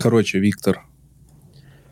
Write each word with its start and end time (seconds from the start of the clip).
Короче, 0.00 0.38
Виктор, 0.38 0.82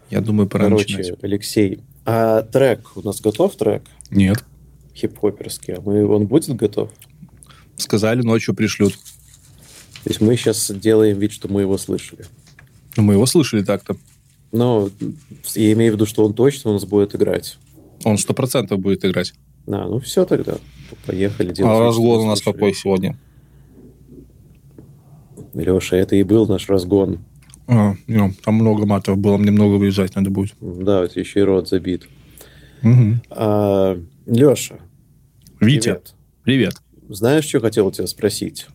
я 0.08 0.22
думаю, 0.22 0.48
пора 0.48 0.64
Короче, 0.64 0.96
начинать. 0.96 1.22
Алексей, 1.22 1.80
а 2.06 2.40
трек, 2.40 2.96
у 2.96 3.02
нас 3.02 3.20
готов 3.20 3.54
трек? 3.54 3.82
Нет. 4.10 4.42
Хип-хоперский, 4.94 5.74
а 5.74 5.80
мы, 5.82 6.06
он 6.06 6.26
будет 6.26 6.56
готов? 6.56 6.90
Сказали, 7.76 8.22
ночью 8.22 8.54
пришлют. 8.54 8.94
То 8.94 10.10
есть 10.10 10.22
мы 10.22 10.36
сейчас 10.36 10.70
делаем 10.70 11.18
вид, 11.18 11.32
что 11.32 11.48
мы 11.48 11.60
его 11.60 11.76
слышали. 11.76 12.24
Ну, 12.96 13.02
мы 13.02 13.12
его 13.12 13.26
слышали 13.26 13.62
так-то. 13.62 13.94
Но 14.52 14.88
я 15.54 15.72
имею 15.74 15.92
в 15.92 15.96
виду, 15.96 16.06
что 16.06 16.24
он 16.24 16.32
точно 16.32 16.70
у 16.70 16.72
нас 16.72 16.86
будет 16.86 17.14
играть. 17.14 17.58
Он 18.04 18.16
сто 18.16 18.32
процентов 18.32 18.80
будет 18.80 19.04
играть. 19.04 19.34
А, 19.66 19.86
ну 19.86 20.00
все 20.00 20.24
тогда. 20.24 20.56
Поехали. 21.04 21.54
А 21.60 21.78
разгон 21.78 22.20
у 22.20 22.26
нас 22.26 22.38
слышали. 22.38 22.54
какой 22.54 22.74
сегодня? 22.74 23.18
Леша, 25.52 25.96
это 25.96 26.16
и 26.16 26.22
был 26.22 26.46
наш 26.46 26.70
разгон. 26.70 27.18
А, 27.68 27.94
ну, 28.06 28.32
там 28.42 28.54
много 28.54 28.86
матов 28.86 29.18
было, 29.18 29.36
мне 29.36 29.50
много 29.50 29.74
вырезать 29.74 30.16
надо 30.16 30.30
будет. 30.30 30.54
Да, 30.60 31.04
это 31.04 31.20
еще 31.20 31.40
и 31.40 31.42
рот 31.42 31.68
забит. 31.68 32.08
Мгм. 32.80 33.20
А, 33.28 34.00
Леша, 34.24 34.76
Витя, 35.60 35.90
привет. 35.90 36.14
привет. 36.44 36.74
Знаешь, 37.10 37.44
что 37.44 37.60
хотел 37.60 37.86
у 37.86 37.92
тебя 37.92 38.06
спросить? 38.06 38.68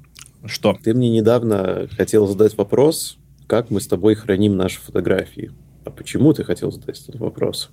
Что? 0.46 0.78
Ты 0.82 0.94
мне 0.94 1.10
недавно 1.10 1.88
хотел 1.98 2.28
задать 2.28 2.56
вопрос, 2.56 3.18
как 3.48 3.72
мы 3.72 3.82
с 3.82 3.88
тобой 3.88 4.14
храним 4.14 4.58
наши 4.58 4.80
фотографии. 4.80 5.52
А 5.86 5.90
почему 5.90 6.32
ты 6.34 6.44
хотел 6.44 6.72
задать 6.72 7.02
этот 7.02 7.20
вопрос? 7.20 7.72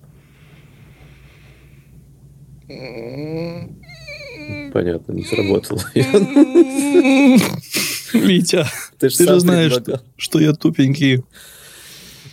Понятно, 4.72 5.12
не 5.12 5.24
сработало. 5.24 5.80
Витя, 8.14 8.64
Ты 9.00 9.08
ж 9.08 9.16
ты 9.16 9.26
же 9.26 9.40
знаешь, 9.40 9.74
предлагал. 9.74 10.04
что 10.16 10.38
я 10.38 10.52
тупенький. 10.52 11.24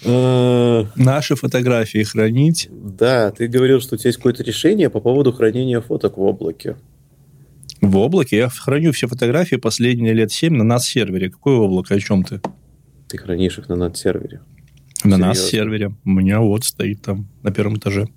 А, 0.06 0.86
Наши 0.96 1.36
фотографии 1.36 2.04
хранить. 2.04 2.68
Да, 2.70 3.32
ты 3.32 3.48
говорил, 3.48 3.80
что 3.80 3.96
у 3.96 3.98
тебя 3.98 4.10
есть 4.10 4.18
какое-то 4.18 4.44
решение 4.44 4.90
по 4.90 5.00
поводу 5.00 5.32
хранения 5.32 5.80
фоток 5.82 6.18
в 6.18 6.22
облаке. 6.22 6.76
В 7.82 7.96
облаке 7.98 8.38
я 8.38 8.50
храню 8.50 8.92
все 8.92 9.08
фотографии 9.08 9.56
последние 9.56 10.14
лет 10.14 10.32
7 10.32 10.54
на 10.54 10.64
нас 10.64 10.86
сервере. 10.86 11.30
Какое 11.30 11.56
облако? 11.56 11.96
О 11.96 12.00
чем 12.00 12.24
ты? 12.24 12.42
Ты 13.08 13.18
хранишь 13.18 13.58
их 13.58 13.70
на 13.70 13.76
над-сервере. 13.76 14.42
На 15.04 15.18
нас 15.18 15.40
сервере. 15.40 15.96
У 16.04 16.10
меня 16.10 16.42
вот 16.42 16.66
стоит 16.66 17.02
там 17.02 17.28
на 17.44 17.52
первом 17.52 17.78
этаже. 17.78 18.08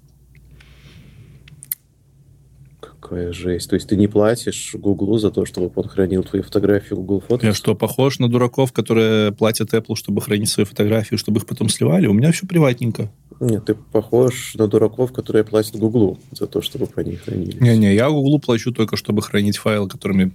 Какая 3.01 3.33
жесть. 3.33 3.71
То 3.71 3.75
есть 3.75 3.89
ты 3.89 3.97
не 3.97 4.09
платишь 4.09 4.75
Гуглу 4.75 5.19
за 5.19 5.31
то, 5.31 5.47
чтобы 5.47 5.71
он 5.75 5.89
хранил 5.89 6.23
твои 6.23 6.43
фотографии 6.43 6.95
в 6.95 6.99
Google 6.99 7.23
Фото? 7.27 7.47
Я 7.47 7.55
что, 7.55 7.75
похож 7.75 8.19
на 8.19 8.29
дураков, 8.29 8.73
которые 8.73 9.33
платят 9.33 9.73
Apple, 9.73 9.97
чтобы 9.97 10.21
хранить 10.21 10.51
свои 10.51 10.67
фотографии, 10.67 11.17
чтобы 11.17 11.39
их 11.39 11.47
потом 11.47 11.69
сливали? 11.69 12.07
У 12.07 12.13
меня 12.13 12.31
все 12.31 12.47
приватненько. 12.47 13.11
Нет, 13.41 13.65
ты 13.65 13.75
похож 13.75 14.55
на 14.55 14.69
дураков, 14.69 15.13
которые 15.13 15.45
платят 15.45 15.77
Гуглу 15.77 16.19
за 16.33 16.47
то, 16.47 16.61
чтобы 16.61 16.89
они 16.97 17.17
хранились. 17.17 17.59
Не-не, 17.59 17.95
я 17.95 18.11
Гуглу 18.11 18.39
плачу 18.39 18.71
только, 18.71 18.97
чтобы 18.97 19.23
хранить 19.23 19.57
файлы, 19.57 19.89
которыми 19.89 20.33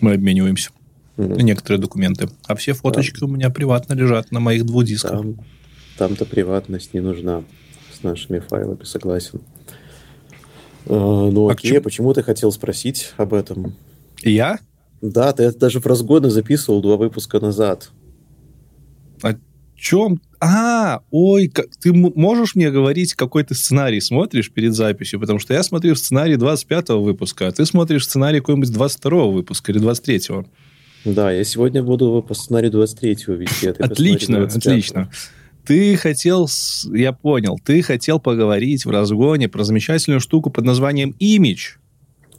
мы 0.00 0.14
обмениваемся. 0.14 0.70
И 1.18 1.42
некоторые 1.42 1.80
документы. 1.80 2.28
А 2.46 2.54
все 2.54 2.72
фоточки 2.72 3.22
у 3.24 3.28
меня 3.28 3.50
приватно 3.50 3.94
лежат 3.94 4.30
на 4.30 4.40
моих 4.40 4.64
двух 4.64 4.84
дисках. 4.84 5.10
Там, 5.10 5.36
там-то 5.98 6.24
приватность 6.24 6.94
не 6.94 7.00
нужна 7.00 7.42
с 7.92 8.02
нашими 8.02 8.38
файлами, 8.38 8.84
согласен. 8.84 9.40
А, 10.86 11.30
ну 11.30 11.48
А 11.48 11.52
окей, 11.52 11.70
чему- 11.72 11.82
почему 11.82 12.14
ты 12.14 12.22
хотел 12.22 12.52
спросить 12.52 13.12
об 13.16 13.34
этом? 13.34 13.74
Я? 14.22 14.58
Да, 15.00 15.32
ты 15.32 15.44
это 15.44 15.58
даже 15.58 15.80
в 15.80 15.86
разгоны 15.86 16.30
записывал 16.30 16.82
два 16.82 16.96
выпуска 16.96 17.40
назад. 17.40 17.90
О 19.22 19.34
чем? 19.76 20.20
А, 20.40 21.00
ой, 21.10 21.48
как- 21.48 21.68
ты 21.80 21.92
можешь 21.92 22.54
мне 22.54 22.70
говорить, 22.70 23.14
какой 23.14 23.44
ты 23.44 23.54
сценарий 23.54 24.00
смотришь 24.00 24.50
перед 24.52 24.74
записью? 24.74 25.20
Потому 25.20 25.38
что 25.38 25.54
я 25.54 25.62
смотрю 25.62 25.94
сценарий 25.94 26.36
25 26.36 27.00
выпуска, 27.00 27.48
а 27.48 27.52
ты 27.52 27.64
смотришь 27.66 28.04
сценарий 28.06 28.40
какой-нибудь 28.40 28.72
22 28.72 29.26
выпуска 29.30 29.72
или 29.72 29.78
23 29.78 30.20
Да, 31.04 31.30
я 31.32 31.44
сегодня 31.44 31.82
буду 31.82 32.24
по 32.26 32.34
сценарию 32.34 32.70
23-го 32.72 33.32
вести. 33.34 33.68
а 33.68 33.72
Отлично, 33.84 34.36
25-го. 34.36 34.58
отлично. 34.58 35.10
Ты 35.64 35.96
хотел, 35.96 36.48
я 36.92 37.12
понял, 37.12 37.58
ты 37.62 37.82
хотел 37.82 38.18
поговорить 38.18 38.84
в 38.84 38.90
разгоне 38.90 39.48
про 39.48 39.62
замечательную 39.64 40.20
штуку 40.20 40.50
под 40.50 40.64
названием 40.64 41.14
имидж. 41.18 41.76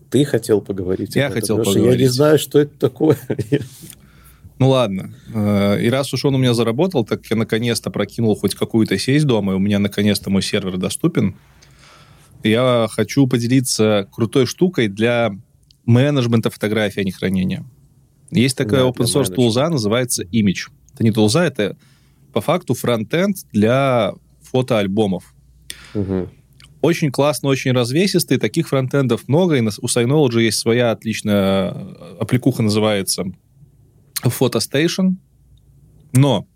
Ты 0.09 0.25
хотел 0.25 0.59
поговорить 0.61 1.15
Я 1.15 1.29
хотел 1.29 1.57
Леша, 1.59 1.71
Я 1.71 1.75
не 1.75 1.81
поговорить. 1.83 2.11
знаю, 2.11 2.39
что 2.39 2.59
это 2.59 2.77
такое. 2.77 3.17
Ну 4.59 4.69
ладно. 4.69 5.11
Э, 5.33 5.81
И 5.81 5.89
раз 5.89 6.13
уж 6.13 6.23
он 6.23 6.35
у 6.35 6.37
меня 6.37 6.53
заработал, 6.53 7.03
так 7.03 7.25
я 7.31 7.35
наконец-то 7.35 7.89
прокинул 7.89 8.35
хоть 8.35 8.53
какую-то 8.53 8.95
сеть 8.99 9.23
дома, 9.23 9.53
и 9.53 9.55
у 9.55 9.59
меня 9.59 9.79
наконец-то 9.79 10.29
мой 10.29 10.43
сервер 10.43 10.77
доступен. 10.77 11.35
Я 12.43 12.87
хочу 12.91 13.25
поделиться 13.25 14.07
крутой 14.11 14.45
штукой 14.45 14.87
для 14.87 15.31
менеджмента 15.87 16.51
фотографий, 16.51 17.01
а 17.01 17.03
не 17.03 17.11
хранения. 17.11 17.65
Есть 18.29 18.55
такая 18.55 18.81
Да, 18.81 18.89
open 18.89 19.05
source 19.05 19.33
тулза, 19.33 19.67
называется 19.67 20.21
Image. 20.25 20.69
Это 20.93 21.03
не 21.03 21.11
тулза, 21.11 21.43
это 21.43 21.75
по 22.33 22.41
факту 22.41 22.73
фронтенд 22.73 23.37
для 23.51 24.13
фотоальбомов. 24.41 25.33
Мгм. 25.93 26.29
Очень 26.81 27.11
классно, 27.11 27.49
очень 27.49 27.71
развесистый. 27.71 28.37
Таких 28.37 28.69
фронтендов 28.69 29.27
много. 29.27 29.55
И 29.55 29.61
у 29.61 29.85
Synology 29.85 30.41
есть 30.41 30.57
своя 30.57 30.91
отличная 30.91 31.71
э, 31.71 32.15
аппликуха, 32.19 32.63
называется 32.63 33.25
PhotoStation. 34.23 35.15
Но 36.13 36.47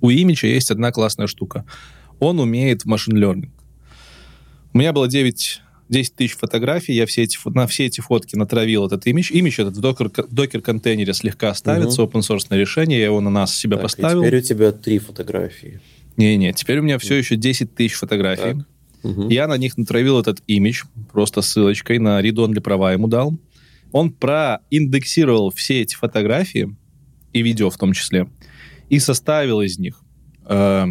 у 0.00 0.10
Image 0.10 0.46
есть 0.46 0.70
одна 0.70 0.90
классная 0.90 1.26
штука. 1.26 1.66
Он 2.18 2.40
умеет 2.40 2.86
машин 2.86 3.22
learning. 3.22 3.50
У 4.72 4.78
меня 4.78 4.92
было 4.92 5.08
9, 5.08 5.62
10 5.88 6.14
тысяч 6.14 6.36
фотографий. 6.36 6.94
Я 6.94 7.06
все 7.06 7.22
эти, 7.22 7.38
на 7.46 7.66
все 7.66 7.86
эти 7.86 8.00
фотки 8.00 8.34
натравил 8.36 8.86
этот 8.86 9.06
имидж. 9.06 9.30
Имидж 9.32 9.60
этот 9.60 9.76
в 9.76 9.80
докер, 9.80 10.10
докер-контейнере 10.10 11.12
слегка 11.14 11.54
ставится. 11.54 12.02
open 12.02 12.20
source 12.22 12.46
решение. 12.50 12.98
Я 12.98 13.06
его 13.06 13.20
на 13.20 13.30
нас 13.30 13.54
себя 13.54 13.76
Так, 13.76 13.82
поставил. 13.84 14.22
теперь 14.22 14.38
у 14.38 14.42
тебя 14.42 14.72
три 14.72 14.98
фотографии. 14.98 15.80
Не-не, 16.16 16.52
теперь 16.54 16.78
у 16.78 16.82
меня 16.82 16.98
все 16.98 17.14
еще 17.14 17.36
10 17.36 17.74
тысяч 17.74 17.94
фотографий. 17.94 18.54
Так. 18.54 18.66
Мгм. 19.02 19.28
Я 19.28 19.46
на 19.46 19.56
них 19.56 19.76
натравил 19.78 20.18
этот 20.18 20.40
имидж, 20.46 20.84
просто 21.12 21.40
ссылочкой 21.42 21.98
на 21.98 22.20
read-only 22.20 22.60
права 22.60 22.92
ему 22.92 23.06
дал. 23.06 23.38
Он 23.92 24.10
проиндексировал 24.10 25.50
все 25.50 25.82
эти 25.82 25.94
фотографии, 25.94 26.74
и 27.32 27.42
видео 27.42 27.70
в 27.70 27.76
том 27.76 27.92
числе, 27.92 28.28
и 28.88 28.98
составил 28.98 29.60
из 29.60 29.78
них, 29.78 30.00
э, 30.46 30.86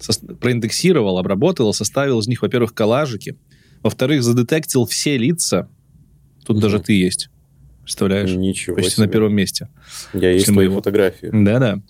сос- 0.00 0.36
проиндексировал, 0.36 1.18
обработал, 1.18 1.72
составил 1.72 2.18
из 2.20 2.26
них, 2.26 2.42
во-первых, 2.42 2.74
коллажики, 2.74 3.36
во-вторых, 3.82 4.22
задетектил 4.22 4.86
все 4.86 5.16
лица. 5.18 5.68
Тут 6.44 6.56
Мгм. 6.56 6.62
даже 6.62 6.80
ты 6.80 6.92
есть. 6.94 7.28
Представляешь? 7.82 8.30
Ничего 8.30 8.76
Почти 8.76 8.92
себе. 8.92 9.06
на 9.06 9.12
первом 9.12 9.34
месте. 9.34 9.68
Я 10.12 10.30
есть 10.30 10.46
твои 10.46 10.66
его- 10.66 10.76
фотографии. 10.76 11.30
Да-да. 11.32 11.80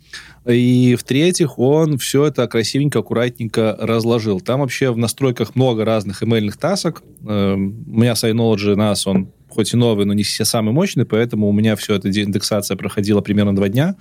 И 0.51 0.97
в-третьих, 0.99 1.59
он 1.59 1.99
все 1.99 2.25
это 2.27 2.47
красивенько, 2.49 3.01
аккуратненько 3.01 3.77
разложил. 3.79 4.41
Там 4.41 4.61
вообще 4.61 4.91
в 4.91 4.97
настройках 4.97 5.55
много 5.55 5.85
разных 5.85 6.23
эмейльных 6.23 6.57
тасок. 6.57 7.03
Эм, 7.29 7.85
У 7.87 8.01
меня 8.01 8.13
Synology 8.13 8.75
NAS, 8.75 9.03
он 9.07 9.31
хоть 9.49 9.75
и 9.75 9.77
новый, 9.77 10.07
но 10.07 10.15
не 10.15 10.23
все 10.23 10.47
самый 10.47 10.73
мощный, 10.73 11.05
поэтому 11.05 11.47
у 11.49 11.53
меня 11.53 11.77
все 11.77 11.95
эта 11.95 12.09
деиндексация 12.09 12.75
проходила 12.77 13.21
примерно 13.21 13.55
два 13.55 13.69
дня. 13.69 13.95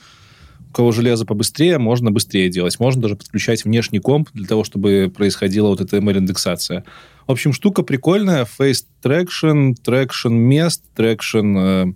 У 0.72 0.74
кого 0.74 0.94
железо 0.94 1.26
побыстрее, 1.26 1.80
можно 1.80 2.12
быстрее 2.12 2.50
делать. 2.50 2.80
Можно 2.80 3.02
даже 3.02 3.18
подключать 3.18 3.66
внешний 3.66 4.00
комп 4.00 4.30
для 4.34 4.48
того, 4.48 4.64
чтобы 4.64 5.12
происходила 5.14 5.68
вот 5.68 5.82
эта 5.82 5.98
ML-индексация. 5.98 6.86
В 7.28 7.32
общем, 7.34 7.52
штука 7.52 7.84
прикольная. 7.84 8.46
Face 8.46 8.86
traction, 9.04 9.74
traction 9.86 10.30
мест, 10.30 10.86
traction, 10.96 11.58
э, 11.58 11.94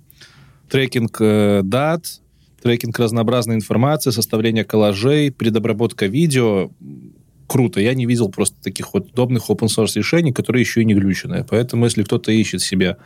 трекинг 0.69 1.16
э, 1.22 1.62
дат, 1.64 2.19
трекинг 2.62 3.00
разнообразной 3.00 3.56
информации, 3.56 4.09
составление 4.09 4.66
коллажей, 4.66 5.31
предобработка 5.31 6.08
видео. 6.08 6.70
Круто. 7.47 7.79
Я 7.79 7.94
не 7.94 8.05
видел 8.05 8.28
просто 8.28 8.61
таких 8.61 8.94
вот 8.94 9.11
удобных 9.11 9.49
open 9.49 9.70
source 9.70 9.94
решений, 9.96 10.34
которые 10.34 10.64
еще 10.64 10.82
и 10.82 10.85
не 10.85 10.96
глюченные. 10.96 11.46
Поэтому, 11.49 11.85
если 11.85 12.03
кто-то 12.03 12.34
ищет 12.34 12.61
себе 12.61 12.97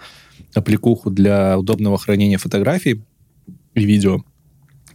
аппликуху 0.55 1.11
для 1.11 1.59
удобного 1.59 1.99
хранения 1.99 2.39
фотографий 2.39 3.03
и 3.75 3.85
видео, 3.85 4.23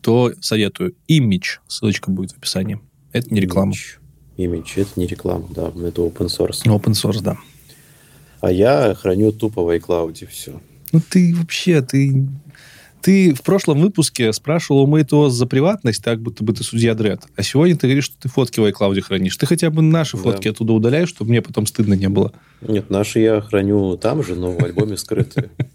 то 0.05 0.33
советую. 0.41 0.95
Image. 1.11 1.61
Ссылочка 1.67 2.11
будет 2.11 2.33
в 2.33 2.37
описании. 2.37 2.79
Это 3.13 3.33
не 3.33 3.41
реклама. 3.41 3.73
Image. 4.37 4.67
Это 4.77 4.91
не 4.97 5.07
реклама, 5.07 5.47
да, 5.51 5.69
это 5.69 6.03
open 6.03 6.27
source. 6.27 6.63
Open 6.67 6.93
source, 6.93 7.23
да. 7.23 7.39
А 8.43 8.53
я 8.53 8.95
храню 8.95 9.33
тупо 9.33 9.63
в 9.63 9.75
iCloud 9.75 10.29
все. 10.29 10.61
Ну 10.93 11.01
ты 11.09 11.35
вообще, 11.35 11.81
ты... 11.81 12.29
Ты 13.01 13.35
в 13.35 13.43
прошлом 13.43 13.81
выпуске 13.81 14.33
спрашивал 14.33 14.83
у 14.83 14.87
MateOS 14.87 15.29
за 15.31 15.47
приватность, 15.47 16.03
так 16.03 16.21
будто 16.23 16.43
бы 16.43 16.55
ты 16.55 16.65
судья 16.65 16.95
Дред. 16.95 17.21
А 17.37 17.43
сегодня 17.43 17.77
ты 17.77 17.87
говоришь, 17.87 18.05
что 18.05 18.17
ты 18.19 18.29
фотки 18.31 18.61
в 18.61 18.65
iCloud 18.65 18.99
хранишь. 19.03 19.37
Ты 19.37 19.45
хотя 19.45 19.69
бы 19.69 19.83
наши 19.83 20.17
Да. 20.17 20.23
фотки 20.23 20.49
оттуда 20.49 20.73
удаляешь, 20.73 21.11
чтобы 21.11 21.31
мне 21.31 21.43
потом 21.43 21.67
стыдно 21.67 21.93
не 21.95 22.09
было. 22.09 22.33
Нет, 22.63 22.89
наши 22.89 23.21
я 23.21 23.43
храню 23.43 23.99
там 23.99 24.23
же, 24.23 24.35
но 24.37 24.53
в 24.53 24.65
альбоме 24.65 24.97
скрытые. 24.97 25.51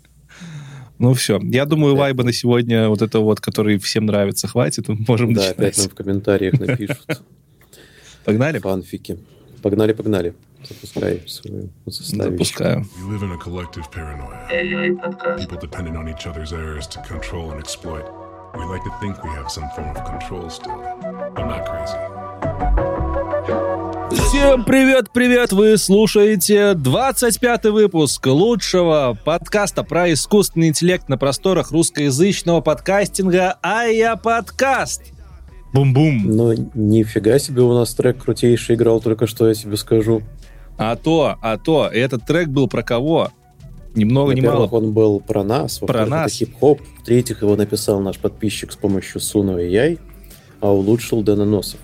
Ну 1.00 1.14
все. 1.14 1.40
Я 1.44 1.66
думаю, 1.66 1.96
вайба 1.96 2.24
на 2.24 2.34
сегодня 2.34 2.90
вот 2.90 3.02
это 3.02 3.20
вот, 3.22 3.40
который 3.40 3.78
всем 3.80 4.06
нравится, 4.06 4.48
хватит. 4.48 4.88
Мы 4.90 4.98
можем 5.08 5.34
Да, 5.34 5.42
начинать. 5.42 5.58
опять 5.58 5.78
нам 5.78 5.90
в 5.90 5.96
комментариях 5.96 6.60
напишут 6.60 7.22
Погнали? 8.26 8.60
фанфики. 8.60 9.18
Погнали, 9.62 9.94
погнали. 9.94 10.34
Запускай 10.68 11.22
свою. 11.28 11.70
Запускаю. 11.86 12.86
We 12.98 13.10
live 13.14 13.24
in 13.24 13.32
a 13.32 13.38
collective 13.38 13.90
paranoia. 13.92 14.46
People 15.38 15.58
depending 15.60 15.96
on 15.96 16.08
each 16.10 16.28
other's 16.28 16.52
errors 16.52 16.86
to 16.88 17.02
control 17.08 17.52
and 17.52 17.60
exploit. 17.62 18.06
We 18.56 18.66
like 18.66 18.84
to 18.84 18.92
think 19.00 19.24
we 19.24 19.30
have 19.30 19.50
some 19.50 19.70
form 19.76 19.96
of 19.96 20.04
control 20.06 20.50
still. 20.50 20.82
I'm 21.38 21.48
not 21.48 21.66
crazy. 21.66 22.89
Всем 24.42 24.64
привет-привет! 24.64 25.52
Вы 25.52 25.78
слушаете 25.78 26.72
25-й 26.72 27.72
выпуск 27.72 28.26
лучшего 28.26 29.18
подкаста 29.26 29.84
про 29.84 30.14
искусственный 30.14 30.70
интеллект 30.70 31.10
на 31.10 31.18
просторах 31.18 31.72
русскоязычного 31.72 32.62
подкастинга 32.62 33.58
«Ая 33.62 34.16
Подкаст». 34.16 35.02
Бум-бум. 35.74 36.22
Но 36.24 36.54
нифига 36.74 37.38
себе 37.38 37.64
у 37.64 37.74
нас 37.74 37.94
трек 37.94 38.24
крутейший 38.24 38.76
играл, 38.76 39.02
только 39.02 39.28
что 39.28 39.46
я 39.46 39.54
тебе 39.54 39.76
скажу. 39.76 40.22
А 40.78 40.96
то, 40.96 41.36
а 41.42 41.58
то, 41.58 41.90
этот 41.92 42.26
трек 42.26 42.48
был 42.48 42.70
про 42.70 42.82
кого? 42.82 43.32
Ни 43.94 44.06
много 44.06 44.34
ни 44.34 44.40
мало. 44.40 44.52
Во-первых, 44.52 44.74
он 44.74 44.94
был 44.94 45.20
про 45.20 45.44
нас, 45.44 45.80
Про 45.80 46.06
нас. 46.06 46.28
это 46.28 46.38
хип-хоп. 46.38 46.80
В-третьих, 47.02 47.42
его 47.42 47.58
написал 47.58 48.00
наш 48.00 48.18
подписчик 48.18 48.72
с 48.72 48.78
помощью 48.78 49.20
Суно 49.20 49.58
и 49.58 49.70
Яй, 49.70 50.00
а 50.62 50.72
улучшил 50.72 51.24
Дэна 51.24 51.44
Носов. 51.44 51.82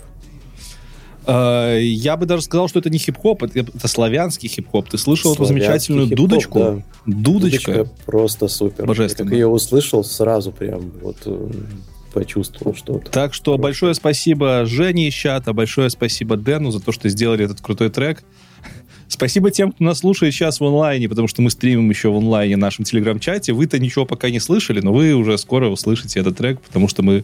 Э, 1.27 1.79
Я 1.81 2.17
бы 2.17 2.25
даже 2.25 2.43
сказал, 2.43 2.67
что 2.67 2.79
это 2.79 2.89
не 2.89 2.97
хип-хоп, 2.97 3.43
это, 3.43 3.59
это 3.59 3.87
славянский 3.87 4.49
хип-хоп. 4.49 4.89
Ты 4.89 4.97
слышал 4.97 5.33
эту 5.33 5.45
замечательную 5.45 6.07
дудочку? 6.07 6.59
да. 6.59 6.83
Дудочка. 7.05 7.87
просто 8.05 8.47
супер. 8.47 8.85
Божественно. 8.85 9.27
Я 9.27 9.29
как 9.29 9.37
ее 9.37 9.47
услышал, 9.47 10.03
сразу 10.03 10.51
прям 10.51 10.91
вот 11.01 11.17
э, 11.25 11.51
почувствовал 12.13 12.75
что-то. 12.75 13.11
Так 13.11 13.33
что 13.33 13.51
Хорошо. 13.51 13.63
большое 13.63 13.93
спасибо 13.93 14.65
Жене 14.65 15.07
из 15.09 15.13
чата, 15.13 15.53
большое 15.53 15.89
спасибо 15.89 16.37
Дэну 16.37 16.71
за 16.71 16.79
то, 16.79 16.91
что 16.91 17.09
сделали 17.09 17.45
этот 17.45 17.61
крутой 17.61 17.89
трек. 17.89 18.23
Спасибо 19.07 19.51
тем, 19.51 19.71
кто 19.71 19.83
нас 19.83 19.99
слушает 19.99 20.33
сейчас 20.33 20.59
в 20.59 20.65
онлайне, 20.65 21.07
потому 21.07 21.27
что 21.27 21.43
мы 21.43 21.51
стримим 21.51 21.87
еще 21.91 22.09
в 22.09 22.17
онлайне 22.17 22.55
в 22.55 22.59
нашем 22.59 22.85
телеграм-чате. 22.85 23.53
Вы-то 23.53 23.77
ничего 23.77 24.03
пока 24.05 24.31
не 24.31 24.39
слышали, 24.39 24.81
но 24.81 24.91
вы 24.91 25.13
уже 25.13 25.37
скоро 25.37 25.69
услышите 25.69 26.19
этот 26.19 26.37
трек, 26.37 26.59
потому 26.59 26.87
что 26.87 27.03
мы 27.03 27.23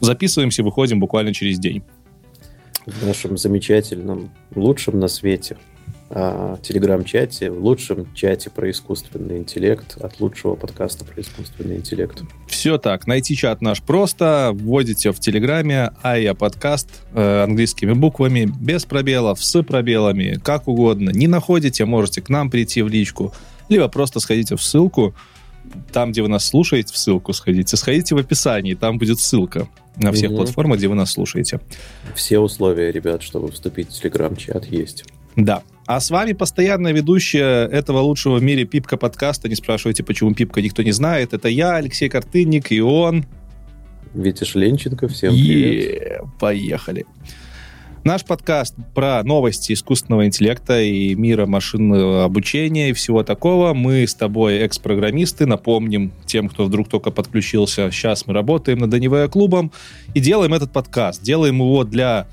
записываемся, 0.00 0.62
выходим 0.62 0.98
буквально 0.98 1.34
через 1.34 1.58
день. 1.58 1.82
В 2.88 3.06
нашем 3.06 3.36
замечательном, 3.36 4.30
лучшем 4.54 4.98
на 4.98 5.08
свете 5.08 5.56
а, 6.10 6.58
телеграм-чате, 6.62 7.50
в 7.50 7.62
лучшем 7.62 8.12
чате 8.14 8.48
про 8.48 8.70
искусственный 8.70 9.36
интеллект 9.36 9.98
от 10.00 10.20
лучшего 10.20 10.54
подкаста 10.54 11.04
про 11.04 11.20
искусственный 11.20 11.76
интеллект. 11.76 12.22
Все 12.46 12.78
так. 12.78 13.06
Найти 13.06 13.36
чат 13.36 13.60
наш 13.60 13.82
просто. 13.82 14.52
Вводите 14.54 15.12
в 15.12 15.20
Телеграме 15.20 15.92
АЯ 16.02 16.32
подкаст 16.34 16.88
э, 17.12 17.42
английскими 17.42 17.92
буквами, 17.92 18.50
без 18.58 18.86
пробелов, 18.86 19.44
с 19.44 19.62
пробелами, 19.62 20.40
как 20.42 20.66
угодно. 20.66 21.10
Не 21.10 21.26
находите, 21.26 21.84
можете 21.84 22.22
к 22.22 22.30
нам 22.30 22.50
прийти 22.50 22.80
в 22.80 22.88
личку. 22.88 23.34
Либо 23.68 23.88
просто 23.88 24.18
сходите 24.20 24.56
в 24.56 24.62
ссылку. 24.62 25.14
Там, 25.92 26.12
где 26.12 26.22
вы 26.22 26.28
нас 26.28 26.46
слушаете, 26.46 26.92
в 26.92 26.96
ссылку 26.96 27.32
сходите. 27.32 27.76
Сходите 27.76 28.14
в 28.14 28.18
описании, 28.18 28.74
там 28.74 28.98
будет 28.98 29.18
ссылка 29.20 29.68
на 29.96 30.12
всех 30.12 30.30
Мгм. 30.30 30.36
платформах, 30.38 30.78
где 30.78 30.88
вы 30.88 30.94
нас 30.94 31.12
слушаете. 31.12 31.60
Все 32.14 32.38
условия, 32.38 32.92
ребят, 32.92 33.22
чтобы 33.22 33.50
вступить 33.50 33.88
в 33.88 34.00
телеграм-чат 34.00 34.66
есть. 34.66 35.04
Да. 35.36 35.62
А 35.86 36.00
с 36.00 36.10
вами 36.10 36.32
постоянная 36.32 36.92
ведущая 36.92 37.66
этого 37.66 38.00
лучшего 38.00 38.36
в 38.36 38.42
мире 38.42 38.64
Пипка 38.64 38.96
подкаста. 38.96 39.48
Не 39.48 39.54
спрашивайте, 39.54 40.02
почему 40.04 40.34
Пипка, 40.34 40.60
никто 40.60 40.82
не 40.82 40.92
знает. 40.92 41.32
Это 41.32 41.48
я, 41.48 41.76
Алексей 41.76 42.08
Картынник, 42.08 42.70
и 42.72 42.80
он... 42.80 43.24
Витя 44.14 44.44
Шленченко, 44.44 45.08
всем 45.08 45.32
привет. 45.32 46.02
Е, 46.02 46.20
Поехали. 46.40 47.06
Наш 48.04 48.24
подкаст 48.24 48.74
про 48.94 49.22
новости 49.24 49.72
искусственного 49.72 50.26
интеллекта 50.26 50.80
и 50.80 51.14
мира 51.14 51.46
машинного 51.46 52.24
обучения 52.24 52.90
и 52.90 52.92
всего 52.92 53.22
такого. 53.22 53.74
Мы 53.74 54.06
с 54.06 54.14
тобой 54.14 54.58
экс-программисты. 54.58 55.46
Напомним 55.46 56.12
тем, 56.24 56.48
кто 56.48 56.64
вдруг 56.64 56.88
только 56.88 57.10
подключился. 57.10 57.90
Сейчас 57.90 58.26
мы 58.26 58.34
работаем 58.34 58.78
над 58.78 58.94
АНИВ 58.94 59.30
клубом 59.30 59.72
и 60.14 60.20
делаем 60.20 60.54
этот 60.54 60.72
подкаст. 60.72 61.22
Делаем 61.22 61.56
его 61.56 61.84
для 61.84 62.28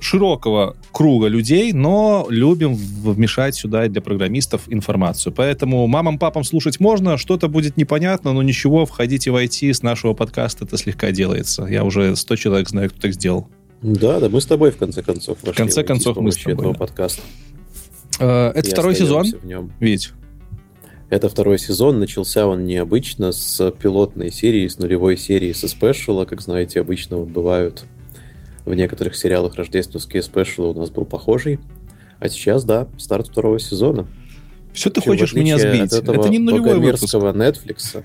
широкого 0.00 0.76
круга 0.92 1.28
людей, 1.28 1.72
но 1.72 2.26
любим 2.28 2.74
вмешать 2.74 3.54
сюда 3.54 3.86
и 3.86 3.88
для 3.88 4.02
программистов 4.02 4.62
информацию. 4.66 5.32
Поэтому 5.32 5.86
мамам, 5.86 6.18
папам 6.18 6.44
слушать 6.44 6.80
можно, 6.80 7.16
что-то 7.16 7.48
будет 7.48 7.76
непонятно, 7.76 8.32
но 8.32 8.42
ничего, 8.42 8.84
входите 8.84 9.30
в 9.30 9.36
IT, 9.36 9.72
с 9.72 9.82
нашего 9.82 10.12
подкаста 10.14 10.64
это 10.64 10.76
слегка 10.76 11.12
делается. 11.12 11.66
Я 11.66 11.84
уже 11.84 12.16
100 12.16 12.36
человек 12.36 12.68
знаю, 12.68 12.90
кто 12.90 13.00
так 13.00 13.14
сделал. 13.14 13.48
Да, 13.82 14.20
да, 14.20 14.28
мы 14.28 14.40
с 14.40 14.46
тобой 14.46 14.70
в 14.70 14.76
конце 14.76 15.02
концов 15.02 15.38
вошли 15.42 15.56
конце 15.56 15.82
в 15.82 15.84
IT 15.84 15.86
концов, 15.86 16.16
мы 16.18 16.30
с 16.32 16.36
тобой, 16.36 16.54
этого 16.54 16.72
да. 16.72 16.78
подкаста. 16.78 17.22
Э, 18.20 18.52
Это 18.54 18.68
И 18.68 18.70
второй 18.70 18.94
сезон, 18.94 19.26
в 19.26 19.44
нем. 19.44 19.72
Вить? 19.80 20.12
Это 21.10 21.28
второй 21.28 21.58
сезон. 21.58 21.98
Начался 21.98 22.46
он 22.46 22.64
необычно 22.64 23.32
с 23.32 23.70
пилотной 23.72 24.30
серии, 24.30 24.66
с 24.68 24.78
нулевой 24.78 25.16
серии 25.16 25.52
со 25.52 25.68
спешала. 25.68 26.24
Как 26.24 26.40
знаете, 26.40 26.80
обычно 26.80 27.18
бывают 27.18 27.84
в 28.64 28.72
некоторых 28.72 29.16
сериалах 29.16 29.56
рождественские 29.56 30.22
спешалы 30.22 30.70
у 30.70 30.74
нас 30.74 30.90
был 30.90 31.04
похожий. 31.04 31.58
А 32.20 32.28
сейчас, 32.28 32.64
да, 32.64 32.88
старт 32.98 33.28
второго 33.28 33.58
сезона. 33.58 34.06
Все 34.72 34.88
ты 34.90 35.00
хочешь 35.00 35.34
меня 35.34 35.58
сбить. 35.58 35.92
От 35.92 36.04
этого 36.04 36.20
Это 36.20 36.28
не 36.28 36.38
нулевой 36.38 36.78
выпуск. 36.78 37.14
Netflix, 37.14 38.02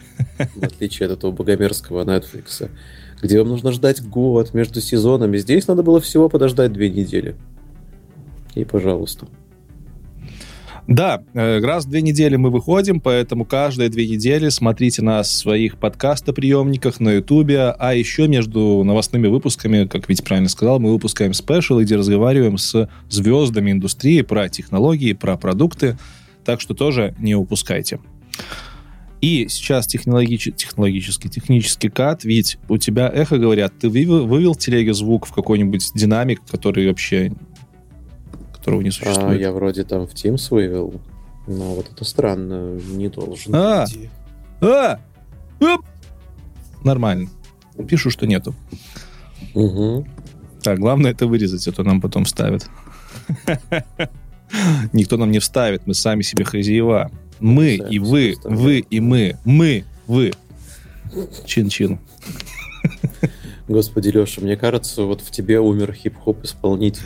в 0.56 0.64
отличие 0.64 1.06
от 1.06 1.14
этого 1.14 1.32
богомерзкого 1.32 2.04
Netflix, 2.04 2.70
где 3.22 3.40
вам 3.40 3.50
нужно 3.50 3.72
ждать 3.72 4.04
год 4.04 4.54
между 4.54 4.82
сезонами. 4.82 5.38
Здесь 5.38 5.68
надо 5.68 5.84
было 5.84 6.00
всего 6.00 6.30
подождать 6.30 6.74
две 6.74 6.90
недели. 6.90 7.36
И, 8.56 8.64
пожалуйста. 8.64 9.28
Да, 10.88 11.22
э, 11.34 11.60
раз 11.60 11.86
в 11.86 11.90
две 11.90 12.02
недели 12.02 12.38
мы 12.38 12.50
выходим, 12.50 13.02
поэтому 13.02 13.44
каждые 13.44 13.90
две 13.90 14.08
недели 14.08 14.48
смотрите 14.48 15.02
нас 15.02 15.28
в 15.28 15.36
своих 15.36 15.78
подкастоприемниках 15.78 17.02
на 17.02 17.16
Ютубе, 17.16 17.76
а 17.78 17.94
еще 17.94 18.30
между 18.30 18.84
новостными 18.86 19.28
выпусками, 19.28 19.86
как 19.86 20.08
Вить 20.08 20.24
правильно 20.24 20.48
сказал, 20.48 20.80
мы 20.80 20.94
выпускаем 20.94 21.34
спешл, 21.34 21.82
где 21.82 21.98
разговариваем 21.98 22.58
с 22.58 22.90
звездами 23.10 23.72
индустрии 23.72 24.22
про 24.22 24.48
технологии, 24.48 25.12
про 25.12 25.36
продукты, 25.36 25.98
так 26.46 26.62
что 26.62 26.74
тоже 26.74 27.14
не 27.20 27.36
упускайте. 27.36 28.00
И 29.22 29.48
сейчас 29.50 29.88
технологич- 29.88 30.52
технологический, 30.52 31.30
технический 31.30 31.90
кат. 31.90 32.24
Ведь 32.24 32.60
у 32.70 32.78
тебя 32.78 33.10
эхо 33.10 33.38
говорят, 33.38 33.74
ты 33.80 33.90
вывел, 33.90 34.28
вывел 34.28 34.54
телеге 34.56 34.94
звук 34.94 35.26
в 35.26 35.34
какой-нибудь 35.34 35.92
динамик, 35.96 36.42
который 36.50 36.88
вообще 36.88 37.32
которого 38.54 38.82
не 38.82 38.90
А, 38.90 38.92
существует. 38.92 39.40
я 39.42 39.52
вроде 39.52 39.84
там 39.86 40.06
в 40.08 40.14
Teams 40.14 40.48
вывел. 40.52 41.00
Но 41.48 41.76
вот 41.76 41.90
это 41.92 42.04
странно, 42.04 42.78
не 42.92 43.08
должен. 43.08 43.56
А. 43.56 43.86
идее. 43.88 44.10
А! 44.62 45.00
Оп! 45.62 45.86
Нормально. 46.84 47.30
Пишу, 47.88 48.10
что 48.12 48.28
нету. 48.28 48.54
Мгм. 49.56 50.06
Так, 50.62 50.80
главное 50.80 51.12
это 51.12 51.26
вырезать, 51.28 51.68
а 51.68 51.72
то 51.72 51.84
нам 51.84 52.02
потом 52.02 52.26
вставят. 52.26 52.70
Никто 54.94 55.18
нам 55.18 55.32
не 55.32 55.40
вставит, 55.40 55.88
мы 55.88 55.94
сами 55.94 56.22
себе 56.22 56.44
хозяева. 56.44 57.12
Мы 57.40 57.76
и 57.76 58.00
вы, 58.00 58.36
вы 58.44 58.80
и 58.80 59.00
мы, 59.00 59.38
мы, 59.46 59.84
вы. 60.08 60.34
Чин-чин. 61.46 62.00
Господи, 63.68 64.10
Леша, 64.10 64.42
мне 64.42 64.56
кажется, 64.56 65.04
вот 65.04 65.20
в 65.22 65.30
тебе 65.30 65.60
умер 65.60 65.92
хип-хоп 65.92 66.46
исполнитель 66.46 67.04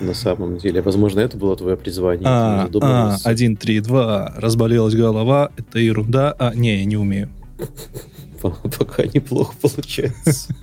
на 0.00 0.14
самом 0.14 0.58
деле. 0.58 0.80
Возможно, 0.80 1.18
это 1.20 1.36
было 1.36 1.56
твое 1.56 1.76
призвание. 1.76 2.24
А, 2.28 2.68
а, 2.80 3.16
один, 3.24 3.56
три, 3.56 3.80
два. 3.80 4.32
Разболелась 4.36 4.94
голова, 4.94 5.50
это 5.56 5.80
ерунда. 5.80 6.34
А, 6.38 6.54
не, 6.54 6.78
я 6.78 6.84
не 6.84 6.96
умею. 6.96 7.30
По- 8.40 8.50
Пока 8.50 9.04
неплохо 9.06 9.54
получается. 9.60 10.54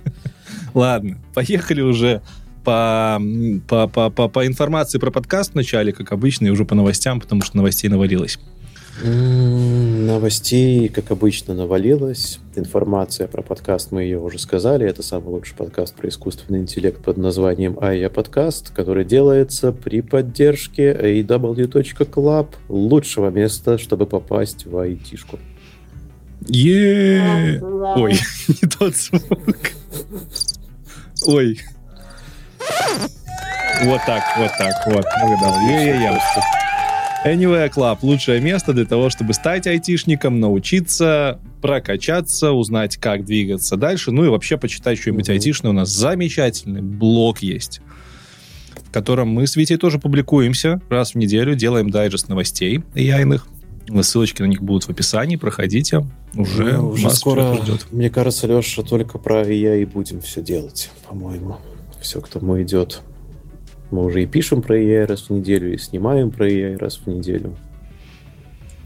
Ладно, 0.72 1.18
поехали 1.34 1.82
уже 1.82 2.22
по, 2.64 3.20
по, 3.68 3.88
по, 3.88 4.10
по, 4.10 4.28
по 4.28 4.46
информации 4.46 4.98
про 4.98 5.10
подкаст 5.10 5.52
вначале, 5.52 5.92
как 5.92 6.12
обычно, 6.12 6.46
и 6.46 6.50
уже 6.50 6.64
по 6.64 6.74
новостям, 6.74 7.20
потому 7.20 7.42
что 7.42 7.58
новостей 7.58 7.88
навалилось. 7.90 8.38
Новостей, 9.04 10.88
как 10.88 11.10
обычно, 11.10 11.52
навалилось. 11.54 12.38
Информация 12.54 13.26
про 13.28 13.42
подкаст, 13.42 13.92
мы 13.92 14.02
ее 14.02 14.18
уже 14.18 14.38
сказали. 14.38 14.88
Это 14.88 15.02
самый 15.02 15.28
лучший 15.28 15.54
подкаст 15.54 15.94
про 15.94 16.08
искусственный 16.08 16.60
интеллект 16.60 17.04
под 17.04 17.18
названием 17.18 17.76
«Айя 17.80 18.08
подкаст», 18.08 18.70
который 18.70 19.04
делается 19.04 19.72
при 19.72 20.00
поддержке 20.00 20.92
aw.club, 20.92 22.48
лучшего 22.68 23.28
места, 23.28 23.76
чтобы 23.76 24.06
попасть 24.06 24.64
в 24.64 24.78
айтишку. 24.78 25.38
е 26.48 27.60
Ой, 27.96 28.12
не 28.48 28.68
тот 28.68 28.96
звук. 28.96 29.58
Ой. 31.26 31.60
Вот 33.84 34.00
так, 34.06 34.22
вот 34.38 34.50
так, 34.58 34.86
вот. 34.86 35.04
Угадал. 35.22 35.60
Е-е-е. 35.68 36.65
Anyway 37.26 37.70
Club— 37.72 37.98
лучшее 38.02 38.40
место 38.40 38.72
для 38.72 38.84
того, 38.84 39.10
чтобы 39.10 39.34
стать 39.34 39.66
айтишником, 39.66 40.40
научиться, 40.40 41.40
прокачаться, 41.60 42.52
узнать, 42.52 42.96
как 42.96 43.24
двигаться 43.24 43.76
дальше, 43.76 44.12
ну 44.12 44.24
и 44.24 44.28
вообще 44.28 44.56
почитать 44.56 44.98
что-нибудь 44.98 45.28
айтишное. 45.28 45.70
У 45.70 45.74
нас 45.74 45.88
замечательный 45.90 46.82
блог 46.82 47.40
есть, 47.40 47.80
в 48.88 48.92
котором 48.92 49.28
мы 49.28 49.46
с 49.46 49.56
Витей 49.56 49.76
тоже 49.76 49.98
публикуемся 49.98 50.80
раз 50.88 51.12
в 51.12 51.14
неделю, 51.16 51.54
делаем 51.54 51.90
дайджест 51.90 52.28
новостей 52.28 52.82
яйных. 52.94 53.46
Ссылочки 54.02 54.42
на 54.42 54.46
них 54.46 54.62
будут 54.62 54.84
в 54.84 54.90
описании, 54.90 55.36
проходите. 55.36 56.04
Уже, 56.34 56.76
Ну, 56.76 56.88
уже 56.88 57.08
скоро, 57.10 57.54
ждет. 57.62 57.86
мне 57.92 58.10
кажется, 58.10 58.46
Леша, 58.48 58.82
только 58.82 59.16
про 59.18 59.42
AI 59.42 59.82
и 59.82 59.84
будем 59.84 60.20
все 60.20 60.42
делать, 60.42 60.90
по-моему. 61.08 61.56
Все 62.00 62.20
к 62.20 62.28
тому 62.28 62.60
идет. 62.62 63.00
Мы 63.90 64.04
уже 64.04 64.22
и 64.22 64.26
пишем 64.26 64.62
про 64.62 64.78
AI 64.78 65.06
раз 65.06 65.22
в 65.22 65.30
неделю, 65.30 65.72
и 65.72 65.78
снимаем 65.78 66.30
про 66.30 66.48
AI 66.48 66.76
раз 66.76 66.96
в 66.96 67.06
неделю. 67.06 67.56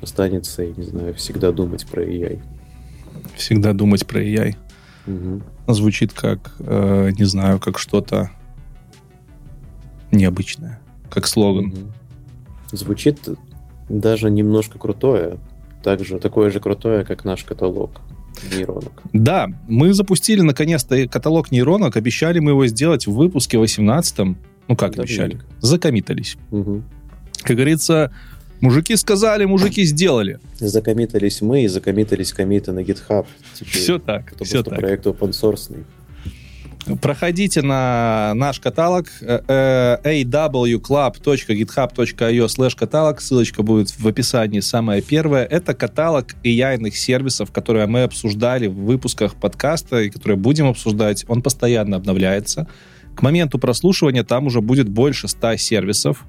Останется, 0.02 0.62
я 0.62 0.72
не 0.72 0.82
знаю, 0.82 1.14
всегда 1.14 1.52
думать 1.52 1.86
про 1.86 2.02
AI. 2.02 2.40
Всегда 3.34 3.72
думать 3.72 4.06
про 4.06 4.22
AI. 4.22 4.56
Мгм. 5.06 5.42
Звучит 5.66 6.12
как, 6.12 6.54
э, 6.58 7.10
не 7.18 7.24
знаю, 7.24 7.58
как 7.58 7.78
что-то 7.78 8.30
необычное. 10.10 10.80
Как 11.10 11.26
слоган. 11.26 11.66
Мгм. 11.66 11.92
Звучит 12.72 13.28
даже 13.88 14.30
немножко 14.30 14.78
крутое. 14.78 15.38
Также 15.82 16.18
такое 16.18 16.50
же 16.50 16.60
крутое, 16.60 17.04
как 17.04 17.24
наш 17.24 17.44
каталог 17.44 18.02
нейронок. 18.54 19.02
Да, 19.12 19.48
мы 19.68 19.92
запустили 19.92 20.40
наконец-то 20.40 21.08
каталог 21.08 21.50
нейронок. 21.50 21.96
Обещали 21.96 22.38
мы 22.38 22.52
его 22.52 22.66
сделать 22.66 23.06
в 23.06 23.12
выпуске 23.12 23.58
18 23.58 24.36
Ну, 24.70 24.76
как 24.76 24.94
Давненько. 24.94 25.24
обещали? 25.24 25.40
Закомитались. 25.60 26.36
Мгм. 26.52 26.84
Как 27.42 27.56
говорится, 27.56 28.12
мужики 28.60 28.94
сказали, 28.94 29.44
мужики 29.44 29.82
сделали. 29.84 30.38
Закоммитались 30.60 31.42
мы 31.42 31.64
и 31.64 31.68
закоммитались 31.68 32.32
комиты 32.32 32.70
на 32.70 32.78
GitHub. 32.80 33.26
Теперь, 33.54 33.72
Все 33.72 33.98
так, 33.98 34.26
Потому 34.30 34.44
все 34.44 34.60
что 34.60 34.70
так. 34.70 34.78
проект 34.78 35.06
open 35.06 35.30
source. 35.32 35.76
Проходите 37.02 37.60
на 37.62 38.32
наш 38.36 38.60
каталог 38.60 39.06
э, 39.22 39.40
э, 39.48 39.96
awclub.github.io 40.04 42.46
slash 42.46 42.76
каталог. 42.78 43.20
Ссылочка 43.20 43.62
будет 43.64 43.90
в 43.90 44.06
описании, 44.06 44.60
самая 44.60 45.02
первая. 45.02 45.44
Это 45.44 45.74
каталог 45.74 46.26
AI-ных 46.44 46.96
сервисов, 46.96 47.50
которые 47.52 47.86
мы 47.86 48.04
обсуждали 48.04 48.68
в 48.68 48.74
выпусках 48.76 49.34
подкаста 49.34 50.00
и 50.02 50.10
которые 50.10 50.36
будем 50.38 50.68
обсуждать. 50.68 51.24
Он 51.28 51.42
постоянно 51.42 51.96
обновляется. 51.96 52.66
Моменту 53.22 53.58
прослушивания 53.58 54.24
там 54.24 54.46
уже 54.46 54.60
будет 54.60 54.88
больше 54.88 55.28
100 55.28 55.56
сервисов 55.56 56.26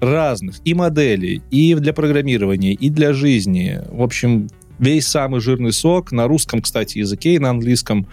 разных 0.00 0.56
и 0.64 0.74
моделей, 0.74 1.42
и 1.50 1.74
для 1.74 1.92
программирования, 1.92 2.72
и 2.72 2.90
для 2.90 3.12
жизни. 3.12 3.80
В 3.90 4.02
общем, 4.02 4.48
весь 4.78 5.06
самый 5.06 5.40
жирный 5.40 5.72
сок 5.72 6.10
на 6.10 6.26
русском, 6.26 6.60
кстати, 6.60 6.98
языке 6.98 7.34
и 7.34 7.38
на 7.38 7.50
английском 7.50 8.08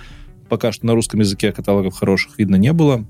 пока 0.49 0.71
что 0.71 0.85
на 0.85 0.93
русском 0.93 1.19
языке 1.19 1.51
каталогов 1.51 1.95
хороших 1.95 2.37
видно 2.37 2.55
не 2.55 2.73
было. 2.73 3.05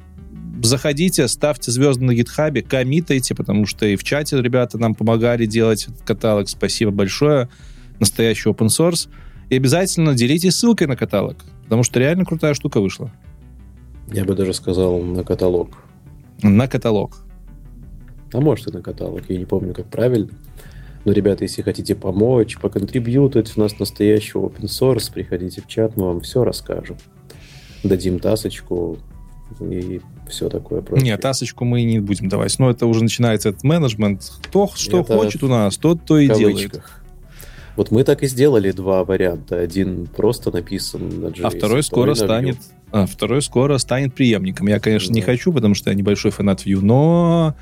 Заходите, 0.62 1.28
ставьте 1.28 1.72
звезды 1.72 2.04
на 2.04 2.14
гитхабе, 2.14 2.62
коммитайте, 2.62 3.34
потому 3.34 3.66
что 3.66 3.86
и 3.86 3.96
в 3.96 4.04
чате 4.04 4.42
ребята 4.42 4.78
нам 4.78 4.94
помогали 4.94 5.46
делать 5.46 5.86
этот 5.86 6.02
каталог. 6.02 6.50
Спасибо 6.50 6.92
большое. 6.92 7.50
Настоящий 8.00 8.50
open 8.50 8.68
source. 8.68 9.10
И 9.50 9.56
обязательно 9.56 10.14
делитесь 10.14 10.56
ссылкой 10.56 10.88
на 10.88 10.96
каталог, 10.96 11.38
потому 11.64 11.84
что 11.84 12.00
реально 12.00 12.26
крутая 12.26 12.54
штука 12.54 12.82
вышла. 12.82 13.12
Я 14.12 14.26
бы 14.26 14.36
даже 14.36 14.54
сказал 14.54 15.00
на 15.00 15.24
каталог. 15.24 15.70
На 16.42 16.68
каталог. 16.68 17.18
А 18.34 18.40
может 18.40 18.68
и 18.68 18.72
на 18.72 18.82
каталог, 18.82 19.22
я 19.28 19.38
не 19.38 19.46
помню, 19.46 19.74
как 19.74 19.88
правильно. 19.88 20.30
Но, 21.06 21.12
ребята, 21.14 21.44
если 21.44 21.62
хотите 21.62 21.96
помочь, 21.96 22.58
поконтрибьютать, 22.58 23.56
у 23.56 23.60
нас 23.62 23.80
настоящий 23.80 24.38
open 24.38 24.66
source, 24.66 25.12
приходите 25.12 25.62
в 25.62 25.68
чат, 25.68 25.96
мы 25.96 26.08
вам 26.08 26.22
все 26.22 26.44
расскажем. 26.44 26.98
Дадим 27.84 28.20
тасочку 28.20 28.98
и 29.62 30.02
все 30.28 30.50
такое 30.50 30.82
прочее. 30.82 31.06
Нет, 31.06 31.22
тасочку 31.22 31.66
мы 31.66 31.84
не 31.84 32.00
будем 32.00 32.30
давать. 32.30 32.58
Но 32.60 32.70
это 32.70 32.86
уже 32.86 33.04
начинается 33.04 33.50
этот 33.50 33.64
менеджмент. 33.64 34.32
Кто 34.44 34.70
что 34.76 35.00
Это 35.00 35.16
хочет 35.16 35.44
у 35.44 35.48
нас, 35.48 35.78
тот 35.78 36.04
то 36.06 36.20
и 36.20 36.28
делает. 36.28 36.82
Вот 37.80 37.92
мы 37.92 38.04
так 38.04 38.24
и 38.24 38.28
сделали 38.28 38.72
два 38.72 39.06
варианта. 39.06 39.58
Один 39.58 40.06
просто 40.06 40.52
написан 40.52 41.22
на 41.22 41.28
JS, 41.28 41.44
А 41.44 41.50
второй 41.50 41.82
скоро 41.82 42.14
станет, 42.14 42.58
а 42.92 43.06
второй 43.06 43.42
скоро 43.42 43.78
станет 43.78 44.14
преемником. 44.14 44.68
Я, 44.68 44.82
конечно, 44.82 45.14
не 45.14 45.22
Да. 45.22 45.28
хочу, 45.28 45.54
потому 45.54 45.76
что 45.76 45.90
я 45.90 45.96
небольшой 45.96 46.32
фанат 46.32 46.66
Vue, 46.66 46.82
но 46.82 47.56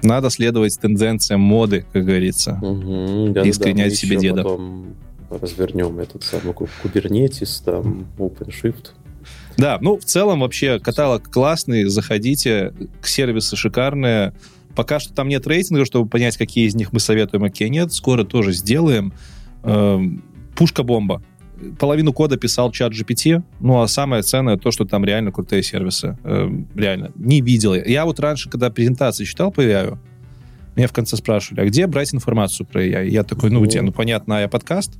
надо 0.00 0.30
следовать 0.30 0.78
тенденциям 0.78 1.40
моды, 1.40 1.86
как 1.92 2.04
говорится. 2.04 2.52
Мгм, 2.62 3.32
да-да-да, 3.32 3.50
искоренять 3.50 3.90
мы 3.90 3.96
себе 3.96 4.16
деда. 4.16 4.44
Потом 4.44 4.94
развернем 5.28 5.98
этот 5.98 6.22
самый 6.22 6.54
Kubernetes, 6.54 7.64
там 7.64 8.06
OpenShift. 8.16 8.90
Да, 9.56 9.78
ну, 9.80 9.98
в 9.98 10.04
целом 10.04 10.38
вообще 10.38 10.78
каталог 10.78 11.28
классный, 11.28 11.86
заходите, 11.86 12.72
сервисы 13.02 13.56
шикарные. 13.56 14.34
Пока 14.76 15.00
что 15.00 15.12
там 15.14 15.28
нет 15.28 15.46
рейтинга, 15.46 15.84
чтобы 15.84 16.08
понять, 16.08 16.36
какие 16.36 16.66
из 16.68 16.74
них 16.74 16.92
мы 16.92 17.00
советуем, 17.00 17.42
а 17.44 17.48
какие 17.48 17.68
нет. 17.68 17.92
Скоро 17.92 18.24
тоже 18.24 18.52
сделаем. 18.52 19.12
Эм, 19.62 20.22
Пушка-бомба. 20.54 21.22
Половину 21.78 22.12
кода 22.12 22.36
писал 22.36 22.70
чат 22.70 22.92
GPT, 22.92 23.42
ну 23.60 23.80
а 23.80 23.88
самое 23.88 24.22
ценное 24.22 24.58
то, 24.58 24.70
что 24.70 24.84
там 24.84 25.04
реально 25.04 25.32
крутые 25.32 25.62
сервисы. 25.62 26.18
Эм, 26.24 26.68
реально. 26.74 27.10
Не 27.14 27.40
видел 27.40 27.74
я. 27.74 27.82
Я 27.84 28.04
вот 28.04 28.20
раньше, 28.20 28.50
когда 28.50 28.68
презентации 28.70 29.24
читал 29.24 29.50
по 29.50 29.62
AI, 29.62 29.98
меня 30.76 30.86
в 30.88 30.92
конце 30.92 31.16
спрашивали, 31.16 31.62
а 31.62 31.64
где 31.64 31.86
брать 31.86 32.12
информацию 32.14 32.66
про 32.66 32.84
AI? 32.84 33.08
Я 33.08 33.22
такой, 33.24 33.48
ну 33.50 33.60
Ну. 33.60 33.64
где? 33.66 33.80
Ну 33.80 33.92
понятно, 33.92 34.40
я 34.42 34.48
подкаст. 34.48 34.98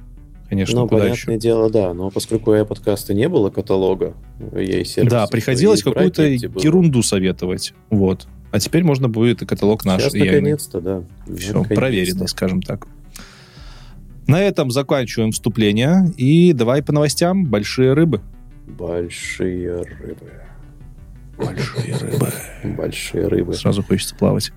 Конечно, 0.49 0.81
ну, 0.81 0.89
куда 0.89 1.03
понятное 1.03 1.35
еще? 1.35 1.41
дело, 1.43 1.69
да. 1.71 1.93
Но 1.93 2.09
поскольку 2.11 2.55
я 2.55 2.65
подкаста 2.65 3.13
не 3.13 3.29
было 3.29 3.51
каталога, 3.51 4.15
я 4.55 4.81
и 4.81 4.85
Да, 5.03 5.27
приходилось 5.27 5.83
какую-то 5.83 6.29
негде 6.31 6.49
было. 6.49 6.63
ерунду 6.63 7.03
советовать. 7.03 7.75
Вот. 7.91 8.29
А 8.57 8.59
теперь 8.59 8.85
можно 8.85 9.07
будет 9.07 9.43
и 9.43 9.47
каталог 9.47 9.85
наш. 9.85 10.01
Сейчас 10.01 10.15
наконец-то, 10.15 10.81
да. 10.81 11.03
Все, 11.27 11.49
Наконец-то. 11.49 11.75
проверено, 11.75 12.27
скажем 12.27 12.63
так. 12.63 12.87
На 14.27 14.41
этом 14.41 14.71
заканчиваем 14.71 15.33
вступление. 15.33 16.11
И 16.17 16.55
давай 16.55 16.83
по 16.83 16.91
новостям. 16.91 17.45
Большие 17.45 17.93
рыбы. 17.93 18.23
Большие 18.67 19.83
рыбы. 19.83 20.33
Большие 21.37 21.97
рыбы. 21.99 22.33
Большие 22.79 23.29
рыбы. 23.29 23.53
Сразу 23.53 23.83
хочется 23.83 24.15
плавать. 24.15 24.53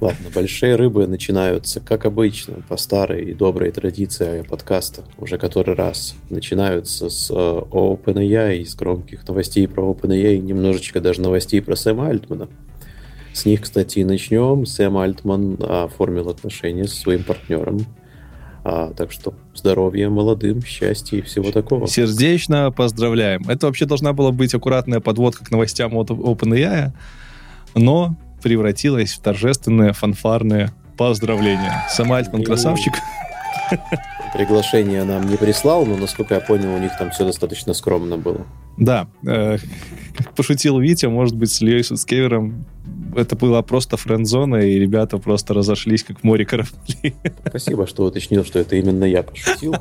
Ладно, 0.00 0.28
большие 0.32 0.76
рыбы 0.76 1.08
начинаются, 1.08 1.80
как 1.80 2.06
обычно, 2.06 2.62
по 2.68 2.76
старой 2.76 3.32
и 3.32 3.34
доброй 3.34 3.72
традиции 3.72 4.42
подкаста, 4.42 5.02
уже 5.18 5.38
который 5.38 5.74
раз. 5.74 6.14
Начинаются 6.30 7.10
с 7.10 7.28
э, 7.30 7.34
OpenAI, 7.34 8.64
с 8.64 8.76
громких 8.76 9.26
новостей 9.26 9.66
про 9.66 9.82
OpenAI, 9.92 10.38
немножечко 10.38 11.00
даже 11.00 11.20
новостей 11.20 11.60
про 11.60 11.74
Сэма 11.74 12.10
Альтмана. 12.10 12.48
С 13.40 13.46
них, 13.46 13.62
кстати, 13.62 14.00
и 14.00 14.04
начнем. 14.04 14.66
Сэм 14.66 14.98
Альтман 14.98 15.56
оформил 15.66 16.28
отношения 16.28 16.84
со 16.84 16.94
своим 16.94 17.24
партнером. 17.24 17.86
А, 18.64 18.92
так 18.92 19.12
что 19.12 19.32
здоровья 19.54 20.10
молодым, 20.10 20.60
счастья 20.60 21.16
и 21.16 21.22
всего 21.22 21.50
такого. 21.50 21.86
Сердечно 21.86 22.70
поздравляем. 22.70 23.48
Это 23.48 23.66
вообще 23.66 23.86
должна 23.86 24.12
была 24.12 24.30
быть 24.30 24.52
аккуратная 24.52 25.00
подводка 25.00 25.42
к 25.46 25.50
новостям 25.50 25.96
от 25.96 26.10
OpenAI, 26.10 26.92
но 27.74 28.14
превратилась 28.42 29.14
в 29.14 29.22
торжественное 29.22 29.94
фанфарное 29.94 30.74
поздравление. 30.98 31.72
Сам 31.88 32.12
Альтман 32.12 32.44
красавчик. 32.44 32.92
Приглашение 34.32 35.04
нам 35.04 35.28
не 35.28 35.36
прислал, 35.36 35.84
но, 35.84 35.96
насколько 35.96 36.34
я 36.34 36.40
понял, 36.40 36.74
у 36.74 36.78
них 36.78 36.92
там 36.98 37.10
все 37.10 37.24
достаточно 37.24 37.74
скромно 37.74 38.16
было. 38.16 38.46
Да, 38.76 39.08
э, 39.26 39.58
как 40.16 40.32
пошутил 40.36 40.78
Витя, 40.78 41.06
может 41.06 41.36
быть, 41.36 41.50
с 41.50 41.60
Ильей 41.60 41.82
Суцкевером 41.82 42.64
это 43.16 43.36
была 43.36 43.62
просто 43.62 43.96
френд-зона, 43.96 44.56
и 44.56 44.78
ребята 44.78 45.18
просто 45.18 45.54
разошлись, 45.54 46.02
как 46.02 46.20
в 46.20 46.24
море 46.24 46.44
кораблей. 46.44 47.14
Спасибо, 47.46 47.86
что 47.86 48.04
уточнил, 48.04 48.44
что 48.44 48.58
это 48.58 48.76
именно 48.76 49.04
я 49.04 49.22
пошутил. 49.22 49.74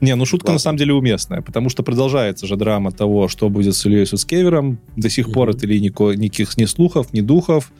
Не, 0.00 0.14
ну 0.14 0.24
шутка 0.24 0.46
Ладно. 0.46 0.54
на 0.54 0.58
самом 0.58 0.78
деле 0.78 0.94
уместная, 0.94 1.42
потому 1.42 1.68
что 1.68 1.82
продолжается 1.82 2.46
же 2.46 2.56
драма 2.56 2.92
того, 2.92 3.28
что 3.28 3.48
будет 3.48 3.74
с 3.74 3.84
Ильей 3.84 4.06
Суцкевером. 4.06 4.78
До 4.96 5.10
сих 5.10 5.32
пор 5.32 5.50
Ильи 5.50 5.80
нико- 5.80 6.14
никаких 6.14 6.56
ни 6.56 6.64
слухов, 6.64 7.12
ни 7.12 7.20
духов. 7.20 7.72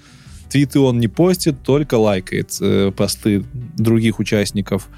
Твиты 0.55 0.79
он 0.79 1.01
не 1.01 1.09
постит, 1.09 1.65
только 1.65 1.97
лайкает 1.97 2.57
э, 2.61 2.93
посты 2.97 3.45
других 3.77 4.21
участников 4.21 4.89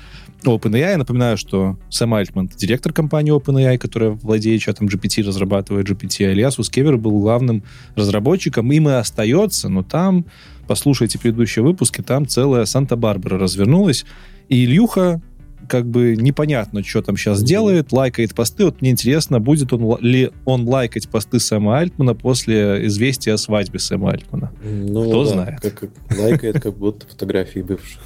OpenAI. 0.44 0.90
Я 0.90 0.98
напоминаю, 0.98 1.38
что 1.38 1.78
Сэм 1.88 2.12
Альтман— 2.12 2.50
директор 2.58 2.92
компании 2.92 3.34
OpenAI, 3.34 3.78
которая 3.78 4.10
владеет 4.10 4.60
чатом 4.60 4.86
GPT, 4.86 5.26
разрабатывает 5.26 5.88
GPT, 5.88 6.26
а 6.26 6.32
Илья 6.34 6.50
Сускевер 6.50 6.98
был 6.98 7.18
главным 7.22 7.62
разработчиком, 7.94 8.70
им 8.70 8.90
и 8.90 8.92
остается, 8.92 9.70
но 9.70 9.82
там, 9.82 10.26
послушайте 10.66 11.18
предыдущие 11.18 11.64
выпуски, 11.64 12.02
там 12.02 12.28
целая 12.28 12.66
Санта-Барбара 12.66 13.38
развернулась, 13.38 14.04
и 14.50 14.62
Ильюха 14.62 15.22
как 15.68 15.86
бы 15.86 16.16
непонятно, 16.16 16.82
что 16.84 17.02
там 17.02 17.16
сейчас 17.16 17.42
делает, 17.42 17.92
лайкает 17.92 18.34
посты. 18.34 18.64
Вот 18.64 18.80
мне 18.80 18.90
интересно, 18.90 19.40
будет 19.40 19.72
он 19.72 19.98
ли 20.00 20.30
он 20.44 20.68
лайкать 20.68 21.08
посты 21.08 21.38
Сэма 21.40 21.78
Альтмана 21.78 22.14
после 22.14 22.86
известия 22.86 23.34
о 23.34 23.38
свадьбе 23.38 23.78
Сэма 23.78 24.10
Альтмана. 24.12 24.52
Ну, 24.64 25.08
Кто 25.08 25.24
да, 25.24 25.30
знает. 25.30 25.60
Как, 25.60 25.90
лайкает 26.18 26.60
как 26.60 26.76
будто 26.76 27.06
фотографии 27.06 27.60
бывших. 27.60 28.00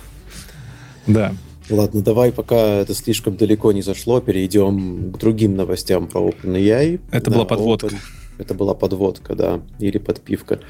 Да. 1.06 1.32
Ладно, 1.68 2.02
давай, 2.02 2.32
пока 2.32 2.56
это 2.56 2.94
слишком 2.94 3.36
далеко 3.36 3.70
не 3.72 3.82
зашло, 3.82 4.20
перейдем 4.20 5.12
к 5.12 5.18
другим 5.18 5.54
новостям 5.54 6.08
про 6.08 6.20
OpenAI. 6.28 7.00
Это 7.12 7.30
Да, 7.30 7.36
была 7.36 7.44
подводка. 7.44 7.86
Open- 7.86 7.98
Это 8.38 8.54
была 8.54 8.74
подводка, 8.74 9.34
да, 9.36 9.60
или 9.78 9.98
подпивка. 9.98 10.60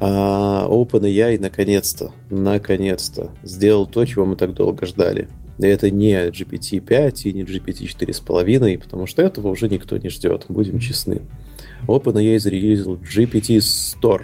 А, 0.00 0.66
OpenAI 0.68 1.38
наконец-то, 1.40 2.12
наконец-то 2.30 3.32
сделал 3.42 3.86
то, 3.86 4.04
чего 4.06 4.24
мы 4.24 4.36
так 4.36 4.54
долго 4.54 4.86
ждали. 4.86 5.28
Это 5.58 5.90
не 5.90 6.28
GPT-5 6.28 7.22
и 7.24 7.32
не 7.32 7.42
GPT-4,5, 7.42 8.78
потому 8.78 9.06
что 9.06 9.22
этого 9.22 9.48
уже 9.48 9.68
никто 9.68 9.96
не 9.96 10.08
ждет, 10.10 10.44
будем 10.48 10.78
честны. 10.80 11.22
OpenAI 11.86 12.38
зарелизил 12.38 12.96
GPT 12.96 13.58
Store. 13.58 14.22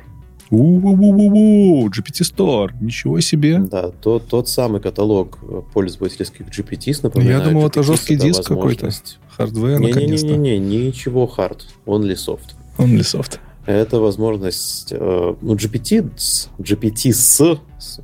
У-у-у-у-у, 0.50 1.88
GPT 1.88 2.22
Store, 2.22 2.70
ничего 2.80 3.20
себе. 3.20 3.58
Да, 3.58 3.90
тот, 3.90 4.28
тот 4.28 4.48
самый 4.48 4.80
каталог 4.80 5.38
пользовательских 5.72 6.46
GPTs, 6.48 7.00
напоминаю. 7.02 7.38
Я 7.38 7.44
думал, 7.48 7.66
это 7.66 7.80
GPT 7.80 7.84
жесткий 7.84 8.14
это 8.14 8.24
диск 8.24 8.44
какой-то. 8.44 8.90
Хардвер, 9.28 9.78
наконец-то. 9.80 10.26
Не-не-не, 10.36 10.86
ничего 10.88 11.30
hard, 11.36 11.60
only 11.86 12.14
soft. 12.14 12.54
Only 12.78 13.00
soft. 13.00 13.38
Это 13.64 14.00
возможность, 14.00 14.88
э, 14.90 15.34
ну, 15.40 15.54
GPT, 15.54 16.10
GPT 16.58 17.12
с- 17.12 17.58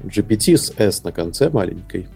GPT 0.05 0.57
с 0.57 0.73
S 0.77 1.03
на 1.05 1.13
конце 1.13 1.51
маленькой. 1.51 2.07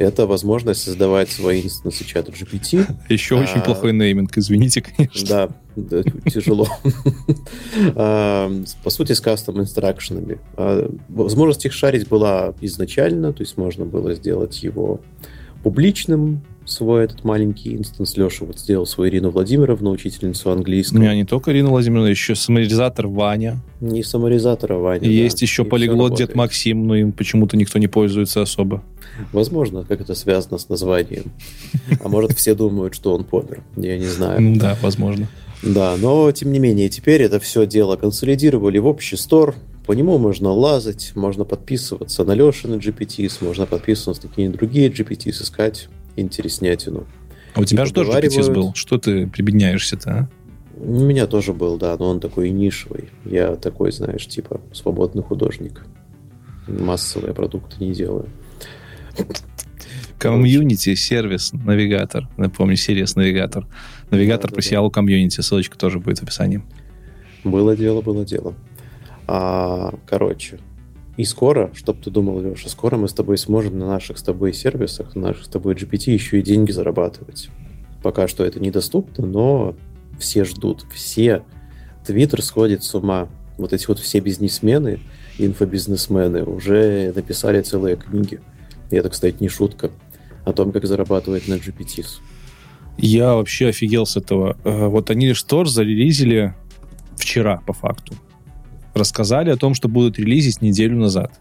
Это 0.00 0.26
возможность 0.26 0.82
создавать 0.82 1.28
свои 1.28 1.60
инстансы 1.60 2.04
чата 2.06 2.32
GPT. 2.32 2.90
Еще 3.10 3.34
очень 3.34 3.58
А. 3.58 3.60
плохой 3.60 3.92
нейминг, 3.92 4.36
извините, 4.38 4.80
конечно. 4.80 5.28
Да, 5.28 5.48
да, 5.76 6.02
тяжело. 6.30 6.66
А, 7.96 8.50
По 8.82 8.88
сути, 8.90 9.12
с 9.12 9.20
кастом 9.20 9.60
инстракшенами. 9.60 10.38
А, 10.56 10.90
Возможность 11.10 11.66
их 11.66 11.72
шарить 11.74 12.08
была 12.08 12.54
изначально, 12.62 13.34
то 13.34 13.42
есть 13.42 13.58
можно 13.58 13.84
было 13.84 14.14
сделать 14.14 14.62
его 14.62 15.00
публичным, 15.62 16.40
свой 16.64 17.04
этот 17.04 17.24
маленький 17.24 17.74
инстанс. 17.74 18.16
Леша 18.16 18.44
вот 18.44 18.58
сделал 18.58 18.86
свою 18.86 19.10
Ирину 19.10 19.30
Владимировну, 19.30 19.90
учительницу 19.90 20.48
У 20.48 20.52
английского. 20.52 20.98
меня 20.98 21.14
не 21.14 21.24
только 21.24 21.52
Ирина 21.52 21.70
Владимировна, 21.70 22.08
еще 22.08 22.34
саморизатор 22.34 23.06
Ваня. 23.06 23.60
Не 23.80 24.02
саморизатора, 24.02 24.76
Ваня. 24.76 25.08
И 25.08 25.16
да. 25.16 25.22
есть 25.24 25.42
еще 25.42 25.62
И 25.62 25.66
полиглот 25.66 26.14
Дед. 26.16 26.34
Максим, 26.34 26.86
но 26.86 26.96
им 26.96 27.12
почему-то 27.12 27.56
никто 27.56 27.78
не 27.78 27.88
пользуется 27.88 28.42
особо. 28.42 28.82
Возможно, 29.32 29.84
как 29.84 30.00
это 30.00 30.14
связано 30.14 30.58
с 30.58 30.68
названием. 30.68 31.32
А 32.02 32.08
может, 32.08 32.32
все 32.32 32.54
думают, 32.54 32.94
что 32.94 33.14
он 33.14 33.24
помер. 33.24 33.62
Я 33.76 33.98
не 33.98 34.06
знаю. 34.06 34.40
Ну 34.40 34.56
да, 34.56 34.76
возможно. 34.82 35.28
Да, 35.62 35.96
но 35.98 36.30
тем 36.32 36.52
не 36.52 36.58
менее, 36.58 36.88
теперь 36.88 37.22
это 37.22 37.38
все 37.38 37.66
дело 37.66 37.96
консолидировали 37.96 38.78
в 38.78 38.86
общий 38.86 39.16
стор. 39.16 39.54
По 39.86 39.92
нему 39.92 40.18
можно 40.18 40.52
лазать, 40.52 41.12
можно 41.16 41.44
подписываться 41.44 42.24
на 42.24 42.32
Лешины 42.32 42.76
GPTs, 42.76 43.38
можно 43.40 43.66
подписываться 43.66 44.22
на 44.22 44.28
какие-нибудь 44.28 44.58
другие 44.58 44.88
GPTs, 44.88 45.42
искать 45.42 45.88
интереснятину. 46.20 47.06
А 47.54 47.60
у 47.60 47.64
тебя 47.64 47.84
же 47.84 47.92
тоже. 47.92 48.10
GPT 48.10 48.52
был. 48.52 48.72
Что 48.74 48.98
ты 48.98 49.26
прибедняешься-то, 49.26 50.10
а? 50.10 50.28
У 50.76 51.00
меня 51.00 51.26
тоже 51.26 51.52
был, 51.52 51.76
да, 51.76 51.96
но 51.98 52.08
он 52.08 52.20
такой 52.20 52.50
нишевый. 52.50 53.10
Я 53.24 53.56
такой, 53.56 53.92
знаешь, 53.92 54.26
типа 54.26 54.60
свободный 54.72 55.22
художник. 55.22 55.84
Массовые 56.66 57.34
продукты 57.34 57.84
не 57.84 57.92
делаю. 57.92 58.28
Комьюнити, 60.18 60.94
сервис, 60.94 61.52
навигатор. 61.52 62.28
Напомню, 62.36 62.76
сервис 62.76 63.16
навигатор. 63.16 63.66
Навигатор 64.10 64.50
Да, 64.50 64.56
по 64.56 64.62
да, 64.62 64.66
сериалу 64.66 64.90
Community. 64.90 65.40
Ссылочка 65.40 65.78
тоже 65.78 65.98
будет 65.98 66.18
в 66.18 66.22
описании. 66.22 66.62
Было 67.44 67.76
дело, 67.76 68.02
было 68.02 68.24
дело. 68.24 68.54
А, 69.26 69.94
короче, 70.06 70.58
и 71.16 71.24
скоро, 71.24 71.70
чтоб 71.74 72.00
ты 72.00 72.10
думал, 72.10 72.40
Леша, 72.40 72.68
скоро 72.68 72.96
мы 72.96 73.08
с 73.08 73.12
тобой 73.12 73.36
сможем 73.36 73.78
на 73.78 73.86
наших 73.86 74.18
с 74.18 74.22
тобой 74.22 74.52
сервисах, 74.52 75.14
на 75.14 75.28
наших 75.28 75.44
с 75.44 75.48
тобой 75.48 75.74
GPT 75.74 76.12
еще 76.12 76.38
и 76.38 76.42
деньги 76.42 76.70
зарабатывать. 76.70 77.50
Пока 78.02 78.28
что 78.28 78.44
это 78.44 78.60
недоступно, 78.60 79.26
но 79.26 79.76
все 80.18 80.44
ждут, 80.44 80.86
все. 80.94 81.42
Твиттер 82.06 82.42
сходит 82.42 82.82
с 82.84 82.94
ума. 82.94 83.28
Вот 83.58 83.72
эти 83.72 83.86
вот 83.86 83.98
все 83.98 84.20
бизнесмены, 84.20 85.00
инфобизнесмены 85.38 86.44
уже 86.44 87.12
написали 87.14 87.60
целые 87.60 87.96
книги. 87.96 88.40
И 88.90 88.96
это, 88.96 89.10
кстати, 89.10 89.36
не 89.40 89.48
шутка. 89.48 89.90
О 90.46 90.52
том, 90.52 90.72
как 90.72 90.86
зарабатывать 90.86 91.48
на 91.48 91.54
GPT. 91.54 92.06
Я 92.96 93.34
вообще 93.34 93.68
офигел 93.68 94.06
с 94.06 94.16
этого. 94.16 94.56
Э, 94.64 94.86
Вот 94.86 95.10
они 95.10 95.34
Штор 95.34 95.68
зарелизили 95.68 96.54
вчера, 97.16 97.62
по 97.66 97.74
факту. 97.74 98.14
Рассказали 99.00 99.48
о 99.48 99.56
том, 99.56 99.72
что 99.72 99.88
будут 99.88 100.18
релизить 100.18 100.60
неделю 100.60 100.98
назад. 100.98 101.40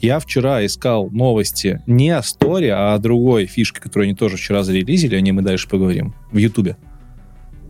Я 0.00 0.20
вчера 0.20 0.64
искал 0.64 1.10
новости 1.10 1.82
не 1.88 2.10
о 2.10 2.22
Сторе, 2.22 2.72
а 2.74 2.94
о 2.94 2.98
другой 2.98 3.46
фишке, 3.46 3.80
которую 3.80 4.04
они 4.04 4.14
тоже 4.14 4.36
вчера 4.36 4.62
зарелизили, 4.62 5.16
о 5.16 5.20
ней 5.20 5.32
мы 5.32 5.42
дальше 5.42 5.68
поговорим, 5.68 6.14
в 6.30 6.36
Ютубе. 6.36 6.76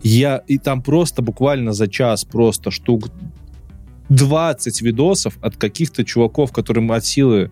Я, 0.02 0.42
и 0.46 0.58
там 0.58 0.82
просто 0.82 1.22
буквально 1.22 1.72
за 1.72 1.88
час 1.88 2.26
просто 2.26 2.70
штук 2.70 3.08
20 4.10 4.82
видосов 4.82 5.38
от 5.40 5.56
каких-то 5.56 6.04
чуваков, 6.04 6.52
которым 6.52 6.92
от 6.92 7.06
силы 7.06 7.50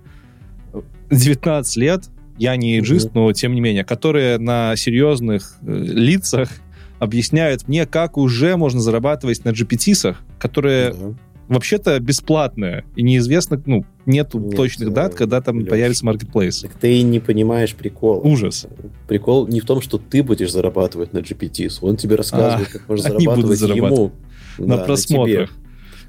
19 1.11 1.77
лет, 1.79 2.05
я 2.37 2.57
не 2.57 2.77
эйджист, 2.77 3.07
Мгм. 3.07 3.20
но 3.20 3.33
тем 3.33 3.55
не 3.55 3.62
менее, 3.62 3.85
которые 3.85 4.37
на 4.37 4.77
серьезных 4.77 5.57
э, 5.62 5.73
лицах 5.73 6.51
объясняют 6.99 7.68
мне, 7.68 7.87
как 7.87 8.18
уже 8.18 8.57
можно 8.59 8.81
зарабатывать 8.81 9.47
на 9.47 9.49
GPT-сах, 9.51 10.23
которые 10.48 10.92
Да. 10.92 11.14
вообще-то 11.48 11.98
бесплатные, 12.00 12.85
и 12.96 13.02
неизвестно, 13.02 13.61
ну, 13.64 13.85
нету 14.07 14.38
Нет, 14.38 14.57
точных 14.57 14.88
э, 14.90 14.92
дат, 14.92 15.14
когда 15.14 15.40
там 15.40 15.61
Лёш. 15.61 15.68
появится 15.70 16.04
маркетплейс. 16.04 16.61
Так 16.61 16.72
ты 16.74 17.02
не 17.02 17.18
понимаешь 17.18 17.74
прикол. 17.74 18.20
Ужас. 18.22 18.66
Прикол 19.09 19.46
не 19.48 19.61
в 19.61 19.64
том, 19.64 19.80
что 19.80 19.96
ты 19.98 20.22
будешь 20.22 20.52
зарабатывать 20.52 21.12
на 21.14 21.18
GPT, 21.18 21.70
он 21.80 21.96
тебе 21.96 22.16
рассказывает, 22.16 22.68
А, 22.68 22.72
как 22.78 22.88
можно 22.88 23.14
будут 23.37 23.59
зарабатывать 23.59 24.12
ему. 24.59 24.66
На 24.68 24.76
Да, 24.76 24.85
просмотрах. 24.85 25.48
тебе. 25.50 25.59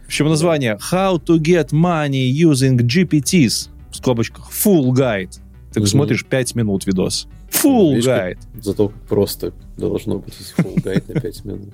Причем 0.06 0.28
название 0.30 0.78
«How 0.92 1.18
to 1.24 1.38
get 1.40 1.70
money 1.72 2.30
using 2.32 2.78
GPTs» 2.78 3.70
в 3.92 3.96
скобочках 3.96 4.52
«Full 4.52 4.90
guide». 4.92 5.40
Ты 5.74 5.80
Мгм. 5.80 5.88
смотришь 5.88 6.26
5 6.26 6.54
минут 6.56 6.86
видос. 6.86 7.28
Full 7.52 7.90
Видишь, 7.92 8.06
как- 8.06 8.32
guide. 8.34 8.38
Зато 8.62 8.90
как 8.90 9.02
просто 9.08 9.54
должно 9.78 10.20
быть 10.20 10.34
full 10.58 10.76
guide 10.84 11.04
на 11.14 11.20
5 11.22 11.46
минут. 11.46 11.74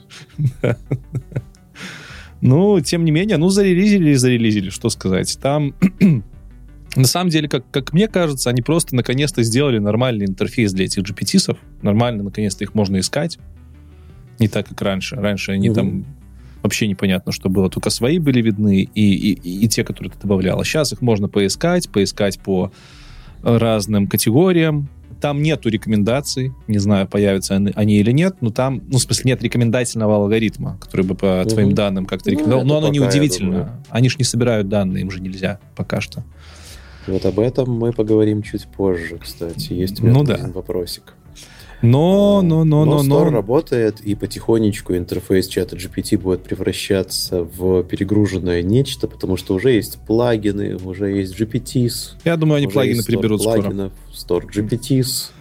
Ну, 2.42 2.80
тем 2.82 3.06
не 3.06 3.12
менее, 3.12 3.38
ну, 3.38 3.50
зарелизили 3.50 4.12
и 4.12 4.16
зарелизили, 4.16 4.70
что 4.70 4.90
сказать. 4.90 5.38
Там, 5.42 5.76
на 6.96 7.06
самом 7.06 7.30
деле, 7.30 7.48
как, 7.48 7.70
как 7.72 7.94
мне 7.94 8.08
кажется, 8.08 8.50
они 8.50 8.62
просто 8.62 8.96
наконец-то 8.96 9.44
сделали 9.44 9.78
нормальный 9.78 10.26
интерфейс 10.26 10.74
для 10.74 10.86
этих 10.86 11.04
GPT-сов. 11.04 11.58
Нормально, 11.82 12.24
наконец-то 12.24 12.64
их 12.64 12.74
можно 12.74 13.00
искать. 13.00 13.38
Не 14.40 14.48
так, 14.48 14.68
как 14.68 14.82
раньше. 14.82 15.16
Раньше 15.18 15.52
они 15.52 15.70
Мгм. 15.70 15.76
там 15.76 16.06
вообще 16.64 16.88
непонятно, 16.88 17.32
что 17.32 17.48
было. 17.50 17.70
Только 17.70 17.90
свои 17.92 18.18
были 18.18 18.42
видны 18.42 18.82
и, 18.84 19.14
и, 19.14 19.64
и- 19.66 19.68
те, 19.68 19.84
которые 19.84 20.12
ты 20.12 20.20
добавлял. 20.22 20.60
А 20.60 20.64
сейчас 20.64 20.92
их 20.94 21.02
можно 21.02 21.28
поискать, 21.28 21.90
поискать 21.90 22.40
по 22.40 22.72
разным 23.44 24.08
категориям. 24.08 24.90
Там 25.22 25.44
нету 25.44 25.70
рекомендаций, 25.70 26.52
не 26.68 26.80
знаю, 26.80 27.08
появятся 27.08 27.56
они, 27.56 27.98
или 28.00 28.12
нет, 28.12 28.38
но 28.42 28.50
там, 28.50 28.82
ну, 28.88 28.98
в 28.98 29.02
смысле, 29.02 29.30
нет 29.32 29.44
рекомендательного 29.44 30.16
алгоритма, 30.16 30.78
который 30.82 31.06
бы 31.06 31.14
по 31.14 31.42
Мгм. 31.42 31.50
твоим 31.50 31.74
данным 31.76 32.06
как-то 32.08 32.30
Ну, 32.30 32.32
рекомендовал. 32.32 32.66
это 32.66 32.68
Но 32.74 32.78
оно 32.80 32.88
не 32.90 33.00
удивительно. 33.00 33.84
Они 33.90 34.10
ж 34.10 34.18
не 34.18 34.24
собирают 34.24 34.68
данные, 34.68 35.02
им 35.02 35.12
же 35.12 35.22
нельзя 35.22 35.60
пока 35.76 36.02
что. 36.02 36.24
Вот 37.08 37.24
об 37.26 37.40
этом 37.40 37.72
мы 37.72 37.94
поговорим 37.94 38.42
чуть 38.42 38.68
позже, 38.68 39.18
кстати. 39.22 39.74
Есть 39.74 40.02
у 40.02 40.06
меня 40.06 40.14
Ну 40.16 40.24
да. 40.24 40.36
один 40.36 40.52
вопросик. 40.52 41.14
Но, 41.82 42.42
но, 42.44 42.64
но, 42.64 42.86
но, 42.86 43.00
Store 43.00 43.26
но... 43.26 43.32
работает, 43.32 44.02
и 44.02 44.14
потихонечку 44.14 44.96
интерфейс 44.96 45.48
чата 45.48 45.76
GPT 45.76 46.18
будет 46.18 46.44
превращаться 46.44 47.44
в 47.44 47.84
перегруженное 47.84 48.62
нечто, 48.62 49.08
потому 49.08 49.36
что 49.36 49.56
уже 49.56 49.72
есть 49.72 49.98
плагины, 50.06 50.76
уже 50.76 51.12
есть 51.12 51.40
GPTs. 51.40 52.18
Я 52.24 52.38
думаю, 52.38 52.58
они 52.58 52.68
плагины 52.68 53.04
приберут 53.04 53.42
скоро. 53.42 53.62
плагинов, 53.62 53.94
Store 54.14 54.44
GPTs. 54.48 55.32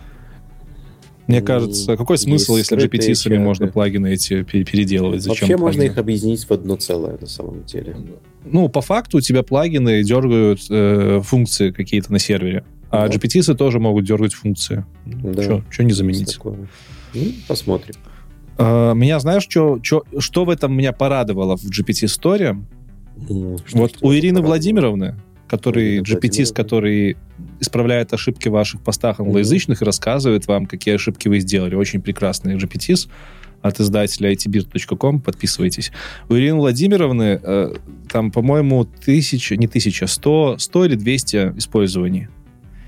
Мне 1.26 1.42
кажется, 1.42 1.96
какой 1.96 2.18
смысл, 2.18 2.57
если 2.57 2.76
GPT-сами 2.76 3.38
можно 3.38 3.68
плагины 3.68 4.12
эти 4.12 4.42
пере- 4.42 4.64
переделывать? 4.64 5.22
Зачем 5.22 5.48
Вообще 5.48 5.57
можно 5.57 5.79
плагины? 5.79 5.92
их 5.92 5.98
объединить 5.98 6.44
в 6.44 6.50
одно 6.50 6.74
целое 6.74 7.18
на 7.20 7.29
самом 7.29 7.64
деле. 7.64 7.94
Ну, 8.44 8.68
по 8.68 8.81
факту 8.81 9.18
у 9.18 9.20
тебя 9.20 9.44
плагины 9.44 10.03
дергают 10.03 10.61
э, 10.68 11.20
функции 11.22 11.70
какие-то 11.70 12.11
на 12.11 12.18
сервере. 12.18 12.64
А 12.90 13.07
Да. 13.09 13.14
GPT-сы 13.14 13.55
тоже 13.55 13.79
могут 13.79 14.05
дергать 14.05 14.35
функции. 14.35 14.85
Да. 15.07 15.62
Что 15.70 15.85
не 15.85 15.92
заменить? 15.92 16.38
Ну, 16.44 17.33
посмотрим. 17.48 17.94
А, 18.59 18.92
Меня, 18.94 19.18
знаешь, 19.20 19.46
чё, 19.46 19.79
чё- 19.83 20.03
что 20.18 20.44
в 20.44 20.50
этом 20.50 20.76
меня 20.76 20.92
порадовало 20.92 21.57
в 21.57 21.64
GPT? 21.64 22.50
М, 22.50 22.66
что- 23.64 23.79
Вот 23.79 23.96
у 24.00 24.12
Ирины? 24.12 24.40
Владимировны, 24.42 25.16
который 25.48 25.96
Ирина 25.98 26.03
GPT, 26.05 26.44
с 26.44 26.53
исправляет 27.61 28.12
ошибки 28.12 28.48
в 28.48 28.53
ваших 28.53 28.81
постах 28.83 29.20
англоязычных 29.20 29.83
и 29.83 29.85
рассказывает 29.85 30.46
вам, 30.46 30.66
какие 30.66 30.94
ошибки 30.96 31.29
вы 31.29 31.40
сделали. 31.40 31.74
Очень 31.74 32.00
прекрасный 32.03 32.57
GPTs 32.57 33.09
от 33.62 33.81
издателя 33.81 34.33
itbeard.com. 34.33 35.20
Подписывайтесь. 35.20 35.92
У 36.29 36.35
Ирины 36.35 36.57
Владимировны 36.57 37.40
э, 37.42 37.74
там, 38.11 38.31
по-моему, 38.31 38.85
тысяча, 38.85 39.57
не 39.57 39.66
тысяча, 39.68 40.07
сто, 40.07 40.57
сто 40.59 40.85
или 40.85 40.94
двести 40.96 41.53
использований. 41.57 42.29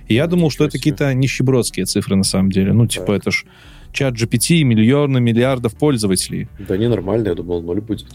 И 0.08 0.14
я 0.14 0.26
думал, 0.26 0.50
что 0.50 0.64
это 0.64 0.78
какие-то 0.78 1.12
нищебродские 1.14 1.86
цифры 1.86 2.16
на 2.16 2.24
самом 2.24 2.50
деле. 2.50 2.72
Ну, 2.72 2.86
типа, 2.86 3.12
это 3.12 3.30
ж 3.30 3.44
чат 3.92 4.14
GPT 4.14 4.56
и 4.56 4.64
миллионы, 4.64 5.20
миллиардов 5.20 5.74
пользователей. 5.74 6.48
Да 6.58 6.76
ненормально, 6.76 7.28
я 7.28 7.34
думал, 7.34 7.62
ноль 7.62 7.80
будет. 7.80 8.06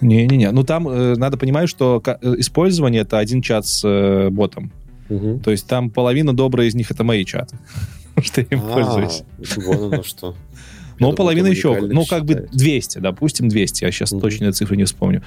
Не-не-не. 0.00 0.50
Ну, 0.52 0.64
там 0.64 0.88
э, 0.88 1.16
надо 1.16 1.36
понимать, 1.36 1.68
что 1.68 2.02
э, 2.04 2.34
использование— 2.38 3.02
это 3.02 3.18
один 3.18 3.42
чат 3.42 3.66
с 3.66 3.86
э, 3.86 4.30
ботом. 4.30 4.72
Мгм. 5.08 5.40
То 5.40 5.50
есть 5.50 5.66
там 5.66 5.90
половина 5.90 6.32
добрая 6.34 6.68
из 6.68 6.74
них— 6.74 6.90
это 6.92 7.04
мои 7.04 7.24
чаты. 7.24 7.58
Что 8.22 8.40
я 8.42 8.46
им 8.50 8.60
А, 8.64 8.72
пользуюсь. 8.72 9.22
Вон 9.56 9.92
оно 9.94 10.02
что. 10.02 10.36
Но 11.00 11.06
думал, 11.06 11.16
половина 11.16 11.46
еще, 11.46 11.80
ну, 11.80 12.04
как 12.04 12.26
бы 12.26 12.34
считается. 12.34 12.58
200, 12.58 12.98
допустим, 12.98 13.48
200. 13.48 13.84
Я 13.84 13.90
сейчас 13.90 14.10
точные 14.10 14.52
цифры 14.52 14.76
не 14.76 14.84
вспомню. 14.84 15.22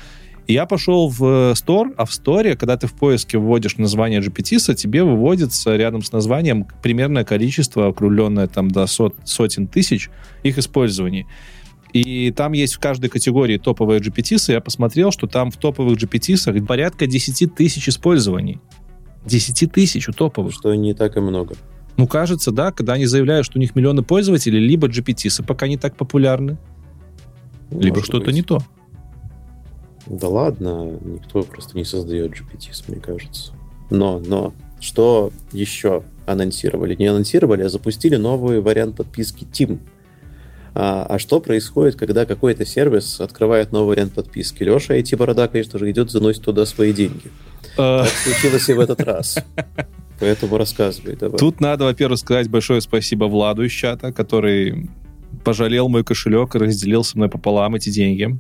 Я 0.48 0.66
пошел 0.66 1.08
в 1.08 1.24
э, 1.24 1.52
Store, 1.54 1.94
а 1.96 2.06
в 2.06 2.10
Store, 2.10 2.56
когда 2.56 2.76
ты 2.76 2.88
в 2.88 2.94
поиске 2.94 3.38
вводишь 3.38 3.78
название 3.78 4.20
GPT, 4.20 4.74
тебе 4.76 5.04
выводится 5.04 5.76
рядом 5.76 6.02
с 6.02 6.12
названием 6.12 6.68
примерное 6.82 7.24
количество, 7.24 7.88
округленное 7.88 8.48
там 8.48 8.70
до 8.70 8.86
сот- 8.88 9.16
сотен 9.24 9.68
тысяч 9.68 10.10
их 10.44 10.58
использований. 10.58 11.28
И 11.94 12.32
там 12.32 12.54
есть 12.54 12.74
в 12.74 12.80
каждой 12.80 13.10
категории 13.10 13.58
топовые 13.58 14.02
GPT, 14.02 14.52
я 14.52 14.60
посмотрел, 14.60 15.12
что 15.12 15.28
там 15.28 15.52
в 15.52 15.58
топовых 15.58 15.98
GPT 15.98 16.66
порядка 16.66 17.08
10 17.08 17.56
тысяч 17.56 17.88
использований. 17.88 18.60
10 19.26 19.72
тысяч 19.72 20.10
у 20.10 20.12
топовых. 20.12 20.54
Что 20.54 20.74
не 20.74 20.94
так 20.94 21.16
и 21.16 21.20
много. 21.22 21.56
Ну, 21.96 22.08
кажется, 22.08 22.52
да, 22.52 22.72
когда 22.72 22.94
они 22.94 23.06
заявляют, 23.06 23.46
что 23.46 23.60
у 23.60 23.62
них 23.62 23.76
миллионы 23.76 24.02
пользователей, 24.02 24.60
либо 24.60 24.88
GPT 24.88 25.44
пока 25.46 25.68
не 25.68 25.78
так 25.78 25.96
популярны, 25.96 26.58
либо 27.70 27.98
Может 27.98 28.06
что-то 28.06 28.26
быть. 28.26 28.36
не 28.36 28.42
то. 28.42 28.60
Да 30.06 30.28
ладно, 30.28 31.00
никто 31.02 31.44
просто 31.44 31.78
не 31.78 31.86
создает 31.86 32.32
GPT, 32.32 32.72
мне 32.88 33.00
кажется. 33.00 33.54
Но, 33.90 34.20
но, 34.20 34.54
что 34.80 35.32
еще 35.52 36.04
анонсировали? 36.26 36.96
Не 36.96 37.08
анонсировали, 37.08 37.64
а 37.64 37.70
запустили 37.70 38.16
новый 38.16 38.60
вариант 38.60 38.98
подписки 38.98 39.46
Team. 39.46 39.80
А, 40.76 41.06
а 41.08 41.20
что 41.20 41.40
происходит, 41.40 41.96
когда 41.96 42.26
какой-то 42.26 42.66
сервис 42.66 43.22
открывает 43.22 43.72
новый 43.72 43.90
вариант 43.90 44.14
подписки? 44.14 44.64
Леша, 44.64 44.98
IT-борода, 44.98 45.48
конечно 45.48 45.78
же, 45.78 45.90
идет, 45.92 46.10
заносит 46.10 46.44
туда 46.44 46.66
свои 46.66 46.94
деньги. 46.94 47.32
Э, 47.78 48.04
Так 48.04 48.10
случилось 48.10 48.70
и 48.70 48.74
в 48.74 48.80
этот 48.80 49.02
раз. 49.02 49.38
Поэтому 50.20 50.58
рассказывай 50.58 51.16
давай. 51.16 51.38
Тут 51.38 51.60
надо, 51.60 51.86
во-первых, 51.86 52.20
сказать 52.20 52.50
большое 52.50 52.82
спасибо 52.82 53.26
Владу 53.26 53.64
из 53.64 53.72
чата, 53.72 54.12
который 54.12 54.90
пожалел 55.44 55.90
мой 55.90 56.04
кошелек 56.04 56.56
и 56.56 56.60
разделил 56.60 57.04
со 57.04 57.18
мной 57.18 57.30
пополам 57.30 57.76
эти 57.76 57.90
деньги. 57.90 58.40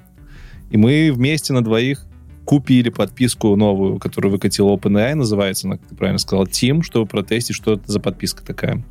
И 0.72 0.78
мы 0.78 1.12
вместе 1.14 1.54
на 1.54 1.64
двоих 1.64 2.06
купили 2.46 2.90
подписку 2.90 3.56
новую, 3.56 4.00
которую 4.00 4.32
выкатил 4.32 4.70
OpenAI, 4.70 5.16
называется 5.16 5.68
она, 5.68 5.78
как 5.78 5.88
ты 5.88 5.96
правильно 5.96 6.20
сказал, 6.20 6.46
Team, 6.46 6.82
чтобы 6.82 7.06
протестить, 7.06 7.56
что 7.56 7.74
это 7.74 7.92
за 7.92 8.00
подписка 8.00 8.44
такая. 8.46 8.84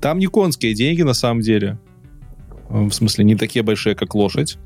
Там 0.00 0.18
не 0.18 0.26
конские 0.26 0.74
деньги, 0.74 1.02
на 1.02 1.14
самом 1.14 1.40
деле. 1.40 1.78
Э, 2.68 2.84
В 2.84 2.92
смысле, 2.92 3.24
не 3.24 3.36
такие 3.36 3.62
большие, 3.62 3.94
как 3.94 4.14
лошадь. 4.14 4.58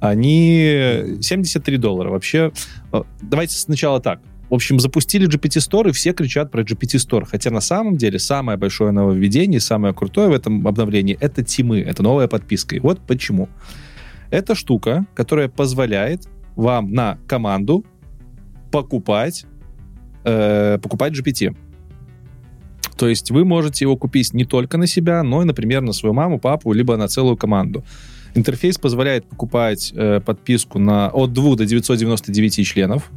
Они 0.00 1.18
73 1.20 1.76
доллара. 1.76 2.10
Вообще, 2.10 2.52
э, 2.92 3.02
давайте 3.20 3.56
сначала 3.56 4.00
так. 4.00 4.20
В 4.50 4.54
общем, 4.54 4.80
запустили 4.80 5.26
GPT 5.28 5.60
Store, 5.60 5.88
и 5.88 5.92
все 5.92 6.12
кричат 6.12 6.50
про 6.50 6.62
GPT 6.62 6.98
Store. 6.98 7.24
Хотя 7.24 7.50
на 7.50 7.60
самом 7.60 7.96
деле 7.96 8.18
самое 8.18 8.58
большое 8.58 8.90
нововведение, 8.90 9.60
самое 9.60 9.94
крутое 9.94 10.28
в 10.28 10.32
этом 10.32 10.66
обновлении— 10.66 11.16
это 11.20 11.42
тимы, 11.42 11.80
это 11.80 12.02
новая 12.02 12.28
подписка. 12.28 12.76
И 12.76 12.80
вот 12.80 13.00
почему. 13.00 13.48
Это 14.32 14.54
штука, 14.54 15.06
которая 15.14 15.48
позволяет 15.48 16.26
вам 16.56 16.90
на 16.92 17.18
команду 17.26 17.84
покупать, 18.70 19.44
э, 20.24 20.78
покупать 20.82 21.12
GPT. 21.12 21.54
То 22.96 23.08
есть 23.08 23.30
вы 23.30 23.44
можете 23.44 23.84
его 23.84 23.98
купить 23.98 24.32
не 24.32 24.46
только 24.46 24.78
на 24.78 24.86
себя, 24.86 25.22
но 25.22 25.42
и, 25.42 25.44
например, 25.44 25.82
на 25.82 25.92
свою 25.92 26.14
маму, 26.14 26.38
папу, 26.38 26.72
либо 26.72 26.96
на 26.96 27.08
целую 27.08 27.36
команду. 27.36 27.84
Интерфейс 28.34 28.78
позволяет 28.78 29.26
покупать 29.26 29.92
э, 29.94 30.20
подписку 30.24 30.78
на 30.78 31.10
от 31.10 31.34
2 31.34 31.56
до 31.56 31.66
999 31.66 32.66
членов. 32.66 33.10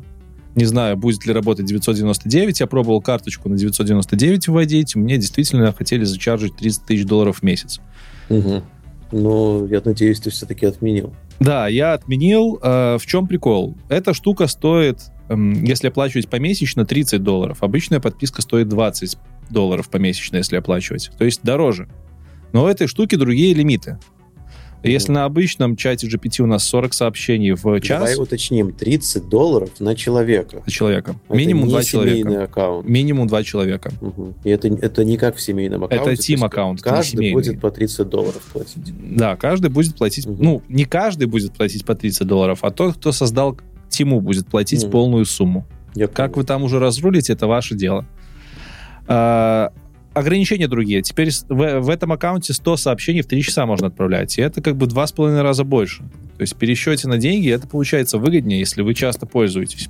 Не 0.55 0.65
знаю, 0.65 0.97
будет 0.97 1.25
ли 1.25 1.31
работать 1.31 1.65
999. 1.65 2.59
Я 2.59 2.67
пробовал 2.67 3.01
карточку 3.01 3.47
на 3.47 3.55
999 3.55 4.49
вводить. 4.49 4.97
Мне 4.97 5.15
действительно 5.15 5.71
хотели 5.71 6.03
зачаржить 6.03 6.57
30 6.57 6.83
тысяч 6.83 7.05
долларов 7.05 7.37
в 7.39 7.43
месяц. 7.43 7.79
Мгм. 8.27 8.63
Ну, 9.11 9.67
я 9.67 9.81
надеюсь, 9.83 10.19
ты 10.19 10.29
все-таки 10.29 10.65
отменил. 10.65 11.13
Да, 11.39 11.67
я 11.67 11.93
отменил. 11.93 12.59
Э, 12.61 12.97
в 12.97 13.05
чем 13.05 13.27
прикол? 13.27 13.75
Эта 13.89 14.13
штука 14.13 14.47
стоит, 14.47 14.99
эм, 15.29 15.63
если 15.63 15.87
оплачивать 15.89 16.29
помесячно, 16.29 16.85
30 16.85 17.23
долларов. 17.23 17.61
Обычная 17.61 17.99
подписка 17.99 18.41
стоит 18.41 18.67
20 18.67 19.17
долларов 19.49 19.89
помесячно, 19.89 20.37
если 20.37 20.57
оплачивать. 20.57 21.11
То 21.17 21.25
есть 21.25 21.41
дороже. 21.43 21.87
Но 22.51 22.63
у 22.63 22.67
этой 22.67 22.87
штуки 22.87 23.15
другие 23.15 23.53
лимиты. 23.53 23.99
Если 24.91 25.11
на 25.11 25.25
обычном 25.25 25.75
чате 25.75 26.07
GPT 26.07 26.41
у 26.43 26.45
нас 26.45 26.63
40 26.65 26.93
сообщений 26.93 27.51
в 27.53 27.79
час 27.81 27.99
Давай 27.99 28.15
уточним, 28.15 28.71
30 28.71 29.29
долларов 29.29 29.69
на 29.79 29.95
человека. 29.95 30.61
на 30.65 30.71
человека. 30.71 31.15
Это 31.27 31.37
Минимум 31.37 31.65
не 31.65 31.69
два 31.71 31.83
семейный 31.83 32.21
человека. 32.23 32.43
аккаунт. 32.43 32.87
Минимум 32.87 33.27
два 33.27 33.43
человека. 33.43 33.91
Мгм. 34.01 34.33
И 34.43 34.49
это, 34.49 34.67
это 34.67 35.03
не 35.03 35.17
как 35.17 35.35
в 35.35 35.41
семейном 35.41 35.83
аккаунте. 35.83 36.11
Это 36.11 36.11
это 36.11 36.31
не 36.31 36.81
Каждый 36.81 37.33
будет 37.33 37.61
по 37.61 37.71
30 37.71 38.09
долларов 38.09 38.41
платить. 38.53 38.93
Да, 39.17 39.35
каждый 39.35 39.69
будет 39.69 39.95
платить, 39.95 40.25
Мгм. 40.25 40.37
ну, 40.43 40.61
не 40.69 40.85
каждый 40.85 41.27
будет 41.27 41.53
платить 41.53 41.85
по 41.85 41.95
30 41.95 42.27
долларов, 42.27 42.59
а 42.63 42.71
тот, 42.71 42.95
кто 42.95 43.11
создал 43.11 43.57
Тиму, 43.89 44.19
будет 44.21 44.47
платить 44.47 44.83
Мгм. 44.83 44.91
полную 44.91 45.25
сумму. 45.25 45.65
Я 45.95 46.07
Как 46.07 46.33
понял. 46.33 46.41
вы 46.41 46.43
там 46.47 46.63
уже 46.63 46.79
разрулите, 46.79 47.33
это 47.33 47.47
ваше 47.47 47.75
дело. 47.75 48.05
А, 49.07 49.71
ограничения 50.15 50.67
другие. 50.67 51.01
Теперь 51.01 51.29
в, 51.49 51.79
в 51.81 51.89
этом 51.89 52.11
аккаунте 52.11 52.53
100 52.53 52.77
сообщений 52.77 53.21
в 53.21 53.27
3 53.27 53.43
часа 53.43 53.65
можно 53.65 53.87
отправлять. 53.87 54.37
И 54.37 54.41
это 54.41 54.61
как 54.61 54.75
бы 54.75 54.87
2,5 54.87 55.41
раза 55.41 55.63
больше. 55.63 55.99
То 56.37 56.41
есть 56.41 56.53
в 56.53 56.57
пересчете 56.57 57.07
на 57.07 57.17
деньги 57.17 57.49
это 57.51 57.67
получается 57.67 58.17
выгоднее, 58.17 58.59
если 58.59 58.81
вы 58.81 58.93
часто 58.93 59.25
пользуетесь. 59.25 59.89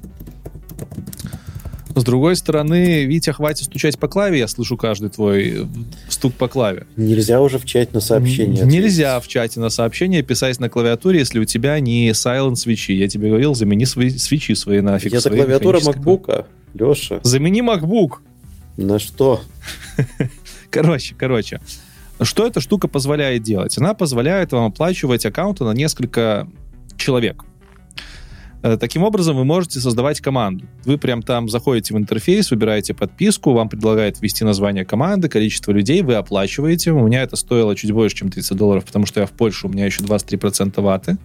С 1.96 2.04
другой 2.04 2.36
стороны, 2.36 3.06
Витя, 3.06 3.30
хватит 3.30 3.66
стучать 3.66 3.98
по 3.98 4.10
клаве, 4.10 4.40
я 4.40 4.50
слышу 4.50 4.76
каждый 4.76 5.10
твой 5.10 5.62
э, 5.62 5.66
стук 6.10 6.34
по 6.34 6.50
клаве. 6.50 6.88
Нельзя 6.98 7.42
уже 7.42 7.58
в 7.58 7.64
чате 7.64 7.92
на 7.94 8.02
сообщение 8.02 8.64
Н- 8.64 8.68
Нельзя 8.68 9.18
в 9.22 9.28
чате 9.30 9.62
на 9.62 9.70
сообщение 9.70 10.22
писать 10.22 10.60
на 10.60 10.68
клавиатуре, 10.70 11.20
если 11.20 11.40
у 11.40 11.46
тебя 11.46 11.80
не 11.80 12.10
silent 12.10 12.56
свечи. 12.56 12.92
Я 12.92 13.08
тебе 13.08 13.30
говорил, 13.30 13.56
замени 13.56 13.86
свои 13.86 14.10
свечи 14.10 14.56
свои 14.56 14.82
нафиг. 14.82 15.14
Это 15.14 15.30
клавиатура. 15.30 15.80
MacBook, 15.80 16.46
Леша. 16.74 17.22
Замени 17.24 17.62
MacBook. 17.62 18.16
На 18.76 19.00
что? 19.00 19.40
Короче, 20.70 21.16
короче. 21.18 21.62
Что 22.22 22.48
эта 22.48 22.60
штука 22.62 22.88
позволяет 22.88 23.44
делать? 23.44 23.78
Она 23.78 23.94
позволяет 23.94 24.52
вам 24.52 24.66
оплачивать 24.66 25.26
аккаунты 25.26 25.64
на 25.64 25.72
несколько 25.72 26.48
человек. 26.98 27.44
Э, 28.66 28.78
Таким 28.78 29.04
образом, 29.04 29.36
вы 29.38 29.46
можете 29.46 29.80
создавать 29.80 30.22
команду. 30.22 30.66
Вы 30.86 30.98
прям 30.98 31.22
там 31.22 31.50
заходите 31.50 31.94
в 31.94 31.98
интерфейс, 31.98 32.50
выбираете 32.52 32.94
подписку, 32.94 33.54
вам 33.54 33.70
предлагают 33.70 34.22
ввести 34.22 34.44
название 34.44 34.86
команды, 34.86 35.30
количество 35.30 35.72
людей, 35.72 36.02
вы 36.02 36.16
оплачиваете. 36.16 36.92
У 36.92 37.06
меня 37.06 37.22
это 37.22 37.36
стоило 37.36 37.76
чуть 37.76 37.92
больше, 37.92 38.16
чем 38.16 38.32
30 38.32 38.58
долларов, 38.58 38.86
потому 38.86 39.06
что 39.06 39.20
я 39.20 39.28
в 39.28 39.32
Польше, 39.32 39.68
у 39.68 39.70
меня 39.70 39.86
еще 39.86 40.02
23% 40.04 40.82
ваты. 40.82 41.18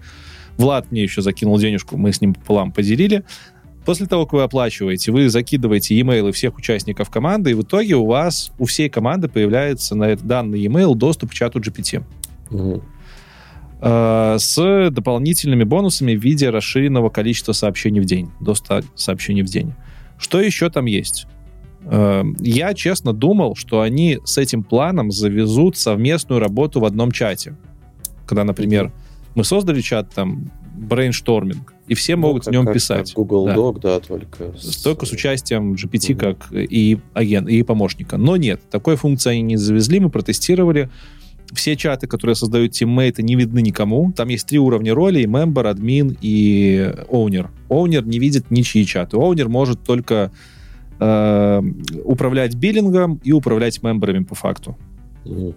Влад 0.59 0.91
мне 0.91 1.03
еще 1.03 1.23
закинул 1.23 1.59
денежку, 1.59 1.97
мы 1.97 2.13
с 2.13 2.21
ним 2.21 2.35
пополам 2.35 2.73
поделили. 2.73 3.25
После 3.85 4.07
того, 4.07 4.25
как 4.27 4.35
вы 4.35 4.43
оплачиваете, 4.43 5.11
вы 5.11 5.29
закидываете 5.31 5.95
e-mail 5.97 6.33
всех 6.33 6.57
участников 6.59 7.09
команды, 7.11 7.53
и 7.53 7.55
в 7.55 7.63
итоге 7.63 7.97
у 7.97 8.07
вас, 8.07 8.53
у 8.59 8.67
всей 8.67 8.89
команды 8.91 9.29
появляется 9.29 9.95
на 9.95 10.05
этот 10.05 10.27
данный 10.27 10.61
e-mail 10.61 10.95
доступ 10.95 11.31
к 11.31 11.35
чату 11.35 11.61
GPT 11.61 12.03
Мгм. 12.51 12.83
э, 13.81 14.37
с 14.39 14.91
дополнительными 14.91 15.65
бонусами 15.65 16.15
в 16.15 16.23
виде 16.23 16.51
расширенного 16.51 17.09
количества 17.09 17.53
сообщений 17.53 18.01
в 18.01 18.05
день, 18.05 18.31
до 18.41 18.55
100 18.55 18.83
сообщений 18.95 19.43
в 19.43 19.47
день. 19.47 19.73
Что 20.19 20.41
еще 20.41 20.69
там 20.69 20.85
есть? 20.85 21.27
Э, 21.85 22.23
Я 22.39 22.75
честно 22.75 23.15
думал, 23.15 23.57
что 23.57 23.81
они 23.81 24.19
с 24.25 24.37
этим 24.37 24.63
планом 24.63 25.11
завезут 25.11 25.79
совместную 25.79 26.39
работу 26.41 26.81
в 26.81 26.85
одном 26.85 27.11
чате. 27.11 27.57
Когда, 28.27 28.45
например, 28.45 28.93
мы 29.35 29.45
создали 29.45 29.81
чат 29.81 30.13
там 30.15 30.51
brainstorming, 30.77 31.73
и 31.91 31.95
все 31.95 32.15
Ну, 32.15 32.23
могут 32.23 32.45
как- 32.45 32.53
в 32.53 32.55
нем 32.55 32.65
как- 32.65 32.75
писать. 32.75 33.09
как 33.09 33.17
Google 33.17 33.47
Да. 33.47 33.55
Doc, 33.57 33.81
да, 33.81 33.99
только... 34.01 34.53
Только 34.85 35.07
с 35.07 35.13
участием 35.13 35.75
GPT 35.75 36.13
Мгм. 36.13 36.19
как 36.19 36.53
и 36.53 36.99
агент, 37.15 37.49
и 37.49 37.63
помощника. 37.65 38.17
Но 38.17 38.37
нет, 38.37 38.61
такой 38.71 38.95
функции 38.97 39.31
они 39.33 39.43
не 39.43 39.57
завезли, 39.57 39.99
мы 40.01 40.09
протестировали. 40.09 40.89
Все 41.53 41.75
чаты, 41.75 42.07
которые 42.07 42.37
создают 42.37 42.71
teammate 42.71 43.14
ы, 43.14 43.25
не 43.25 43.35
видны 43.35 43.61
никому. 43.61 44.13
Там 44.13 44.29
есть 44.29 44.47
три 44.47 44.61
уровня 44.61 44.95
роли, 44.95 45.25
member, 45.25 45.67
админ 45.69 46.17
и 46.21 46.93
owner. 47.11 47.49
Owner 47.69 48.03
не 48.07 48.21
видит 48.21 48.53
ничьи 48.53 48.87
чаты. 48.87 49.17
Owner 49.17 49.49
может 49.49 49.83
только 49.83 50.31
э, 51.01 51.63
управлять 52.05 52.55
биллингом 52.55 53.21
и 53.25 53.33
управлять 53.33 53.83
member 53.83 54.09
ами 54.09 54.23
по 54.23 54.35
факту. 54.37 54.77
Мгм. 55.25 55.55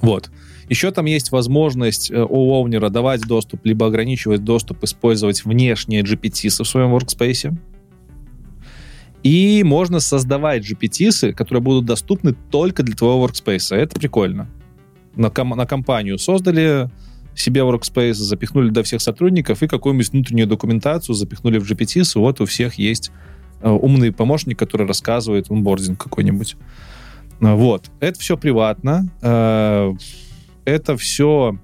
Вот. 0.00 0.30
Еще 0.68 0.90
там 0.90 1.04
есть 1.04 1.30
возможность 1.30 2.10
э, 2.10 2.20
у 2.28 2.52
оунера 2.54 2.88
давать 2.88 3.20
доступ, 3.22 3.64
либо 3.64 3.86
ограничивать 3.86 4.42
доступ, 4.42 4.82
использовать 4.82 5.44
внешние 5.44 6.02
GPT 6.02 6.48
в 6.48 6.66
своем 6.66 6.94
workspace. 6.94 7.56
И 9.22 9.62
можно 9.64 10.00
создавать 10.00 10.68
GPT, 10.68 11.32
которые 11.32 11.62
будут 11.62 11.84
доступны 11.84 12.34
только 12.50 12.82
для 12.82 12.96
твоего 12.96 13.26
workspace. 13.26 13.74
Это 13.74 13.98
прикольно. 13.98 14.48
На, 15.14 15.30
ком- 15.30 15.56
на 15.56 15.66
компанию 15.66 16.18
создали 16.18 16.90
себе 17.34 17.60
workspace, 17.60 18.14
запихнули 18.14 18.70
до 18.70 18.82
всех 18.82 19.00
сотрудников 19.00 19.62
и 19.62 19.68
какую-нибудь 19.68 20.10
внутреннюю 20.10 20.48
документацию 20.48 21.14
запихнули 21.14 21.58
в 21.58 21.70
GPT. 21.70 22.02
Вот 22.16 22.40
у 22.40 22.44
всех 22.44 22.74
есть 22.74 23.12
э, 23.60 23.70
умный 23.70 24.12
помощник, 24.12 24.58
который 24.58 24.86
рассказывает 24.86 25.50
онбординг 25.50 26.02
какой-нибудь. 26.02 26.56
Вот. 27.40 27.90
Это 28.00 28.18
все 28.18 28.36
приватно. 28.36 29.08
Это 30.66 30.96
все 30.96 31.58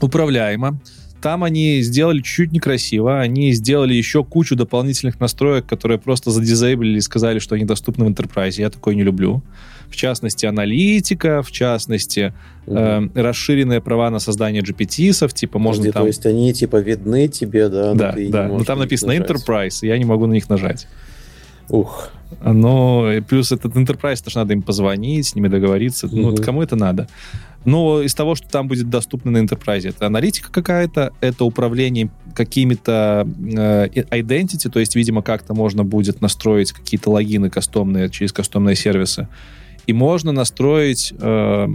управляемо. 0.00 0.80
Там 1.20 1.44
они 1.44 1.82
сделали 1.82 2.18
чуть-чуть 2.18 2.52
некрасиво. 2.52 3.20
Они 3.20 3.52
сделали 3.52 3.92
еще 3.92 4.24
кучу 4.24 4.56
дополнительных 4.56 5.20
настроек, 5.20 5.66
которые 5.66 5.98
просто 5.98 6.30
задизейблили 6.30 6.98
и 6.98 7.00
сказали, 7.00 7.38
что 7.38 7.54
они 7.56 7.64
доступны 7.64 8.06
в 8.06 8.08
Enterprise. 8.08 8.54
Я 8.56 8.70
такое 8.70 8.94
не 8.94 9.02
люблю. 9.02 9.42
В 9.88 9.96
частности, 9.96 10.46
аналитика, 10.46 11.42
в 11.42 11.50
частности, 11.50 12.32
э, 12.66 13.08
расширенные 13.14 13.80
права 13.80 14.08
на 14.10 14.18
создание 14.18 14.62
GPT-сов, 14.62 15.34
типа 15.34 15.58
можно 15.58 15.82
Подожди, 15.82 15.92
там... 15.92 16.02
То 16.02 16.06
есть 16.06 16.26
они 16.26 16.52
типа 16.54 16.76
видны 16.76 17.28
тебе, 17.28 17.68
да? 17.68 17.92
Да, 17.94 18.14
да. 18.16 18.48
Но 18.48 18.64
там 18.64 18.78
написано 18.78 19.12
нажать. 19.12 19.30
Enterprise, 19.30 19.78
и 19.82 19.88
я 19.88 19.98
не 19.98 20.04
могу 20.04 20.26
на 20.26 20.32
них 20.32 20.48
нажать. 20.48 20.86
Ух. 21.70 22.10
Но 22.44 23.10
плюс 23.28 23.52
этот 23.52 23.74
Enterprise, 23.76 24.22
тоже 24.22 24.38
надо 24.38 24.52
им 24.54 24.62
позвонить, 24.62 25.26
с 25.26 25.34
ними 25.34 25.48
договориться. 25.48 26.08
Ну, 26.10 26.30
Мгм. 26.32 26.36
кому 26.42 26.62
это 26.62 26.76
надо? 26.76 27.08
Но 27.64 28.00
из 28.00 28.14
того, 28.14 28.34
что 28.34 28.48
там 28.48 28.68
будет 28.68 28.88
доступно 28.88 29.30
на 29.30 29.38
Enterprise, 29.38 29.86
это 29.88 30.06
аналитика 30.06 30.50
какая-то, 30.50 31.12
это 31.20 31.44
управление 31.44 32.10
какими-то 32.34 33.26
э, 33.38 33.88
identity, 33.88 34.70
то 34.70 34.80
есть, 34.80 34.96
видимо, 34.96 35.20
как-то 35.22 35.52
можно 35.54 35.84
будет 35.84 36.22
настроить 36.22 36.72
какие-то 36.72 37.10
логины 37.10 37.50
кастомные 37.50 38.08
через 38.08 38.32
кастомные 38.32 38.76
сервисы. 38.76 39.28
И 39.86 39.92
можно 39.92 40.32
настроить 40.32 41.12
э, 41.18 41.68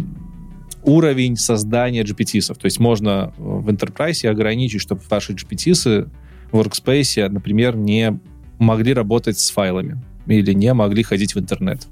уровень 0.84 1.36
создания 1.38 2.04
GPT-сов. 2.04 2.58
То 2.58 2.66
есть 2.66 2.80
можно 2.80 3.34
в 3.38 3.70
Enterprise 3.70 4.28
ограничить, 4.28 4.82
чтобы 4.82 5.02
ваши 5.10 5.34
GPT 5.34 6.08
в 6.52 6.58
Workspace, 6.60 7.28
например, 7.30 7.76
не 7.76 8.20
могли 8.60 8.94
работать 8.94 9.38
с 9.38 9.50
файлами 9.50 9.98
или 10.28 10.54
не 10.54 10.74
могли 10.74 11.04
ходить 11.04 11.36
в 11.36 11.40
интернет. 11.40 11.88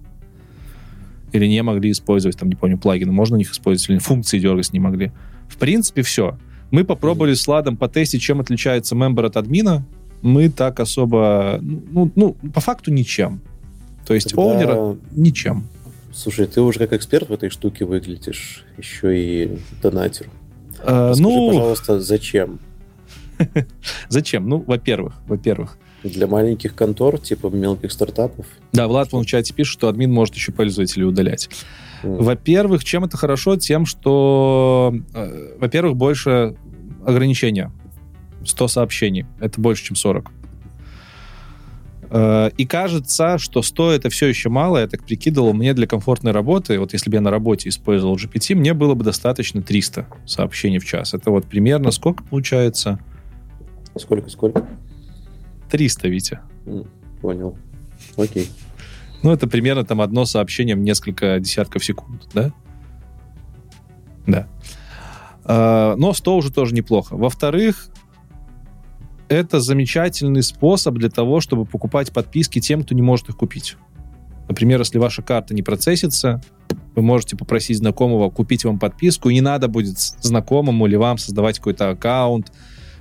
Или 1.32 1.48
не 1.48 1.64
могли 1.64 1.92
использовать, 1.92 2.38
там, 2.38 2.50
не 2.50 2.56
помню, 2.56 2.78
плагины. 2.78 3.12
Можно 3.12 3.36
у 3.36 3.40
них 3.40 3.52
использовать, 3.52 3.90
или 3.90 3.98
функции 3.98 4.40
дергать 4.40 4.72
не 4.74 4.80
могли. 4.80 5.12
В 5.48 5.58
принципе, 5.58 6.04
все. 6.04 6.38
Мы 6.72 6.84
попробовали 6.84 7.34
с 7.34 7.48
Ладом 7.48 7.78
потестить, 7.78 8.22
чем 8.22 8.40
отличается 8.40 8.96
мембер 8.96 9.26
от 9.26 9.38
админа. 9.38 9.86
Мы 10.22 10.50
так 10.50 10.80
особо... 10.80 11.60
Ну, 11.62 12.12
ну 12.16 12.36
по 12.54 12.62
факту 12.62 12.92
ничем. 12.92 13.42
То 14.06 14.14
есть 14.14 14.30
Тогда- 14.30 14.44
оунера 14.44 14.98
ничем. 15.12 15.68
Слушай, 16.14 16.46
ты 16.46 16.62
уже 16.62 16.80
как 16.80 16.94
эксперт 16.94 17.30
в 17.30 17.34
этой 17.34 17.50
штуке 17.50 17.86
выглядишь, 17.86 18.64
еще 18.78 19.18
и 19.20 19.58
донатер. 19.82 20.28
Э, 20.84 21.10
Расскажи, 21.10 21.22
ну, 21.24 21.48
пожалуйста, 21.50 22.00
зачем? 22.00 22.60
зачем? 24.10 24.48
Ну, 24.48 24.64
во-первых, 24.66 25.16
во-первых, 25.28 25.80
Для 26.04 26.28
маленьких 26.28 26.76
контор, 26.76 27.18
типа 27.18 27.48
мелких 27.48 27.92
стартапов? 27.92 28.46
да, 28.74 28.88
Влад 28.88 29.12
вон 29.14 29.24
в 29.24 29.26
чате 29.26 29.54
пишет, 29.54 29.74
что 29.74 29.88
админ 29.88 30.12
может 30.12 30.36
еще 30.36 30.52
пользователей 30.52 31.06
удалять. 31.06 31.50
М, 32.04 32.18
Во-первых, 32.18 32.84
чем 32.84 33.06
это 33.06 33.16
хорошо? 33.18 33.56
Тем, 33.56 33.86
что, 33.86 34.94
э, 35.14 35.56
во-первых, 35.60 35.96
больше 35.96 36.56
ограничения. 37.06 37.72
100 38.46 38.68
сообщений. 38.68 39.26
Это 39.40 39.62
больше, 39.62 39.86
чем 39.86 39.96
40. 39.96 40.30
Э, 42.10 42.52
И 42.58 42.66
кажется, 42.66 43.38
что 43.38 43.62
100 43.62 43.92
это 43.94 44.10
все 44.10 44.28
еще 44.28 44.50
мало. 44.50 44.80
Я 44.80 44.88
так 44.88 45.04
прикидывал, 45.04 45.54
мне 45.54 45.74
для 45.74 45.88
комфортной 45.88 46.32
работы, 46.34 46.78
вот 46.80 46.94
если 46.94 47.10
бы 47.10 47.16
я 47.16 47.22
на 47.22 47.32
работе 47.32 47.70
использовал 47.70 48.16
GPT, 48.18 48.56
мне 48.56 48.74
было 48.74 48.94
бы 48.94 49.04
достаточно 49.04 49.62
300 49.62 50.08
сообщений 50.26 50.80
в 50.80 50.86
час. 50.86 51.14
Это 51.14 51.32
вот 51.32 51.46
примерно 51.46 51.92
сколько 51.92 52.24
получается? 52.24 53.00
Сколько, 53.96 54.30
сколько? 54.30 54.68
300, 55.74 56.08
Витя. 56.08 56.40
Понял. 57.20 57.58
Окей. 58.16 58.48
Ну, 59.24 59.32
это 59.32 59.48
примерно 59.48 59.84
там 59.84 60.02
одно 60.02 60.24
сообщение 60.26 60.76
в 60.76 60.80
несколько 60.80 61.40
десятков 61.40 61.84
секунд, 61.84 62.28
да? 62.32 62.54
Да. 64.28 64.48
А, 65.44 65.96
Но 65.96 66.14
100 66.14 66.38
уже 66.38 66.54
тоже 66.54 66.76
неплохо. 66.76 67.18
Во-вторых, 67.18 67.88
это 69.30 69.60
замечательный 69.60 70.44
способ 70.44 70.94
для 71.00 71.10
того, 71.10 71.42
чтобы 71.42 71.66
покупать 71.66 72.12
подписки 72.12 72.62
тем, 72.62 72.84
кто 72.84 72.94
не 72.94 73.02
может 73.02 73.30
их 73.30 73.38
купить. 73.38 73.76
Например, 74.48 74.78
если 74.78 75.00
ваша 75.00 75.24
карта 75.24 75.56
не 75.56 75.64
процессится, 75.64 76.44
вы 76.94 77.02
можете 77.02 77.36
попросить 77.36 77.80
знакомого 77.80 78.30
купить 78.30 78.64
вам 78.64 78.78
подписку, 78.78 79.30
и 79.30 79.34
не 79.34 79.42
надо 79.42 79.68
будет 79.70 79.98
знакомому 79.98 80.86
или 80.86 80.98
вам 80.98 81.18
создавать 81.18 81.58
какой-то 81.58 81.90
аккаунт, 81.90 82.52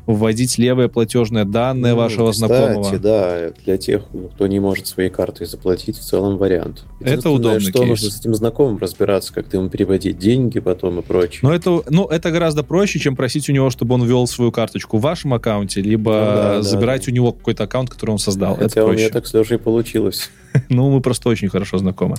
вводить 0.06 0.58
левые 0.58 0.88
платежные 0.88 1.44
данные 1.44 1.92
Ну, 1.92 1.98
вашего 2.00 2.32
кстати, 2.32 2.48
знакомого. 2.52 2.98
да, 2.98 3.50
для 3.64 3.76
тех, 3.78 4.02
кто 4.34 4.46
не 4.48 4.58
может 4.58 4.88
своей 4.88 5.10
картой 5.10 5.46
заплатить, 5.46 5.96
в 5.96 6.00
целом 6.02 6.38
вариант. 6.38 6.84
Это 7.00 7.30
удобный 7.30 7.60
что 7.70 7.78
кейс. 7.78 7.88
нужно 7.88 8.10
с 8.10 8.18
этим 8.20 8.34
знакомым 8.34 8.78
разбираться, 8.78 9.32
как 9.32 9.46
ты 9.46 9.58
ему 9.58 9.68
переводить 9.68 10.18
деньги 10.18 10.58
потом 10.58 10.98
и 10.98 11.02
прочее. 11.02 11.38
Но 11.42 11.54
это, 11.54 11.82
ну, 11.88 12.06
это 12.08 12.32
гораздо 12.32 12.64
проще, 12.64 12.98
чем 12.98 13.14
просить 13.14 13.48
у 13.48 13.52
него, 13.52 13.70
чтобы 13.70 13.94
он 13.94 14.04
ввел 14.04 14.26
свою 14.26 14.50
карточку 14.50 14.98
в 14.98 15.02
вашем 15.02 15.34
аккаунте, 15.34 15.80
либо 15.80 16.10
Ну 16.10 16.16
да, 16.18 16.62
забирать 16.62 17.06
да. 17.06 17.12
у 17.12 17.14
него 17.14 17.32
какой-то 17.32 17.64
аккаунт, 17.64 17.88
который 17.90 18.10
он 18.10 18.18
создал. 18.18 18.54
Хотя 18.56 18.66
это 18.66 18.82
у 18.84 18.86
проще. 18.88 19.02
меня 19.04 19.12
так 19.12 19.26
с 19.26 19.32
Лешей 19.34 19.58
получилось. 19.58 20.30
Ну, 20.68 20.90
мы 20.90 21.00
просто 21.00 21.28
очень 21.28 21.48
хорошо 21.48 21.78
знакомы. 21.78 22.16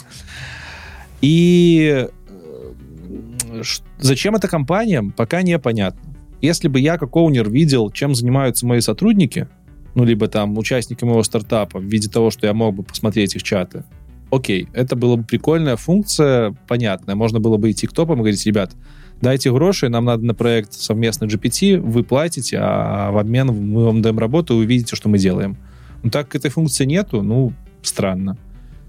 И 1.21 2.07
э, 2.29 3.61
зачем 3.99 4.35
это 4.35 4.47
компаниям, 4.47 5.11
пока 5.11 5.41
непонятно. 5.41 6.01
Если 6.43 6.67
бы 6.67 6.81
я 6.81 6.97
как 6.97 7.15
оунер 7.15 7.49
видел, 7.49 7.89
чем 7.89 8.13
занимаются 8.13 8.67
мои 8.67 8.81
сотрудники, 8.81 9.47
ну, 9.95 10.03
либо 10.03 10.27
там 10.27 10.57
участники 10.57 11.05
моего 11.05 11.23
стартапа 11.23 11.79
в 11.79 11.85
виде 11.85 12.09
того, 12.09 12.31
что 12.31 12.45
я 12.45 12.53
мог 12.53 12.75
бы 12.75 12.83
посмотреть 12.83 13.33
их 13.37 13.43
чаты, 13.43 13.85
окей, 14.29 14.67
это 14.73 14.97
была 14.97 15.15
бы 15.15 15.23
прикольная 15.23 15.77
функция, 15.77 16.53
понятная. 16.67 17.15
Можно 17.15 17.39
было 17.39 17.55
бы 17.55 17.71
идти 17.71 17.87
к 17.87 17.93
топам 17.93 18.17
и 18.17 18.19
говорить, 18.19 18.45
ребят, 18.45 18.75
дайте 19.21 19.53
гроши, 19.53 19.87
нам 19.87 20.03
надо 20.03 20.25
на 20.25 20.33
проект 20.33 20.73
совместно 20.73 21.27
GPT, 21.27 21.79
вы 21.79 22.03
платите, 22.03 22.57
а 22.59 23.11
в 23.11 23.19
обмен 23.19 23.47
мы 23.47 23.85
вам 23.85 24.01
даем 24.01 24.19
работу, 24.19 24.55
и 24.55 24.57
вы 24.57 24.65
видите, 24.65 24.97
что 24.97 25.07
мы 25.07 25.19
делаем. 25.19 25.55
Но 26.03 26.09
так 26.09 26.27
как 26.27 26.41
этой 26.41 26.51
функции 26.51 26.83
нету, 26.83 27.21
ну, 27.21 27.53
странно. 27.83 28.37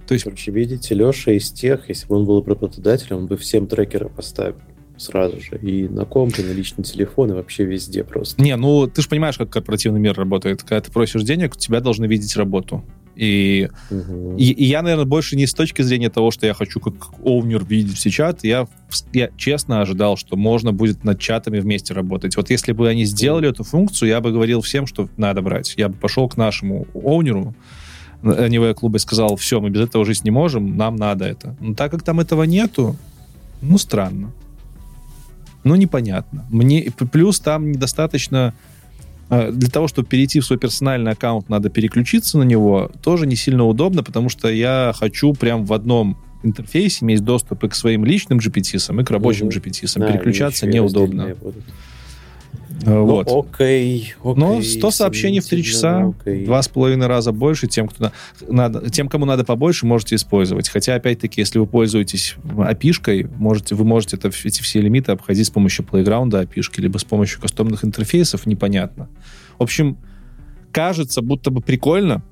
То 0.09 0.15
есть, 0.15 0.25
Короче, 0.25 0.51
видите, 0.51 0.93
Леша 0.97 1.31
из 1.31 1.53
тех, 1.53 1.89
если 1.89 2.09
бы 2.09 2.17
он 2.17 2.27
был 2.27 2.43
работодателем, 2.43 3.19
он 3.19 3.27
бы 3.29 3.37
всем 3.37 3.69
трекеры 3.69 4.09
поставил 4.09 4.57
сразу 4.97 5.41
же. 5.41 5.59
И 5.59 5.89
на 5.89 6.05
комп, 6.05 6.39
и 6.39 6.43
на 6.43 6.53
личный 6.53 6.85
телефон, 6.85 7.31
и 7.31 7.35
вообще 7.35 7.65
везде 7.65 8.05
просто. 8.05 8.41
не, 8.43 8.57
ну, 8.57 8.87
ты 8.87 9.03
же 9.03 9.09
понимаешь, 9.09 9.37
как 9.37 9.51
корпоративный 9.51 10.01
мир 10.01 10.15
работает. 10.15 10.63
Когда 10.63 10.81
ты 10.81 10.91
просишь 10.93 11.23
денег, 11.23 11.57
тебя 11.57 11.81
должны 11.81 12.07
видеть 12.07 12.37
работу. 12.37 12.85
И, 13.17 13.69
Мгм. 13.91 14.37
и, 14.37 14.51
и 14.51 14.65
я, 14.65 14.83
наверное, 14.83 15.05
больше 15.05 15.37
не 15.37 15.47
с 15.47 15.55
точки 15.55 15.83
зрения 15.83 16.11
того, 16.11 16.31
что 16.33 16.47
я 16.47 16.55
хочу 16.55 16.81
как 16.81 16.95
оунер 17.25 17.65
видеть 17.65 17.97
все 17.97 18.11
чат. 18.11 18.43
Я, 18.43 18.67
я 19.13 19.31
честно 19.37 19.81
ожидал, 19.81 20.17
что 20.17 20.37
можно 20.37 20.73
будет 20.73 21.05
над 21.05 21.21
чатами 21.21 21.61
вместе 21.61 21.95
работать. 21.95 22.37
Вот 22.37 22.51
если 22.51 22.73
бы 22.73 22.89
они 22.89 23.05
сделали 23.05 23.49
эту 23.49 23.63
функцию, 23.63 24.09
я 24.09 24.21
бы 24.21 24.33
говорил 24.33 24.63
всем, 24.63 24.87
что 24.87 25.09
надо 25.17 25.43
брать. 25.43 25.75
Я 25.77 25.89
бы 25.89 25.95
пошел 25.95 26.29
к 26.29 26.37
нашему 26.37 26.87
оунеру, 26.95 27.55
Anyway 28.23 28.73
клуба 28.73 28.97
и 28.97 29.01
сказал, 29.01 29.37
все, 29.37 29.61
мы 29.61 29.69
без 29.69 29.83
этого 29.83 30.07
жить 30.07 30.25
не 30.25 30.31
можем, 30.31 30.79
нам 30.79 30.97
надо 30.97 31.27
это. 31.27 31.55
Но 31.61 31.75
так 31.75 31.91
как 31.91 32.03
там 32.03 32.21
этого 32.21 32.45
нету, 32.45 32.97
ну, 33.61 33.77
странно. 33.77 34.33
Ну, 35.65 35.75
непонятно. 35.75 36.45
Мне, 36.51 36.93
плюс 37.13 37.41
там 37.41 37.73
недостаточно 37.73 38.55
э, 39.31 39.51
для 39.51 39.71
того, 39.71 39.89
чтобы 39.89 40.07
перейти 40.07 40.41
в 40.41 40.45
свой 40.45 40.59
персональный 40.59 41.13
аккаунт, 41.13 41.49
надо 41.49 41.71
переключиться 41.71 42.39
на 42.39 42.43
него. 42.43 42.91
Тоже 43.03 43.27
не 43.27 43.37
сильно 43.37 43.65
удобно, 43.65 44.03
потому 44.03 44.29
что 44.29 44.49
я 44.49 44.93
хочу 44.95 45.33
прям 45.33 45.65
в 45.65 45.73
одном 45.73 46.19
интерфейсе 46.43 47.05
иметь 47.05 47.25
доступ 47.25 47.65
и 47.65 47.69
к 47.69 47.75
своим 47.75 48.05
личным 48.05 48.39
GPT-сам, 48.39 49.01
и 49.01 49.05
к 49.05 49.11
рабочим 49.11 49.47
Мгм. 49.47 49.57
GPT-сам. 49.57 50.03
Да, 50.03 50.13
Переключаться 50.13 50.67
неудобно. 50.67 51.35
будут. 51.41 51.65
Э, 52.83 52.91
Ну, 52.95 53.07
Вот. 53.07 53.29
окей, 53.29 54.15
окей. 54.23 54.35
Но 54.41 54.61
100 54.63 54.91
сообщений 54.91 55.41
в 55.41 55.47
3 55.47 55.63
часа, 55.63 56.13
два 56.45 56.61
с 56.63 56.69
половиной 56.69 57.07
раза 57.07 57.33
больше, 57.33 57.67
тем, 57.67 57.89
кто 57.89 58.05
на- 58.05 58.13
надо, 58.49 58.91
тем, 58.91 59.09
кому 59.09 59.25
надо 59.27 59.45
побольше, 59.45 59.87
можете 59.87 60.17
использовать. 60.17 60.69
Хотя, 60.69 60.95
опять-таки, 60.97 61.41
если 61.41 61.59
вы 61.59 61.67
пользуетесь 61.67 62.37
API-шкой, 62.45 63.29
можете, 63.37 63.75
вы 63.75 63.85
можете 63.85 64.17
это, 64.17 64.29
эти 64.29 64.63
все 64.63 64.81
лимиты 64.81 65.13
обходить 65.13 65.47
с 65.47 65.51
помощью 65.51 65.85
Playground 65.85 66.31
API, 66.31 66.63
либо 66.81 66.99
с 66.99 67.05
помощью 67.05 67.41
кастомных 67.41 67.85
интерфейсов, 67.85 68.47
непонятно. 68.47 69.09
В 69.59 69.63
общем, 69.63 69.97
кажется, 70.73 71.23
будто 71.23 71.51
бы 71.51 71.61
прикольно. 71.61 72.23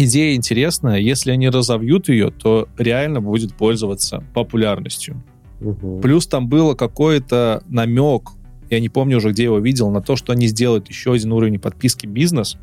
идея 0.00 0.36
интересная. 0.36 0.98
Если 0.98 1.32
они 1.32 1.48
разовьют 1.48 2.08
ее, 2.08 2.30
то 2.30 2.68
реально 2.78 3.20
будет 3.20 3.52
пользоваться 3.54 4.22
популярностью. 4.32 5.22
Мгм. 5.60 6.00
Плюс 6.00 6.26
там 6.28 6.48
было 6.48 6.74
какой-то 6.74 7.64
намек, 7.68 8.30
я 8.70 8.80
не 8.80 8.88
помню 8.88 9.18
уже, 9.18 9.30
где 9.30 9.44
его 9.44 9.58
видел, 9.58 9.90
на 9.90 10.02
то, 10.02 10.16
что 10.16 10.32
они 10.32 10.46
сделают 10.46 10.88
еще 10.88 11.12
один 11.12 11.32
уровень 11.32 11.58
подписки 11.58 12.06
бизнес. 12.06 12.56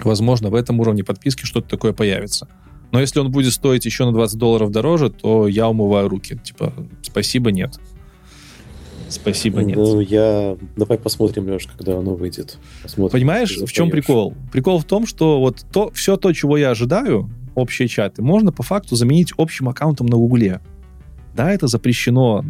Возможно, 0.00 0.50
в 0.50 0.54
этом 0.54 0.80
уровне 0.80 1.04
подписки 1.04 1.44
что-то 1.44 1.68
такое 1.68 1.92
появится. 1.92 2.48
Но 2.92 3.00
если 3.00 3.18
он 3.18 3.30
будет 3.30 3.52
стоить 3.52 3.84
еще 3.84 4.04
на 4.04 4.12
20 4.12 4.38
долларов 4.38 4.70
дороже, 4.70 5.10
то 5.10 5.48
я 5.48 5.68
умываю 5.68 6.08
руки. 6.08 6.38
Типа, 6.42 6.72
спасибо, 7.02 7.50
нет. 7.50 7.78
Спасибо, 9.08 9.62
нет. 9.62 9.76
Ну, 9.76 10.00
я... 10.00 10.56
Давай 10.76 10.98
посмотрим, 10.98 11.48
Леш, 11.48 11.66
когда 11.66 11.98
оно 11.98 12.14
выйдет. 12.14 12.58
Посмотрим, 12.82 13.12
Понимаешь, 13.12 13.56
в 13.56 13.72
чем 13.72 13.90
прикол? 13.90 14.34
Прикол 14.52 14.78
в 14.78 14.84
том, 14.84 15.06
что 15.06 15.40
вот 15.40 15.64
то, 15.72 15.90
все 15.92 16.16
то, 16.16 16.32
чего 16.32 16.56
я 16.56 16.70
ожидаю, 16.70 17.30
общие 17.54 17.88
чаты, 17.88 18.22
можно 18.22 18.52
по 18.52 18.62
факту 18.62 18.96
заменить 18.96 19.32
общим 19.36 19.68
аккаунтом 19.68 20.06
на 20.06 20.16
Гугле. 20.16 20.60
Да, 21.34 21.52
это 21.52 21.66
запрещено 21.68 22.44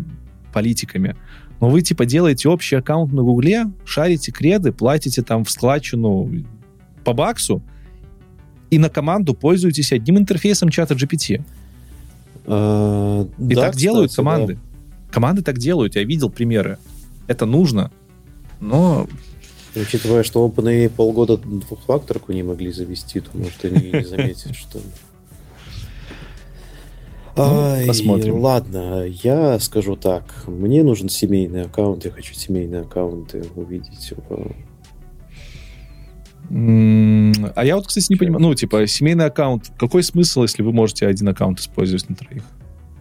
политиками. 0.53 1.17
Но 1.61 1.71
вы, 1.71 1.83
типа, 1.83 2.05
делаете 2.05 2.49
общий 2.49 2.77
аккаунт 2.77 3.13
на 3.13 3.23
Гугле, 3.23 3.67
шарите 3.85 4.31
креды, 4.31 4.73
платите 4.73 5.23
там 5.23 5.45
в 5.45 5.51
складчину 5.51 6.31
по 7.05 7.13
баксу, 7.13 7.63
и 8.71 8.79
на 8.79 8.91
команду 8.91 9.33
пользуетесь 9.35 9.93
одним 9.93 10.19
интерфейсом 10.19 10.69
чата 10.69 10.95
GPT. 10.95 11.43
А, 12.47 13.27
И 13.39 13.55
да, 13.55 13.61
так 13.63 13.77
делают 13.77 14.11
кстати, 14.11 14.25
команды. 14.25 14.55
да. 14.55 14.61
Команды 15.13 15.43
так 15.43 15.59
делают, 15.59 15.97
я 15.97 16.05
видел 16.05 16.31
примеры. 16.31 16.79
Это 17.27 17.47
нужно. 17.47 17.91
Но 18.61 19.07
Учитывая, 19.75 20.23
что 20.23 20.47
OpenAI 20.47 20.89
полгода 20.89 21.37
двухфакторку 21.37 22.33
не 22.33 22.43
могли 22.43 22.73
завести, 22.73 23.21
то, 23.21 23.29
может, 23.35 23.63
они 23.65 23.91
не 23.91 24.05
заметят, 24.05 24.57
что... 24.57 24.81
Ай, 27.37 27.87
посмотрим. 27.87 28.39
Ладно, 28.39 29.05
я 29.05 29.59
скажу 29.61 29.97
так. 29.97 30.45
Мне 30.47 30.83
нужен 30.83 31.09
семейный 31.09 31.63
аккаунт, 31.63 32.05
я 32.05 32.11
хочу 32.11 32.35
семейные 32.35 32.83
аккаунты 32.83 33.45
увидеть. 33.55 34.13
А 36.49 37.65
я 37.65 37.77
вот, 37.77 37.87
кстати, 37.89 38.07
не 38.11 38.17
понимаю, 38.17 38.41
ну, 38.41 38.55
типа, 38.55 38.87
семейный 38.87 39.27
аккаунт, 39.27 39.73
какой 39.79 40.03
смысл, 40.03 40.43
если 40.43 40.63
вы 40.63 40.73
можете 40.73 41.07
один 41.07 41.29
аккаунт 41.29 41.61
использовать 41.61 42.09
на 42.09 42.15
троих? 42.15 42.45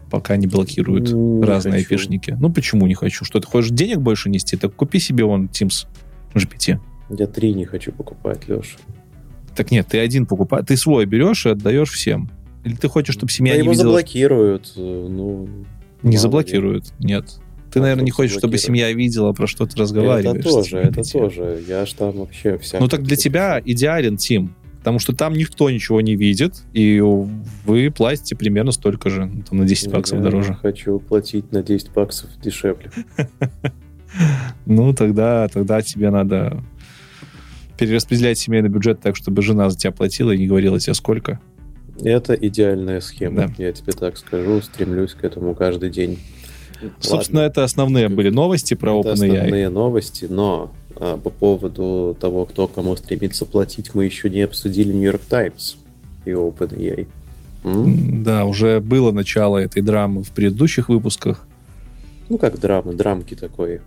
Пока 0.10 0.36
не 0.36 0.48
блокируют 0.48 1.12
Не 1.12 1.44
разные 1.44 1.74
хочу. 1.74 1.94
айпишники. 1.94 2.38
Ну, 2.40 2.52
почему 2.52 2.88
не 2.88 2.94
хочу? 2.94 3.26
Что, 3.26 3.40
ты 3.40 3.48
хочешь 3.48 3.72
денег 3.72 4.00
больше 4.00 4.30
нести? 4.30 4.56
Так 4.58 4.76
купи 4.76 5.00
себе 5.00 5.24
вон 5.24 5.46
Teams 5.46 5.88
GPT. 6.34 6.80
Я 7.10 7.28
три 7.28 7.54
не 7.54 7.66
хочу 7.66 7.92
покупать, 7.92 8.48
Леша. 8.48 8.78
Так 9.56 9.72
нет, 9.72 9.88
ты 9.88 10.00
один 10.00 10.26
покупаешь, 10.26 10.66
ты 10.68 10.76
свой 10.76 11.06
берешь 11.06 11.46
и 11.46 11.50
отдаешь 11.50 11.90
всем. 11.90 12.30
Или 12.66 12.76
ты 12.76 12.90
хочешь, 12.90 13.14
чтобы 13.16 13.32
семья 13.32 13.54
Да 13.54 13.58
не 13.58 13.64
его 13.64 13.72
видела? 13.72 13.90
заблокируют. 13.90 14.74
э, 14.76 15.08
Ну, 15.10 15.48
Не 16.04 16.18
заблокируют, 16.18 16.92
нет. 17.00 17.40
Ты, 17.72 17.80
А 17.80 17.82
наверное, 17.84 18.06
не 18.06 18.12
хочешь, 18.12 18.38
чтобы 18.38 18.58
семья 18.58 18.92
видела, 18.92 19.32
про 19.34 19.48
что 19.48 19.66
ты 19.66 19.72
это 19.74 19.82
разговариваешь. 19.82 20.44
с 20.44 20.50
тоже, 20.50 20.78
это 20.80 21.10
тоже. 21.12 21.64
Я 21.68 21.86
ж 21.86 21.94
там 21.94 22.12
вообще 22.14 22.58
вся. 22.58 22.80
Ну 22.80 22.88
так 22.88 23.04
для 23.04 23.16
тебя 23.18 23.62
идеален 23.64 24.16
Team, 24.16 24.50
потому 24.80 25.00
что 25.00 25.14
там 25.16 25.34
никто 25.34 25.70
ничего 25.70 26.00
не 26.02 26.16
видит, 26.16 26.64
и 26.74 27.02
вы 27.02 27.92
платите 27.92 28.36
примерно 28.36 28.72
столько 28.72 29.10
же, 29.10 29.26
ну, 29.26 29.44
там 29.44 29.60
на 29.60 29.66
10 29.66 29.92
баксов 29.92 30.18
Я 30.20 30.24
дороже. 30.24 30.54
хочу 30.62 31.00
платить 31.00 31.52
на 31.52 31.62
10 31.64 31.92
баксов 31.94 32.30
дешевле. 32.42 32.92
Ну 34.66 34.94
тогда, 34.94 35.48
тогда 35.50 35.82
тебе 35.82 36.10
надо 36.10 36.64
перераспределять 37.78 38.38
семейный 38.38 38.70
бюджет 38.70 39.02
так, 39.02 39.16
чтобы 39.18 39.42
жена 39.42 39.70
за 39.70 39.78
тебя 39.78 39.92
платила 39.92 40.32
и 40.32 40.38
не 40.38 40.48
говорила 40.48 40.80
тебе 40.80 40.94
сколько. 40.94 41.40
Это 42.04 42.34
идеальная 42.34 43.00
схема, 43.02 43.48
Да. 43.48 43.54
я 43.58 43.72
тебе 43.72 43.94
так 43.94 44.18
скажу. 44.18 44.62
Стремлюсь 44.62 45.14
к 45.14 45.24
этому 45.24 45.56
каждый 45.56 45.90
день. 45.90 46.20
Собственно, 47.00 47.42
Ладно. 47.42 47.52
это 47.52 47.64
основные 47.64 48.10
были 48.10 48.30
новости 48.30 48.74
про 48.74 49.00
Это 49.00 49.10
OpenAI. 49.14 49.14
основные 49.14 49.70
новости, 49.70 50.26
но 50.30 50.72
а, 50.98 51.18
по 51.18 51.30
поводу 51.30 52.16
того, 52.20 52.46
кто 52.46 52.68
кому 52.68 52.96
стремится 52.98 53.46
платить, 53.46 53.96
мы 53.96 54.06
еще 54.06 54.30
не 54.30 54.42
обсудили 54.42 54.92
Нью-Йорк 54.92 55.22
Таймс 55.22 55.76
и 56.26 56.32
OpenAI. 56.32 57.08
М? 57.64 58.24
Да, 58.24 58.46
уже 58.46 58.80
было 58.82 59.12
начало 59.12 59.58
этой 59.58 59.82
драмы 59.82 60.24
в 60.24 60.32
предыдущих 60.32 60.90
выпусках. 60.90 61.48
Ну, 62.30 62.38
как 62.38 62.60
драмы, 62.60 62.94
драмки 62.94 63.36
такой. 63.36 63.80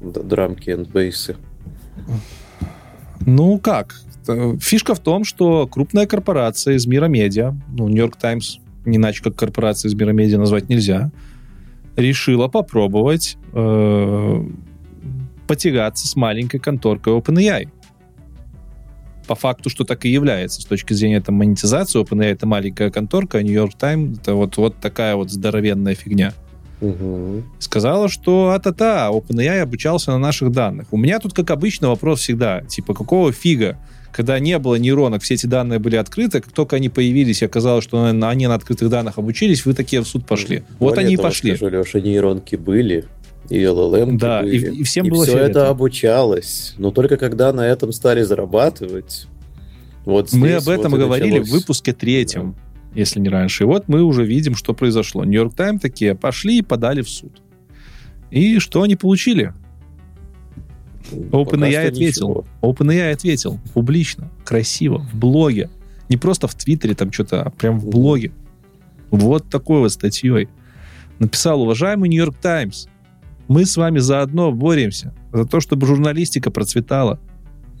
Драмки 0.00 0.68
and 0.70 0.90
бейсы. 0.92 1.36
Ну 3.26 3.58
как? 3.58 3.94
Э, 4.28 4.56
Фишка 4.60 4.94
в 4.94 5.00
том, 5.00 5.24
что 5.24 5.66
крупная 5.66 6.06
корпорация 6.06 6.74
из 6.74 6.86
мира 6.86 7.06
медиа, 7.06 7.54
ну, 7.68 7.88
Нью-Йорк 7.88 8.16
Таймс, 8.16 8.58
не 8.84 8.96
иначе 8.96 9.22
как 9.22 9.36
корпорация 9.36 9.88
из 9.88 9.94
мира 9.94 10.12
медиа 10.12 10.38
назвать 10.38 10.68
нельзя, 10.68 11.10
решила 11.96 12.48
попробовать 12.48 13.36
э, 13.52 14.44
потягаться 15.46 16.06
с 16.06 16.16
маленькой 16.16 16.58
конторкой 16.58 17.14
OpenAI. 17.14 17.68
По 19.26 19.34
факту, 19.34 19.70
что 19.70 19.84
так 19.84 20.04
и 20.04 20.10
является 20.10 20.60
с 20.60 20.64
точки 20.66 20.92
зрения 20.92 21.20
там, 21.20 21.36
монетизации. 21.36 22.02
OpenAI 22.02 22.32
это 22.32 22.46
маленькая 22.46 22.90
конторка, 22.90 23.38
а 23.38 23.40
York 23.40 23.74
Times 23.74 24.18
это 24.18 24.34
вот, 24.34 24.56
вот 24.58 24.76
такая 24.80 25.16
вот 25.16 25.30
здоровенная 25.30 25.94
фигня 25.94 26.34
Мгм. 26.80 27.44
сказала, 27.58 28.08
что 28.08 28.50
а-та-та, 28.50 29.08
OpenAI 29.10 29.60
обучался 29.60 30.10
на 30.10 30.18
наших 30.18 30.50
данных. 30.50 30.88
У 30.90 30.98
меня 30.98 31.18
тут, 31.18 31.32
как 31.32 31.50
обычно, 31.50 31.88
вопрос 31.88 32.20
всегда, 32.20 32.60
типа, 32.62 32.92
какого 32.92 33.32
фига, 33.32 33.78
когда 34.14 34.38
не 34.38 34.58
было 34.58 34.76
нейронок, 34.76 35.22
все 35.22 35.34
эти 35.34 35.46
данные 35.46 35.78
были 35.80 35.96
открыты, 35.96 36.40
как 36.40 36.52
только 36.52 36.76
они 36.76 36.88
появились 36.88 37.42
и 37.42 37.44
оказалось, 37.46 37.82
что 37.84 38.12
на- 38.12 38.30
они 38.30 38.46
на 38.46 38.54
открытых 38.54 38.88
данных 38.88 39.18
обучились, 39.18 39.66
вы 39.66 39.74
такие 39.74 40.02
в 40.02 40.06
суд 40.06 40.24
пошли. 40.26 40.62
вот 40.78 40.90
Более 40.94 41.04
они 41.06 41.14
и 41.14 41.16
пошли. 41.16 41.56
Скажу, 41.56 41.76
Леша, 41.76 42.00
нейронки 42.00 42.54
были, 42.56 43.06
и 43.50 43.58
LLM 43.60 44.16
Да, 44.18 44.40
и- 44.40 44.44
были. 44.44 44.74
и 44.76 44.82
всем 44.84 45.08
было 45.08 45.24
все 45.24 45.32
фиолетово. 45.32 45.62
это 45.62 45.68
обучалось. 45.70 46.74
Но 46.78 46.90
только 46.92 47.16
когда 47.16 47.52
на 47.52 47.66
этом 47.66 47.92
стали 47.92 48.22
зарабатывать, 48.22 49.26
вот 50.04 50.32
Мы 50.32 50.48
здесь 50.48 50.62
об 50.62 50.68
этом 50.68 50.92
вот 50.92 50.98
и 50.98 51.00
и 51.00 51.04
говорили 51.04 51.38
в 51.38 51.40
началось. 51.42 51.60
выпуске 51.62 51.92
третьем, 51.92 52.54
если 52.94 53.18
не 53.20 53.28
раньше. 53.28 53.64
И 53.64 53.66
вот 53.66 53.88
мы 53.88 54.02
уже 54.02 54.24
видим, 54.24 54.54
что 54.54 54.74
произошло. 54.74 55.24
Нью-Йорк 55.24 55.54
Тайм 55.54 55.78
такие 55.80 56.14
пошли 56.14 56.58
и 56.58 56.62
подали 56.62 57.02
в 57.02 57.08
суд. 57.08 57.32
И 58.30 58.58
что 58.60 58.82
они 58.82 58.96
получили? 58.96 59.52
Пока 61.10 61.56
OpenAI 61.56 61.88
ответил. 61.88 62.46
OpenAI 62.62 63.12
ответил 63.12 63.58
публично, 63.72 64.30
красиво, 64.44 65.06
в 65.12 65.16
блоге. 65.16 65.70
Не 66.08 66.16
просто 66.16 66.48
в 66.48 66.54
Твиттере 66.54 66.94
там 66.94 67.12
что-то, 67.12 67.42
а 67.42 67.50
прям 67.50 67.78
в 67.78 67.88
блоге. 67.88 68.32
Вот 69.10 69.48
такой 69.48 69.80
вот 69.80 69.92
статьей. 69.92 70.48
Написал, 71.18 71.62
уважаемый 71.62 72.08
Нью-Йорк 72.08 72.36
Таймс, 72.36 72.86
мы 73.48 73.66
с 73.66 73.76
вами 73.76 73.98
заодно 73.98 74.52
боремся 74.52 75.14
за 75.32 75.44
то, 75.44 75.60
чтобы 75.60 75.86
журналистика 75.86 76.50
процветала. 76.50 77.20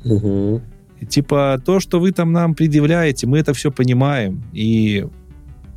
Мгм. 0.04 0.62
И, 1.00 1.06
типа, 1.06 1.60
то, 1.64 1.80
что 1.80 1.98
вы 1.98 2.12
там 2.12 2.32
нам 2.32 2.54
предъявляете, 2.54 3.26
мы 3.26 3.38
это 3.38 3.52
все 3.54 3.70
понимаем. 3.70 4.44
И 4.52 5.06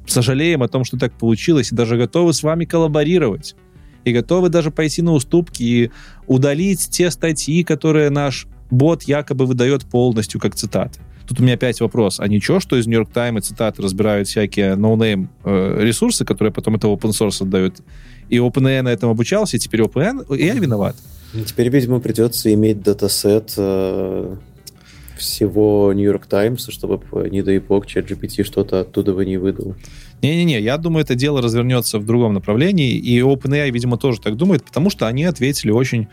сожалеем 0.06 0.64
о 0.64 0.68
том, 0.68 0.84
что 0.84 0.98
так 0.98 1.14
получилось, 1.14 1.72
и 1.72 1.76
даже 1.76 1.98
готовы 1.98 2.34
с 2.34 2.44
вами 2.44 2.66
коллаборировать. 2.66 3.56
И 4.04 4.14
готовы 4.14 4.50
даже 4.50 4.72
пойти 4.72 5.02
на 5.02 5.14
уступки 5.14 5.64
и 5.64 5.92
удалить 6.28 6.90
те 6.90 7.10
статьи, 7.10 7.64
которые 7.64 8.10
наш 8.10 8.48
бот 8.70 9.04
якобы 9.04 9.46
выдает 9.46 9.86
полностью 9.86 10.40
как 10.40 10.56
цитаты. 10.56 11.00
Тут 11.28 11.42
у 11.42 11.44
меня 11.44 11.56
опять 11.56 11.82
вопрос. 11.82 12.20
А 12.20 12.28
ничего, 12.28 12.60
что 12.60 12.78
из 12.78 12.88
Нью-Йорк 12.88 13.10
Таймс 13.12 13.42
цитаты 13.42 13.82
разбирают 13.82 14.30
всякие 14.30 14.76
no 14.76 14.94
name 14.94 15.30
э, 15.44 15.80
ресурсы, 15.82 16.24
которые 16.24 16.54
потом 16.54 16.76
это 16.76 16.88
open 16.88 17.12
source 17.12 17.44
отдают? 17.44 17.82
И 18.30 18.38
OpenAI 18.38 18.82
на 18.82 18.90
этом 18.90 19.10
обучался, 19.10 19.58
и 19.58 19.60
теперь 19.60 19.82
OpenAI 19.82 20.60
виноват? 20.60 20.96
Ну, 21.34 21.44
Теперь, 21.44 21.70
видимо, 21.70 22.00
придется 22.00 22.54
иметь 22.54 22.82
датасет 22.82 23.54
э, 23.58 24.36
всего 25.18 25.92
Нью-Йорк 25.94 26.26
Таймса, 26.26 26.72
чтобы, 26.72 27.02
не 27.30 27.42
дай 27.42 27.60
бог, 27.60 27.86
ChatGPT 27.86 28.44
что-то 28.44 28.82
оттуда 28.82 29.14
бы 29.14 29.26
не 29.26 29.38
выдал. 29.38 29.76
Не-не-не, 30.22 30.60
я 30.62 30.78
думаю, 30.78 31.04
это 31.04 31.16
дело 31.16 31.42
развернется 31.42 32.00
в 32.00 32.06
другом 32.06 32.34
направлении, 32.34 32.94
и 32.94 33.20
OpenAI, 33.20 33.70
видимо, 33.70 33.98
тоже 33.98 34.20
так 34.20 34.36
думает, 34.36 34.64
потому 34.64 34.90
что 34.90 35.08
они 35.08 35.26
ответили 35.26 35.72
очень, 35.72 36.08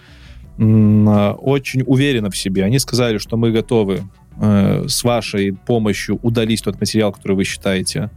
очень 0.59 1.83
уверенно 1.87 2.31
в 2.31 2.37
себе. 2.37 2.65
Они 2.65 2.79
сказали, 2.79 3.19
что 3.19 3.37
мы 3.37 3.51
готовы 3.51 4.03
э, 4.41 4.85
с 4.89 5.05
вашей 5.05 5.53
помощью 5.53 6.19
удалить 6.23 6.63
тот 6.63 6.79
материал, 6.81 7.13
который 7.13 7.37
вы 7.37 7.45
считаете 7.45 8.11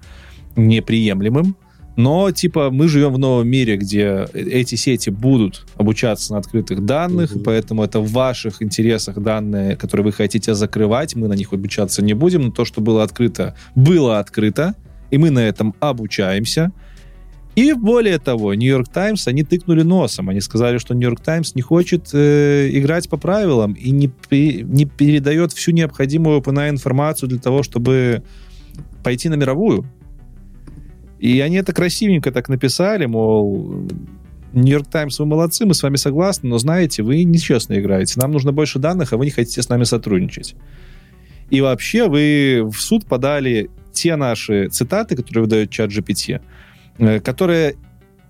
неприемлемым, 0.55 1.55
но, 1.97 2.31
типа, 2.31 2.69
мы 2.69 2.87
живем 2.87 3.11
в 3.11 3.17
новом 3.17 3.49
мире, 3.49 3.75
где 3.75 4.27
эти 4.33 4.75
сети 4.75 5.09
будут 5.09 5.65
обучаться 5.75 6.31
на 6.31 6.37
открытых 6.39 6.85
данных, 6.85 7.35
Мгм. 7.35 7.43
поэтому 7.43 7.83
это 7.83 7.99
в 7.99 8.11
ваших 8.11 8.61
интересах 8.61 9.17
данные, 9.19 9.75
которые 9.75 10.05
вы 10.05 10.11
хотите 10.11 10.53
закрывать, 10.53 11.15
мы 11.15 11.27
на 11.27 11.33
них 11.33 11.51
обучаться 11.53 12.03
не 12.03 12.13
будем, 12.13 12.43
но 12.43 12.51
то, 12.51 12.65
что 12.65 12.81
было 12.81 13.01
открыто, 13.01 13.55
было 13.73 14.19
открыто, 14.19 14.75
и 15.09 15.17
мы 15.17 15.31
на 15.31 15.39
этом 15.39 15.73
обучаемся. 15.79 16.71
И 17.55 17.73
более 17.73 18.19
того, 18.19 18.53
Нью-Йорк 18.53 18.89
Таймс, 18.89 19.27
они 19.27 19.41
тыкнули 19.43 19.81
носом. 19.81 20.29
Они 20.29 20.41
сказали, 20.41 20.77
что 20.77 20.93
Нью-Йорк 20.93 21.21
Таймс 21.21 21.55
не 21.55 21.63
хочет 21.63 22.09
э, 22.13 22.69
играть 22.71 23.09
по 23.09 23.17
правилам 23.17 23.73
и 23.73 23.89
не, 23.89 24.11
не 24.29 24.85
передает 24.85 25.51
всю 25.53 25.71
необходимую 25.71 26.39
OpenAI 26.39 26.69
информацию 26.69 27.27
для 27.27 27.39
того, 27.39 27.63
чтобы 27.63 28.21
пойти 29.03 29.29
на 29.29 29.33
мировую. 29.33 29.85
И 31.19 31.39
они 31.39 31.57
это 31.57 31.73
красивенько 31.73 32.31
так 32.31 32.49
написали, 32.49 33.05
мол, 33.05 33.87
Нью-Йорк 34.53 34.87
Таймс, 34.87 35.19
вы 35.19 35.25
молодцы, 35.25 35.65
мы 35.65 35.73
с 35.73 35.83
вами 35.83 35.95
согласны, 35.95 36.49
но 36.49 36.57
знаете, 36.57 37.03
вы 37.03 37.23
нечестно 37.23 37.79
играете. 37.79 38.19
Нам 38.19 38.31
нужно 38.31 38.51
больше 38.51 38.79
данных, 38.79 39.13
а 39.13 39.17
вы 39.17 39.25
не 39.25 39.31
хотите 39.31 39.61
с 39.61 39.69
нами 39.69 39.83
сотрудничать. 39.83 40.55
И 41.49 41.61
вообще 41.61 42.07
вы 42.07 42.69
в 42.69 42.79
суд 42.79 43.05
подали 43.05 43.69
те 43.93 44.15
наши 44.15 44.67
цитаты, 44.69 45.15
которые 45.15 45.43
выдает 45.43 45.69
чат 45.69 45.91
GPT, 45.91 46.41
э, 46.97 47.19
которые 47.19 47.75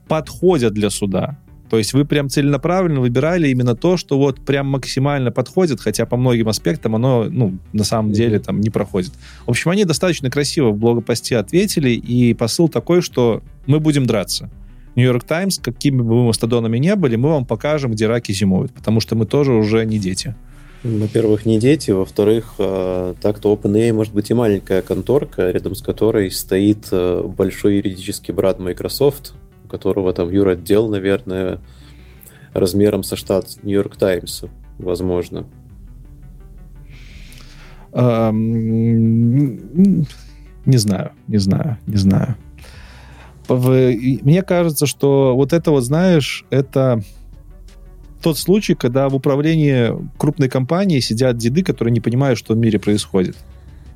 подходят 0.07 0.73
для 0.73 0.89
суда. 0.89 1.37
То 1.69 1.77
есть 1.77 1.93
вы 1.93 2.05
прям 2.05 2.29
целенаправленно 2.29 3.01
выбирали 3.01 3.49
именно 3.49 3.75
то, 3.75 3.97
что 3.97 4.17
вот 4.17 4.39
прям 4.39 4.67
максимально 4.67 5.31
подходит, 5.31 5.81
хотя 5.81 6.05
по 6.05 6.15
многим 6.15 6.47
аспектам 6.47 6.95
оно, 6.95 7.25
ну, 7.29 7.57
на 7.73 7.83
самом 7.83 8.13
деле 8.13 8.39
там 8.39 8.61
не 8.61 8.69
проходит. 8.69 9.11
В 9.45 9.49
общем, 9.49 9.71
они 9.71 9.83
достаточно 9.83 10.29
красиво 10.29 10.69
в 10.69 10.77
блогопосте 10.77 11.37
ответили, 11.37 11.89
и 11.89 12.33
посыл 12.33 12.69
такой, 12.69 13.01
что 13.01 13.43
мы 13.65 13.79
будем 13.79 14.05
драться. 14.05 14.49
Нью-Йорк 14.95 15.25
Таймс, 15.25 15.59
какими 15.59 16.01
бы 16.01 16.15
мы 16.15 16.27
мастодонами 16.27 16.77
не 16.79 16.95
были, 16.95 17.17
мы 17.17 17.29
вам 17.29 17.45
покажем, 17.45 17.91
где 17.91 18.07
раки 18.07 18.31
зимуют, 18.31 18.71
потому 18.73 18.99
что 18.99 19.15
мы 19.15 19.25
тоже 19.25 19.53
уже 19.53 19.85
не 19.85 19.99
дети. 19.99 20.35
Во-первых, 20.83 21.45
не 21.45 21.59
дети, 21.59 21.91
во-вторых, 21.91 22.55
э, 22.59 23.13
так-то 23.21 23.53
OpenAI 23.53 23.93
может 23.93 24.13
быть 24.13 24.29
и 24.29 24.33
маленькая 24.33 24.81
конторка, 24.81 25.51
рядом 25.51 25.75
с 25.75 25.81
которой 25.81 26.31
стоит 26.31 26.87
э, 26.91 27.23
большой 27.23 27.77
юридический 27.77 28.33
брат 28.33 28.59
Microsoft, 28.59 29.33
у 29.67 29.69
которого 29.69 30.13
там 30.13 30.31
юротдел, 30.31 30.89
наверное, 30.89 31.59
размером 32.53 33.03
со 33.03 33.17
штат 33.17 33.57
Нью-Йорк 33.63 33.97
Таймс, 33.97 34.43
возможно. 34.79 35.45
Не 37.93 38.03
знаю, 40.77 41.11
не 41.27 41.37
знаю, 41.37 41.77
не 41.85 41.97
знаю. 41.97 42.35
Мне 43.49 44.41
кажется, 44.43 44.85
что 44.85 45.35
вот 45.35 45.51
это 45.53 45.71
вот, 45.71 45.83
знаешь, 45.83 46.45
это 46.49 47.01
тот 48.21 48.37
случай, 48.37 48.75
когда 48.75 49.09
в 49.09 49.15
управлении 49.15 49.93
крупной 50.17 50.49
компании 50.49 50.99
сидят 50.99 51.37
деды, 51.37 51.63
которые 51.63 51.93
не 51.93 52.01
понимают, 52.01 52.37
что 52.39 52.53
в 52.53 52.57
мире 52.57 52.79
происходит. 52.79 53.37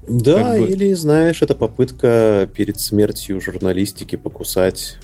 Да, 0.07 0.43
как 0.43 0.61
бы... 0.61 0.67
или, 0.67 0.93
знаешь, 0.93 1.41
это 1.41 1.53
попытка 1.53 2.49
перед 2.55 2.79
смертью 2.79 3.41
журналистики 3.41 4.15
покусать 4.15 4.97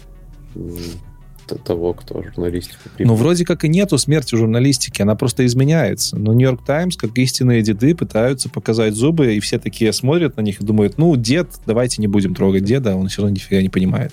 того, 1.56 1.94
кто 1.94 2.22
журналистику 2.22 2.90
Ну, 3.00 3.16
вроде 3.16 3.46
как 3.46 3.64
и 3.64 3.70
нету 3.70 3.98
смерти 3.98 4.36
журналистики, 4.36 5.02
она 5.02 5.16
просто 5.16 5.46
изменяется. 5.46 6.18
Но 6.18 6.34
Нью-Йорк 6.34 6.66
Таймс, 6.66 6.98
как 6.98 7.18
истинные 7.18 7.62
деды, 7.62 7.96
пытаются 7.96 8.50
показать 8.50 8.94
зубы, 8.94 9.36
и 9.36 9.40
все 9.40 9.58
такие 9.60 9.94
смотрят 9.94 10.36
на 10.38 10.42
них 10.42 10.62
и 10.62 10.66
думают, 10.66 10.98
ну, 10.98 11.16
дед, 11.16 11.50
давайте 11.66 12.02
не 12.02 12.08
будем 12.08 12.36
трогать 12.36 12.64
деда, 12.64 12.96
он 12.96 13.08
все 13.08 13.22
равно 13.22 13.36
нифига 13.36 13.62
не 13.62 13.70
понимает. 13.70 14.12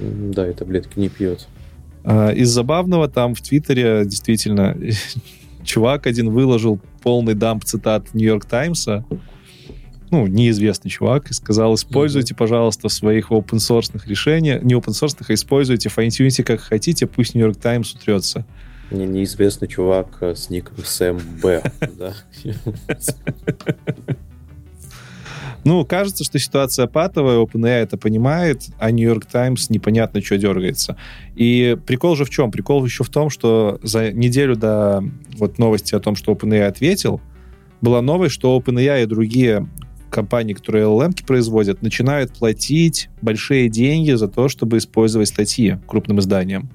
Да, 0.00 0.48
и 0.48 0.52
таблетки 0.52 0.98
не 0.98 1.08
пьет. 1.08 1.46
А, 2.04 2.30
из 2.30 2.50
забавного 2.50 3.08
там 3.08 3.34
в 3.34 3.42
Твиттере 3.42 4.04
действительно 4.04 4.76
чувак 5.64 6.06
один 6.06 6.30
выложил 6.30 6.80
полный 7.02 7.34
дамп 7.34 7.64
цитат 7.64 8.12
Нью-Йорк 8.14 8.44
Таймса, 8.44 9.04
ну, 10.12 10.26
неизвестный 10.26 10.90
чувак, 10.90 11.30
и 11.30 11.34
сказал, 11.34 11.74
используйте, 11.74 12.34
mm-hmm. 12.34 12.38
пожалуйста, 12.38 12.88
в 12.88 12.92
своих 12.92 13.32
open 13.32 13.56
source 13.56 13.90
решениях, 14.06 14.62
не 14.62 14.74
open 14.74 14.92
source, 14.92 15.16
а 15.26 15.34
используйте, 15.34 15.88
файн-тюните 15.88 16.44
как 16.44 16.60
хотите, 16.60 17.06
пусть 17.06 17.34
Нью-Йорк 17.34 17.56
Таймс 17.56 17.94
утрется. 17.94 18.44
Не, 18.90 19.06
неизвестный 19.06 19.68
чувак 19.68 20.18
э, 20.20 20.34
с 20.34 20.50
ником 20.50 20.84
Сэм 20.84 21.18
Б. 21.42 21.62
Ну, 25.64 25.84
кажется, 25.84 26.24
что 26.24 26.40
ситуация 26.40 26.88
патовая, 26.88 27.38
OpenAI 27.38 27.82
это 27.82 27.96
понимает, 27.96 28.64
а 28.80 28.90
New 28.90 29.08
York 29.08 29.26
Times 29.26 29.70
непонятно, 29.70 30.20
что 30.20 30.36
дергается. 30.36 30.96
И 31.36 31.78
прикол 31.86 32.16
же 32.16 32.24
в 32.24 32.30
чем? 32.30 32.50
Прикол 32.50 32.84
еще 32.84 33.04
в 33.04 33.10
том, 33.10 33.30
что 33.30 33.78
за 33.80 34.10
неделю 34.10 34.56
до 34.56 35.04
вот 35.36 35.58
новости 35.58 35.94
о 35.94 36.00
том, 36.00 36.16
что 36.16 36.32
OpenAI 36.32 36.64
ответил, 36.64 37.20
была 37.80 38.02
новость, 38.02 38.34
что 38.34 38.58
OpenAI 38.58 39.04
и 39.04 39.06
другие 39.06 39.68
компании, 40.12 40.54
которые 40.54 40.84
LLM 40.84 41.26
производят, 41.26 41.82
начинают 41.82 42.32
платить 42.32 43.08
большие 43.20 43.68
деньги 43.68 44.12
за 44.12 44.28
то, 44.28 44.48
чтобы 44.48 44.78
использовать 44.78 45.28
статьи 45.28 45.78
крупным 45.86 46.20
изданиям 46.20 46.70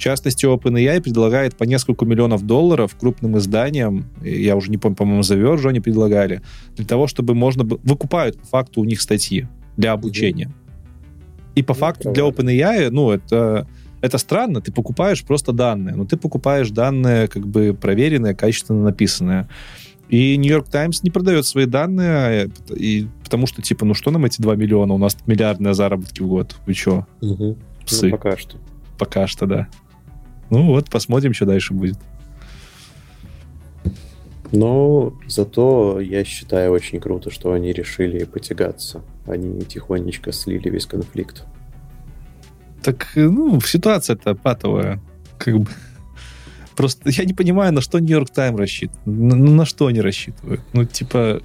частности, 0.00 0.46
OpenAI 0.46 1.00
предлагает 1.00 1.56
по 1.56 1.64
несколько 1.64 2.04
миллионов 2.04 2.44
долларов 2.44 2.96
крупным 2.98 3.38
изданиям, 3.38 4.06
я 4.22 4.56
уже 4.56 4.70
не 4.70 4.78
помню, 4.78 4.96
по-моему, 4.96 5.20
The 5.20 5.40
Verge 5.40 5.68
они 5.68 5.80
предлагали, 5.80 6.42
для 6.76 6.84
того, 6.84 7.06
чтобы 7.06 7.34
можно... 7.34 7.62
Выкупают 7.62 8.40
по 8.40 8.46
факту 8.46 8.80
у 8.80 8.84
них 8.84 9.00
статьи 9.00 9.46
для 9.76 9.92
обучения. 9.92 10.50
И 11.54 11.62
по 11.62 11.74
ну, 11.74 11.78
факту 11.78 12.12
для 12.12 12.24
OpenAI, 12.24 12.90
ну, 12.90 13.10
это, 13.10 13.68
это 14.00 14.18
странно, 14.18 14.60
ты 14.60 14.72
покупаешь 14.72 15.22
просто 15.22 15.52
данные, 15.52 15.94
но 15.94 16.04
ты 16.04 16.16
покупаешь 16.16 16.70
данные 16.70 17.28
как 17.28 17.46
бы 17.46 17.76
проверенные, 17.78 18.34
качественно 18.34 18.82
написанные. 18.82 19.48
И 20.10 20.36
Нью-Йорк 20.36 20.68
Таймс 20.68 21.04
не 21.04 21.10
продает 21.10 21.46
свои 21.46 21.66
данные, 21.66 22.50
и, 22.68 23.06
потому 23.22 23.46
что, 23.46 23.62
типа, 23.62 23.84
ну 23.84 23.94
что 23.94 24.10
нам 24.10 24.24
эти 24.24 24.42
2 24.42 24.56
миллиона? 24.56 24.92
У 24.94 24.98
нас 24.98 25.16
миллиардные 25.26 25.72
заработки 25.72 26.20
в 26.20 26.26
год. 26.26 26.56
Вы 26.66 26.74
что? 26.74 27.06
Угу. 27.20 27.56
Псы. 27.86 28.06
Ну, 28.06 28.10
пока 28.10 28.36
что. 28.36 28.56
Пока 28.98 29.28
что, 29.28 29.46
да. 29.46 29.68
Ну 30.50 30.66
вот, 30.66 30.90
посмотрим, 30.90 31.32
что 31.32 31.46
дальше 31.46 31.74
будет. 31.74 31.96
Но 34.50 35.14
зато 35.28 36.00
я 36.00 36.24
считаю 36.24 36.72
очень 36.72 36.98
круто, 36.98 37.30
что 37.30 37.52
они 37.52 37.72
решили 37.72 38.24
потягаться. 38.24 39.02
Они 39.26 39.62
тихонечко 39.62 40.32
слили 40.32 40.70
весь 40.70 40.86
конфликт. 40.86 41.44
Так, 42.82 43.12
ну, 43.14 43.60
ситуация-то 43.60 44.34
патовая. 44.34 45.00
Как 45.38 45.56
бы. 45.56 45.68
Просто 46.76 47.10
я 47.10 47.24
не 47.24 47.34
понимаю, 47.34 47.72
на 47.72 47.80
что 47.80 47.98
Нью-Йорк 47.98 48.30
Тайм 48.30 48.56
рассчитывает. 48.56 49.06
На, 49.06 49.36
на 49.36 49.64
что 49.64 49.86
они 49.86 50.00
рассчитывают? 50.00 50.60
Ну, 50.72 50.84
типа... 50.84 51.42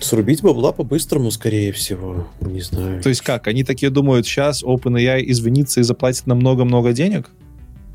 Срубить 0.00 0.42
бабла 0.42 0.72
по-быстрому, 0.72 1.30
скорее 1.30 1.72
всего. 1.72 2.26
Не 2.40 2.62
знаю. 2.62 3.02
То 3.02 3.10
есть 3.10 3.20
как? 3.20 3.46
Они 3.48 3.64
такие 3.64 3.90
думают, 3.90 4.26
сейчас 4.26 4.64
OpenAI 4.64 5.22
извинится 5.26 5.80
и 5.80 5.82
заплатит 5.82 6.26
нам 6.26 6.38
много-много 6.38 6.92
денег? 6.92 7.28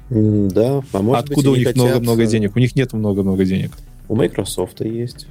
Да, 0.10 0.84
а 0.94 1.02
может 1.02 1.26
Откуда 1.26 1.50
быть, 1.50 1.58
у 1.58 1.62
них 1.62 1.76
много-много 1.76 2.18
хотят... 2.18 2.32
денег? 2.32 2.56
У 2.56 2.60
них 2.60 2.76
нет 2.76 2.94
много-много 2.94 3.44
денег. 3.44 3.72
У 4.08 4.16
Microsoft 4.16 4.82
есть. 4.82 5.28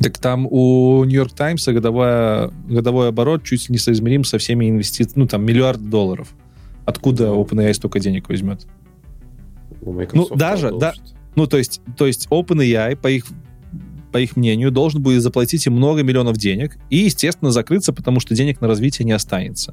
Так 0.00 0.18
там 0.18 0.46
у 0.50 1.04
Нью-Йорк 1.04 1.32
Таймса 1.32 1.72
годовая, 1.72 2.50
годовой 2.68 3.08
оборот 3.08 3.44
чуть 3.44 3.68
не 3.68 3.78
соизмерим 3.78 4.24
со 4.24 4.38
всеми 4.38 4.68
инвестициями, 4.68 5.22
ну 5.22 5.26
там 5.28 5.44
миллиард 5.44 5.90
долларов. 5.90 6.28
Откуда 6.86 7.26
OpenAI 7.26 7.72
столько 7.74 8.00
денег 8.00 8.28
возьмет? 8.28 8.66
У 9.82 9.92
Microsoft 9.92 10.30
ну 10.30 10.36
даже, 10.36 10.72
да, 10.72 10.94
ну 11.34 11.46
то 11.46 11.58
есть, 11.58 11.80
то 11.96 12.06
есть 12.06 12.28
OpenAI 12.30 12.96
по 12.96 13.08
их 13.08 13.26
по 14.12 14.18
их 14.18 14.34
мнению, 14.34 14.72
должен 14.72 15.00
будет 15.00 15.22
заплатить 15.22 15.64
им 15.66 15.74
много 15.74 16.02
миллионов 16.02 16.36
денег 16.36 16.78
и, 16.90 16.96
естественно, 16.96 17.52
закрыться, 17.52 17.92
потому 17.92 18.18
что 18.18 18.34
денег 18.34 18.60
на 18.60 18.66
развитие 18.66 19.06
не 19.06 19.12
останется 19.12 19.72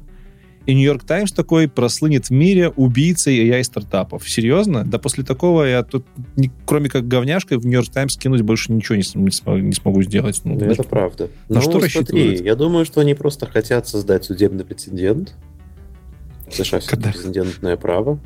и 0.68 0.74
Нью-Йорк 0.74 1.02
Таймс 1.02 1.32
такой 1.32 1.66
прослынет 1.66 2.26
в 2.26 2.30
мире 2.30 2.68
убийцей 2.68 3.48
AI-стартапов. 3.48 4.28
Серьезно? 4.28 4.84
Да 4.84 4.98
после 4.98 5.24
такого 5.24 5.64
я 5.64 5.82
тут, 5.82 6.04
кроме 6.66 6.90
как 6.90 7.08
говняшкой, 7.08 7.56
в 7.56 7.64
Нью-Йорк 7.64 7.88
Таймс 7.88 8.18
кинуть 8.18 8.42
больше 8.42 8.70
ничего 8.70 8.96
не, 8.96 9.02
не, 9.14 9.30
смогу, 9.30 9.60
не 9.60 9.72
смогу 9.72 10.02
сделать. 10.02 10.42
Ну, 10.44 10.56
Это 10.56 10.82
на, 10.82 10.84
правда. 10.84 11.30
На 11.48 11.54
ну, 11.54 11.60
что 11.62 11.80
рассчитывают? 11.80 12.42
Я 12.42 12.54
думаю, 12.54 12.84
что 12.84 13.00
они 13.00 13.14
просто 13.14 13.46
хотят 13.46 13.88
создать 13.88 14.26
судебный 14.26 14.66
прецедент. 14.66 15.34
США 16.50 16.80
Когда? 16.86 17.12
прецедентное 17.12 17.78
право. 17.78 18.20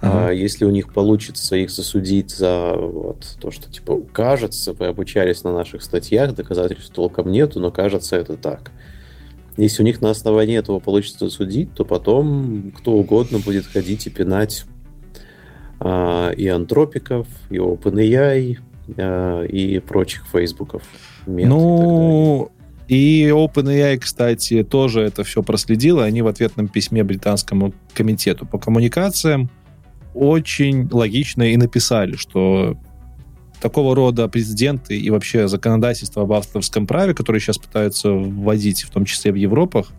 А 0.00 0.30
если 0.30 0.64
у 0.64 0.70
них 0.70 0.92
получится 0.92 1.56
их 1.56 1.70
засудить 1.70 2.30
за 2.30 2.74
вот, 2.76 3.36
то, 3.40 3.50
что 3.50 3.70
типа 3.70 4.02
кажется, 4.12 4.72
вы 4.72 4.86
обучались 4.86 5.42
на 5.42 5.52
наших 5.52 5.82
статьях, 5.82 6.34
доказательств 6.34 6.92
толком 6.92 7.30
нету, 7.30 7.60
но 7.60 7.70
кажется 7.70 8.16
это 8.16 8.36
так. 8.36 8.72
Если 9.56 9.82
у 9.82 9.86
них 9.86 10.02
на 10.02 10.10
основании 10.10 10.58
этого 10.58 10.80
получится 10.80 11.30
судить, 11.30 11.72
то 11.74 11.84
потом 11.84 12.72
кто 12.76 12.92
угодно 12.92 13.38
будет 13.38 13.66
ходить 13.66 14.06
и 14.06 14.10
пинать 14.10 14.66
а, 15.80 16.30
и 16.30 16.46
антропиков, 16.46 17.26
и 17.48 17.56
OpenAI, 17.56 18.58
а, 18.98 19.42
и 19.44 19.78
прочих 19.78 20.26
фейсбуков. 20.26 20.82
Ну, 21.26 22.50
и, 22.86 23.24
и 23.24 23.28
OpenAI, 23.28 23.96
кстати, 23.98 24.62
тоже 24.62 25.00
это 25.00 25.24
все 25.24 25.42
проследило. 25.42 26.04
Они 26.04 26.20
в 26.20 26.26
ответном 26.26 26.68
письме 26.68 27.02
британскому 27.02 27.72
комитету 27.94 28.44
по 28.44 28.58
коммуникациям 28.58 29.50
очень 30.16 30.88
логично 30.90 31.42
и 31.42 31.56
написали, 31.56 32.16
что 32.16 32.76
такого 33.60 33.94
рода 33.94 34.28
президенты 34.28 34.98
и 34.98 35.10
вообще 35.10 35.48
законодательство 35.48 36.22
об 36.22 36.32
авторском 36.32 36.86
праве, 36.86 37.14
которые 37.14 37.40
сейчас 37.40 37.58
пытаются 37.58 38.10
вводить, 38.10 38.82
в 38.82 38.90
том 38.90 39.04
числе 39.04 39.32
в 39.32 39.36
Европах, 39.36 39.92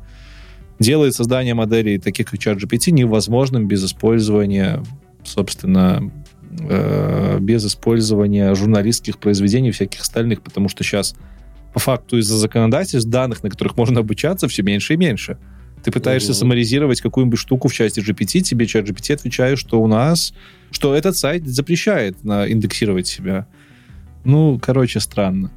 делает 0.80 1.16
создание 1.16 1.54
моделей 1.54 1.98
таких 1.98 2.30
как 2.30 2.40
ChatGPT 2.40 2.92
невозможным 2.92 3.68
без 3.68 3.84
использования, 3.84 4.84
собственно, 5.24 6.12
э, 6.60 7.40
без 7.40 7.66
использования 7.66 8.54
журналистских 8.54 9.18
произведений 9.18 9.72
всяких 9.72 10.02
остальных, 10.02 10.42
потому 10.42 10.70
что 10.70 10.84
сейчас 10.84 11.16
по 11.74 11.80
факту 11.80 12.18
из-за 12.18 12.38
законодательств 12.38 13.10
данных, 13.10 13.44
на 13.44 13.50
которых 13.50 13.76
можно 13.76 14.00
обучаться, 14.00 14.48
все 14.48 14.64
меньше 14.64 14.94
и 14.94 14.98
меньше. 14.98 15.38
Ты 15.84 15.92
пытаешься 15.92 16.32
угу. 16.32 16.38
саморизировать 16.38 17.02
какую-нибудь 17.02 17.40
штуку 17.40 17.68
в 17.68 17.74
части 17.74 18.00
GPT, 18.00 18.42
тебе 18.42 18.66
чат 18.66 18.88
GPT 18.90 19.14
отвечает, 19.14 19.60
что 19.60 19.82
у 19.82 19.88
нас, 19.88 20.34
что 20.72 20.96
этот 20.96 21.16
сайт 21.16 21.48
запрещает 21.48 22.24
на 22.24 22.50
индексировать 22.52 23.08
себя. 23.08 23.48
Ну, 24.24 24.60
короче, 24.62 25.00
странно. 25.00 25.52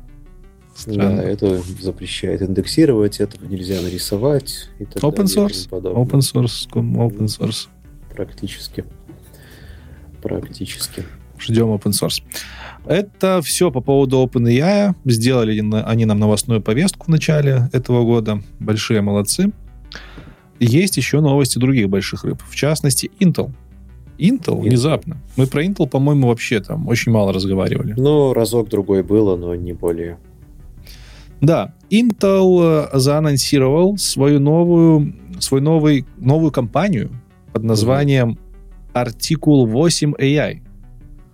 странно. 0.74 1.16
Да, 1.16 1.22
это 1.22 1.60
запрещает 1.80 2.42
индексировать, 2.42 3.18
этого 3.20 3.44
нельзя 3.46 3.80
нарисовать. 3.80 4.68
И 4.78 4.84
так 4.84 5.02
open 5.02 5.26
далее, 5.26 5.48
source. 5.48 5.68
Open 5.70 6.20
source. 6.20 6.68
Open 6.72 7.26
source. 7.26 7.68
Практически. 8.14 8.84
Практически. 10.22 11.04
Ждем 11.38 11.68
open 11.68 11.92
source. 11.92 12.22
Это 12.86 13.40
все 13.42 13.70
по 13.70 13.80
поводу 13.80 14.22
OpenAI. 14.22 14.94
Сделали 15.04 15.82
они 15.84 16.04
нам 16.04 16.18
новостную 16.18 16.62
повестку 16.62 17.06
в 17.06 17.08
начале 17.08 17.68
этого 17.72 18.04
года. 18.04 18.42
Большие 18.58 19.00
молодцы. 19.00 19.52
Есть 20.60 20.98
еще 20.98 21.20
новости 21.20 21.58
других 21.58 21.88
больших 21.88 22.24
рыб. 22.24 22.42
В 22.46 22.54
частности, 22.54 23.10
Intel. 23.18 23.52
Intel, 24.18 24.58
Intel. 24.58 24.60
внезапно. 24.60 25.16
Мы 25.36 25.46
про 25.46 25.64
Intel, 25.64 25.88
по-моему, 25.88 26.28
вообще 26.28 26.60
там 26.60 26.86
очень 26.86 27.10
мало 27.10 27.32
разговаривали. 27.32 27.94
Ну, 27.96 28.34
разок-другой 28.34 29.02
было, 29.02 29.36
но 29.36 29.54
не 29.54 29.72
более. 29.72 30.18
Да, 31.40 31.74
Intel 31.90 32.88
э, 32.92 32.98
заанонсировал 32.98 33.96
свою 33.96 34.38
новую, 34.40 35.14
свою 35.38 35.64
новый, 35.64 36.04
новую 36.18 36.52
компанию 36.52 37.10
под 37.52 37.64
названием 37.64 38.38
Article 38.92 39.64
8 39.66 40.12
AI. 40.18 40.60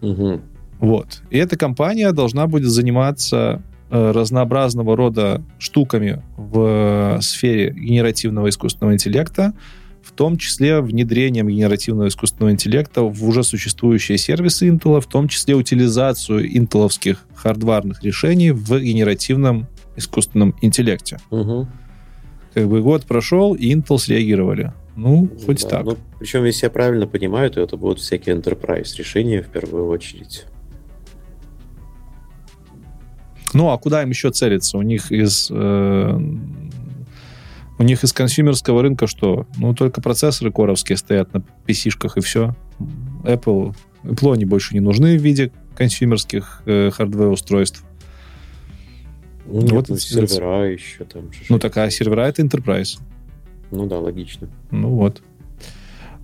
Угу. 0.02 0.40
Вот. 0.78 1.22
И 1.30 1.38
эта 1.38 1.56
компания 1.56 2.12
должна 2.12 2.46
будет 2.46 2.70
заниматься 2.70 3.62
разнообразного 3.90 4.96
рода 4.96 5.42
штуками 5.58 6.22
в 6.36 7.16
э, 7.18 7.20
сфере 7.22 7.70
генеративного 7.70 8.48
искусственного 8.48 8.94
интеллекта, 8.94 9.54
в 10.02 10.12
том 10.12 10.38
числе 10.38 10.80
внедрением 10.80 11.48
генеративного 11.48 12.08
искусственного 12.08 12.52
интеллекта 12.52 13.02
в 13.02 13.24
уже 13.24 13.42
существующие 13.42 14.18
сервисы 14.18 14.68
Intel, 14.68 15.00
в 15.00 15.06
том 15.06 15.28
числе 15.28 15.54
утилизацию 15.54 16.56
интеловских 16.56 17.24
хардварных 17.34 18.02
решений 18.02 18.50
в 18.50 18.78
генеративном 18.78 19.66
искусственном 19.96 20.54
интеллекте. 20.62 21.18
Угу. 21.30 21.68
Как 22.54 22.68
бы 22.68 22.82
год 22.82 23.04
прошел, 23.04 23.54
и 23.54 23.74
Intel 23.74 23.98
среагировали. 23.98 24.72
Ну, 24.96 25.28
хоть 25.44 25.62
да, 25.64 25.68
так. 25.68 25.84
Ну, 25.84 25.96
причем, 26.18 26.44
если 26.44 26.66
я 26.66 26.70
правильно 26.70 27.06
понимаю, 27.06 27.50
то 27.50 27.60
это 27.60 27.76
будут 27.76 28.00
всякие 28.00 28.34
enterprise 28.34 28.96
решения 28.96 29.42
в 29.42 29.48
первую 29.48 29.88
очередь. 29.88 30.46
Ну, 33.56 33.70
а 33.70 33.78
куда 33.78 34.02
им 34.02 34.10
еще 34.10 34.30
целиться? 34.30 34.76
У 34.76 34.82
них 34.82 35.10
из... 35.10 35.48
Э, 35.50 36.20
у 37.78 37.82
них 37.82 38.04
из 38.04 38.12
консюмерского 38.12 38.82
рынка 38.82 39.06
что? 39.06 39.46
Ну, 39.56 39.74
только 39.74 40.02
процессоры 40.02 40.52
коровские 40.52 40.98
стоят 40.98 41.32
на 41.32 41.42
PC-шках 41.66 42.12
и 42.16 42.20
все. 42.20 42.54
Apple, 43.24 43.74
Apple 44.02 44.34
они 44.34 44.44
больше 44.44 44.74
не 44.74 44.80
нужны 44.80 45.16
в 45.16 45.22
виде 45.22 45.52
консюмерских 45.74 46.62
э, 46.66 46.90
хардвер-устройств. 46.90 47.82
Ну, 49.46 49.62
нет, 49.62 49.72
вот 49.72 49.88
ну, 49.88 49.96
сервера 49.96 50.70
еще 50.70 51.04
там. 51.04 51.30
Ну, 51.48 51.58
такая 51.58 51.88
сервера 51.88 52.22
это 52.22 52.42
Enterprise. 52.42 52.98
Ну 53.70 53.86
да, 53.86 53.98
логично. 53.98 54.50
Ну 54.70 54.90
вот. 54.90 55.22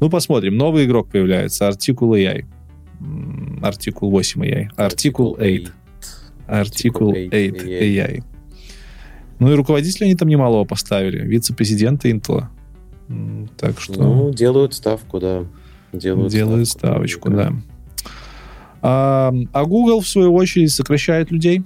Ну, 0.00 0.10
посмотрим. 0.10 0.58
Новый 0.58 0.84
игрок 0.84 1.08
появляется. 1.08 1.66
Article 1.66 2.10
AI. 2.10 2.44
Article 3.62 4.10
8 4.10 4.44
AI. 4.44 4.68
Article 4.76 5.38
8. 5.38 5.81
Article 6.52 7.12
8 7.12 7.30
AI. 7.30 8.22
Ну 9.38 9.52
и 9.52 9.54
руководителя 9.54 10.06
они 10.06 10.14
там 10.14 10.28
немалого 10.28 10.64
поставили. 10.64 11.18
Вице-президента 11.18 12.08
Intel. 12.08 12.44
Так 13.58 13.80
что... 13.80 14.02
Ну, 14.02 14.32
делают 14.32 14.74
ставку, 14.74 15.18
да. 15.18 15.44
Делают, 15.92 16.32
делают 16.32 16.68
ставку, 16.68 16.88
ставочку, 16.88 17.30
да. 17.30 17.52
А, 18.80 19.32
а 19.52 19.64
Google, 19.64 20.00
в 20.00 20.08
свою 20.08 20.34
очередь, 20.34 20.72
сокращает 20.72 21.30
людей. 21.30 21.62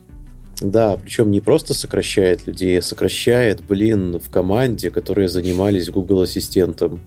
Да, 0.60 0.96
причем 0.96 1.30
не 1.30 1.40
просто 1.40 1.74
сокращает 1.74 2.46
людей, 2.46 2.78
а 2.78 2.82
сокращает, 2.82 3.62
блин, 3.62 4.18
в 4.18 4.30
команде, 4.30 4.90
которые 4.90 5.28
занимались 5.28 5.90
Google 5.90 6.22
Ассистентом. 6.22 7.00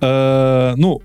Э, 0.00 0.74
ну, 0.76 1.00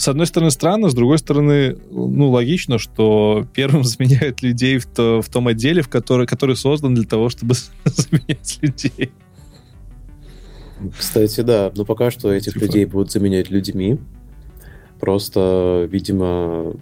с 0.00 0.08
одной 0.08 0.26
стороны, 0.26 0.50
странно, 0.50 0.88
с 0.88 0.94
другой 0.94 1.18
стороны, 1.18 1.76
ну, 1.90 2.30
логично, 2.30 2.78
что 2.78 3.46
первым 3.52 3.84
заменяют 3.84 4.42
людей 4.42 4.78
в, 4.78 4.86
то, 4.86 5.20
в 5.20 5.28
том 5.28 5.46
отделе, 5.46 5.82
в 5.82 5.90
который, 5.90 6.26
который 6.26 6.56
создан 6.56 6.94
для 6.94 7.04
того, 7.04 7.28
чтобы 7.28 7.54
заменять 7.84 8.58
людей. 8.62 9.12
Кстати, 10.98 11.42
да, 11.42 11.70
но 11.76 11.84
пока 11.84 12.10
что 12.10 12.32
этих 12.32 12.54
типа... 12.54 12.64
людей 12.64 12.86
будут 12.86 13.12
заменять 13.12 13.50
людьми. 13.50 13.98
Просто, 14.98 15.86
видимо, 15.90 16.76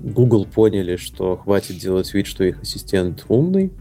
Google 0.00 0.44
поняли, 0.44 0.96
что 0.96 1.36
хватит 1.36 1.78
делать 1.78 2.12
вид, 2.12 2.26
что 2.26 2.42
их 2.42 2.60
ассистент 2.60 3.24
умный, 3.28 3.72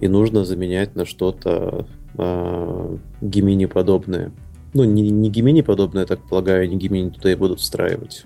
и 0.00 0.08
нужно 0.08 0.44
заменять 0.44 0.96
на 0.96 1.06
что-то 1.06 1.86
э, 2.18 2.96
Gemini 3.20 3.68
подобное. 3.68 4.32
Ну, 4.72 4.84
не, 4.84 5.10
не 5.10 5.30
Gemini 5.30 5.62
подобное, 5.62 6.06
так 6.06 6.20
полагаю, 6.28 6.64
они 6.64 6.78
Gemini 6.78 7.10
туда 7.10 7.32
и 7.32 7.34
будут 7.34 7.60
встраивать. 7.60 8.24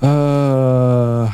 А, 0.00 1.30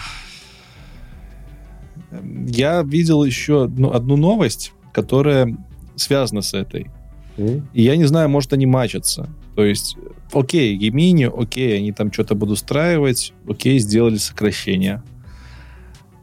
я 2.46 2.82
видел 2.82 3.24
еще 3.24 3.64
одну, 3.64 3.92
одну 3.92 4.16
новость, 4.16 4.72
которая 4.92 5.56
связана 5.96 6.42
с 6.42 6.54
этой. 6.54 6.90
Mm. 7.36 7.62
И 7.72 7.82
я 7.82 7.96
не 7.96 8.04
знаю, 8.04 8.28
может, 8.28 8.52
они 8.52 8.66
мачатся. 8.66 9.28
То 9.56 9.64
есть, 9.64 9.96
окей, 10.32 10.78
Gemini, 10.78 11.26
окей, 11.26 11.78
они 11.78 11.92
там 11.92 12.12
что-то 12.12 12.34
будут 12.34 12.58
устраивать, 12.58 13.32
окей, 13.48 13.78
сделали 13.78 14.16
сокращение. 14.16 15.02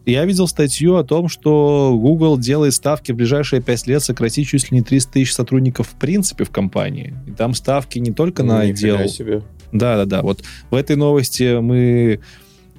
Я 0.06 0.26
видел 0.26 0.48
статью 0.48 0.98
о 0.98 1.04
том, 1.04 1.30
что 1.30 1.98
Google 2.00 2.38
делает 2.38 2.74
ставки 2.74 3.12
в 3.12 3.16
ближайшие 3.16 3.62
5 3.62 3.88
лет 3.88 4.04
сократить 4.04 4.48
чуть 4.48 4.72
ли 4.72 4.78
не 4.78 4.84
300 4.84 5.14
тысяч 5.14 5.34
сотрудников 5.34 5.88
в 5.88 5.96
принципе 5.96 6.44
в 6.44 6.52
компании. 6.52 7.16
И 7.28 7.32
там 7.32 7.54
ставки 7.56 7.98
не 7.98 8.12
только 8.12 8.44
ну, 8.44 8.54
на 8.54 8.60
отдел... 8.62 9.08
себе. 9.08 9.42
Да, 9.72 9.98
да, 9.98 10.06
да. 10.06 10.22
Вот 10.22 10.44
в 10.70 10.76
этой 10.76 10.96
новости 10.96 11.60
мы... 11.60 12.20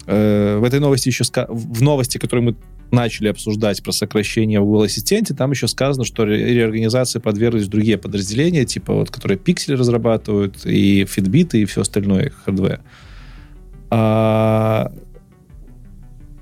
Э, 0.06 0.58
в 0.58 0.64
этой 0.64 0.78
новости 0.78 1.08
еще... 1.08 1.24
Ска... 1.24 1.46
В 1.48 1.82
новости, 1.82 2.18
которую 2.18 2.44
мы 2.44 2.56
начали 2.92 3.28
обсуждать 3.28 3.82
про 3.82 3.90
сокращение 3.90 4.60
в 4.60 4.64
Google 4.64 4.82
Ассистенте, 4.82 5.34
там 5.34 5.50
еще 5.50 5.66
сказано, 5.66 6.04
что 6.04 6.24
реорганизации 6.24 7.18
подверглись 7.18 7.66
другие 7.66 7.98
подразделения, 7.98 8.64
типа 8.64 8.94
вот, 8.94 9.10
которые 9.10 9.36
пиксели 9.36 9.74
разрабатывают, 9.74 10.64
и 10.64 11.04
фитбиты, 11.04 11.62
и 11.62 11.64
все 11.64 11.80
остальное, 11.80 12.32
hardware. 12.44 12.80
А 13.90 14.92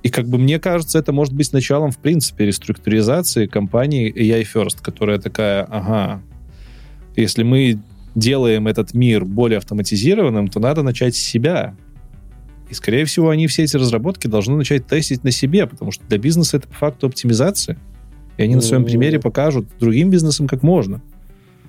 и 0.05 0.11
как 0.11 0.29
бы 0.29 0.37
мне 0.37 0.61
кажется, 0.61 0.99
это 0.99 1.13
может 1.13 1.33
быть 1.33 1.51
началом, 1.55 1.91
в 1.91 1.97
принципе, 1.97 2.45
реструктуризации 2.45 3.47
компании 3.47 4.13
AI 4.15 4.43
First, 4.43 4.83
которая 4.83 5.19
такая, 5.19 5.65
ага, 5.65 6.21
если 7.17 7.43
мы 7.43 7.79
делаем 8.15 8.69
этот 8.69 8.93
мир 8.93 9.25
более 9.25 9.57
автоматизированным, 9.57 10.49
то 10.49 10.61
надо 10.61 10.83
начать 10.83 11.17
с 11.17 11.19
себя. 11.19 11.75
И, 12.69 12.75
скорее 12.75 13.07
всего, 13.07 13.31
они 13.31 13.47
все 13.47 13.65
эти 13.65 13.79
разработки 13.79 14.27
должны 14.27 14.57
начать 14.57 14.87
тестить 14.87 15.25
на 15.25 15.31
себе, 15.31 15.67
потому 15.67 15.91
что 15.91 16.05
для 16.07 16.19
бизнеса 16.19 16.59
это 16.59 16.69
по 16.69 16.75
факту 16.75 17.07
оптимизация. 17.07 17.79
И 18.37 18.43
они 18.43 18.53
mm-hmm. 18.53 18.57
на 18.57 18.63
своем 18.63 18.85
примере 18.85 19.21
покажут 19.21 19.67
другим 19.81 20.11
бизнесам, 20.11 20.49
как 20.49 20.63
можно. 20.63 21.01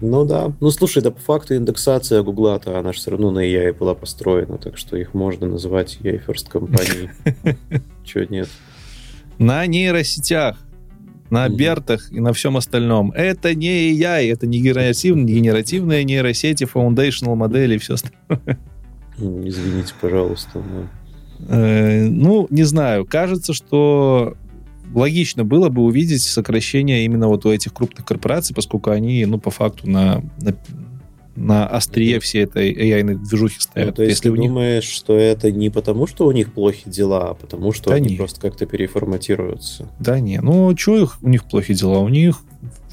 Ну 0.02 0.26
да. 0.26 0.52
Ну 0.60 0.72
слушай, 0.72 1.02
да 1.02 1.12
по 1.12 1.20
факту 1.20 1.56
индексация 1.56 2.22
Гугла-то, 2.22 2.78
она 2.78 2.92
же 2.92 3.00
все 3.00 3.12
равно 3.12 3.32
на 3.32 3.40
AI 3.40 3.74
была 3.74 3.96
построена, 3.96 4.58
так 4.58 4.78
что 4.78 4.98
их 4.98 5.14
можно 5.14 5.48
называть 5.48 5.98
AI 6.02 6.22
First 6.26 6.50
компанией. 6.50 7.10
Чего 8.04 8.26
нет? 8.26 8.50
На 9.38 9.66
нейросетях, 9.66 10.58
на 11.30 11.48
бертах 11.50 12.12
и 12.12 12.20
на 12.20 12.34
всем 12.34 12.58
остальном. 12.58 13.12
Это 13.12 13.56
не 13.56 13.94
AI, 13.94 14.32
это 14.32 14.48
не 14.48 14.62
генеративные, 14.62 15.36
генеративные 15.36 16.04
нейросети, 16.04 16.66
foundational 16.66 17.36
модели 17.36 17.76
и 17.76 17.78
все 17.78 17.96
остальное. 17.96 18.60
Извините, 19.18 19.94
пожалуйста. 20.00 20.62
Э, 21.48 22.06
ну, 22.06 22.48
не 22.50 22.64
знаю. 22.64 23.06
Кажется, 23.06 23.54
что 23.54 24.36
логично 24.94 25.44
было 25.44 25.70
бы 25.70 25.84
увидеть 25.84 26.24
сокращение 26.24 27.06
именно 27.06 27.28
вот 27.28 27.46
у 27.46 27.52
этих 27.52 27.74
крупных 27.74 28.06
корпораций, 28.06 28.56
поскольку 28.56 28.92
они, 28.92 29.26
ну, 29.26 29.40
по 29.40 29.52
факту 29.52 29.90
на, 29.90 30.24
на, 30.40 30.56
на 31.36 31.68
острие 31.68 32.20
всей 32.20 32.44
этой 32.44 32.74
AI 32.74 33.16
движухи 33.16 33.60
стоят. 33.60 33.88
Ну, 33.88 33.94
то 33.94 34.04
есть 34.04 34.18
Если 34.18 34.30
ты 34.30 34.36
думаешь, 34.36 34.84
них... 34.86 34.94
что 34.94 35.18
это 35.18 35.52
не 35.52 35.70
потому, 35.70 36.08
что 36.08 36.28
у 36.28 36.32
них 36.32 36.54
плохие 36.54 36.92
дела, 36.92 37.30
а 37.30 37.34
потому 37.34 37.72
что 37.72 37.90
да 37.90 37.96
они 37.96 38.12
не. 38.12 38.16
просто 38.16 38.40
как-то 38.40 38.66
переформатируются? 38.66 39.90
Да 40.00 40.20
не, 40.20 40.40
ну, 40.42 40.76
что 40.78 40.98
их, 40.98 41.18
у 41.22 41.30
них 41.30 41.46
плохие 41.46 41.78
дела? 41.78 42.00
У 42.00 42.10
них 42.10 42.42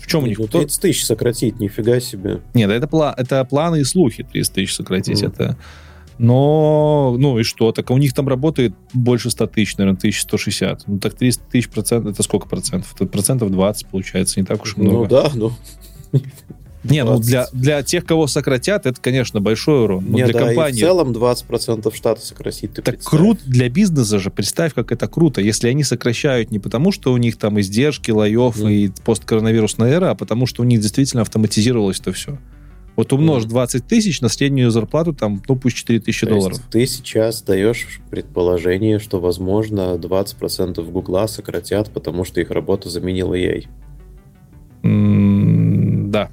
в 0.03 0.09
чем 0.09 0.25
у 0.25 0.27
них? 0.27 0.39
30 0.39 0.53
ну, 0.53 0.67
тысяч 0.67 1.05
сократить, 1.05 1.61
нифига 1.61 2.01
себе. 2.01 2.41
Нет, 2.55 2.71
это, 2.71 2.87
пла- 2.87 3.15
это 3.17 3.45
планы 3.45 3.81
и 3.81 3.85
слухи 3.85 4.25
30 4.25 4.55
тысяч 4.55 4.75
сократить. 4.75 5.23
Mm. 5.23 5.29
Это 5.29 5.57
Но, 6.19 7.17
ну 7.19 7.39
и 7.39 7.43
что? 7.43 7.73
Так 7.73 7.91
у 7.91 7.99
них 7.99 8.13
там 8.15 8.29
работает 8.29 8.75
больше 8.93 9.31
100 9.31 9.47
тысяч, 9.49 9.77
наверное, 9.77 9.99
1160. 9.99 10.85
Ну 10.87 10.99
так 10.99 11.15
300 11.15 11.45
тысяч 11.51 11.69
процентов, 11.69 12.13
это 12.13 12.23
сколько 12.23 12.49
процентов? 12.49 12.93
Это 12.95 13.07
процентов 13.07 13.51
20 13.51 13.87
получается, 13.87 14.41
не 14.41 14.47
так 14.47 14.63
уж 14.63 14.77
и 14.77 14.81
много. 14.81 14.99
Ну 14.99 15.07
да, 15.07 15.31
ну... 15.35 15.53
Не, 16.85 17.05
ну 17.05 17.21
для, 17.21 17.47
для 17.53 17.83
тех, 17.83 18.05
кого 18.05 18.27
сократят, 18.27 18.87
это, 18.87 19.01
конечно, 19.01 19.41
большой 19.41 19.85
урон. 19.85 20.05
Но 20.09 20.19
Не, 20.19 20.25
для 20.25 20.33
да, 20.33 20.47
компании... 20.47 20.79
и 20.79 20.83
в 20.83 20.85
целом 20.85 21.13
20% 21.13 21.95
штата 21.95 22.21
сократить. 22.21 22.73
Ты 22.73 22.83
Так 22.83 22.97
представь. 22.97 23.21
круто 23.21 23.41
для 23.47 23.69
бизнеса 23.69 24.19
же, 24.19 24.31
представь, 24.31 24.75
как 24.75 24.91
это 24.91 25.07
круто, 25.07 25.41
если 25.41 25.69
они 25.69 25.85
сокращают 25.85 26.51
не 26.51 26.59
потому, 26.59 26.91
что 26.91 27.13
у 27.13 27.17
них 27.19 27.37
там 27.37 27.61
издержки, 27.61 28.11
лоев 28.11 28.57
Мгм. 28.59 28.69
и 28.69 28.91
посткоронавирусная 29.05 29.93
эра, 29.93 30.11
а 30.11 30.15
потому 30.17 30.47
что 30.47 30.63
у 30.63 30.65
них 30.65 30.81
действительно 30.81 31.23
автоматизировалось 31.23 32.01
это 32.01 32.13
все. 32.13 32.39
Вот 32.95 33.13
умножь 33.15 33.45
Мгм. 33.45 33.51
20 33.51 33.87
тысяч 33.87 34.21
на 34.21 34.29
среднюю 34.29 34.71
зарплату, 34.71 35.15
там, 35.15 35.43
ну 35.49 35.57
пусть 35.57 35.77
4 35.77 35.99
тысячи 36.01 36.27
долларов. 36.27 36.59
ты 36.71 36.87
сейчас 36.87 37.41
даешь 37.43 38.01
предположение, 38.11 38.99
что, 38.99 39.19
возможно, 39.19 39.97
20% 39.97 40.91
Гугла 40.91 41.27
сократят, 41.27 41.91
потому 41.91 42.25
что 42.25 42.41
их 42.41 42.51
работу 42.51 42.91
заменил 42.91 43.33
AI. 43.33 43.67
М, 44.83 46.11
Да. 46.11 46.31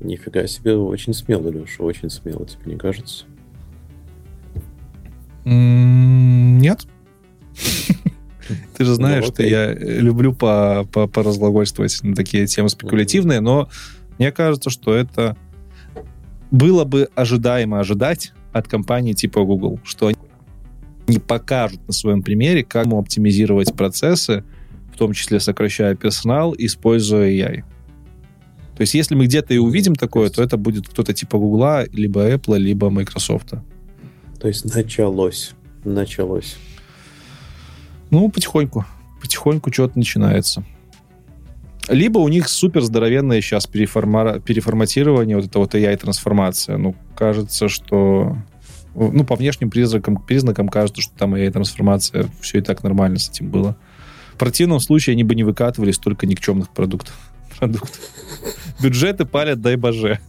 Нифига 0.00 0.46
себе, 0.48 0.74
очень 0.76 1.14
смело, 1.14 1.48
Леша, 1.48 1.84
очень 1.84 2.10
смело, 2.10 2.44
тебе 2.44 2.72
не 2.72 2.76
кажется? 2.78 3.24
Нет. 5.44 6.86
Ты 8.76 8.84
же 8.84 8.94
знаешь, 8.94 9.24
Ну, 9.26 9.32
что 9.32 9.42
я 9.42 9.72
э, 9.72 10.00
люблю 10.00 10.34
по- 10.34 10.86
по- 10.92 11.06
поразглагольствовать 11.06 11.98
на 12.02 12.14
такие 12.14 12.46
темы 12.46 12.68
спекулятивные, 12.68 13.40
но 13.40 13.68
мне 14.18 14.32
кажется, 14.32 14.70
что 14.70 14.94
это 14.94 15.36
было 16.54 16.84
бы 16.84 17.08
ожидаемо 17.16 17.80
ожидать 17.80 18.32
от 18.52 18.68
компании 18.68 19.12
типа 19.12 19.42
Google, 19.44 19.80
что 19.82 20.06
они 20.06 20.18
не 21.08 21.18
покажут 21.18 21.84
на 21.88 21.92
своем 21.92 22.22
примере, 22.22 22.62
как 22.62 22.86
ему 22.86 22.98
оптимизировать 22.98 23.74
процессы, 23.74 24.44
в 24.94 24.96
том 24.96 25.12
числе 25.12 25.40
сокращая 25.40 25.96
персонал, 25.96 26.54
используя 26.56 27.28
AI. 27.28 27.64
То 28.76 28.80
есть, 28.80 28.94
если 28.94 29.16
мы 29.16 29.26
где-то 29.26 29.52
и 29.52 29.58
увидим 29.58 29.96
такое, 29.96 30.30
то 30.30 30.42
это 30.42 30.56
будет 30.56 30.88
кто-то 30.88 31.12
типа 31.12 31.38
Google, 31.38 31.88
либо 31.92 32.30
Apple, 32.32 32.58
либо 32.58 32.88
Microsoft. 32.88 33.54
То 34.40 34.48
есть 34.48 34.64
началось. 34.74 35.52
Началось. 35.84 36.56
Ну, 38.10 38.28
потихоньку. 38.30 38.84
Потихоньку 39.20 39.72
что-то 39.72 39.98
начинается. 39.98 40.64
Либо 41.88 42.18
у 42.18 42.28
них 42.28 42.48
супер 42.48 42.82
здоровенное 42.82 43.40
сейчас 43.40 43.66
переформатирование, 43.66 45.36
вот 45.36 45.46
это 45.46 45.58
вот 45.58 45.74
AI-трансформация. 45.74 46.76
Ну, 46.76 46.94
кажется, 47.16 47.68
что... 47.68 48.36
Ну, 48.94 49.24
по 49.24 49.34
внешним 49.34 49.70
признакам, 49.70 50.16
признакам 50.16 50.68
кажется, 50.68 51.02
что 51.02 51.12
там 51.18 51.34
AI-трансформация, 51.34 52.28
все 52.40 52.58
и 52.58 52.60
так 52.60 52.82
нормально 52.84 53.18
с 53.18 53.28
этим 53.28 53.50
было. 53.50 53.76
В 54.34 54.38
противном 54.38 54.80
случае 54.80 55.14
они 55.14 55.24
бы 55.24 55.34
не 55.34 55.44
выкатывали 55.44 55.90
столько 55.90 56.26
никчемных 56.26 56.70
продуктов. 56.70 57.14
продуктов. 57.58 58.00
Бюджеты 58.80 59.24
палят, 59.24 59.60
дай 59.60 59.76
боже. 59.76 60.20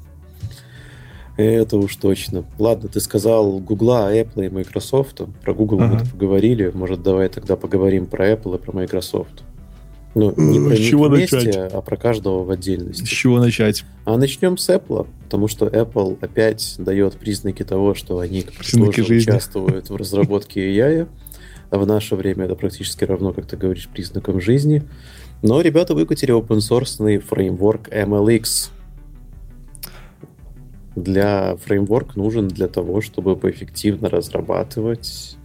Это 1.38 1.78
уж 1.78 1.95
точно. 1.97 2.45
Ладно, 2.58 2.88
ты 2.89 2.99
сказал 2.99 3.60
Гугла, 3.60 4.14
Apple 4.16 4.45
и 4.45 4.49
Microsoft. 4.49 5.22
Про 5.43 5.53
Google 5.53 5.82
Ага. 5.82 5.99
мы 6.01 6.10
поговорили. 6.10 6.72
Может, 6.74 7.03
давай 7.03 7.28
тогда 7.30 7.56
поговорим 7.56 8.06
про 8.06 8.32
Apple 8.32 8.56
и 8.56 8.62
про 8.62 8.72
Microsoft. 8.72 9.43
Ну, 10.18 10.34
не 10.38 10.66
про 10.66 10.76
С 10.78 10.80
чего 10.80 11.09
вместе, 11.09 11.36
начать? 11.36 11.74
а 11.74 11.82
про 11.82 11.97
каждого 11.97 12.43
в 12.45 12.49
С 12.49 12.53
отдельности. 12.53 13.03
чего 13.03 13.38
начать? 13.39 13.84
А 14.05 14.18
начнем 14.18 14.57
с 14.57 14.70
Apple, 14.70 15.07
потому 15.26 15.49
что 15.49 15.68
Apple 15.68 16.18
опять 16.22 16.76
дает 16.80 17.16
признаки 17.16 17.63
того, 17.63 17.93
что 17.95 18.20
они 18.20 18.43
Признаки 18.57 18.95
тоже 19.01 19.07
жизни. 19.09 19.30
участвуют 19.32 19.89
в 19.89 19.95
разработке 19.97 20.61
AI. 20.74 21.07
А 21.70 21.78
в 21.78 21.86
наше 21.86 22.16
время 22.16 22.45
это 22.45 22.55
практически 22.55 23.03
равно, 23.03 23.34
как 23.34 23.45
ты 23.45 23.57
говоришь, 23.57 23.89
признакам 23.89 24.39
жизни. 24.39 24.84
Но 25.41 25.59
ребята 25.59 25.93
выкатили 25.93 26.34
open-source 26.34 27.20
фреймворк 27.20 27.89
MLX. 27.89 28.70
Для 30.95 31.57
фреймворк 31.57 32.16
нужен 32.16 32.47
для 32.47 32.70
того, 32.70 33.01
чтобы 33.01 33.36
поэффективно 33.36 34.09
разрабатывать 34.09 35.36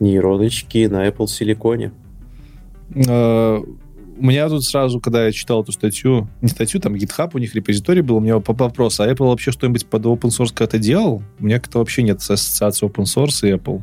нейроночки 0.00 0.86
на 0.86 1.06
Apple 1.06 1.28
силиконе. 1.28 1.92
Э, 2.94 3.58
У 4.20 4.24
меня 4.24 4.48
тут 4.48 4.64
сразу, 4.64 5.00
когда 5.00 5.26
я 5.26 5.32
читал 5.32 5.62
эту 5.62 5.72
статью, 5.72 6.28
не 6.40 6.48
статью, 6.48 6.80
там 6.80 6.94
GitHub 6.94 7.30
у 7.34 7.38
них 7.38 7.54
репозиторий 7.54 8.02
был, 8.02 8.16
у 8.16 8.20
меня 8.20 8.38
вопрос, 8.38 8.98
а 9.00 9.08
Apple 9.08 9.26
вообще 9.26 9.52
что-нибудь 9.52 9.86
под 9.86 10.06
open 10.06 10.30
source 10.30 10.48
когда-то 10.48 10.78
делал? 10.78 11.22
У 11.38 11.44
меня 11.44 11.60
как-то 11.60 11.78
вообще 11.78 12.02
нет 12.02 12.18
ассоциации 12.18 12.86
open 12.86 13.04
source 13.04 13.48
и 13.48 13.52
Apple. 13.52 13.82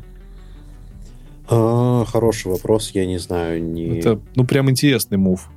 А, 1.48 2.04
хороший 2.04 2.50
вопрос, 2.50 2.90
я 2.92 3.06
не 3.06 3.18
знаю. 3.18 3.62
Не... 3.62 3.98
Это, 3.98 4.20
ну, 4.34 4.44
прям 4.44 4.70
интересный 4.70 5.16
мув. 5.16 5.48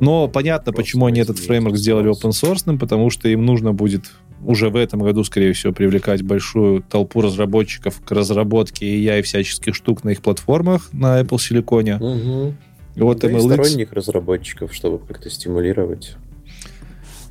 Но 0.00 0.28
понятно, 0.28 0.72
Просто 0.72 0.82
почему 0.82 1.06
они 1.06 1.20
этот 1.20 1.38
фреймворк 1.38 1.76
сделали 1.76 2.10
open 2.10 2.30
source, 2.30 2.78
потому 2.78 3.10
что 3.10 3.28
им 3.28 3.44
нужно 3.44 3.72
будет 3.72 4.10
уже 4.44 4.68
в 4.68 4.76
этом 4.76 5.00
году, 5.00 5.24
скорее 5.24 5.52
всего, 5.52 5.72
привлекать 5.72 6.22
большую 6.22 6.82
толпу 6.82 7.20
разработчиков 7.20 8.00
к 8.00 8.10
разработке 8.10 8.86
AI 8.86 9.20
и 9.20 9.22
всяческих 9.22 9.74
штук 9.74 10.04
на 10.04 10.10
их 10.10 10.22
платформах 10.22 10.92
на 10.92 11.20
Apple 11.20 11.40
Силиконе. 11.40 11.96
Мгм. 11.96 12.56
Вот 12.96 13.20
Да 13.20 13.28
и 13.30 13.32
MLX 13.32 13.40
сторонних 13.52 13.92
разработчиков, 13.92 14.74
чтобы 14.74 14.98
как-то 14.98 15.28
стимулировать. 15.30 16.16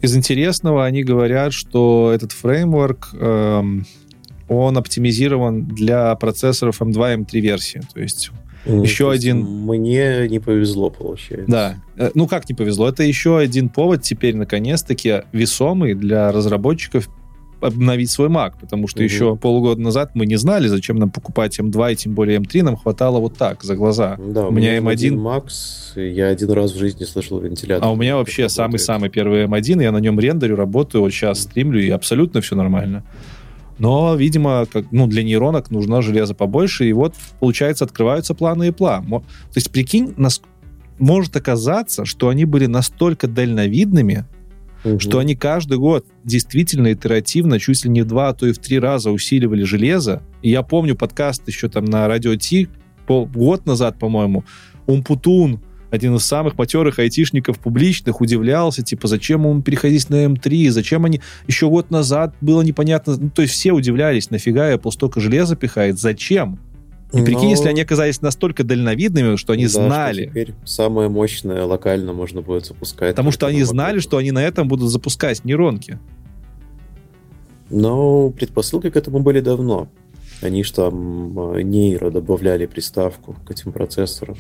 Из 0.02 0.16
интересного 0.18 0.86
они 0.86 1.04
говорят, 1.04 1.54
что 1.54 2.12
этот 2.14 2.34
фреймворк, 2.34 3.10
эм, 3.14 3.86
он 4.50 4.78
оптимизирован 4.78 5.66
для 5.66 6.14
процессоров 6.16 6.82
M2 6.82 7.14
и 7.14 7.18
M3 7.24 7.40
версии. 7.40 7.82
То 7.94 8.02
есть, 8.02 8.32
Еще 8.66 9.06
То 9.06 9.14
есть 9.14 9.26
один- 9.26 9.42
Мне 9.42 10.28
не 10.30 10.40
повезло, 10.40 10.90
получается. 10.90 11.52
да. 11.52 11.76
Э, 11.98 12.12
Ну, 12.16 12.28
как 12.28 12.48
не 12.50 12.56
повезло? 12.56 12.88
Это 12.88 13.04
еще 13.04 13.38
один 13.38 13.68
повод 13.68 14.04
теперь, 14.04 14.38
наконец-таки, 14.38 15.24
весомый 15.34 15.96
для 15.96 16.32
разработчиков 16.32 17.10
обновить 17.64 18.10
свой 18.12 18.30
Mac, 18.30 18.54
потому 18.60 18.88
что 18.88 19.00
Мгм. 19.00 19.06
еще 19.06 19.36
полгода 19.36 19.82
назад 19.82 20.12
мы 20.14 20.26
не 20.26 20.36
знали, 20.36 20.68
зачем 20.68 20.98
нам 20.98 21.10
покупать 21.10 21.58
M2 21.60 21.94
и 21.94 21.96
тем 21.96 22.14
более 22.14 22.40
M3, 22.40 22.64
нам 22.64 22.76
хватало 22.78 23.20
вот 23.20 23.38
так, 23.38 23.64
за 23.64 23.76
глаза. 23.76 24.18
Да, 24.18 24.48
У 24.48 24.52
меня 24.52 24.78
M1. 24.78 25.16
Max, 25.16 25.46
и 25.96 26.10
я 26.14 26.28
один 26.28 26.52
раз 26.52 26.72
в 26.74 26.78
жизни 26.78 27.04
слышал 27.06 27.40
вентилятор. 27.40 27.88
А 27.88 27.92
у 27.92 27.96
меня 27.96 28.16
вообще 28.18 28.50
самый-самый 28.50 29.10
первый 29.10 29.46
M1, 29.46 29.82
я 29.84 29.92
на 29.92 29.98
нем 30.00 30.20
рендерю, 30.20 30.56
работаю, 30.56 31.02
вот 31.02 31.12
сейчас 31.12 31.42
стримлю, 31.42 31.82
и 31.82 31.90
абсолютно 31.90 32.42
все 32.42 32.56
нормально. 32.56 33.04
Но, 33.80 34.16
видимо, 34.16 34.66
как, 34.72 34.86
ну, 34.92 35.08
для 35.08 35.24
нейронок 35.24 35.72
нужно 35.72 36.02
железо 36.02 36.36
побольше, 36.36 36.88
и 36.88 36.94
вот, 36.94 37.16
получается, 37.40 37.86
открываются 37.86 38.36
планы 38.36 38.70
Apple. 38.70 39.02
Мо- 39.02 39.20
То 39.22 39.56
есть, 39.56 39.72
прикинь, 39.72 40.14
нас... 40.18 40.42
может 41.00 41.36
оказаться, 41.36 42.06
что 42.06 42.30
они 42.30 42.46
были 42.46 42.68
настолько 42.68 43.28
дальновидными, 43.28 44.26
Мгм. 44.84 45.00
что 45.00 45.20
они 45.20 45.36
каждый 45.36 45.78
год 45.78 46.06
действительно 46.24 46.92
итеративно, 46.92 47.60
чуть 47.60 47.86
ли 47.86 47.90
не 47.90 48.02
в 48.02 48.06
два, 48.06 48.30
а 48.30 48.34
то 48.34 48.46
и 48.46 48.52
в 48.52 48.60
три 48.60 48.80
раза 48.80 49.12
усиливали 49.12 49.64
железо. 49.64 50.22
И 50.42 50.50
я 50.50 50.62
помню 50.62 50.96
подкаст 50.96 51.48
еще 51.48 51.70
там 51.70 51.86
на 51.86 52.08
Радио 52.08 52.36
Ти 52.36 52.68
пол- 53.08 53.28
год 53.28 53.66
назад, 53.66 53.98
по-моему, 54.00 54.44
Умпутун, 54.86 55.62
один 55.94 56.16
из 56.16 56.24
самых 56.24 56.58
матерых 56.58 56.98
айтишников 56.98 57.60
публичных, 57.60 58.20
удивлялся, 58.20 58.82
типа, 58.82 59.08
зачем 59.08 59.42
ему 59.42 59.62
переходить 59.62 60.10
на 60.10 60.26
М3, 60.26 60.72
зачем 60.72 61.06
они... 61.06 61.22
Еще 61.46 61.70
год 61.70 61.92
назад 61.92 62.34
было 62.42 62.64
непонятно... 62.64 63.16
Ну, 63.16 63.30
то 63.30 63.44
есть 63.44 63.54
все 63.54 63.74
удивлялись, 63.74 64.32
нафига 64.32 64.74
Apple 64.74 64.90
столько 64.92 65.20
железа 65.20 65.56
пихает, 65.56 66.00
зачем? 66.00 66.60
И 67.14 67.22
прикинь, 67.24 67.44
Но- 67.44 67.50
если 67.52 67.70
они 67.70 67.82
оказались 67.82 68.22
настолько 68.22 68.64
дальновидными, 68.64 69.36
что 69.36 69.54
они 69.54 69.66
Да, 69.66 69.70
что 69.70 69.86
знали. 69.86 70.26
теперь 70.26 70.54
самое 70.66 71.10
мощное 71.10 71.64
локально 71.64 72.12
можно 72.14 72.42
будет 72.42 72.66
запускать. 72.66 73.12
Потому 73.12 73.30
что 73.32 73.46
они 73.46 73.60
на 73.60 73.66
знали, 73.66 74.00
что 74.00 74.18
они 74.18 74.32
на 74.32 74.44
этом 74.44 74.68
будут 74.68 74.90
запускать 74.90 75.46
нейронки. 75.46 76.00
Но 77.70 78.30
предпосылки 78.30 78.90
к 78.90 78.96
этому 78.96 79.20
были 79.20 79.40
давно. 79.40 79.88
Они 80.42 80.64
же 80.64 80.74
там 80.74 81.56
э, 81.56 81.62
нейро 81.62 82.10
добавляли 82.12 82.66
приставку 82.66 83.38
к 83.46 83.52
этим 83.52 83.72
процессорам. 83.72 84.36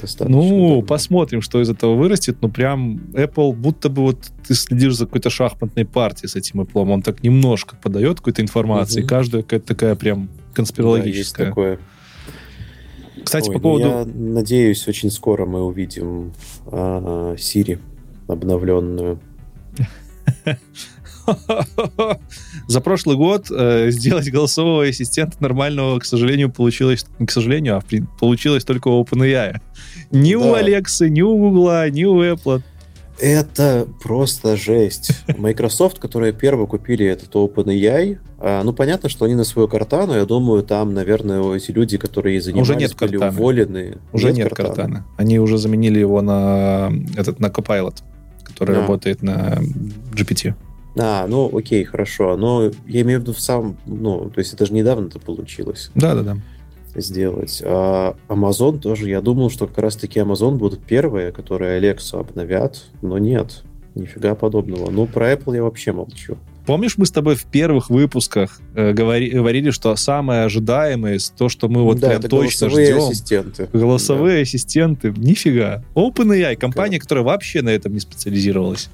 Достаточно 0.00 0.28
Ну, 0.40 0.48
давно. 0.48 0.82
посмотрим, 0.82 1.40
что 1.42 1.60
из 1.60 1.68
этого 1.68 1.96
вырастет. 1.96 2.36
Ну, 2.40 2.48
прям 2.48 2.98
Apple, 3.14 3.52
будто 3.52 3.88
бы 3.88 4.02
вот 4.02 4.30
ты 4.46 4.54
следишь 4.54 4.94
за 4.94 5.06
какой-то 5.06 5.28
шахматной 5.28 5.84
партией 5.84 6.28
с 6.28 6.36
этим 6.36 6.60
Apple. 6.60 6.88
Он 6.92 7.02
так 7.02 7.24
немножко 7.24 7.74
подает 7.76 8.18
какой-то 8.18 8.42
информации. 8.42 9.00
Мгм. 9.00 9.08
Каждая 9.08 9.42
какая-то 9.42 9.66
такая 9.66 9.94
прям 9.96 10.26
Да, 10.26 10.32
есть 10.32 10.54
конспирологическая. 10.54 11.46
такое. 11.48 11.78
Кстати, 13.30 13.48
Ой, 13.48 13.54
по 13.54 13.58
ну 13.58 13.62
поводу... 13.62 13.88
Я 13.88 14.04
надеюсь, 14.06 14.88
очень 14.88 15.08
скоро 15.08 15.46
мы 15.46 15.62
увидим 15.62 16.32
а, 16.66 17.36
Siri 17.36 17.78
обновленную. 18.26 19.20
За 22.66 22.80
прошлый 22.80 23.16
год 23.16 23.46
э, 23.56 23.92
сделать 23.92 24.28
голосового 24.32 24.82
ассистента 24.82 25.36
нормального, 25.38 26.00
к 26.00 26.04
сожалению, 26.04 26.50
получилось... 26.50 27.06
К 27.24 27.30
сожалению, 27.30 27.76
а 27.76 27.82
получилось 28.18 28.64
только 28.64 28.88
у 28.88 29.00
OpenAI. 29.04 29.60
Ни 30.10 30.34
у 30.34 30.42
Да. 30.42 30.56
Алексы, 30.56 31.08
ни 31.08 31.22
у 31.22 31.36
Гугла, 31.38 31.88
ни 31.88 32.02
у 32.02 32.20
Apple. 32.20 32.62
Это 33.20 33.86
просто 34.02 34.56
жесть. 34.56 35.10
Microsoft, 35.36 35.98
которые 35.98 36.32
первые 36.32 36.66
купили 36.66 37.06
этот 37.06 37.34
OpenAI, 37.34 38.18
а, 38.38 38.62
ну, 38.64 38.72
понятно, 38.72 39.08
что 39.08 39.26
они 39.26 39.34
на 39.34 39.44
свою 39.44 39.68
картану, 39.68 40.14
я 40.14 40.24
думаю, 40.24 40.62
там, 40.62 40.94
наверное, 40.94 41.54
эти 41.54 41.70
люди, 41.70 41.98
которые 41.98 42.40
занимались, 42.40 42.70
уже 42.70 42.76
нет 42.78 42.96
были 42.96 43.18
картаны. 43.18 43.38
уволены. 43.38 43.98
Уже 44.12 44.32
нет, 44.32 44.48
картана. 44.48 44.68
картана. 44.74 45.06
Они 45.18 45.38
уже 45.38 45.58
заменили 45.58 45.98
его 45.98 46.22
на 46.22 46.90
этот 47.16 47.40
на 47.40 47.46
Copilot, 47.46 47.96
который 48.42 48.76
А. 48.76 48.80
работает 48.80 49.22
на 49.22 49.58
GPT. 50.14 50.54
А, 50.96 51.26
ну, 51.28 51.50
окей, 51.56 51.84
хорошо. 51.84 52.36
Но 52.36 52.70
я 52.86 53.02
имею 53.02 53.20
в 53.20 53.22
виду 53.22 53.32
в 53.32 53.40
самом... 53.40 53.76
Ну, 53.86 54.30
то 54.34 54.38
есть 54.40 54.54
это 54.54 54.66
же 54.66 54.72
недавно 54.72 55.06
это 55.06 55.18
получилось 55.20 55.90
Да-да-да. 55.94 56.38
Сделать. 56.96 57.62
А 57.64 58.16
Amazon 58.28 58.78
тоже, 58.78 59.08
я 59.08 59.20
думал, 59.20 59.50
что 59.50 59.66
как 59.66 59.78
раз-таки 59.78 60.20
Amazon 60.20 60.56
будут 60.56 60.82
первые, 60.82 61.32
которые 61.32 61.80
Alexa 61.80 62.20
обновят, 62.20 62.84
но 63.02 63.18
нет. 63.18 63.62
Нифига 63.94 64.34
подобного. 64.34 64.90
Ну, 64.90 65.06
про 65.06 65.32
Apple 65.32 65.56
я 65.56 65.62
вообще 65.62 65.92
молчу. 65.92 66.36
Помнишь, 66.66 66.96
мы 66.98 67.06
с 67.06 67.10
тобой 67.10 67.34
в 67.34 67.44
первых 67.46 67.90
выпусках 67.90 68.60
э, 68.76 68.92
говори- 68.92 69.30
говорили, 69.30 69.70
что 69.70 69.96
самое 69.96 70.44
ожидаемое, 70.44 71.18
то, 71.36 71.48
что 71.48 71.68
мы 71.68 71.82
вот 71.82 71.98
да, 71.98 72.10
прям 72.10 72.22
точно 72.22 72.68
голосовые 72.68 72.86
ждем, 72.86 73.08
ассистенты. 73.08 73.68
голосовые 73.72 74.42
ассистенты, 74.42 75.12
нифига. 75.16 75.82
OpenAI, 75.94 76.54
компания, 76.56 77.00
которая 77.00 77.24
вообще 77.24 77.62
на 77.62 77.70
этом 77.70 77.92
не 77.94 78.00
специализировалась. 78.00 78.88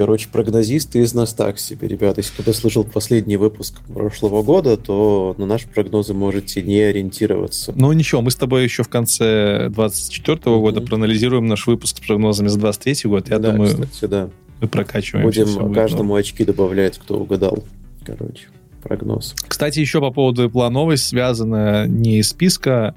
Короче, 0.00 0.28
прогнозисты 0.32 1.00
из 1.00 1.12
нас 1.12 1.34
так 1.34 1.58
себе, 1.58 1.86
ребят. 1.86 2.16
Если 2.16 2.32
кто-то 2.32 2.54
слышал 2.54 2.84
последний 2.84 3.36
выпуск 3.36 3.82
прошлого 3.86 4.42
года, 4.42 4.78
то 4.78 5.34
на 5.36 5.44
наши 5.44 5.68
прогнозы 5.68 6.14
можете 6.14 6.62
не 6.62 6.80
ориентироваться. 6.80 7.74
Ну 7.76 7.92
ничего, 7.92 8.22
мы 8.22 8.30
с 8.30 8.36
тобой 8.36 8.64
еще 8.64 8.82
в 8.82 8.88
конце 8.88 9.68
24 9.68 10.38
года 10.58 10.80
Мгм. 10.80 10.88
проанализируем 10.88 11.48
наш 11.48 11.66
выпуск 11.66 11.98
с 11.98 12.00
прогнозами 12.00 12.48
за 12.48 12.58
23 12.58 13.10
год. 13.10 13.28
Я 13.28 13.38
да, 13.38 13.52
думаю, 13.52 13.68
кстати, 13.68 14.10
да. 14.10 14.30
мы 14.62 14.68
прокачиваемся. 14.68 15.44
всё 15.44 15.52
Будем 15.52 15.66
будет 15.66 15.76
каждому 15.76 16.14
очки 16.14 16.46
добавлять, 16.46 16.96
кто 16.96 17.18
угадал. 17.18 17.62
Короче, 18.02 18.46
прогноз. 18.82 19.34
Кстати, 19.46 19.80
еще 19.80 20.00
по 20.00 20.10
поводу 20.10 20.46
Apple 20.46 20.70
новость, 20.70 21.08
связанная 21.08 21.86
не 21.86 22.20
из 22.20 22.30
списка. 22.30 22.94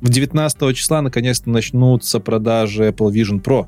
В 0.00 0.08
19 0.08 0.72
числа 0.76 1.02
наконец-то 1.02 1.50
начнутся 1.50 2.20
продажи 2.20 2.90
Apple 2.90 3.10
Vision 3.12 3.42
Pro. 3.42 3.66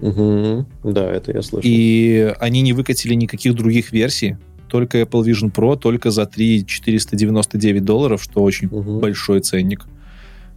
Мгм. 0.00 0.66
Да, 0.84 1.10
это 1.10 1.32
я 1.32 1.42
слышал. 1.42 1.60
И 1.70 2.34
они 2.40 2.62
не 2.62 2.72
выкатили 2.72 3.14
никаких 3.14 3.54
других 3.54 3.92
версий. 3.92 4.36
Только 4.68 5.00
Apple 5.00 5.24
Vision 5.24 5.52
Pro, 5.52 5.76
только 5.76 6.10
за 6.10 6.26
3 6.26 6.64
499 6.66 7.84
долларов, 7.84 8.22
что 8.22 8.42
очень 8.42 8.68
Мгм. 8.68 9.00
большой 9.00 9.40
ценник. 9.40 9.86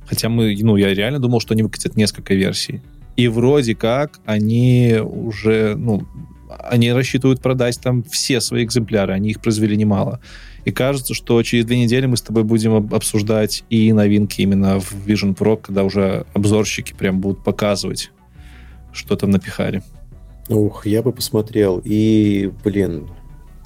Хотя 0.06 0.30
мы, 0.30 0.56
ну, 0.62 0.76
я 0.78 0.94
реально 0.94 1.20
думал, 1.20 1.40
что 1.40 1.54
они 1.54 1.64
выкатят 1.64 1.96
несколько 1.96 2.34
версий. 2.36 2.82
И 3.16 3.28
вроде 3.28 3.76
как 3.76 4.20
они 4.26 4.98
уже, 5.04 5.76
ну, 5.78 6.04
они 6.70 6.92
рассчитывают 6.94 7.42
продать 7.42 7.80
там 7.82 8.04
все 8.04 8.40
свои 8.42 8.64
экземпляры, 8.64 9.14
они 9.14 9.30
их 9.32 9.40
произвели 9.40 9.76
немало. 9.76 10.20
И 10.66 10.72
кажется, 10.72 11.14
что 11.14 11.42
через 11.44 11.66
две 11.66 11.78
недели 11.80 12.06
мы 12.06 12.16
с 12.16 12.22
тобой 12.22 12.44
будем 12.44 12.74
об- 12.74 12.94
обсуждать 12.94 13.64
и 13.70 13.92
новинки 13.92 14.42
именно 14.42 14.80
в 14.80 14.94
Vision 15.08 15.36
Pro, 15.36 15.58
когда 15.62 15.84
уже 15.84 16.26
обзорщики 16.34 16.94
прям 16.94 17.20
будут 17.20 17.44
показывать, 17.44 18.12
что 18.94 19.16
там 19.16 19.32
напихали. 19.32 19.82
Ух, 20.50 20.86
я 20.86 21.02
бы 21.02 21.12
посмотрел. 21.12 21.82
И, 21.84 22.52
блин, 22.64 23.10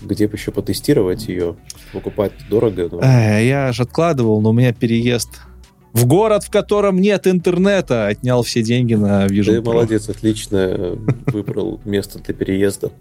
где 0.02 0.28
бы 0.28 0.36
еще 0.36 0.52
потестировать 0.52 1.28
ее? 1.28 1.56
Покупать 1.94 2.32
дорого. 2.50 2.88
но- 2.92 3.00
Э, 3.02 3.46
я 3.46 3.72
же 3.74 3.84
откладывал, 3.84 4.42
но 4.42 4.50
у 4.50 4.54
меня 4.54 4.74
переезд 4.74 5.30
в 5.94 6.06
город, 6.06 6.44
в 6.44 6.52
котором 6.52 7.00
нет 7.02 7.26
интернета, 7.26 8.06
отнял 8.08 8.44
все 8.44 8.62
деньги 8.62 8.94
на 8.94 9.26
Vision 9.26 9.46
Ты 9.46 9.58
Pro. 9.58 9.64
молодец, 9.74 10.08
отлично 10.10 10.96
выбрал 11.26 11.82
место 11.86 12.20
для 12.20 12.34
переезда. 12.36 12.92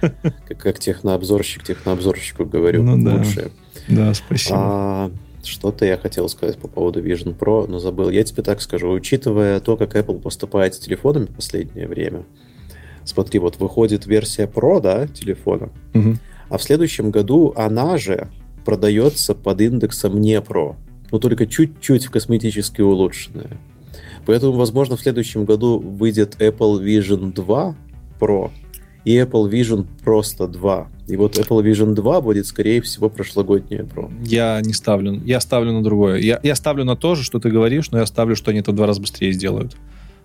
Как, 0.00 0.58
как 0.58 0.78
технообзорщик, 0.78 1.64
технообзорщику 1.64 2.44
говорю. 2.44 2.84
Ну 2.84 3.02
да. 3.04 3.16
лучшее. 3.16 3.50
Да, 3.88 4.14
спасибо. 4.14 4.56
А, 4.58 5.10
что-то 5.46 5.84
я 5.84 5.96
хотел 5.96 6.28
сказать 6.28 6.58
по 6.58 6.68
поводу 6.68 7.02
Vision 7.02 7.36
Pro, 7.36 7.66
но 7.66 7.78
забыл. 7.78 8.10
Я 8.10 8.24
тебе 8.24 8.42
так 8.42 8.60
скажу. 8.60 8.90
Учитывая 8.90 9.60
то, 9.60 9.76
как 9.76 9.94
Apple 9.96 10.20
поступает 10.20 10.74
с 10.74 10.78
телефонами 10.78 11.26
в 11.26 11.34
последнее 11.34 11.86
время, 11.88 12.24
смотри, 13.04 13.38
вот 13.38 13.58
выходит 13.58 14.06
версия 14.06 14.46
Pro, 14.46 14.80
да, 14.80 15.06
телефона, 15.06 15.70
Мгм. 15.94 16.18
а 16.48 16.58
в 16.58 16.62
следующем 16.62 17.10
году 17.10 17.52
она 17.56 17.96
же 17.98 18.28
продается 18.64 19.34
под 19.34 19.60
индексом 19.60 20.20
не 20.20 20.38
Pro, 20.40 20.74
но 21.12 21.18
только 21.18 21.46
чуть-чуть 21.46 22.06
косметически 22.08 22.80
улучшенная. 22.80 23.56
Поэтому, 24.26 24.52
возможно, 24.52 24.96
в 24.96 25.00
следующем 25.00 25.44
году 25.44 25.78
выйдет 25.78 26.36
Apple 26.40 26.82
Vision 26.82 27.32
2 27.32 27.76
Pro 28.18 28.50
и 29.06 29.16
Apple 29.16 29.48
Vision 29.50 29.86
просто 30.04 30.46
2. 30.48 30.88
И 31.08 31.16
вот 31.16 31.38
Apple 31.38 31.62
Vision 31.62 31.94
2 31.94 32.20
будет, 32.20 32.46
скорее 32.46 32.80
всего, 32.82 33.08
прошлогодняя 33.08 33.84
Pro. 33.84 34.10
Я 34.26 34.60
не 34.60 34.72
ставлю. 34.74 35.22
Я 35.24 35.40
ставлю 35.40 35.72
на 35.72 35.82
другое. 35.82 36.18
Я, 36.18 36.40
я 36.42 36.54
ставлю 36.56 36.84
на 36.84 36.96
то 36.96 37.14
же, 37.14 37.22
что 37.22 37.38
ты 37.38 37.48
говоришь, 37.50 37.90
но 37.92 37.98
я 37.98 38.06
ставлю, 38.06 38.34
что 38.36 38.50
они 38.50 38.60
это 38.60 38.72
в 38.72 38.74
два 38.74 38.86
раза 38.86 39.00
быстрее 39.00 39.32
сделают. 39.32 39.76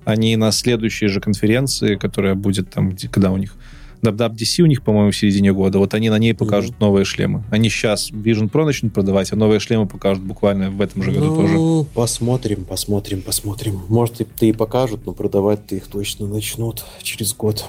Они 0.03 0.35
на 0.35 0.51
следующей 0.51 1.07
же 1.07 1.21
конференции, 1.21 1.95
которая 1.95 2.33
будет 2.35 2.71
там, 2.71 2.89
где- 2.89 3.07
когда 3.07 3.31
у 3.31 3.37
них 3.37 3.55
WWDC 4.01 4.63
у 4.63 4.65
них, 4.65 4.81
по-моему, 4.81 5.11
в 5.11 5.15
середине 5.15 5.53
года, 5.53 5.77
вот 5.77 5.93
они 5.93 6.09
на 6.09 6.17
ней 6.17 6.33
покажут 6.33 6.79
новые 6.79 7.05
шлемы. 7.05 7.43
Они 7.51 7.69
сейчас 7.69 8.09
Vision 8.11 8.49
Pro 8.49 8.65
начнут 8.65 8.91
продавать, 8.93 9.31
а 9.31 9.35
новые 9.35 9.59
шлемы 9.59 9.85
покажут 9.87 10.23
буквально 10.23 10.71
в 10.71 10.81
этом 10.81 11.03
же 11.03 11.11
году 11.11 11.35
тоже. 11.35 11.53
Ну, 11.53 11.85
посмотрим, 11.93 12.65
посмотрим, 12.65 13.21
посмотрим. 13.21 13.79
Может, 13.89 14.21
и- 14.21 14.47
и 14.47 14.53
покажут, 14.53 15.05
но 15.05 15.13
продавать-то 15.13 15.75
их 15.75 15.85
точно 15.85 16.25
начнут 16.25 16.83
через 17.03 17.35
год. 17.35 17.65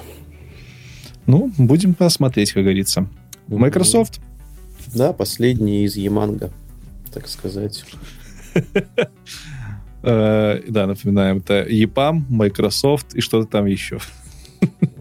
Ну, 1.25 1.51
будем 1.57 1.93
посмотреть, 1.93 2.51
как 2.51 2.63
говорится. 2.63 3.07
Microsoft. 3.47 4.19
Да, 4.93 5.13
последний 5.13 5.85
из 5.85 5.95
Яманга, 5.95 6.51
так 7.13 7.27
сказать. 7.27 7.85
Э, 10.05 10.59
да, 10.67 10.85
напоминаем, 10.85 11.37
это 11.37 11.63
EPAM, 11.63 12.23
Microsoft 12.27 13.15
и 13.15 13.21
что-то 13.21 13.49
там 13.49 13.67
еще. 13.67 13.99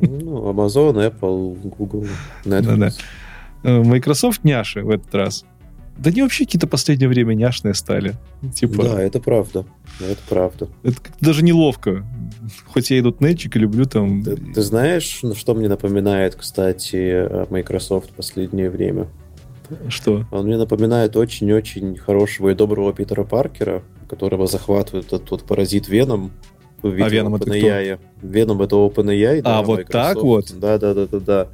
Ну, 0.00 0.48
Amazon, 0.48 0.94
Apple, 0.94 1.56
Google. 1.76 2.06
Netflix. 2.44 3.00
Э, 3.64 3.82
Microsoft 3.82 4.44
няши 4.44 4.82
в 4.82 4.90
этот 4.90 5.12
раз. 5.12 5.44
Да 5.97 6.11
они 6.11 6.22
вообще 6.22 6.45
какие-то 6.45 6.66
последнее 6.66 7.09
время 7.09 7.34
няшные 7.34 7.74
стали. 7.74 8.14
Типа, 8.55 8.84
Да, 8.84 9.03
это 9.03 9.20
правда. 9.20 9.64
Это 10.01 10.20
правда. 10.28 10.68
это 10.82 10.97
даже 11.20 11.45
неловко. 11.45 12.05
Хоть 12.66 12.90
я 12.90 12.99
идут 12.99 13.20
нетчик 13.20 13.57
и 13.57 13.59
люблю 13.59 13.84
там... 13.84 14.22
Ты, 14.22 14.36
ты 14.36 14.62
знаешь, 14.62 15.20
ну, 15.22 15.34
что 15.34 15.55
мне 15.55 15.68
напоминает, 15.68 16.34
кстати, 16.34 16.97
э, 16.97 17.47
Microsoft 17.51 18.11
в 18.11 18.14
последнее 18.14 18.70
время? 18.70 19.09
Что? 19.88 20.24
Он 20.30 20.47
мне 20.47 20.57
напоминает 20.57 21.16
очень-очень 21.16 21.97
хорошего 21.97 22.51
и 22.51 22.55
доброго 22.55 22.93
Питера 22.93 23.24
Паркера, 23.24 23.82
которого 24.09 24.47
захватывает 24.47 25.07
этот 25.07 25.30
вот 25.30 25.45
паразит 25.45 25.88
Веном. 25.88 26.32
в 26.82 26.90
виде 26.90 27.05
А 27.05 27.09
Веном 27.09 27.34
это 27.36 27.45
кто? 27.45 28.26
Веном 28.26 28.62
это 28.62 28.76
OpenAI. 28.76 29.38
А, 29.40 29.43
да, 29.43 29.62
вот 29.62 29.78
Microsoft. 29.78 29.93
так 29.93 30.22
вот? 30.22 30.53
Да, 30.59 30.78
да, 30.78 30.95
да, 30.95 31.07
да, 31.07 31.20
да. 31.20 31.49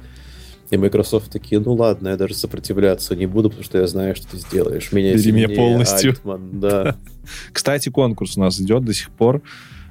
И 0.71 0.77
Microsoft 0.77 1.31
такие, 1.31 1.59
ну 1.59 1.73
ладно, 1.73 2.09
я 2.09 2.17
даже 2.17 2.35
сопротивляться 2.35 3.15
не 3.15 3.25
буду, 3.25 3.49
потому 3.49 3.65
что 3.65 3.79
я 3.79 3.87
знаю, 3.87 4.15
что 4.15 4.27
ты 4.27 4.37
сделаешь. 4.37 4.91
Меня 4.91 5.15
Бери 5.15 5.31
меня 5.31 5.49
полностью. 5.49 6.11
Альтман, 6.11 6.59
да. 6.59 6.95
Кстати, 7.51 7.89
конкурс 7.89 8.37
у 8.37 8.41
нас 8.41 8.59
идет 8.59 8.85
до 8.85 8.93
сих 8.93 9.09
пор. 9.09 9.41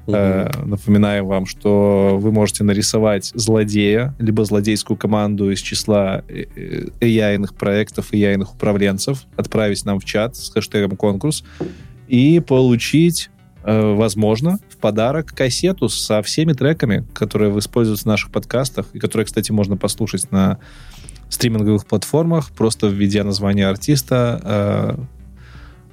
Э, 0.07 0.49
Напоминаю 0.65 1.27
вам, 1.27 1.47
что 1.47 2.19
вы 2.21 2.33
можете 2.33 2.65
нарисовать 2.65 3.31
злодея, 3.35 4.15
либо 4.19 4.45
злодейскую 4.45 4.97
команду 4.97 5.51
из 5.51 5.61
числа 5.61 6.23
э, 6.29 6.45
э, 6.55 6.87
AI-ных 7.01 7.55
проектов, 7.55 8.13
AI-ных 8.13 8.55
управленцев, 8.55 9.25
отправить 9.37 9.85
нам 9.85 10.01
в 10.01 10.05
чат 10.05 10.37
с 10.37 10.51
хэштегом 10.51 10.97
конкурс 10.97 11.45
и 12.07 12.41
получить, 12.41 13.31
возможно, 13.69 14.59
в 14.71 14.77
подарок 14.77 15.35
кассету 15.35 15.89
со 15.89 16.23
всеми 16.23 16.53
треками, 16.55 17.05
которые 17.13 17.57
используются 17.59 18.05
в 18.05 18.09
наших 18.09 18.31
подкастах, 18.31 18.87
и 18.95 18.99
которые, 18.99 19.27
кстати, 19.27 19.53
можно 19.53 19.77
послушать 19.77 20.31
на 20.31 20.59
стриминговых 21.29 21.85
платформах, 21.87 22.51
просто 22.51 22.87
введя 22.87 23.25
название 23.25 23.69
артиста 23.69 24.97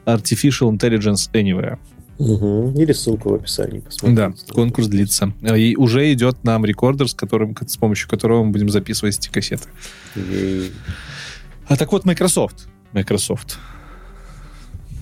э, 0.06 0.10
Artificial 0.10 0.72
Intelligence 0.72 1.30
Anywhere. 1.34 1.78
Мгм. 2.18 2.80
Или 2.80 2.94
ссылку 2.94 3.32
в 3.32 3.34
описании. 3.34 3.80
посмотрите. 3.80 4.16
Да, 4.16 4.54
конкурс 4.54 4.88
длится. 4.88 5.34
И 5.42 5.76
уже 5.76 6.14
идет 6.14 6.44
нам 6.44 6.64
рекордер, 6.64 7.10
с, 7.10 7.14
которым, 7.14 7.56
с 7.68 7.76
помощью 7.76 8.10
которого 8.10 8.44
мы 8.46 8.52
будем 8.52 8.70
записывать 8.70 9.18
эти 9.18 9.28
кассеты. 9.30 9.68
И 10.16 10.72
А 11.68 11.76
так 11.76 11.92
вот, 11.92 12.06
Microsoft. 12.06 12.68
Microsoft. 12.94 13.58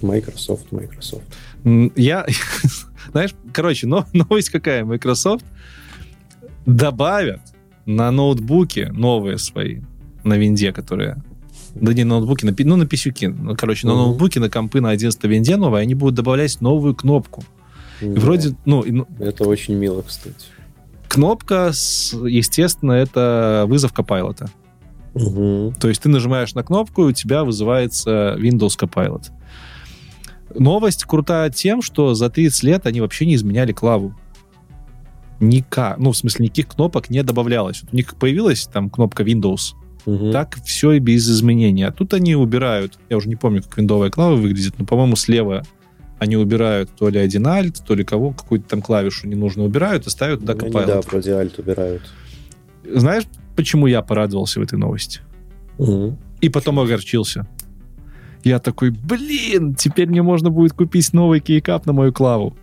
Microsoft, 0.01 0.71
Microsoft. 0.71 1.23
Я, 1.95 2.25
знаешь, 3.11 3.33
короче, 3.53 3.87
но, 3.87 4.05
новость 4.13 4.49
какая? 4.49 4.83
Microsoft 4.83 5.45
добавят 6.65 7.41
на 7.85 8.11
ноутбуки 8.11 8.89
новые 8.91 9.37
свои, 9.37 9.81
на 10.23 10.37
винде, 10.37 10.71
которые... 10.71 11.17
Да 11.75 11.91
не 11.93 12.03
на 12.03 12.15
ноутбуки, 12.19 12.45
на, 12.45 12.53
ну, 12.57 12.75
на 12.75 12.85
писюки. 12.85 13.25
Ну, 13.25 13.55
короче, 13.55 13.87
на 13.87 13.93
Мгм. 13.93 14.01
ноутбуки, 14.03 14.37
на 14.39 14.49
компы 14.49 14.79
на 14.79 14.91
11 14.91 15.23
винде 15.23 15.57
новые, 15.57 15.81
они 15.81 15.95
будут 15.95 16.15
добавлять 16.15 16.61
новую 16.61 16.93
кнопку. 16.95 17.43
И 17.99 18.05
Да. 18.05 18.21
вроде, 18.21 18.55
ну, 18.65 18.81
и, 18.81 18.91
ну, 18.91 19.07
Это 19.19 19.43
очень 19.45 19.73
мило, 19.75 20.01
кстати. 20.03 20.45
Кнопка, 21.07 21.71
естественно, 22.27 22.91
это 22.93 23.65
вызов 23.67 23.91
Copilot. 23.93 24.49
Угу. 25.15 25.73
То 25.79 25.89
есть 25.89 26.01
ты 26.01 26.09
нажимаешь 26.09 26.53
на 26.53 26.63
кнопку, 26.63 27.03
и 27.03 27.09
у 27.09 27.11
тебя 27.11 27.43
вызывается 27.43 28.35
Windows 28.39 28.77
Copilot. 28.79 29.25
Новость 30.55 31.05
крутая 31.05 31.49
тем, 31.49 31.81
что 31.81 32.13
за 32.13 32.29
30 32.29 32.63
лет 32.63 32.85
они 32.85 33.01
вообще 33.01 33.25
не 33.25 33.35
изменяли 33.35 33.71
клаву. 33.71 34.15
Никак. 35.39 35.97
Ну, 35.97 36.11
в 36.11 36.17
смысле, 36.17 36.45
никаких 36.45 36.69
кнопок 36.69 37.09
не 37.09 37.23
добавлялось. 37.23 37.81
Вот 37.83 37.93
у 37.93 37.95
них 37.95 38.15
появилась 38.15 38.65
там 38.65 38.89
кнопка 38.89 39.23
Windows, 39.23 39.73
угу. 40.05 40.31
так 40.31 40.57
все 40.63 40.93
и 40.93 40.99
без 40.99 41.29
изменений. 41.29 41.83
А 41.83 41.91
тут 41.91 42.13
они 42.13 42.35
убирают, 42.35 42.99
я 43.09 43.17
уже 43.17 43.29
не 43.29 43.35
помню, 43.35 43.61
как 43.61 43.77
виндовая 43.77 44.09
клава 44.09 44.35
выглядит, 44.35 44.75
но, 44.77 44.85
по-моему, 44.85 45.15
слева 45.15 45.63
они 46.19 46.37
убирают 46.37 46.89
то 46.97 47.09
ли 47.09 47.19
один 47.19 47.45
альт, 47.47 47.83
то 47.85 47.95
ли 47.95 48.05
кого, 48.05 48.31
какую-то 48.31 48.69
там 48.69 48.81
клавишу 48.81 49.27
не 49.27 49.35
нужно 49.35 49.63
убирают 49.63 50.07
и 50.07 50.09
ставят 50.09 50.39
туда 50.39 50.53
ну, 50.53 50.67
Copilot. 50.67 50.85
Да, 50.85 51.01
вроде 51.01 51.33
альт 51.33 51.59
убирают. 51.59 52.01
Знаешь, 52.89 53.23
почему 53.55 53.87
я 53.87 54.01
порадовался 54.01 54.59
в 54.59 54.63
этой 54.63 54.77
новости? 54.77 55.19
Угу. 55.77 56.17
И 56.41 56.49
потом 56.49 56.79
огорчился. 56.79 57.47
Я 58.43 58.59
такой, 58.59 58.91
блин, 58.91 59.75
теперь 59.75 60.07
мне 60.07 60.21
можно 60.21 60.49
будет 60.49 60.73
купить 60.73 61.13
новый 61.13 61.39
кейкап 61.39 61.85
на 61.85 61.93
мою 61.93 62.11
клаву. 62.11 62.55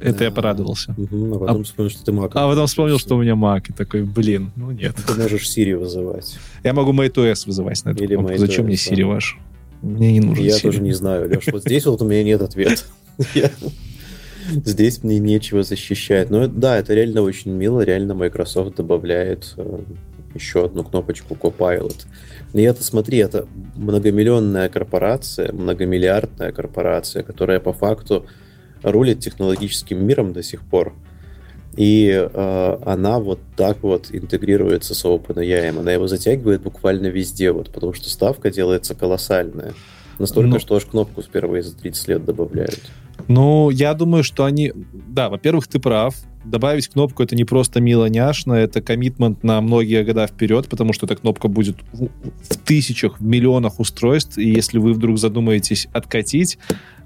Это 0.00 0.24
я 0.24 0.30
порадовался. 0.30 0.94
Угу, 0.96 1.36
а 1.36 1.38
потом 1.38 1.60
а, 1.60 1.64
вспомнил, 1.64 1.90
что 1.90 2.04
ты 2.04 2.12
Mac. 2.12 2.30
А 2.34 2.48
потом 2.48 2.66
вспомнил, 2.66 2.98
что 2.98 3.16
у 3.16 3.22
меня 3.22 3.32
Mac. 3.34 3.64
И 3.68 3.72
такой, 3.72 4.02
блин, 4.02 4.50
ну 4.56 4.70
нет. 4.70 4.94
Ты 5.06 5.14
можешь 5.14 5.46
Siri 5.48 5.76
вызывать. 5.76 6.38
Я 6.62 6.74
могу 6.74 6.92
MateOS 6.92 7.46
вызывать 7.46 7.84
на 7.84 7.90
эту 7.90 8.04
Или 8.04 8.14
кнопку. 8.16 8.36
Зачем 8.36 8.66
мне 8.66 8.74
Siri 8.74 9.04
ваш? 9.04 9.38
Мне 9.82 10.12
не 10.12 10.20
нужен 10.20 10.44
Я 10.44 10.56
Siri. 10.56 10.62
тоже 10.62 10.80
не 10.80 10.92
знаю, 10.92 11.28
Леш. 11.28 11.46
Вот 11.52 11.62
здесь 11.62 11.86
вот 11.86 12.02
у 12.02 12.06
меня 12.06 12.22
нет 12.22 12.42
ответа. 12.42 12.82
Здесь 14.50 15.02
мне 15.02 15.18
нечего 15.18 15.62
защищать. 15.62 16.28
Но 16.28 16.46
да, 16.46 16.76
это 16.76 16.92
реально 16.92 17.22
очень 17.22 17.52
мило. 17.52 17.80
Реально 17.80 18.14
Microsoft 18.14 18.76
добавляет 18.76 19.54
э, 19.56 19.80
еще 20.34 20.66
одну 20.66 20.84
кнопочку 20.84 21.34
Copilot. 21.34 22.06
И 22.54 22.62
это, 22.62 22.84
смотри, 22.84 23.18
это 23.18 23.46
многомиллионная 23.74 24.68
корпорация, 24.68 25.52
многомиллиардная 25.52 26.52
корпорация, 26.52 27.24
которая 27.24 27.58
по 27.58 27.72
факту 27.72 28.26
рулит 28.82 29.18
технологическим 29.18 30.06
миром 30.06 30.32
до 30.32 30.42
сих 30.44 30.62
пор. 30.62 30.94
И 31.76 32.08
э, 32.12 32.78
она 32.86 33.18
вот 33.18 33.40
так 33.56 33.82
вот 33.82 34.06
интегрируется 34.12 34.94
с 34.94 35.04
OpenAI. 35.04 35.76
Она 35.76 35.90
его 35.90 36.06
затягивает 36.06 36.62
буквально 36.62 37.08
везде, 37.08 37.50
вот, 37.50 37.70
потому 37.70 37.92
что 37.92 38.08
ставка 38.08 38.52
делается 38.52 38.94
колоссальная. 38.94 39.74
Настолько, 40.20 40.50
ну, 40.50 40.58
что 40.60 40.76
аж 40.76 40.84
кнопку 40.84 41.22
впервые 41.22 41.64
за 41.64 41.76
30 41.76 42.08
лет 42.08 42.24
добавляют. 42.24 42.80
Ну, 43.26 43.70
я 43.70 43.94
думаю, 43.94 44.22
что 44.22 44.44
они... 44.44 44.72
Да, 44.92 45.28
во-первых, 45.28 45.66
ты 45.66 45.80
прав. 45.80 46.14
Добавить 46.44 46.88
кнопку 46.88 47.22
это 47.22 47.34
не 47.34 47.44
просто 47.44 47.80
мило 47.80 48.06
няшно, 48.06 48.54
это 48.54 48.82
коммитмент 48.82 49.42
на 49.42 49.60
многие 49.60 50.04
года 50.04 50.26
вперед, 50.26 50.68
потому 50.68 50.92
что 50.92 51.06
эта 51.06 51.16
кнопка 51.16 51.48
будет 51.48 51.76
в, 51.92 52.06
в 52.06 52.56
тысячах, 52.64 53.18
в 53.18 53.24
миллионах 53.24 53.80
устройств, 53.80 54.38
и 54.38 54.50
если 54.50 54.78
вы 54.78 54.92
вдруг 54.92 55.18
задумаетесь 55.18 55.88
откатить, 55.92 56.58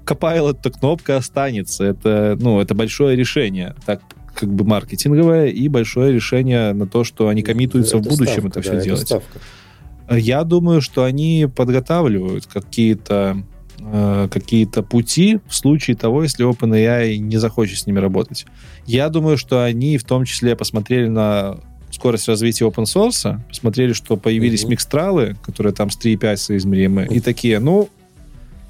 Copilot, 0.05 0.59
то 0.61 0.71
кнопка 0.71 1.17
останется. 1.17 1.83
Это, 1.83 2.37
ну, 2.39 2.59
это 2.59 2.73
большое 2.73 3.15
решение. 3.15 3.75
Так 3.85 4.01
как 4.33 4.53
бы 4.53 4.63
маркетинговое 4.63 5.47
и 5.47 5.67
большое 5.67 6.13
решение 6.13 6.73
на 6.73 6.87
то, 6.87 7.03
что 7.03 7.27
они 7.27 7.41
коммитуются 7.41 7.97
это 7.97 8.07
в 8.07 8.09
будущем 8.09 8.49
ставка, 8.49 8.59
это 8.59 8.61
все 8.61 8.73
да, 8.73 8.81
делать. 8.81 9.11
Это 9.11 10.15
Я 10.15 10.43
думаю, 10.43 10.81
что 10.81 11.03
они 11.03 11.47
подготавливают 11.53 12.45
какие-то 12.45 13.43
э, 13.79 14.27
какие-то 14.31 14.83
пути 14.83 15.39
в 15.47 15.55
случае 15.55 15.95
того, 15.95 16.23
если 16.23 16.45
OpenAI 16.45 17.17
не 17.17 17.37
захочет 17.37 17.79
с 17.79 17.87
ними 17.87 17.99
работать. 17.99 18.45
Я 18.85 19.09
думаю, 19.09 19.37
что 19.37 19.63
они 19.63 19.97
в 19.97 20.03
том 20.03 20.25
числе 20.25 20.55
посмотрели 20.55 21.07
на 21.07 21.57
скорость 21.91 22.27
развития 22.27 22.65
open 22.65 22.83
source, 22.83 23.39
посмотрели, 23.47 23.93
что 23.93 24.17
появились 24.17 24.63
mm-hmm. 24.63 24.69
микстралы, 24.69 25.35
которые 25.43 25.73
там 25.73 25.89
с 25.89 25.97
3.5 25.97 26.37
соизмеримы, 26.37 27.03
mm-hmm. 27.03 27.15
и 27.15 27.19
такие, 27.19 27.59
ну, 27.59 27.89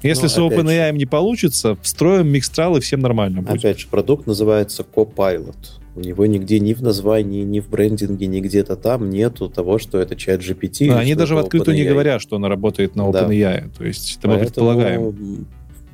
если 0.02 0.22
ну, 0.22 0.28
с 0.28 0.38
OpenAI 0.38 0.92
не 0.92 1.06
получится, 1.06 1.76
встроим 1.82 2.28
микстралы, 2.28 2.80
всем 2.80 3.00
нормально 3.00 3.42
будет. 3.42 3.58
Опять 3.58 3.80
же, 3.80 3.88
продукт 3.88 4.26
называется 4.26 4.84
Copilot. 4.94 5.79
У 5.96 6.00
него 6.00 6.26
нигде 6.26 6.60
ни 6.60 6.72
в 6.72 6.82
названии, 6.82 7.42
ни 7.42 7.60
в 7.60 7.68
брендинге, 7.68 8.26
ни 8.26 8.40
где-то 8.40 8.76
там 8.76 9.10
нету 9.10 9.48
того, 9.48 9.78
что 9.78 9.98
это 9.98 10.14
чат 10.14 10.40
GPT. 10.40 10.88
Да, 10.88 11.00
они 11.00 11.14
даже 11.14 11.34
в 11.34 11.38
открытую 11.38 11.76
не 11.76 11.84
говорят, 11.84 12.22
что 12.22 12.36
она 12.36 12.48
работает 12.48 12.94
на 12.94 13.02
OpenAI. 13.02 13.64
Да. 13.64 13.70
То 13.76 13.84
есть 13.84 14.18
это 14.18 14.28
мы 14.28 14.38
предполагаем. 14.38 15.46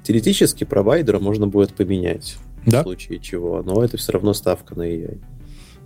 Теоретически 0.03 0.65
провайдера 0.65 1.19
можно 1.19 1.49
будет 1.49 1.75
поменять 1.75 2.37
да? 2.67 2.81
в 2.81 2.85
случае 2.85 3.19
чего, 3.19 3.63
но 3.65 3.83
это 3.83 3.97
все 3.97 4.13
равно 4.13 4.35
ставка 4.35 4.77
на 4.77 4.83
AI. 4.83 5.19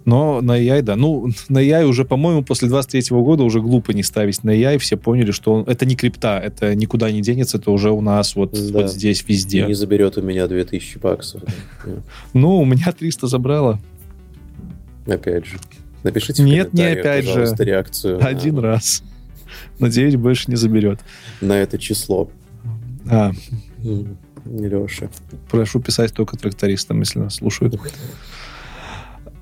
Но 0.04 0.40
на 0.40 0.58
AI, 0.58 0.82
да. 0.82 0.96
Ну, 0.96 1.28
на 1.48 1.62
AI 1.62 1.84
уже, 1.84 2.04
по-моему, 2.04 2.42
после 2.42 2.68
23 2.68 3.16
года 3.18 3.42
уже 3.42 3.60
глупо 3.60 3.92
не 3.92 4.02
ставить 4.02 4.42
на 4.44 4.50
AI. 4.50 4.78
Все 4.78 4.96
поняли, 4.96 5.30
что 5.30 5.52
он, 5.52 5.64
это 5.66 5.84
не 5.84 5.94
крипта, 5.94 6.38
это 6.38 6.74
никуда 6.74 7.10
не 7.10 7.20
денется, 7.20 7.58
это 7.58 7.70
уже 7.70 7.90
у 7.90 8.00
нас 8.00 8.34
вот, 8.34 8.52
да. 8.52 8.80
вот 8.80 8.90
здесь, 8.90 9.24
везде. 9.28 9.66
Не 9.66 9.74
заберет 9.74 10.16
у 10.16 10.22
меня 10.22 10.46
2000 10.46 10.98
баксов. 10.98 11.42
Ну, 12.32 12.60
у 12.60 12.64
меня 12.64 12.92
300 12.92 13.26
забрало. 13.26 13.78
Опять 15.10 15.46
же. 15.46 15.58
Напишите 16.02 16.42
Нет, 16.42 16.72
не 16.72 16.84
опять 16.84 17.26
же. 17.26 17.54
реакцию. 17.58 18.24
Один 18.24 18.56
на... 18.56 18.62
раз. 18.62 19.02
Надеюсь, 19.78 20.16
больше 20.16 20.50
не 20.50 20.56
заберет. 20.56 21.00
На 21.40 21.54
это 21.54 21.78
число. 21.78 22.30
А. 23.10 23.32
Леша. 24.44 25.10
Прошу 25.50 25.80
писать 25.80 26.14
только 26.14 26.36
трактористам, 26.36 27.00
если 27.00 27.18
нас 27.18 27.36
слушают. 27.36 27.78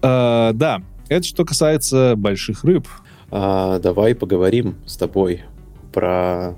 А, 0.03 0.53
да, 0.53 0.83
это 1.09 1.27
что 1.27 1.45
касается 1.45 2.15
больших 2.17 2.65
рыб. 2.65 2.89
А, 3.31 3.79
давай 3.79 4.15
поговорим 4.15 4.77
с 4.87 4.97
тобой 4.97 5.43
про 5.93 6.57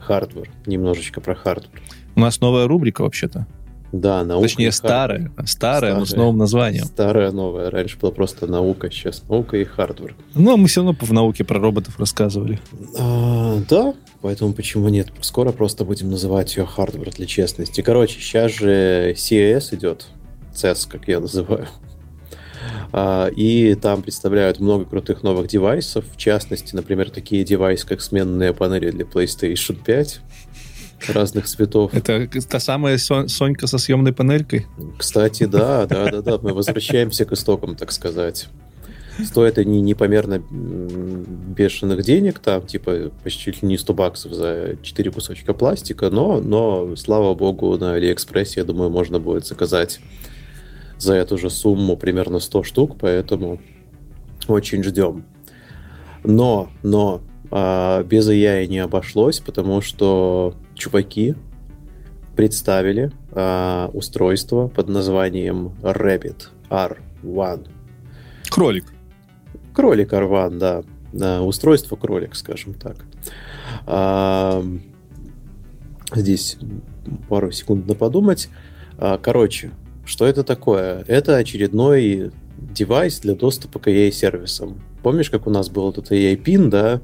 hardware, 0.00 0.50
немножечко 0.66 1.20
про 1.20 1.34
hardware. 1.34 1.80
У 2.14 2.20
нас 2.20 2.40
новая 2.40 2.66
рубрика 2.66 3.02
вообще-то. 3.02 3.46
Да, 3.92 4.22
наука. 4.22 4.48
Точнее, 4.48 4.70
старая, 4.70 5.32
старая, 5.44 5.46
старая, 5.46 5.96
но 5.96 6.04
с 6.04 6.14
новым 6.14 6.36
названием. 6.36 6.84
Старая, 6.84 7.30
новая. 7.32 7.70
Раньше 7.70 7.98
была 7.98 8.12
просто 8.12 8.46
наука, 8.46 8.90
сейчас 8.90 9.22
наука 9.28 9.56
и 9.56 9.64
hardware. 9.64 10.14
Ну, 10.34 10.52
а 10.52 10.56
мы 10.56 10.68
все 10.68 10.82
равно 10.82 10.96
в 11.00 11.12
науке 11.12 11.44
про 11.44 11.58
роботов 11.58 11.98
рассказывали. 11.98 12.60
А, 12.98 13.58
да, 13.68 13.94
поэтому 14.20 14.52
почему 14.52 14.88
нет? 14.88 15.08
Скоро 15.22 15.52
просто 15.52 15.84
будем 15.84 16.10
называть 16.10 16.54
ее 16.56 16.66
hardware 16.66 17.10
для 17.10 17.26
честности. 17.26 17.80
Короче, 17.80 18.20
сейчас 18.20 18.52
же 18.52 19.14
CES 19.16 19.74
идет. 19.74 20.06
CES, 20.52 20.86
как 20.88 21.08
я 21.08 21.20
называю. 21.20 21.68
А, 22.92 23.28
и 23.28 23.74
там 23.74 24.02
представляют 24.02 24.60
много 24.60 24.84
крутых 24.84 25.22
новых 25.22 25.48
девайсов. 25.48 26.04
В 26.12 26.16
частности, 26.18 26.74
например, 26.74 27.10
такие 27.10 27.42
девайсы, 27.42 27.86
как 27.86 28.02
сменные 28.02 28.52
панели 28.52 28.90
для 28.90 29.06
PlayStation 29.06 29.78
5 29.82 30.20
разных 31.06 31.46
цветов. 31.46 31.94
Это 31.94 32.28
та 32.48 32.60
самая 32.60 32.98
Сонька 32.98 33.66
со 33.66 33.78
съемной 33.78 34.12
панелькой? 34.12 34.66
Кстати, 34.98 35.44
да, 35.44 35.86
да, 35.86 36.10
да, 36.10 36.22
да. 36.22 36.38
Мы 36.42 36.52
возвращаемся 36.52 37.24
к 37.24 37.32
истокам, 37.32 37.76
так 37.76 37.92
сказать. 37.92 38.48
Стоят 39.24 39.58
они 39.58 39.80
непомерно 39.80 40.40
бешеных 40.50 42.04
денег, 42.04 42.38
там, 42.38 42.64
типа, 42.66 43.10
почти 43.24 43.52
не 43.62 43.76
100 43.76 43.94
баксов 43.94 44.32
за 44.32 44.76
4 44.80 45.10
кусочка 45.10 45.54
пластика, 45.54 46.08
но, 46.10 46.40
но, 46.40 46.94
слава 46.94 47.34
богу, 47.34 47.76
на 47.78 47.94
Алиэкспрессе, 47.94 48.60
я 48.60 48.64
думаю, 48.64 48.90
можно 48.90 49.18
будет 49.18 49.44
заказать 49.44 49.98
за 50.98 51.14
эту 51.14 51.36
же 51.36 51.50
сумму 51.50 51.96
примерно 51.96 52.38
100 52.38 52.62
штук, 52.62 52.96
поэтому 53.00 53.60
очень 54.46 54.84
ждем. 54.84 55.24
Но, 56.22 56.70
но 56.82 57.20
а, 57.50 58.02
без 58.02 58.28
AI 58.28 58.66
не 58.66 58.78
обошлось, 58.78 59.40
потому 59.40 59.80
что 59.80 60.54
чуваки 60.78 61.34
представили 62.36 63.10
а, 63.32 63.90
устройство 63.92 64.68
под 64.68 64.88
названием 64.88 65.74
Rabbit 65.82 66.48
R1. 66.70 67.68
Кролик. 68.48 68.84
Кролик 69.74 70.12
R1, 70.12 70.58
да. 70.58 70.82
А, 71.20 71.42
устройство 71.42 71.96
кролик, 71.96 72.36
скажем 72.36 72.74
так. 72.74 73.04
А, 73.86 74.64
здесь 76.14 76.56
пару 77.28 77.50
секунд 77.50 77.86
на 77.86 77.94
подумать. 77.94 78.48
А, 78.96 79.18
короче, 79.18 79.72
что 80.04 80.26
это 80.26 80.44
такое? 80.44 81.04
Это 81.06 81.36
очередной 81.36 82.30
девайс 82.56 83.20
для 83.20 83.34
доступа 83.34 83.78
к 83.78 83.88
AI-сервисам. 83.88 84.80
Помнишь, 85.02 85.30
как 85.30 85.46
у 85.46 85.50
нас 85.50 85.68
был 85.68 85.92
тут 85.92 86.10
AI-пин, 86.10 86.70
да? 86.70 87.00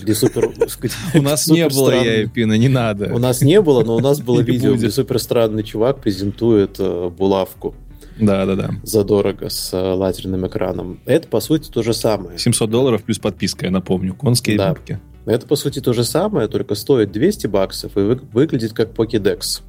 Где 0.00 0.14
супер... 0.14 0.50
У 1.14 1.22
нас 1.22 1.48
не 1.48 1.68
было 1.68 1.90
AI-пина, 1.90 2.56
не 2.56 2.68
надо. 2.68 3.12
У 3.14 3.18
нас 3.18 3.42
не 3.42 3.60
было, 3.60 3.84
но 3.84 3.96
у 3.96 4.00
нас 4.00 4.20
было 4.20 4.40
видео, 4.42 4.74
где 4.74 4.90
супер 4.90 5.18
странный 5.18 5.62
чувак 5.62 6.00
презентует 6.00 6.76
э, 6.78 7.08
булавку. 7.10 7.74
Да, 8.18 8.46
да, 8.46 8.56
да. 8.56 8.70
Задорого 8.82 9.48
с 9.48 9.72
э, 9.72 9.76
лазерным 9.76 10.46
экраном. 10.46 11.00
Это, 11.06 11.28
по 11.28 11.40
сути, 11.40 11.70
то 11.70 11.82
же 11.82 11.94
самое. 11.94 12.38
700 12.38 12.70
долларов 12.70 13.02
плюс 13.02 13.18
подписка, 13.18 13.66
я 13.66 13.70
напомню. 13.70 14.14
Конские 14.14 14.58
да. 14.58 14.70
рыбки. 14.70 15.00
Это, 15.24 15.46
по 15.46 15.56
сути, 15.56 15.80
то 15.80 15.92
же 15.92 16.04
самое, 16.04 16.48
только 16.48 16.74
стоит 16.74 17.12
200 17.12 17.46
баксов 17.46 17.96
и 17.96 18.00
выглядит 18.32 18.72
как 18.72 18.92
Pokédex. 18.92 19.62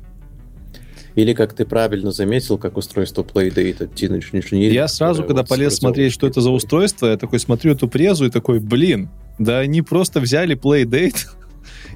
Или, 1.15 1.33
как 1.33 1.53
ты 1.53 1.65
правильно 1.65 2.11
заметил, 2.11 2.57
как 2.57 2.75
устройство 2.75 3.21
Playdate 3.21 3.83
от 3.83 3.93
Teenage 3.93 4.31
Engineering. 4.31 4.71
Я 4.71 4.87
сразу, 4.87 5.23
когда 5.23 5.43
полез 5.43 5.75
смотреть, 5.75 6.11
что 6.11 6.25
это 6.25 6.41
за 6.41 6.49
устройство, 6.49 7.07
я 7.07 7.17
такой 7.17 7.39
смотрю 7.39 7.73
эту 7.73 7.87
презу 7.87 8.25
и 8.25 8.29
такой, 8.31 8.59
блин, 8.59 9.09
да 9.39 9.59
они 9.59 9.81
просто 9.81 10.19
взяли 10.19 10.55
Playdate 10.55 11.27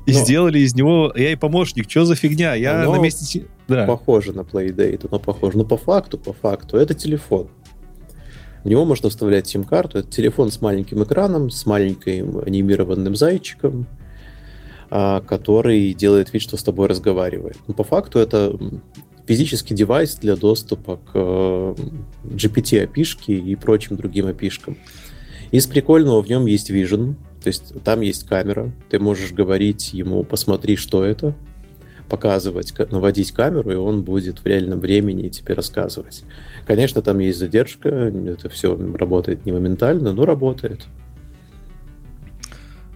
и 0.06 0.14
но... 0.14 0.20
сделали 0.20 0.60
из 0.60 0.74
него 0.74 1.12
я 1.16 1.32
и 1.32 1.36
помощник. 1.36 1.90
Что 1.90 2.06
за 2.06 2.16
фигня? 2.16 2.56
Я 2.56 2.82
оно 2.82 2.96
на 2.96 3.02
месте... 3.02 3.46
Да. 3.68 3.86
Похоже 3.86 4.32
на 4.34 4.42
Playdate, 4.42 5.08
оно 5.10 5.20
похоже. 5.20 5.58
Но 5.58 5.66
по 5.66 5.78
факту, 5.78 6.18
по 6.18 6.34
факту, 6.34 6.78
это 6.78 6.94
телефон. 6.94 7.50
В 8.64 8.70
него 8.70 8.86
можно 8.86 9.10
вставлять 9.10 9.48
сим-карту. 9.48 10.00
Это 10.00 10.10
телефон 10.10 10.52
с 10.52 10.62
маленьким 10.62 11.04
экраном, 11.04 11.50
с 11.50 11.66
маленьким 11.66 12.40
анимированным 12.40 13.16
зайчиком, 13.16 13.86
а, 14.90 15.22
который 15.22 15.94
делает 15.94 16.34
вид, 16.34 16.42
что 16.42 16.56
с 16.58 16.64
тобой 16.64 16.88
разговаривает. 16.88 17.58
Но 17.68 17.74
по 17.74 17.84
факту 17.84 18.20
это 18.20 18.58
физический 19.28 19.76
девайс 19.76 20.16
для 20.16 20.38
доступа 20.38 20.98
к 20.98 21.16
GPT 22.24 22.88
API 22.88 23.36
и 23.36 23.56
прочим 23.56 23.98
другим 23.98 24.28
API. 24.28 24.78
Из 25.52 25.68
прикольного 25.68 26.22
в 26.22 26.30
нем 26.30 26.46
есть 26.46 26.72
Vision, 26.72 27.16
то 27.48 27.50
есть 27.50 27.82
там 27.86 28.02
есть 28.02 28.28
камера, 28.28 28.74
ты 28.90 29.00
можешь 29.00 29.32
говорить 29.32 29.94
ему, 29.94 30.24
посмотри, 30.24 30.76
что 30.76 31.06
это, 31.06 31.34
показывать, 32.10 32.74
наводить 32.92 33.32
камеру, 33.32 33.72
и 33.72 33.76
он 33.76 34.04
будет 34.04 34.40
в 34.40 34.46
реальном 34.46 34.82
времени 34.82 35.30
тебе 35.30 35.54
рассказывать. 35.54 36.26
Конечно, 36.66 37.02
там 37.02 37.20
есть 37.20 37.40
задержка, 37.40 37.88
это 37.88 38.50
все 38.50 38.76
работает 38.76 39.46
не 39.46 39.54
моментально, 39.54 40.12
но 40.12 40.26
работает. 40.26 40.88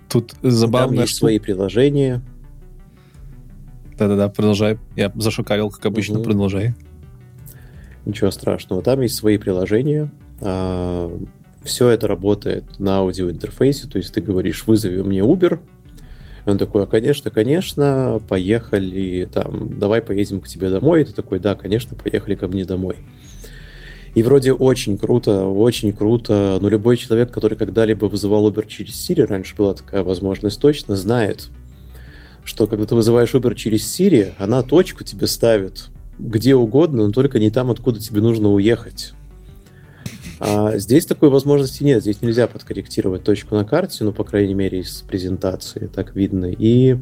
Тут 0.10 0.34
забавно. 0.42 0.98
Там 0.98 1.06
есть 1.06 1.16
свои 1.16 1.40
приложения. 1.40 2.22
Да-да-да, 3.98 4.28
продолжай. 4.28 4.80
Я 4.98 5.14
зашукавил, 5.16 5.70
как 5.70 5.86
обычно, 5.86 6.16
угу. 6.16 6.26
продолжай. 6.26 6.74
Ничего 8.04 8.32
страшного. 8.32 8.82
Там 8.82 9.00
есть 9.00 9.16
свои 9.16 9.38
приложения. 9.38 10.12
Все 11.64 11.90
это 11.90 12.08
работает 12.08 12.80
на 12.80 12.98
аудиоинтерфейсе, 12.98 13.88
то 13.88 13.98
есть 13.98 14.14
ты 14.14 14.22
говоришь, 14.22 14.66
вызови 14.66 15.02
мне 15.02 15.20
Uber, 15.20 15.60
он 16.46 16.58
такой, 16.58 16.84
а 16.84 16.88
конечно, 16.88 17.30
конечно, 17.30 18.20
поехали, 18.28 19.30
там, 19.32 19.78
давай 19.78 20.02
поедем 20.02 20.42
к 20.42 20.48
тебе 20.48 20.70
домой. 20.72 21.02
И 21.02 21.06
ты 21.06 21.14
такой, 21.14 21.40
да, 21.40 21.54
конечно, 21.54 21.96
поехали 21.96 22.34
ко 22.36 22.48
мне 22.48 22.66
домой. 22.66 22.96
И 24.16 24.24
вроде 24.24 24.52
очень 24.52 24.98
круто, 24.98 25.46
очень 25.46 25.94
круто, 25.94 26.58
но 26.60 26.68
любой 26.68 26.98
человек, 26.98 27.32
который 27.32 27.58
когда-либо 27.58 28.06
вызывал 28.06 28.50
Uber 28.50 28.68
через 28.68 28.94
Siri, 28.94 29.26
раньше 29.26 29.56
была 29.56 29.74
такая 29.74 30.04
возможность 30.04 30.60
точно, 30.60 30.96
знает, 30.96 31.50
что 32.44 32.68
когда 32.68 32.86
ты 32.86 32.96
вызываешь 32.96 33.34
Uber 33.34 33.56
через 33.56 33.84
Siri, 33.84 34.34
она 34.38 34.64
точку 34.64 35.04
тебе 35.04 35.28
ставит 35.28 35.90
где 36.20 36.56
угодно, 36.56 37.08
но 37.08 37.12
только 37.12 37.40
не 37.40 37.50
там, 37.50 37.72
откуда 37.72 38.00
тебе 38.00 38.22
нужно 38.22 38.52
уехать. 38.52 39.14
А 40.44 40.76
здесь 40.80 41.06
такой 41.06 41.30
возможности 41.30 41.84
нет. 41.84 42.02
Здесь 42.02 42.24
нельзя 42.24 42.48
подкорректировать 42.48 43.24
точку 43.24 43.54
на 43.54 43.64
карте, 43.64 44.04
ну, 44.04 44.12
по 44.12 44.24
крайней 44.24 44.56
мере, 44.56 44.80
из 44.80 45.04
презентации 45.04 45.86
так 45.86 46.16
видно. 46.16 46.46
И 46.46 46.98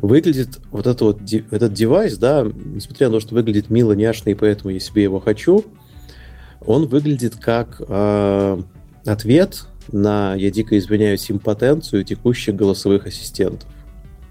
выглядит 0.00 0.58
вот, 0.70 0.86
это 0.86 1.04
вот 1.04 1.20
этот 1.22 1.74
девайс, 1.74 2.16
да, 2.16 2.50
несмотря 2.64 3.08
на 3.08 3.14
то, 3.16 3.20
что 3.20 3.34
выглядит 3.34 3.68
мило, 3.68 3.92
няшно, 3.92 4.30
и 4.30 4.34
поэтому 4.34 4.70
я 4.70 4.80
себе 4.80 5.02
его 5.02 5.20
хочу, 5.20 5.66
он 6.64 6.86
выглядит 6.86 7.36
как 7.36 7.82
э, 7.86 8.62
ответ 9.04 9.66
на, 9.92 10.34
я 10.34 10.50
дико 10.50 10.78
извиняюсь, 10.78 11.30
импотенцию 11.30 12.04
текущих 12.04 12.56
голосовых 12.56 13.06
ассистентов. 13.06 13.68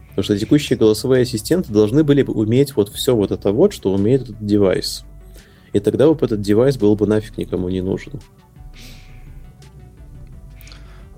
Потому 0.09 0.23
что 0.23 0.39
текущие 0.39 0.79
голосовые 0.79 1.21
ассистенты 1.21 1.71
должны 1.71 2.03
были 2.03 2.23
бы 2.23 2.33
уметь 2.33 2.75
вот 2.75 2.89
все 2.89 3.15
вот 3.15 3.29
это 3.29 3.51
вот, 3.51 3.71
что 3.71 3.93
умеет 3.93 4.23
этот 4.23 4.43
девайс. 4.43 5.05
И 5.73 5.79
тогда 5.79 6.11
бы 6.11 6.25
этот 6.25 6.41
девайс 6.41 6.77
был 6.77 6.95
бы 6.95 7.07
нафиг 7.07 7.37
никому 7.37 7.69
не 7.69 7.81
нужен. 7.81 8.13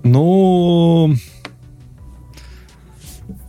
Ну, 0.04 1.14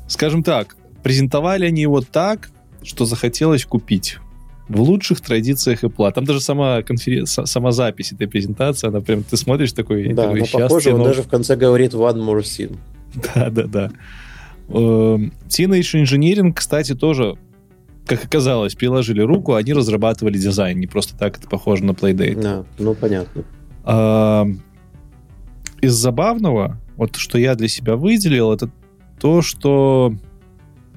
скажем 0.08 0.44
так, 0.44 0.76
презентовали 1.02 1.66
они 1.66 1.82
его 1.82 2.02
так, 2.02 2.52
что 2.84 3.06
захотелось 3.06 3.66
купить. 3.66 4.18
В 4.70 4.82
лучших 4.82 5.20
традициях 5.20 5.84
Apple. 5.84 6.12
Там 6.14 6.24
даже 6.24 6.40
сама, 6.40 6.82
конферен... 6.84 7.26
сама 7.26 7.72
запись 7.72 8.14
этой 8.14 8.28
презентации, 8.28 8.88
она 8.88 9.02
прям, 9.02 9.24
ты 9.24 9.36
смотришь 9.36 9.74
такой... 9.74 10.14
Да, 10.14 10.24
такой, 10.24 10.42
она 10.42 10.68
похоже, 10.68 10.94
он 10.94 11.04
даже 11.04 11.24
в 11.24 11.28
конце 11.28 11.56
говорит 11.56 11.94
one 11.94 12.24
more 12.24 12.42
thing. 12.42 12.78
Да, 13.36 13.50
да, 13.50 13.64
да. 13.64 13.92
Teenage 14.70 16.04
Engineering, 16.04 16.54
кстати, 16.54 16.96
тоже 16.96 17.38
как 18.06 18.26
оказалось, 18.26 18.76
приложили 18.76 19.22
руку, 19.22 19.54
они 19.54 19.74
разрабатывали 19.74 20.38
дизайн. 20.38 20.80
Не 20.80 20.88
просто 20.88 21.18
так 21.18 21.38
это 21.38 21.48
похоже 21.48 21.86
на 21.86 21.92
Playdate. 21.92 22.42
Да, 22.42 22.66
ну 22.78 22.94
понятно. 22.96 23.44
А, 23.84 24.46
из 25.82 25.94
забавного, 25.94 26.80
вот 26.98 27.16
что 27.16 27.38
я 27.38 27.56
для 27.56 27.68
себя 27.68 27.96
выделил, 27.96 28.52
это 28.52 28.70
то, 29.20 29.42
что 29.42 30.14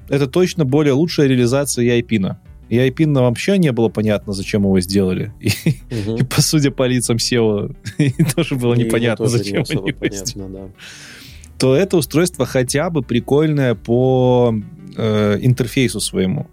это 0.09 0.27
точно 0.27 0.65
более 0.65 0.93
лучшая 0.93 1.27
реализация 1.27 1.85
EIP. 1.85 2.35
EIP 2.69 3.13
вообще 3.13 3.57
не 3.57 3.71
было 3.71 3.87
понятно, 3.87 4.33
зачем 4.33 4.63
его 4.63 4.79
сделали. 4.81 5.31
И, 5.39 5.49
угу. 5.93 6.17
и 6.17 6.23
по 6.23 6.41
судя 6.41 6.71
по 6.71 6.85
лицам 6.85 7.17
SEO, 7.17 7.75
тоже 8.35 8.55
было 8.55 8.73
и 8.73 8.83
непонятно, 8.83 9.25
тоже 9.25 9.37
зачем 9.37 9.63
не 9.63 9.75
они 9.77 9.89
его 9.89 10.15
сделали. 10.15 10.53
Да. 10.53 10.69
То 11.57 11.75
это 11.75 11.97
устройство 11.97 12.45
хотя 12.45 12.89
бы 12.89 13.01
прикольное 13.01 13.73
по 13.75 14.53
э, 14.95 15.37
интерфейсу 15.41 15.99
своему. 15.99 16.47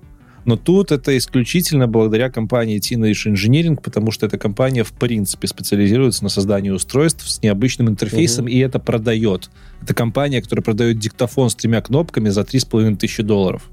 Но 0.45 0.57
тут 0.57 0.93
это 0.93 1.17
исключительно 1.17 1.89
благодаря 1.89 2.31
компании 2.31 2.79
Teenage 2.79 3.33
Engineering, 3.33 3.81
потому 3.83 4.11
что 4.11 4.27
эта 4.27 4.39
компания 4.39 4.85
в 4.85 4.93
принципе 4.93 5.47
специализируется 5.47 6.23
на 6.23 6.29
создании 6.29 6.71
устройств 6.71 7.29
с 7.29 7.43
необычным 7.43 7.89
интерфейсом, 7.89 8.45
угу. 8.45 8.53
и 8.53 8.59
это 8.59 8.79
продает. 8.79 9.51
Это 9.83 9.95
компания, 9.95 10.43
которая 10.43 10.63
продает 10.63 10.99
диктофон 10.99 11.49
с 11.51 11.55
тремя 11.55 11.81
кнопками 11.81 12.29
за 12.29 12.43
3,5 12.43 12.97
тысячи 12.97 13.23
долларов. 13.23 13.71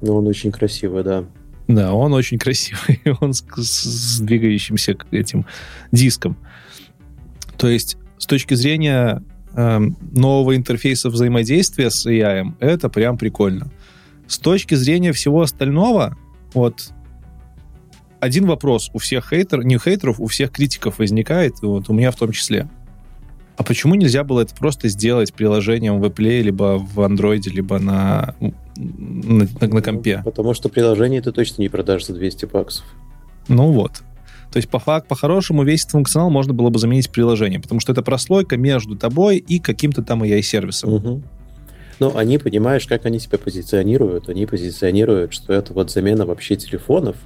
Ну, 0.00 0.16
он 0.16 0.26
очень 0.26 0.50
красивый, 0.50 1.04
да. 1.04 1.24
Да, 1.68 1.92
он 1.92 2.12
очень 2.12 2.38
красивый. 2.38 3.00
он 3.20 3.32
с, 3.32 3.42
с 3.56 4.20
двигающимся 4.20 4.96
этим 5.10 5.46
диском. 5.92 6.36
То 7.56 7.68
есть, 7.68 7.96
с 8.18 8.26
точки 8.26 8.54
зрения 8.54 9.22
э, 9.54 9.80
нового 10.12 10.56
интерфейса 10.56 11.08
взаимодействия 11.08 11.90
с 11.90 12.06
AI, 12.06 12.54
это 12.60 12.88
прям 12.88 13.16
прикольно. 13.16 13.70
С 14.26 14.38
точки 14.38 14.74
зрения 14.74 15.12
всего 15.12 15.42
остального, 15.42 16.16
вот 16.54 16.92
один 18.20 18.46
вопрос 18.46 18.90
у 18.94 18.98
всех 18.98 19.28
хейтеров, 19.28 19.64
не 19.64 19.78
хейтеров, 19.78 20.18
у 20.18 20.26
всех 20.26 20.50
критиков 20.50 20.98
возникает, 20.98 21.60
вот 21.62 21.88
у 21.88 21.92
меня 21.92 22.10
в 22.10 22.16
том 22.16 22.32
числе. 22.32 22.68
А 23.56 23.62
почему 23.62 23.94
нельзя 23.94 24.24
было 24.24 24.40
это 24.40 24.54
просто 24.54 24.88
сделать 24.88 25.32
приложением 25.32 26.00
в 26.00 26.04
Apple, 26.04 26.40
либо 26.42 26.78
в 26.78 26.98
Android, 27.00 27.42
либо 27.50 27.78
на, 27.78 28.34
на, 28.76 29.46
на, 29.60 29.68
на 29.68 29.82
компе? 29.82 30.22
Потому 30.24 30.54
что 30.54 30.68
приложение 30.68 31.22
ты 31.22 31.30
точно 31.30 31.62
не 31.62 31.68
продашь 31.68 32.06
за 32.06 32.14
200 32.14 32.46
баксов. 32.46 32.84
Ну 33.46 33.70
вот. 33.70 34.02
То 34.50 34.56
есть, 34.56 34.68
по 34.68 34.78
факту, 34.78 35.08
по-хорошему, 35.08 35.62
весь 35.62 35.82
этот 35.82 35.92
функционал 35.92 36.30
можно 36.30 36.52
было 36.52 36.70
бы 36.70 36.78
заменить 36.78 37.10
приложением, 37.10 37.62
потому 37.62 37.80
что 37.80 37.92
это 37.92 38.02
прослойка 38.02 38.56
между 38.56 38.96
тобой 38.96 39.38
и 39.38 39.58
каким-то 39.58 40.02
там 40.02 40.22
AI-сервисом. 40.22 40.94
Угу. 40.94 41.22
Ну, 42.00 42.16
они, 42.16 42.38
понимаешь, 42.38 42.86
как 42.86 43.06
они 43.06 43.18
себя 43.18 43.38
позиционируют? 43.38 44.28
Они 44.28 44.46
позиционируют, 44.46 45.32
что 45.32 45.52
это 45.52 45.72
вот 45.72 45.90
замена 45.90 46.26
вообще 46.26 46.56
телефонов, 46.56 47.16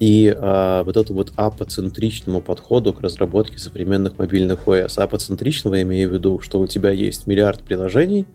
и 0.00 0.34
а, 0.36 0.82
вот 0.82 0.96
эту 0.96 1.14
вот 1.14 1.32
апоцентричному 1.36 2.40
подходу 2.40 2.92
к 2.92 3.00
разработке 3.00 3.58
современных 3.58 4.18
мобильных 4.18 4.66
ОС. 4.66 4.98
Апоцентричного 4.98 5.76
я 5.76 5.82
имею 5.82 6.10
в 6.10 6.14
виду, 6.14 6.40
что 6.40 6.60
у 6.60 6.66
тебя 6.66 6.90
есть 6.90 7.26
миллиард 7.26 7.60
приложений 7.62 8.26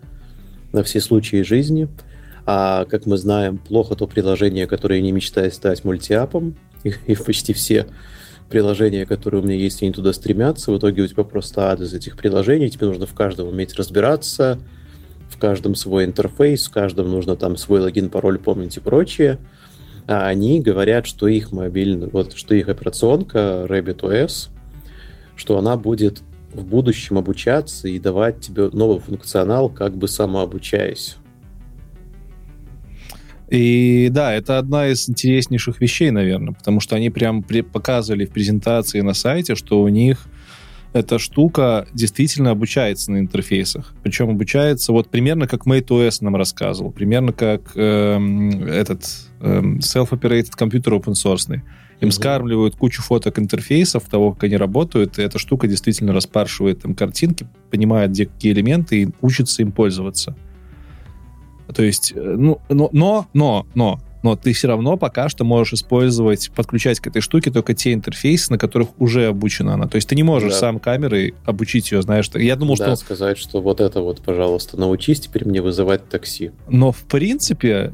на 0.71 0.83
все 0.83 1.01
случаи 1.01 1.41
жизни, 1.41 1.89
а, 2.45 2.85
как 2.85 3.05
мы 3.05 3.17
знаем, 3.17 3.57
плохо 3.57 3.95
то 3.95 4.07
приложение, 4.07 4.67
которое 4.67 5.01
не 5.01 5.11
мечтает 5.11 5.53
стать 5.53 5.83
мультиапом, 5.83 6.55
и, 6.83 6.93
и 7.07 7.15
почти 7.15 7.53
все 7.53 7.87
приложения, 8.49 9.05
которые 9.05 9.41
у 9.41 9.45
меня 9.45 9.55
есть, 9.55 9.83
они 9.83 9.91
туда 9.91 10.13
стремятся. 10.13 10.71
В 10.71 10.77
итоге 10.77 11.03
у 11.03 11.07
тебя 11.07 11.23
просто 11.23 11.69
ад 11.71 11.81
из 11.81 11.93
этих 11.93 12.17
приложений, 12.17 12.71
тебе 12.71 12.87
нужно 12.87 13.05
в 13.05 13.13
каждом 13.13 13.49
уметь 13.49 13.75
разбираться, 13.75 14.59
в 15.29 15.37
каждом 15.37 15.75
свой 15.75 16.05
интерфейс, 16.05 16.67
в 16.67 16.71
каждом 16.71 17.09
нужно 17.09 17.35
там 17.35 17.55
свой 17.57 17.79
логин, 17.79 18.09
пароль 18.09 18.39
помнить 18.39 18.77
и 18.77 18.79
прочее. 18.79 19.39
А 20.07 20.27
они 20.27 20.59
говорят, 20.59 21.05
что 21.05 21.27
их 21.27 21.51
мобильный, 21.51 22.07
вот, 22.07 22.33
что 22.35 22.55
их 22.55 22.67
операционка 22.67 23.65
RabbitOS, 23.69 24.49
что 25.35 25.57
она 25.57 25.77
будет 25.77 26.21
в 26.51 26.65
будущем 26.65 27.17
обучаться 27.17 27.87
и 27.87 27.99
давать 27.99 28.39
тебе 28.41 28.69
новый 28.69 28.99
функционал, 28.99 29.69
как 29.69 29.95
бы 29.95 30.07
самообучаясь. 30.07 31.15
И 33.49 34.09
да, 34.11 34.33
это 34.33 34.59
одна 34.59 34.87
из 34.89 35.09
интереснейших 35.09 35.81
вещей, 35.81 36.11
наверное, 36.11 36.53
потому 36.53 36.79
что 36.79 36.95
они 36.95 37.09
прям 37.09 37.43
показывали 37.43 38.25
в 38.25 38.31
презентации 38.31 39.01
на 39.01 39.13
сайте, 39.13 39.55
что 39.55 39.81
у 39.81 39.87
них 39.87 40.27
эта 40.93 41.19
штука 41.19 41.87
действительно 41.93 42.51
обучается 42.51 43.11
на 43.11 43.19
интерфейсах. 43.19 43.93
Причем 44.01 44.29
обучается 44.29 44.91
вот 44.91 45.09
примерно 45.09 45.47
как 45.47 45.67
MateOS 45.67 46.17
нам 46.21 46.35
рассказывал, 46.35 46.91
примерно 46.91 47.31
как 47.31 47.71
эм, 47.75 48.63
этот 48.63 49.05
эм, 49.39 49.77
self-operated 49.79 50.51
компьютер 50.51 50.93
open 50.93 51.13
source. 51.13 51.61
Им 52.01 52.11
скармливают 52.11 52.75
кучу 52.77 53.01
фоток 53.01 53.39
интерфейсов 53.39 54.05
того, 54.05 54.31
как 54.31 54.45
они 54.45 54.55
работают, 54.55 55.19
и 55.19 55.21
эта 55.21 55.37
штука 55.37 55.67
действительно 55.67 56.13
распаршивает 56.13 56.81
там 56.81 56.95
картинки, 56.95 57.45
понимает, 57.69 58.11
где 58.11 58.25
какие 58.25 58.53
элементы, 58.53 59.01
и 59.01 59.09
учится 59.21 59.61
им 59.61 59.73
пользоваться. 59.73 60.35
То 61.75 61.83
есть, 61.83 62.13
э, 62.15 62.35
ну, 62.37 62.61
но, 62.69 62.89
но, 62.93 63.27
но, 63.33 63.67
но, 63.75 63.99
но 64.23 64.35
ты 64.35 64.53
все 64.53 64.67
равно 64.67 64.97
пока 64.97 65.29
что 65.29 65.43
можешь 65.43 65.73
использовать, 65.73 66.51
подключать 66.55 66.99
к 66.99 67.07
этой 67.07 67.21
штуке 67.21 67.51
только 67.51 67.73
те 67.73 67.93
интерфейсы, 67.93 68.51
на 68.51 68.57
которых 68.57 68.89
уже 68.99 69.27
обучена 69.27 69.73
она. 69.73 69.87
То 69.87 69.95
есть 69.95 70.09
ты 70.09 70.15
не 70.15 70.23
можешь 70.23 70.53
да. 70.53 70.59
сам 70.59 70.79
камерой 70.79 71.35
обучить 71.45 71.91
ее, 71.91 72.01
знаешь. 72.01 72.29
Я 72.33 72.55
думал, 72.55 72.75
да, 72.77 72.95
что... 72.95 72.95
сказать, 72.97 73.37
что 73.37 73.61
вот 73.61 73.79
это 73.79 74.01
вот, 74.01 74.21
пожалуйста, 74.21 74.77
научись 74.77 75.21
теперь 75.21 75.45
мне 75.45 75.61
вызывать 75.61 76.09
такси. 76.09 76.51
Но, 76.67 76.91
в 76.91 77.03
принципе, 77.03 77.93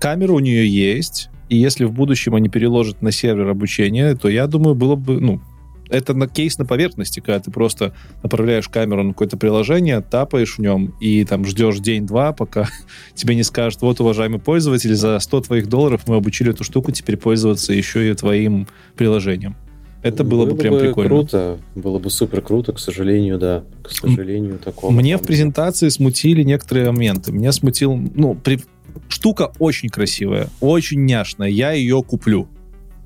камера 0.00 0.32
у 0.32 0.40
нее 0.40 0.68
есть, 0.68 1.28
и 1.48 1.56
если 1.56 1.84
в 1.84 1.92
будущем 1.92 2.34
они 2.34 2.48
переложат 2.48 3.02
на 3.02 3.12
сервер 3.12 3.48
обучения, 3.48 4.14
то 4.14 4.28
я 4.28 4.46
думаю, 4.46 4.74
было 4.74 4.96
бы, 4.96 5.20
ну, 5.20 5.40
это 5.88 6.14
на 6.14 6.28
кейс 6.28 6.58
на 6.58 6.64
поверхности, 6.64 7.20
когда 7.20 7.40
ты 7.40 7.50
просто 7.50 7.94
направляешь 8.22 8.68
камеру 8.68 9.02
на 9.02 9.12
какое-то 9.12 9.36
приложение, 9.36 10.00
тапаешь 10.00 10.56
в 10.56 10.58
нем 10.60 10.94
и 11.00 11.24
там 11.24 11.44
ждешь 11.44 11.78
день-два, 11.78 12.32
пока 12.32 12.68
тебе 13.14 13.34
не 13.34 13.42
скажут, 13.42 13.82
вот, 13.82 14.00
уважаемый 14.00 14.40
пользователь, 14.40 14.94
за 14.94 15.18
100 15.18 15.42
твоих 15.42 15.68
долларов 15.68 16.02
мы 16.06 16.16
обучили 16.16 16.50
эту 16.50 16.64
штуку 16.64 16.92
теперь 16.92 17.16
пользоваться 17.16 17.72
еще 17.72 18.10
и 18.10 18.14
твоим 18.14 18.66
приложением. 18.96 19.56
Это 20.02 20.22
было, 20.22 20.44
было 20.44 20.54
бы 20.54 20.60
прям 20.60 20.74
бы 20.74 20.80
прикольно. 20.80 21.08
круто, 21.08 21.58
было 21.74 21.98
бы 21.98 22.10
супер 22.10 22.40
круто, 22.40 22.72
к 22.72 22.78
сожалению, 22.78 23.38
да. 23.38 23.64
К 23.82 23.90
сожалению, 23.90 24.58
такого. 24.58 24.92
Мне 24.92 25.16
в 25.16 25.22
презентации 25.22 25.88
смутили 25.88 26.42
некоторые 26.42 26.92
моменты. 26.92 27.32
Меня 27.32 27.50
смутил, 27.50 27.96
ну, 27.96 28.34
при... 28.34 28.60
штука 29.08 29.50
очень 29.58 29.88
красивая, 29.88 30.48
очень 30.60 31.04
няшная. 31.04 31.48
Я 31.48 31.72
ее 31.72 32.04
куплю. 32.04 32.46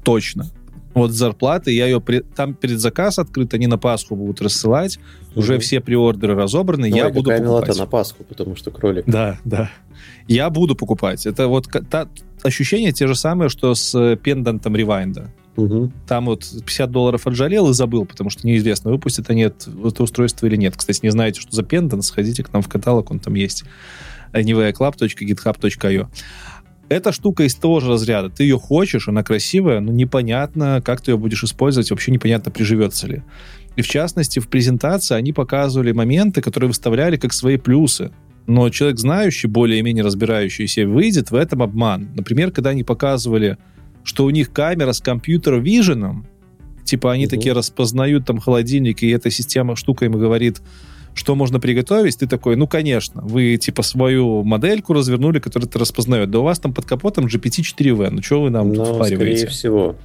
Точно 0.04 0.50
вот 1.00 1.12
зарплаты, 1.12 1.72
я 1.72 1.86
ее... 1.86 2.00
При... 2.00 2.20
Там 2.20 2.54
предзаказ 2.54 3.18
открыт, 3.18 3.54
они 3.54 3.66
на 3.66 3.78
Пасху 3.78 4.16
будут 4.16 4.40
рассылать, 4.40 4.98
угу. 5.32 5.40
уже 5.40 5.58
все 5.58 5.80
приордеры 5.80 6.34
разобраны, 6.34 6.88
ну, 6.88 6.96
я 6.96 7.10
буду 7.10 7.30
покупать. 7.30 7.78
на 7.78 7.86
Пасху, 7.86 8.24
потому 8.24 8.56
что 8.56 8.70
кролик. 8.70 9.04
Да, 9.06 9.38
да. 9.44 9.70
Я 10.28 10.50
буду 10.50 10.74
покупать. 10.74 11.26
Это 11.26 11.48
вот 11.48 11.66
та... 11.90 12.08
ощущения 12.42 12.92
те 12.92 13.06
же 13.06 13.14
самые, 13.14 13.48
что 13.48 13.74
с 13.74 14.16
пендантом 14.22 14.76
ревайнда. 14.76 15.30
Угу. 15.56 15.92
Там 16.06 16.26
вот 16.26 16.46
50 16.48 16.90
долларов 16.90 17.26
отжалел 17.26 17.70
и 17.70 17.74
забыл, 17.74 18.06
потому 18.06 18.30
что 18.30 18.46
неизвестно, 18.46 18.90
выпустят 18.90 19.30
они 19.30 19.42
это, 19.42 19.70
это 19.84 20.02
устройство 20.02 20.46
или 20.46 20.56
нет. 20.56 20.76
Кстати, 20.76 21.00
не 21.02 21.10
знаете, 21.10 21.40
что 21.40 21.54
за 21.54 21.62
пендант, 21.62 22.04
сходите 22.04 22.42
к 22.42 22.52
нам 22.52 22.62
в 22.62 22.68
каталог, 22.68 23.10
он 23.10 23.18
там 23.18 23.34
есть. 23.34 23.64
anywayclub.github.io 24.32 26.08
эта 26.90 27.12
штука 27.12 27.44
из 27.44 27.54
того 27.54 27.78
же 27.80 27.88
разряда. 27.88 28.28
Ты 28.28 28.42
ее 28.42 28.58
хочешь, 28.58 29.08
она 29.08 29.22
красивая, 29.22 29.80
но 29.80 29.92
непонятно, 29.92 30.82
как 30.84 31.00
ты 31.00 31.12
ее 31.12 31.16
будешь 31.16 31.44
использовать, 31.44 31.90
вообще 31.90 32.10
непонятно, 32.10 32.50
приживется 32.50 33.06
ли. 33.06 33.22
И 33.76 33.82
в 33.82 33.86
частности, 33.86 34.40
в 34.40 34.48
презентации 34.48 35.14
они 35.14 35.32
показывали 35.32 35.92
моменты, 35.92 36.42
которые 36.42 36.68
выставляли 36.68 37.16
как 37.16 37.32
свои 37.32 37.56
плюсы. 37.58 38.10
Но 38.48 38.68
человек, 38.70 38.98
знающий, 38.98 39.46
более-менее 39.46 40.02
разбирающийся, 40.02 40.84
выйдет 40.84 41.30
в 41.30 41.36
этом 41.36 41.62
обман. 41.62 42.10
Например, 42.16 42.50
когда 42.50 42.70
они 42.70 42.82
показывали, 42.82 43.56
что 44.02 44.24
у 44.24 44.30
них 44.30 44.52
камера 44.52 44.92
с 44.92 45.00
компьютер 45.00 45.60
виженом, 45.60 46.26
типа 46.84 47.12
они 47.12 47.26
угу. 47.26 47.36
такие 47.36 47.52
распознают 47.52 48.26
там 48.26 48.40
холодильник, 48.40 49.04
и 49.04 49.10
эта 49.10 49.30
система 49.30 49.76
штука 49.76 50.06
им 50.06 50.12
говорит, 50.12 50.60
что 51.14 51.34
можно 51.34 51.60
приготовить, 51.60 52.18
ты 52.18 52.26
такой, 52.26 52.56
ну, 52.56 52.66
конечно, 52.66 53.20
вы, 53.22 53.56
типа, 53.56 53.82
свою 53.82 54.42
модельку 54.42 54.92
развернули, 54.92 55.38
которая 55.38 55.68
это 55.68 55.78
распознает. 55.78 56.30
Да 56.30 56.40
у 56.40 56.42
вас 56.42 56.58
там 56.58 56.72
под 56.72 56.86
капотом 56.86 57.26
GPT-4V, 57.26 58.10
ну, 58.10 58.22
что 58.22 58.42
вы 58.42 58.50
нам 58.50 58.68
ну, 58.68 58.74
тут 58.76 58.94
впариваете? 58.96 59.16
скорее 59.16 59.46
всего. 59.46 59.96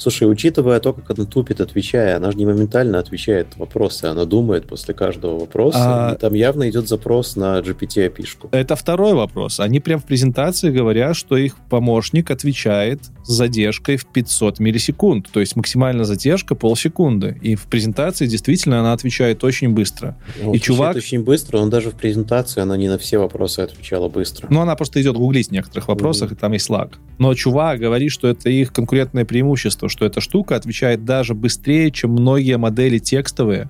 Слушай, 0.00 0.30
учитывая 0.30 0.80
то, 0.80 0.94
как 0.94 1.10
она 1.10 1.26
тупит, 1.26 1.60
отвечая, 1.60 2.16
она 2.16 2.30
же 2.32 2.38
не 2.38 2.46
моментально 2.46 2.98
отвечает 2.98 3.48
вопросы, 3.56 4.06
она 4.06 4.24
думает 4.24 4.66
после 4.66 4.94
каждого 4.94 5.38
вопроса. 5.38 5.78
А... 6.08 6.14
там 6.14 6.32
явно 6.32 6.70
идет 6.70 6.88
запрос 6.88 7.36
на 7.36 7.58
GPT 7.60 8.08
API-шку. 8.08 8.48
Это 8.50 8.76
второй 8.76 9.12
вопрос. 9.12 9.60
Они 9.60 9.78
прям 9.78 10.00
в 10.00 10.04
презентации 10.04 10.70
говорят, 10.70 11.16
что 11.16 11.36
их 11.36 11.56
помощник 11.68 12.30
отвечает 12.30 13.02
с 13.24 13.30
задержкой 13.30 13.98
в 13.98 14.06
500 14.06 14.58
миллисекунд. 14.58 15.28
То 15.30 15.40
есть 15.40 15.54
максимальная 15.54 16.06
задержка 16.06 16.54
полсекунды. 16.54 17.38
И 17.42 17.54
в 17.54 17.66
презентации 17.66 18.24
действительно 18.24 18.80
она 18.80 18.94
отвечает 18.94 19.44
очень 19.44 19.68
быстро. 19.68 20.16
Он 20.42 20.54
и 20.54 20.58
чувак... 20.58 20.96
очень 20.96 21.22
быстро, 21.22 21.58
он 21.58 21.68
даже 21.68 21.90
в 21.90 21.94
презентации 21.94 22.62
она 22.62 22.78
не 22.78 22.88
на 22.88 22.96
все 22.96 23.18
вопросы 23.18 23.60
отвечала 23.60 24.08
быстро. 24.08 24.46
Ну, 24.48 24.62
она 24.62 24.76
просто 24.76 25.02
идет 25.02 25.16
гуглить 25.16 25.48
в 25.48 25.52
некоторых 25.52 25.88
вопросах, 25.88 26.30
mm-hmm. 26.30 26.36
и 26.36 26.38
там 26.38 26.52
есть 26.52 26.70
лаг. 26.70 26.98
Но 27.18 27.34
чувак 27.34 27.80
говорит, 27.80 28.10
что 28.12 28.28
это 28.28 28.48
их 28.48 28.72
конкурентное 28.72 29.26
преимущество, 29.26 29.89
что 29.90 30.06
эта 30.06 30.20
штука 30.20 30.56
отвечает 30.56 31.04
даже 31.04 31.34
быстрее, 31.34 31.90
чем 31.90 32.12
многие 32.12 32.56
модели 32.56 32.98
текстовые. 32.98 33.68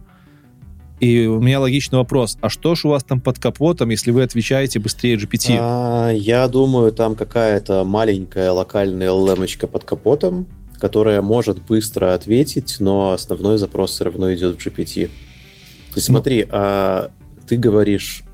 И 1.00 1.26
у 1.26 1.40
меня 1.40 1.60
логичный 1.60 1.98
вопрос, 1.98 2.36
а 2.42 2.50
что 2.50 2.74
ж 2.74 2.84
у 2.84 2.90
вас 2.90 3.02
там 3.02 3.20
под 3.20 3.38
капотом, 3.38 3.88
если 3.88 4.10
вы 4.10 4.22
отвечаете 4.22 4.78
быстрее 4.80 5.16
GPT? 5.16 5.56
А, 5.58 6.10
я 6.10 6.46
думаю, 6.46 6.92
там 6.92 7.16
какая-то 7.16 7.84
маленькая 7.84 8.50
локальная 8.52 9.08
LLM 9.08 9.66
под 9.66 9.84
капотом, 9.84 10.46
которая 10.78 11.22
может 11.22 11.62
быстро 11.62 12.12
ответить, 12.12 12.76
но 12.80 13.12
основной 13.12 13.56
запрос 13.56 13.92
все 13.92 14.04
равно 14.04 14.32
идет 14.34 14.60
в 14.60 14.66
GPT. 14.66 15.06
То 15.06 15.96
есть 15.96 16.08
ну, 16.08 16.14
смотри, 16.14 16.46
а 16.50 17.10
ты 17.48 17.56
говоришь, 17.56 18.24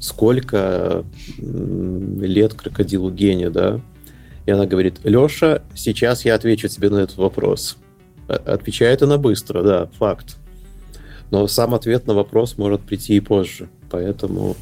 сколько 0.00 1.04
лет 1.38 2.54
крокодилу 2.54 3.10
Гене, 3.10 3.50
да? 3.50 3.80
И 4.50 4.52
она 4.52 4.66
говорит, 4.66 4.98
Леша, 5.04 5.62
сейчас 5.76 6.24
я 6.24 6.34
отвечу 6.34 6.66
тебе 6.66 6.90
на 6.90 6.96
этот 6.96 7.18
вопрос. 7.18 7.76
Отвечает 8.26 9.00
она 9.00 9.16
быстро, 9.16 9.62
да, 9.62 9.86
факт. 9.96 10.38
Но 11.30 11.46
сам 11.46 11.72
ответ 11.72 12.08
на 12.08 12.14
вопрос 12.14 12.58
может 12.58 12.80
прийти 12.80 13.14
и 13.14 13.20
позже. 13.20 13.68
Поэтому 13.92 14.56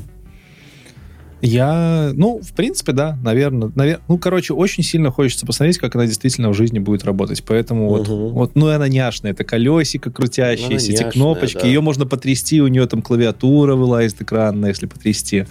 я, 1.40 2.10
ну, 2.12 2.38
в 2.42 2.52
принципе, 2.52 2.92
да, 2.92 3.18
наверное, 3.24 3.72
навер... 3.74 4.02
ну, 4.08 4.18
короче, 4.18 4.52
очень 4.52 4.82
сильно 4.82 5.10
хочется 5.10 5.46
посмотреть, 5.46 5.78
как 5.78 5.94
она 5.94 6.04
действительно 6.04 6.50
в 6.50 6.54
жизни 6.54 6.80
будет 6.80 7.04
работать. 7.04 7.42
Поэтому 7.42 7.86
угу. 7.86 7.96
вот, 7.96 8.08
вот, 8.08 8.56
ну, 8.56 8.68
она 8.68 8.88
няшная, 8.88 9.30
это 9.30 9.44
колесико 9.44 10.10
крутящиеся, 10.10 10.92
эти 10.92 11.04
кнопочки, 11.04 11.60
да. 11.62 11.66
ее 11.66 11.80
можно 11.80 12.04
потрясти, 12.04 12.60
у 12.60 12.68
нее 12.68 12.86
там 12.86 13.00
клавиатура 13.00 13.74
вылазит 13.74 14.20
экранная, 14.20 14.68
если 14.68 14.84
потрясти. 14.84 15.46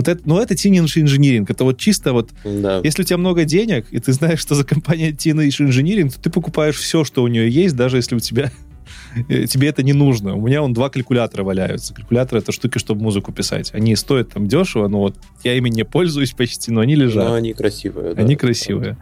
Вот 0.00 0.08
это, 0.08 0.22
ну, 0.24 0.38
это 0.38 0.54
teenage 0.54 0.96
engineering. 0.96 1.44
Это 1.46 1.64
вот 1.64 1.78
чисто 1.78 2.14
вот... 2.14 2.30
Да. 2.42 2.80
Если 2.82 3.02
у 3.02 3.04
тебя 3.04 3.18
много 3.18 3.44
денег, 3.44 3.86
и 3.90 3.98
ты 3.98 4.14
знаешь, 4.14 4.40
что 4.40 4.54
за 4.54 4.64
компания 4.64 5.10
teenage 5.10 5.60
engineering, 5.60 6.10
то 6.10 6.18
ты 6.18 6.30
покупаешь 6.30 6.76
все, 6.76 7.04
что 7.04 7.22
у 7.22 7.28
нее 7.28 7.50
есть, 7.50 7.76
даже 7.76 7.98
если 7.98 8.16
у 8.16 8.18
тебя 8.18 8.50
э, 9.28 9.44
тебе 9.44 9.68
это 9.68 9.82
не 9.82 9.92
нужно. 9.92 10.36
У 10.36 10.46
меня 10.46 10.62
он 10.62 10.72
два 10.72 10.88
калькулятора 10.88 11.44
валяются. 11.44 11.92
Калькулятор 11.92 12.38
это 12.38 12.50
штуки, 12.50 12.78
чтобы 12.78 13.02
музыку 13.02 13.30
писать. 13.30 13.74
Они 13.74 13.94
стоят 13.94 14.32
там 14.32 14.46
дешево, 14.46 14.88
но 14.88 15.00
вот 15.00 15.16
я 15.44 15.52
ими 15.54 15.68
не 15.68 15.84
пользуюсь 15.84 16.32
почти, 16.32 16.72
но 16.72 16.80
они 16.80 16.94
лежат. 16.94 17.28
Но 17.28 17.34
они 17.34 17.52
красивые. 17.52 18.14
Да. 18.14 18.22
Они 18.22 18.36
красивые. 18.36 18.96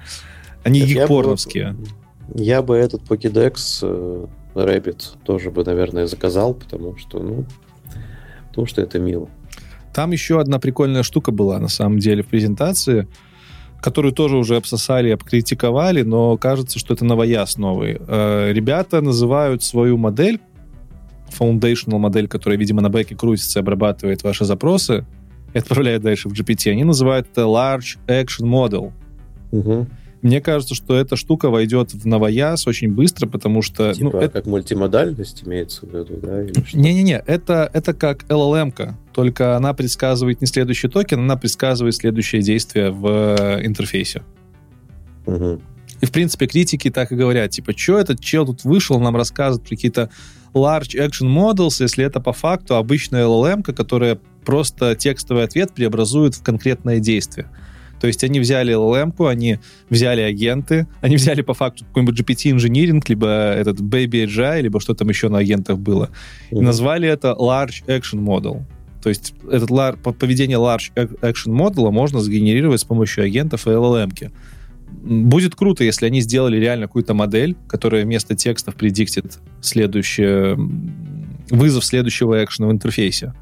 Они 0.64 0.80
гик-порновские. 0.80 1.76
Я 2.34 2.60
бы 2.62 2.74
этот 2.74 3.02
Pokédex 3.02 3.78
э, 3.82 4.26
Rabbit 4.54 5.16
тоже 5.24 5.52
бы, 5.52 5.62
наверное, 5.62 6.08
заказал, 6.08 6.54
потому 6.54 6.96
что, 6.96 7.20
ну, 7.20 7.44
потому 8.48 8.66
что 8.66 8.82
это 8.82 8.98
мило. 8.98 9.28
Там 9.98 10.12
еще 10.12 10.40
одна 10.40 10.60
прикольная 10.60 11.02
штука 11.02 11.32
была, 11.32 11.58
на 11.58 11.66
самом 11.66 11.98
деле, 11.98 12.22
в 12.22 12.28
презентации, 12.28 13.08
которую 13.80 14.12
тоже 14.12 14.36
уже 14.36 14.54
обсосали, 14.54 15.10
обкритиковали, 15.10 16.02
но 16.02 16.36
кажется, 16.36 16.78
что 16.78 16.94
это 16.94 17.04
новояз 17.04 17.56
новый. 17.56 17.98
Э, 18.06 18.52
ребята 18.52 19.00
называют 19.00 19.64
свою 19.64 19.96
модель, 19.96 20.38
foundational 21.36 21.98
модель, 21.98 22.28
которая, 22.28 22.56
видимо, 22.56 22.80
на 22.80 22.90
бэке 22.90 23.16
крутится 23.16 23.58
и 23.58 23.62
обрабатывает 23.62 24.22
ваши 24.22 24.44
запросы, 24.44 25.04
и 25.52 25.58
отправляет 25.58 26.02
дальше 26.02 26.28
в 26.28 26.32
GPT, 26.32 26.70
они 26.70 26.84
называют 26.84 27.26
это 27.32 27.40
Large 27.40 27.98
Action 28.06 28.44
Model. 28.44 28.92
Угу. 29.50 29.88
Мне 30.20 30.40
кажется, 30.40 30.74
что 30.74 30.96
эта 30.96 31.14
штука 31.14 31.48
войдет 31.48 31.94
в 31.94 32.06
новояз 32.06 32.66
очень 32.66 32.92
быстро, 32.92 33.28
потому 33.28 33.62
что... 33.62 33.92
Типа 33.92 34.10
ну, 34.12 34.18
это... 34.18 34.28
как 34.30 34.46
мультимодальность 34.46 35.44
имеется 35.46 35.86
в 35.86 35.90
виду, 35.90 36.18
да? 36.20 36.42
Не-не-не, 36.72 37.22
это, 37.24 37.70
это 37.72 37.94
как 37.94 38.24
LLM-ка, 38.24 38.98
только 39.12 39.56
она 39.56 39.74
предсказывает 39.74 40.40
не 40.40 40.46
следующий 40.48 40.88
токен, 40.88 41.20
она 41.20 41.36
предсказывает 41.36 41.94
следующее 41.94 42.42
действие 42.42 42.90
в 42.90 43.06
э, 43.06 43.64
интерфейсе. 43.64 44.22
Угу. 45.26 45.60
И, 46.00 46.06
в 46.06 46.12
принципе, 46.12 46.46
критики 46.46 46.90
так 46.90 47.12
и 47.12 47.16
говорят, 47.16 47.50
типа, 47.50 47.76
что 47.76 47.98
этот 47.98 48.20
чел 48.20 48.46
тут 48.46 48.64
вышел, 48.64 48.98
нам 49.00 49.16
рассказывает 49.16 49.68
какие-то 49.68 50.10
large 50.54 50.96
action 50.96 51.28
models, 51.28 51.80
если 51.80 52.04
это 52.04 52.20
по 52.20 52.32
факту 52.32 52.76
обычная 52.76 53.24
LLM, 53.24 53.62
которая 53.72 54.18
просто 54.44 54.94
текстовый 54.96 55.44
ответ 55.44 55.72
преобразует 55.72 56.34
в 56.34 56.42
конкретное 56.42 57.00
действие. 57.00 57.48
То 58.00 58.06
есть 58.06 58.24
они 58.24 58.40
взяли 58.40 58.74
LLM, 58.74 59.28
они 59.28 59.58
взяли 59.90 60.20
агенты, 60.20 60.86
они 61.00 61.16
взяли 61.16 61.42
по 61.42 61.54
факту 61.54 61.84
какой-нибудь 61.86 62.20
GPT-инжиниринг, 62.20 63.08
либо 63.08 63.26
этот 63.26 63.80
Baby 63.80 64.24
AGI, 64.26 64.62
либо 64.62 64.80
что 64.80 64.94
там 64.94 65.08
еще 65.08 65.28
на 65.28 65.38
агентах 65.38 65.78
было, 65.78 66.10
mm-hmm. 66.50 66.58
и 66.58 66.60
назвали 66.60 67.08
это 67.08 67.36
Large 67.38 67.84
Action 67.86 68.20
Model. 68.24 68.62
То 69.02 69.08
есть 69.08 69.34
этот 69.50 69.70
lar- 69.70 69.96
поведение 69.96 70.58
Large 70.58 70.92
Action 71.22 71.54
Model 71.54 71.90
можно 71.90 72.20
сгенерировать 72.20 72.80
с 72.80 72.84
помощью 72.84 73.24
агентов 73.24 73.66
и 73.66 73.70
LLM. 73.70 74.10
-ки. 74.10 74.30
Будет 74.90 75.54
круто, 75.54 75.84
если 75.84 76.06
они 76.06 76.20
сделали 76.20 76.56
реально 76.56 76.86
какую-то 76.86 77.14
модель, 77.14 77.56
которая 77.68 78.04
вместо 78.04 78.34
текстов 78.34 78.74
предиктит 78.74 79.38
следующее, 79.60 80.56
вызов 81.50 81.84
следующего 81.84 82.42
экшена 82.44 82.68
в 82.68 82.72
интерфейсе. 82.72 83.32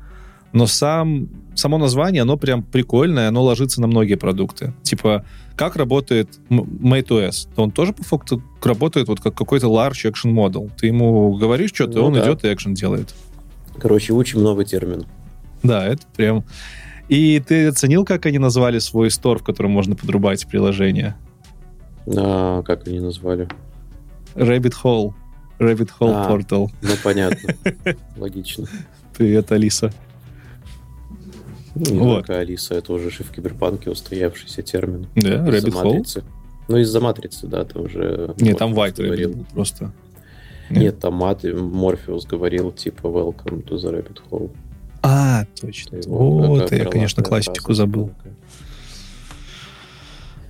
Но 0.53 0.67
сам, 0.67 1.29
само 1.57 1.79
название, 1.79 2.23
оно 2.23 2.37
прям 2.37 2.63
прикольное, 2.63 3.29
оно 3.29 3.43
ложится 3.43 3.81
на 3.81 3.87
многие 3.87 4.15
продукты. 4.15 4.73
Типа, 4.83 5.25
как 5.57 5.77
работает 5.77 6.39
MateOS? 6.51 7.49
Он 7.57 7.71
тоже 7.71 7.93
по 7.93 8.05
факту 8.05 8.43
работает 8.63 9.09
вот 9.09 9.21
как 9.21 9.35
какой-то 9.35 9.67
large 9.67 10.11
action 10.11 10.33
model. 10.33 10.71
Ты 10.77 10.89
ему 10.89 11.35
говоришь 11.35 11.71
что-то, 11.75 11.99
ну, 11.99 12.07
он 12.07 12.13
да. 12.15 12.25
идет 12.25 12.45
и 12.45 12.53
экшен 12.53 12.75
делает. 12.75 13.15
Короче, 13.79 14.13
учим 14.13 14.43
новый 14.43 14.65
термин. 14.65 15.07
Да, 15.63 15.87
это 15.87 16.03
прям... 16.17 16.45
И 17.09 17.41
ты 17.47 17.69
оценил, 17.69 18.05
как 18.05 18.27
они 18.27 18.39
назвали 18.39 18.81
свой 18.81 19.11
стор, 19.13 19.39
в 19.39 19.45
котором 19.45 19.71
можно 19.71 19.95
подрубать 19.95 20.47
приложение? 20.49 21.17
А, 22.07 22.63
как 22.63 22.87
они 22.89 22.99
назвали? 22.99 23.49
Rabbit 24.35 24.75
Hole. 24.83 25.13
Rabbit 25.59 25.91
Hole 26.01 26.13
а, 26.15 26.31
Portal. 26.31 26.69
Ну, 26.83 26.91
понятно. 27.03 27.55
Логично. 28.17 28.67
Привет, 29.17 29.53
Алиса. 29.53 29.93
Ну, 31.77 31.93
не 31.93 31.99
вот. 31.99 32.15
только 32.17 32.39
Алиса, 32.39 32.75
это 32.75 32.93
уже 32.95 33.11
в 33.11 33.31
киберпанке 33.31 33.91
устоявшийся 33.91 34.63
термин. 34.63 35.09
Да, 35.15 35.47
Rabbit 35.47 35.73
Hole? 35.73 36.25
Ну, 36.69 36.79
из-за 36.79 37.01
матрицы, 37.01 37.47
да, 37.47 37.65
ты 37.65 37.79
уже... 37.79 38.35
Нет, 38.39 38.59
там 38.59 38.73
White 38.73 39.03
говорил 39.03 39.47
просто. 39.53 39.93
Нет, 40.71 40.83
Нет 40.83 40.99
там 40.99 41.15
Мат, 41.15 41.45
Морфеус 41.45 42.27
говорил, 42.27 42.73
типа, 42.73 43.07
welcome 43.07 43.63
to 43.63 43.77
the 43.77 43.93
Rabbit 43.93 44.21
Hole. 44.31 44.51
А, 45.03 45.45
точно. 45.61 46.01
Вот, 46.07 46.73
я, 46.73 46.87
конечно, 46.87 47.23
классику 47.23 47.75
забыл. 47.75 48.11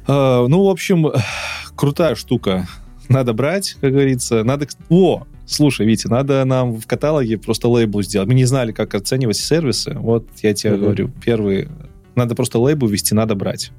Uh, 0.06 0.46
ну, 0.46 0.64
в 0.64 0.68
общем, 0.68 1.10
крутая 1.74 2.14
штука. 2.14 2.68
Надо 3.08 3.32
брать, 3.32 3.76
как 3.80 3.92
говорится. 3.92 4.44
Надо... 4.44 4.68
О, 4.88 5.26
слушай, 5.46 5.86
Витя, 5.86 6.08
надо 6.08 6.44
нам 6.44 6.76
в 6.76 6.86
каталоге 6.86 7.38
просто 7.38 7.68
лейбл 7.68 8.02
сделать. 8.02 8.28
Мы 8.28 8.34
не 8.34 8.44
знали, 8.44 8.72
как 8.72 8.94
оценивать 8.94 9.36
сервисы. 9.36 9.94
Вот 9.94 10.26
я 10.42 10.54
тебе 10.54 10.74
угу. 10.74 10.82
говорю, 10.82 11.10
первый... 11.24 11.68
Надо 12.14 12.34
просто 12.34 12.58
лейбл 12.58 12.86
ввести, 12.86 13.14
надо 13.14 13.34
брать. 13.34 13.72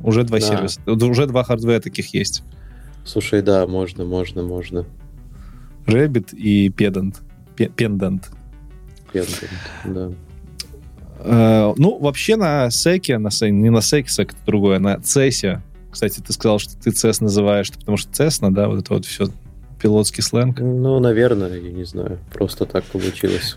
Уже 0.00 0.22
два 0.22 0.38
да. 0.38 0.46
сервиса. 0.46 0.80
Уже 0.86 1.26
два 1.26 1.44
хардвера 1.44 1.80
таких 1.80 2.14
есть. 2.14 2.42
Слушай, 3.04 3.42
да, 3.42 3.66
можно, 3.66 4.04
можно, 4.04 4.42
можно. 4.42 4.86
Rabbit 5.86 6.34
и 6.36 6.68
Pedant. 6.68 7.16
Pendant. 7.56 8.24
Pendant, 9.12 9.44
да. 9.84 10.10
Uh, 11.20 11.74
ну, 11.76 11.98
вообще 11.98 12.36
на 12.36 12.70
секе, 12.70 13.18
на, 13.18 13.30
не 13.48 13.70
на 13.70 13.80
секе, 13.80 14.08
сек 14.08 14.34
это 14.34 14.40
другое, 14.46 14.78
на 14.78 15.00
цесе 15.00 15.62
кстати, 15.90 16.20
ты 16.20 16.32
сказал, 16.32 16.58
что 16.58 16.76
ты 16.76 16.90
CES 16.90 17.24
называешь, 17.24 17.72
потому 17.72 17.96
что 17.96 18.10
Cessna, 18.10 18.50
да, 18.50 18.68
вот 18.68 18.80
это 18.80 18.94
вот 18.94 19.04
все 19.04 19.28
пилотский 19.80 20.22
сленг. 20.22 20.60
Ну, 20.60 20.98
наверное, 21.00 21.58
я 21.58 21.70
не 21.70 21.84
знаю. 21.84 22.18
Просто 22.32 22.66
так 22.66 22.84
получилось. 22.84 23.56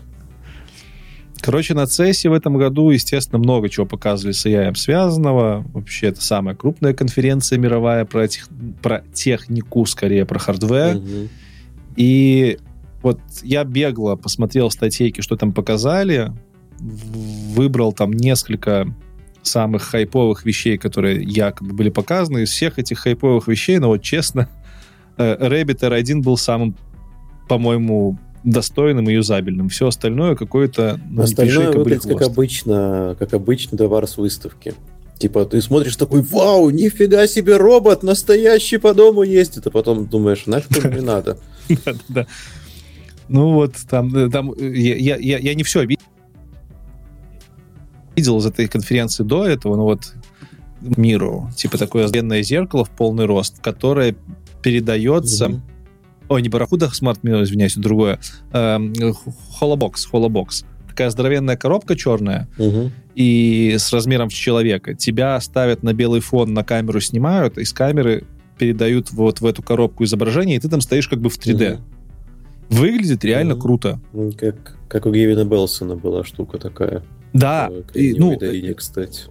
Короче, 1.42 1.74
на 1.74 1.84
CES 1.84 2.30
в 2.30 2.32
этом 2.32 2.56
году, 2.56 2.90
естественно, 2.90 3.40
много 3.40 3.68
чего 3.68 3.84
показывали 3.84 4.32
с 4.32 4.46
AI 4.46 4.74
связанного. 4.76 5.66
Вообще, 5.72 6.08
это 6.08 6.22
самая 6.22 6.54
крупная 6.54 6.94
конференция 6.94 7.58
мировая 7.58 8.04
про, 8.04 8.28
тех, 8.28 8.48
про 8.80 9.02
технику, 9.12 9.84
скорее, 9.86 10.24
про 10.24 10.38
hardware. 10.38 10.96
Угу. 10.96 11.28
И 11.96 12.58
вот 13.02 13.18
я 13.42 13.64
бегло 13.64 14.14
посмотрел 14.14 14.70
статейки, 14.70 15.20
что 15.20 15.36
там 15.36 15.52
показали, 15.52 16.32
выбрал 16.78 17.92
там 17.92 18.12
несколько 18.12 18.86
самых 19.42 19.82
хайповых 19.82 20.44
вещей, 20.44 20.78
которые 20.78 21.22
якобы 21.24 21.74
были 21.74 21.90
показаны. 21.90 22.42
Из 22.42 22.50
всех 22.50 22.78
этих 22.78 23.00
хайповых 23.00 23.48
вещей, 23.48 23.78
но 23.78 23.88
вот 23.88 24.02
честно, 24.02 24.48
Rabbit 25.16 25.80
R1 25.80 26.20
был 26.20 26.36
самым, 26.36 26.74
по-моему, 27.48 28.18
достойным 28.44 29.08
и 29.08 29.14
юзабельным. 29.14 29.68
Все 29.68 29.88
остальное 29.88 30.34
какое-то... 30.34 31.00
Ну, 31.08 31.22
остальное 31.22 31.70
выглядит 31.72 32.04
как 32.04 32.22
обычно, 32.22 33.16
как 33.18 33.34
обычно 33.34 33.78
товар 33.78 34.06
с 34.06 34.16
выставки. 34.16 34.74
Типа, 35.18 35.44
ты 35.44 35.62
смотришь 35.62 35.96
такой, 35.96 36.22
вау, 36.22 36.70
нифига 36.70 37.26
себе 37.28 37.56
робот, 37.56 38.02
настоящий 38.02 38.78
по 38.78 38.92
дому 38.92 39.22
ездит, 39.22 39.66
а 39.66 39.70
потом 39.70 40.06
думаешь, 40.06 40.46
нафиг 40.46 40.84
не 40.84 41.00
надо. 41.00 41.38
Да, 41.84 41.92
да. 42.08 42.26
Ну 43.28 43.52
вот, 43.52 43.76
там, 43.88 44.14
э, 44.14 44.28
там 44.28 44.52
э, 44.52 44.76
я, 44.76 45.16
я, 45.16 45.38
я 45.38 45.54
не 45.54 45.62
все 45.62 45.86
видел 48.16 48.38
из 48.38 48.46
этой 48.46 48.66
конференции 48.66 49.22
до 49.22 49.46
этого, 49.46 49.76
ну 49.76 49.84
вот 49.84 50.12
миру, 50.80 51.48
типа 51.56 51.78
такое 51.78 52.08
длинное 52.08 52.42
зеркало 52.42 52.84
в 52.84 52.90
полный 52.90 53.26
рост, 53.26 53.60
которое 53.60 54.16
передается... 54.62 55.46
Mm-hmm. 55.46 55.60
Ой, 56.28 56.42
не 56.42 56.48
Барракуда 56.48 56.86
Mirror, 56.86 57.42
извиняюсь, 57.42 57.74
другое. 57.74 58.18
Эм, 58.52 58.94
Холобокс, 59.58 60.06
Холобокс. 60.06 60.64
Такая 60.88 61.10
здоровенная 61.10 61.56
коробка 61.56 61.96
черная 61.96 62.48
угу. 62.58 62.90
и 63.14 63.76
с 63.78 63.92
размером 63.92 64.30
с 64.30 64.34
человека. 64.34 64.94
Тебя 64.94 65.40
ставят 65.40 65.82
на 65.82 65.94
белый 65.94 66.20
фон, 66.20 66.52
на 66.52 66.64
камеру 66.64 67.00
снимают, 67.00 67.56
и 67.56 67.64
с 67.64 67.72
камеры 67.72 68.24
передают 68.58 69.10
вот 69.10 69.40
в 69.40 69.46
эту 69.46 69.62
коробку 69.62 70.04
изображение, 70.04 70.56
и 70.56 70.60
ты 70.60 70.68
там 70.68 70.80
стоишь 70.80 71.08
как 71.08 71.20
бы 71.20 71.30
в 71.30 71.38
3D. 71.38 71.74
Угу. 71.74 71.82
Выглядит 72.70 73.24
реально 73.24 73.54
угу. 73.54 73.62
круто. 73.62 74.00
Как, 74.38 74.76
как 74.88 75.06
у 75.06 75.12
Гевина 75.12 75.44
Белсона 75.44 75.96
была 75.96 76.24
штука 76.24 76.58
такая. 76.58 77.02
Да. 77.32 77.70
И, 77.94 78.14
ну, 78.14 78.38
долине, 78.38 78.74
кстати. 78.74 79.22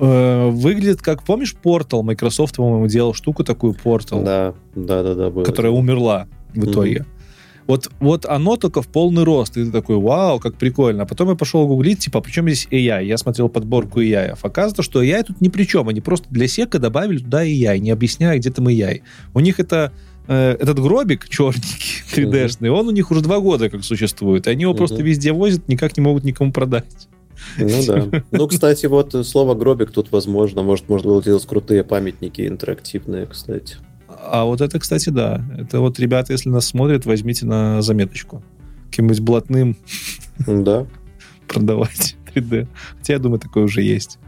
Э, 0.00 0.48
выглядит 0.48 1.02
как, 1.02 1.22
помнишь, 1.22 1.54
Portal? 1.62 2.02
Microsoft, 2.02 2.56
по-моему, 2.56 2.86
делал 2.86 3.12
штуку 3.12 3.44
такую 3.44 3.74
Portal. 3.74 4.24
Да, 4.24 4.54
да, 4.74 5.02
да, 5.02 5.14
да. 5.14 5.30
Было 5.30 5.44
которая 5.44 5.72
умерла 5.72 6.26
в 6.54 6.64
итоге. 6.64 7.00
Mm-hmm. 7.00 7.20
Вот, 7.66 7.90
вот 8.00 8.26
оно 8.26 8.56
только 8.56 8.82
в 8.82 8.88
полный 8.88 9.22
рост. 9.24 9.56
И 9.56 9.64
ты 9.64 9.70
такой, 9.70 9.96
вау, 9.96 10.40
как 10.40 10.56
прикольно. 10.56 11.02
А 11.02 11.06
потом 11.06 11.28
я 11.28 11.34
пошел 11.36 11.68
гуглить, 11.68 12.00
типа, 12.00 12.18
а 12.18 12.22
при 12.22 12.32
чем 12.32 12.48
здесь 12.48 12.66
AI? 12.70 13.04
Я 13.04 13.18
смотрел 13.18 13.48
подборку 13.48 14.00
AI. 14.00 14.36
Оказывается, 14.40 14.82
что 14.82 15.04
AI 15.04 15.22
тут 15.22 15.40
ни 15.40 15.48
при 15.48 15.64
чем. 15.64 15.88
Они 15.88 16.00
просто 16.00 16.26
для 16.30 16.48
сека 16.48 16.78
добавили 16.78 17.18
туда 17.18 17.44
AI, 17.44 17.78
не 17.78 17.90
объясняя, 17.90 18.38
где 18.38 18.50
там 18.50 18.68
AI. 18.68 19.02
У 19.34 19.40
них 19.40 19.60
это 19.60 19.92
э, 20.26 20.56
этот 20.58 20.80
гробик 20.80 21.28
черненький, 21.28 22.02
3D-шный, 22.16 22.68
mm-hmm. 22.68 22.70
он 22.70 22.88
у 22.88 22.90
них 22.90 23.10
уже 23.10 23.20
два 23.20 23.38
года 23.38 23.68
как 23.68 23.84
существует. 23.84 24.46
И 24.46 24.50
они 24.50 24.62
его 24.62 24.74
просто 24.74 25.02
везде 25.02 25.32
возят, 25.32 25.68
никак 25.68 25.96
не 25.96 26.02
могут 26.02 26.24
никому 26.24 26.52
продать. 26.52 26.86
Ну 27.58 27.84
да. 27.86 28.22
Ну, 28.30 28.48
кстати, 28.48 28.86
вот 28.86 29.14
слово 29.26 29.54
гробик 29.54 29.90
тут 29.90 30.12
возможно. 30.12 30.62
Может, 30.62 30.88
можно 30.88 31.10
было 31.10 31.22
делать 31.22 31.46
крутые 31.46 31.84
памятники 31.84 32.46
интерактивные, 32.46 33.26
кстати. 33.26 33.76
А 34.08 34.44
вот 34.44 34.60
это, 34.60 34.78
кстати, 34.78 35.10
да. 35.10 35.42
Это 35.58 35.80
вот, 35.80 35.98
ребята, 35.98 36.32
если 36.32 36.48
нас 36.48 36.66
смотрят, 36.66 37.06
возьмите 37.06 37.46
на 37.46 37.82
заметочку. 37.82 38.42
Каким-нибудь 38.90 39.20
блатным 39.20 39.76
да. 40.46 40.86
продавать 41.48 42.16
3D. 42.34 42.66
Хотя, 42.98 43.12
я 43.14 43.18
думаю, 43.18 43.40
такое 43.40 43.64
уже 43.64 43.82
есть. 43.82 44.18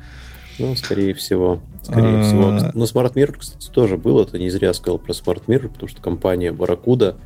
Ну, 0.58 0.76
скорее 0.76 1.14
всего. 1.14 1.60
Скорее 1.82 2.20
а... 2.20 2.22
всего. 2.22 2.50
Но 2.74 2.84
Smart 2.84 3.14
Mirror, 3.14 3.36
кстати, 3.38 3.68
тоже 3.70 3.96
был. 3.96 4.20
Это 4.20 4.38
не 4.38 4.50
зря 4.50 4.72
сказал 4.72 4.98
про 4.98 5.12
Smart 5.12 5.42
Mirror, 5.46 5.68
потому 5.68 5.88
что 5.88 6.00
компания 6.00 6.52
Barracuda 6.52 7.16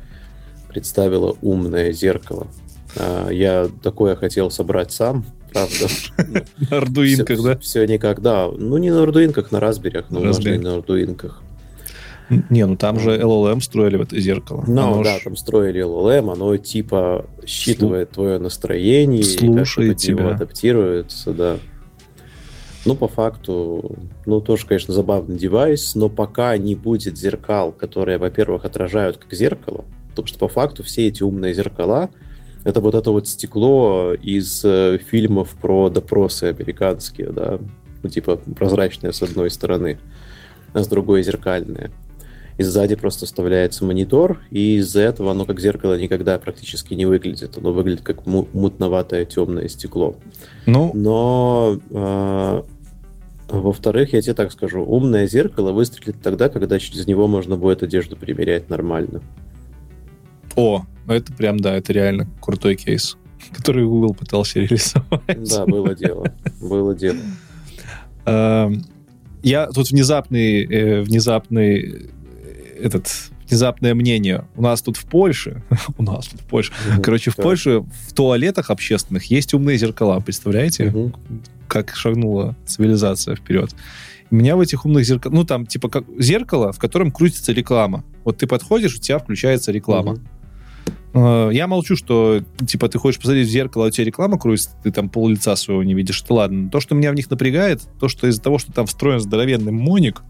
представила 0.69 1.35
умное 1.41 1.91
зеркало. 1.91 2.47
А, 2.95 3.29
я 3.29 3.69
такое 3.83 4.15
хотел 4.15 4.49
собрать 4.51 4.91
сам, 4.91 5.25
правда. 5.51 5.87
На 6.69 6.77
ардуинках, 6.77 7.43
да? 7.43 7.57
Все 7.57 7.85
никогда. 7.85 8.49
Ну, 8.49 8.77
не 8.77 8.91
на 8.91 9.03
ардуинках, 9.03 9.51
на 9.51 9.59
разберях, 9.59 10.05
но 10.09 10.19
можно 10.19 10.49
и 10.49 10.57
на 10.57 10.75
ардуинках. 10.75 11.41
Не, 12.49 12.65
ну 12.65 12.75
там 12.75 12.99
же 12.99 13.17
LLM 13.17 13.61
строили 13.61 13.95
в 13.95 14.01
это 14.01 14.19
зеркало. 14.19 14.63
Ну, 14.67 15.01
да, 15.01 15.17
там 15.23 15.37
строили 15.37 15.81
LLM, 15.81 16.33
оно 16.33 16.57
типа 16.57 17.25
считывает 17.45 18.11
твое 18.11 18.37
настроение, 18.37 19.23
слушает 19.23 19.97
тебя, 19.97 20.31
адаптируется, 20.31 21.31
да. 21.31 21.57
Ну, 22.85 22.95
по 22.95 23.07
факту, 23.07 23.97
ну, 24.25 24.39
тоже, 24.39 24.65
конечно, 24.65 24.93
забавный 24.93 25.37
девайс, 25.37 25.93
но 25.95 26.07
пока 26.07 26.57
не 26.57 26.73
будет 26.73 27.17
зеркал, 27.17 27.73
которые, 27.73 28.17
во-первых, 28.17 28.63
отражают 28.63 29.17
как 29.17 29.33
зеркало, 29.33 29.83
потому 30.09 30.27
что 30.27 30.39
по 30.39 30.47
факту 30.47 30.83
все 30.83 31.07
эти 31.07 31.21
умные 31.21 31.53
зеркала, 31.53 32.09
это 32.63 32.81
вот 32.81 32.95
это 32.95 33.11
вот 33.11 33.27
стекло 33.27 34.13
из 34.13 34.63
э, 34.63 34.99
фильмов 35.09 35.55
про 35.61 35.89
допросы 35.89 36.45
американские, 36.45 37.31
да, 37.31 37.59
ну, 38.03 38.09
типа 38.09 38.37
прозрачное 38.37 39.11
с 39.11 39.21
одной 39.21 39.49
стороны, 39.49 39.99
а 40.73 40.83
с 40.83 40.87
другой 40.87 41.23
зеркальное. 41.23 41.91
И 42.57 42.63
сзади 42.63 42.95
просто 42.95 43.27
вставляется 43.27 43.85
монитор, 43.85 44.39
и 44.49 44.77
из-за 44.77 45.01
этого 45.01 45.31
оно 45.31 45.45
как 45.45 45.59
зеркало 45.59 45.99
никогда 45.99 46.39
практически 46.39 46.95
не 46.95 47.05
выглядит. 47.05 47.55
Оно 47.55 47.71
выглядит 47.71 48.01
как 48.01 48.25
мутноватое 48.25 49.25
темное 49.25 49.67
стекло. 49.67 50.15
Ну... 50.65 50.91
Но 50.95 51.79
э, 51.91 52.61
во-вторых, 53.47 54.13
я 54.13 54.21
тебе 54.21 54.33
так 54.33 54.51
скажу, 54.51 54.83
умное 54.83 55.27
зеркало 55.27 55.71
выстрелит 55.71 56.17
тогда, 56.21 56.49
когда 56.49 56.79
через 56.79 57.07
него 57.07 57.27
можно 57.27 57.57
будет 57.57 57.83
одежду 57.83 58.15
примерять 58.17 58.69
нормально. 58.69 59.21
О, 60.57 60.85
это 61.07 61.31
прям, 61.33 61.59
да, 61.59 61.75
это 61.75 61.93
реально 61.93 62.27
крутой 62.41 62.75
кейс, 62.75 63.15
который 63.55 63.85
Google 63.85 64.13
пытался 64.13 64.59
реализовать. 64.59 65.49
Да, 65.49 65.65
было 65.65 65.95
дело. 65.95 66.33
Было 66.59 66.95
дело. 66.95 67.19
Эм, 68.25 68.83
я 69.43 69.67
тут 69.67 69.91
внезапный, 69.91 70.65
э, 70.65 71.01
внезапный 71.01 71.79
э, 71.79 72.79
этот 72.81 73.07
внезапное 73.47 73.93
мнение. 73.93 74.45
У 74.55 74.63
нас 74.63 74.81
тут 74.81 74.97
в 74.97 75.05
Польше, 75.05 75.63
у 75.97 76.03
нас 76.03 76.27
тут 76.27 76.41
в 76.41 76.45
Польше, 76.45 76.73
короче, 77.03 77.29
в 77.29 77.35
Польше 77.35 77.85
в 78.07 78.13
туалетах 78.13 78.71
общественных 78.71 79.25
есть 79.25 79.53
умные 79.53 79.77
зеркала, 79.77 80.19
представляете? 80.19 81.13
Как 81.67 81.95
шагнула 81.95 82.55
цивилизация 82.65 83.35
вперед. 83.35 83.75
У 84.29 84.35
меня 84.35 84.57
в 84.57 84.59
этих 84.59 84.85
умных 84.85 85.05
зеркалах, 85.05 85.33
ну 85.33 85.43
там 85.45 85.65
типа 85.65 85.87
как 85.87 86.03
зеркало, 86.17 86.73
в 86.73 86.79
котором 86.79 87.11
крутится 87.11 87.53
реклама. 87.53 88.03
Вот 88.25 88.37
ты 88.39 88.47
подходишь, 88.47 88.95
у 88.95 88.99
тебя 88.99 89.19
включается 89.19 89.71
реклама. 89.71 90.13
Угу. 90.13 90.21
Я 91.13 91.67
молчу, 91.67 91.95
что, 91.95 92.41
типа, 92.65 92.89
ты 92.89 92.99
хочешь 92.99 93.19
посмотреть 93.19 93.47
в 93.47 93.51
зеркало, 93.51 93.85
а 93.85 93.87
у 93.87 93.91
тебя 93.91 94.05
реклама 94.05 94.37
крутится, 94.37 94.71
ты 94.83 94.91
там 94.91 95.09
пол 95.09 95.29
лица 95.29 95.55
своего 95.55 95.83
не 95.83 95.93
видишь. 95.93 96.21
Это 96.21 96.33
ладно. 96.33 96.69
То, 96.69 96.79
что 96.79 96.95
меня 96.95 97.11
в 97.11 97.15
них 97.15 97.29
напрягает, 97.29 97.81
то, 97.99 98.07
что 98.07 98.27
из-за 98.27 98.41
того, 98.41 98.59
что 98.59 98.71
там 98.71 98.85
встроен 98.85 99.19
здоровенный 99.19 99.71
моник, 99.71 100.21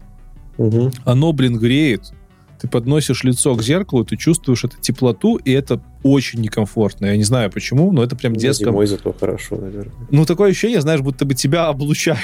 угу. 0.56 0.90
оно, 1.04 1.32
блин, 1.32 1.58
греет 1.58 2.12
ты 2.58 2.68
подносишь 2.68 3.24
лицо 3.24 3.54
к 3.54 3.62
зеркалу, 3.62 4.04
ты 4.04 4.16
чувствуешь 4.16 4.64
эту 4.64 4.78
теплоту, 4.80 5.36
и 5.36 5.52
это 5.52 5.80
очень 6.02 6.40
некомфортно. 6.40 7.06
Я 7.06 7.16
не 7.16 7.24
знаю 7.24 7.50
почему, 7.50 7.92
но 7.92 8.02
это 8.02 8.16
прям 8.16 8.32
ну, 8.32 8.38
детское. 8.38 8.66
Зимой 8.66 8.86
зато 8.86 9.14
хорошо, 9.18 9.56
наверное. 9.56 9.94
Ну, 10.10 10.24
такое 10.24 10.50
ощущение, 10.50 10.80
знаешь, 10.80 11.00
будто 11.00 11.24
бы 11.24 11.34
тебя 11.34 11.68
облучают. 11.68 12.20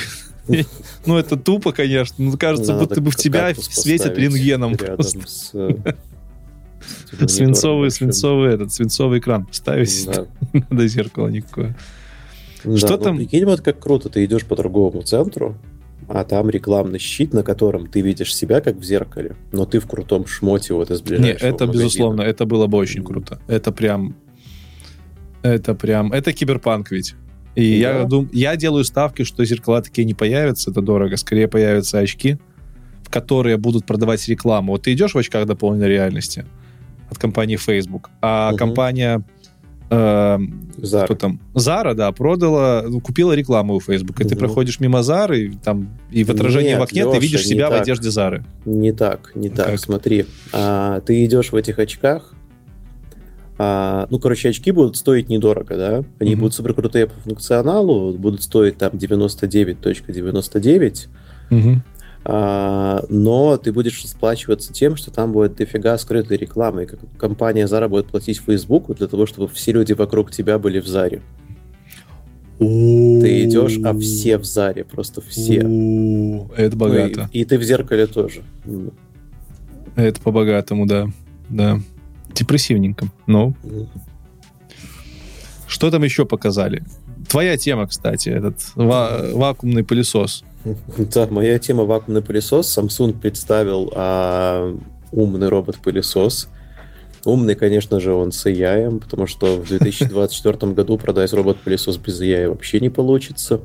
Ну, 1.07 1.17
это 1.17 1.39
тупо, 1.39 1.73
конечно. 1.73 2.17
Ну, 2.19 2.37
кажется, 2.37 2.79
будто 2.79 3.01
бы 3.01 3.11
в 3.11 3.17
тебя 3.17 3.55
светят 3.55 4.19
рентгеном. 4.19 4.75
Э, 4.75 5.95
свинцовый, 7.29 7.91
свинцовый, 7.91 8.55
этот, 8.55 8.73
свинцовый 8.73 9.19
экран 9.19 9.47
поставить. 9.47 10.09
Надо 10.53 10.87
зеркало 10.89 11.29
никакое. 11.29 11.77
Что 12.77 12.97
ну, 12.97 12.99
там? 12.99 13.17
Прикинь, 13.17 13.45
вот 13.45 13.61
как 13.61 13.79
круто, 13.79 14.09
ты 14.09 14.25
идешь 14.25 14.45
по 14.47 14.57
торговому 14.57 15.03
центру, 15.03 15.57
а 16.09 16.25
там 16.25 16.49
рекламный 16.49 16.99
щит, 16.99 17.35
на 17.35 17.43
котором 17.43 17.87
ты 17.87 18.01
видишь 18.01 18.35
себя 18.35 18.61
как 18.61 18.77
в 18.77 18.83
зеркале, 18.83 19.37
но 19.53 19.67
ты 19.67 19.81
в 19.81 19.87
крутом 19.87 20.27
шмоте 20.27 20.75
вот 20.75 20.91
из 20.91 21.03
ближайшего 21.03 21.33
Нет, 21.33 21.43
это 21.43 21.67
магазина. 21.67 21.73
безусловно, 21.73 22.23
это 22.23 22.47
было 22.47 22.67
бы 22.67 22.79
очень 22.79 23.05
круто. 23.05 23.39
Это 23.47 23.73
прям... 23.73 24.17
Это 25.43 25.75
прям... 25.75 26.13
Это 26.13 26.33
киберпанк 26.33 26.91
ведь. 26.91 27.15
И 27.55 27.83
да. 27.83 28.01
я, 28.01 28.05
дум, 28.05 28.31
я 28.33 28.57
делаю 28.57 28.85
ставки, 28.85 29.25
что 29.25 29.45
зеркала 29.45 29.83
такие 29.83 30.05
не 30.05 30.15
появятся, 30.15 30.71
это 30.71 30.81
дорого. 30.81 31.17
Скорее 31.17 31.49
появятся 31.49 31.99
очки, 31.99 32.39
в 33.03 33.11
которые 33.11 33.59
будут 33.59 33.85
продавать 33.85 34.27
рекламу. 34.27 34.73
Вот 34.73 34.83
ты 34.83 34.95
идешь 34.95 35.15
в 35.15 35.19
очках 35.19 35.47
дополненной 35.47 35.89
реальности 35.89 36.47
от 37.11 37.19
компании 37.19 37.57
Facebook, 37.57 38.11
а 38.21 38.51
угу. 38.51 38.59
компания 38.59 39.25
Э, 39.91 40.39
Zara. 40.79 41.05
Кто 41.05 41.15
там? 41.15 41.41
Зара, 41.55 41.95
да, 41.95 42.11
продала, 42.13 42.85
ну, 42.89 43.01
купила 43.01 43.33
рекламу 43.33 43.75
у 43.75 43.81
Facebook. 43.81 44.21
И 44.21 44.25
угу. 44.25 44.31
ты 44.31 44.37
проходишь 44.37 44.81
мимо 44.81 45.03
Зары, 45.03 45.45
и, 45.45 45.51
там, 45.51 45.89
и 46.11 46.25
в 46.25 46.31
отражении 46.31 46.71
Нет, 46.71 46.81
в 46.81 46.83
окне 46.83 47.03
Леша, 47.03 47.13
ты 47.13 47.19
видишь 47.19 47.47
себя 47.47 47.69
так. 47.69 47.79
в 47.79 47.83
одежде 47.83 48.11
Зары. 48.11 48.45
Не 48.65 48.93
так, 48.93 49.33
не 49.35 49.51
так. 49.51 49.67
Как? 49.67 49.81
Смотри, 49.81 50.27
а, 50.53 51.01
ты 51.01 51.25
идешь 51.25 51.53
в 51.53 51.57
этих 51.57 51.79
очках, 51.79 52.35
а, 53.57 54.09
ну, 54.11 54.19
короче, 54.19 54.49
очки 54.49 54.73
будут 54.73 54.97
стоить 54.97 55.29
недорого, 55.29 55.77
да? 55.77 56.05
Они 56.19 56.33
угу. 56.33 56.41
будут 56.41 56.55
супер 56.55 56.75
крутые 56.75 57.07
по 57.07 57.21
функционалу, 57.21 58.15
будут 58.15 58.43
стоить 58.43 58.79
там 58.79 58.93
99.99. 58.93 59.77
.99, 60.07 61.07
угу. 61.51 61.83
А, 62.27 63.05
но 63.11 63.57
ты 63.59 63.71
будешь 63.73 64.03
расплачиваться 64.03 64.73
тем, 64.73 64.97
что 64.97 65.11
там 65.11 65.33
будет 65.33 65.57
дофига 65.57 65.99
скрытой 65.99 66.39
рекламы. 66.39 66.87
Как 66.87 67.01
компания 67.19 67.67
Zara 67.67 67.89
будет 67.89 68.07
платить 68.07 68.39
Фейсбуку 68.41 68.95
для 68.95 69.09
того, 69.09 69.27
чтобы 69.27 69.49
все 69.49 69.73
люди 69.73 69.93
вокруг 69.93 70.31
тебя 70.31 70.59
были 70.59 70.81
в 70.81 70.87
Заре. 70.87 71.21
Ты 72.59 73.45
идешь, 73.45 73.79
а 73.85 73.99
все 73.99 74.39
в 74.39 74.45
Заре, 74.45 74.85
просто 74.85 75.21
все. 75.21 75.57
Это 76.57 76.77
богато. 76.77 77.21
Ну, 77.23 77.29
и, 77.33 77.41
и 77.41 77.45
ты 77.45 77.59
в 77.59 77.63
зеркале 77.63 78.07
тоже. 78.07 78.43
Это 79.97 80.21
по-богатому, 80.21 80.87
да. 80.87 81.09
Да. 81.49 81.81
Депрессивненько. 82.33 83.07
Ну. 83.27 83.55
Что 85.67 85.91
там 85.91 86.03
еще 86.05 86.25
показали? 86.25 86.85
Твоя 87.29 87.57
тема, 87.57 87.87
кстати, 87.87 88.29
этот 88.29 88.57
ва- 88.77 89.29
вакуумный 89.33 89.85
пылесос. 89.85 90.45
Да, 91.15 91.27
моя 91.27 91.59
тема 91.59 91.85
вакуумный 91.85 92.23
пылесос. 92.23 92.77
Samsung 92.77 93.19
представил 93.19 93.93
а, 93.95 94.77
умный 95.13 95.49
робот-пылесос. 95.49 96.49
Умный, 97.25 97.55
конечно 97.55 98.01
же, 98.01 98.13
он 98.13 98.33
с 98.33 98.45
AI, 98.47 99.01
потому 99.01 99.27
что 99.27 99.57
в 99.57 99.69
2024 99.69 100.73
году 100.73 100.99
продать 100.99 101.33
робот-пылесос 101.33 101.97
без 101.97 102.21
AI 102.21 102.49
вообще 102.49 102.81
не 102.81 102.91
получится. 102.91 103.61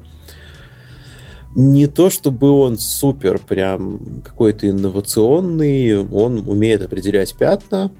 Не 1.55 1.87
то, 1.87 2.09
чтобы 2.09 2.51
он 2.51 2.77
супер 2.77 3.39
прям 3.39 4.21
какой-то 4.23 4.69
инновационный, 4.69 5.97
он 5.97 6.47
умеет 6.47 6.83
определять 6.83 7.35
пятна 7.35 7.91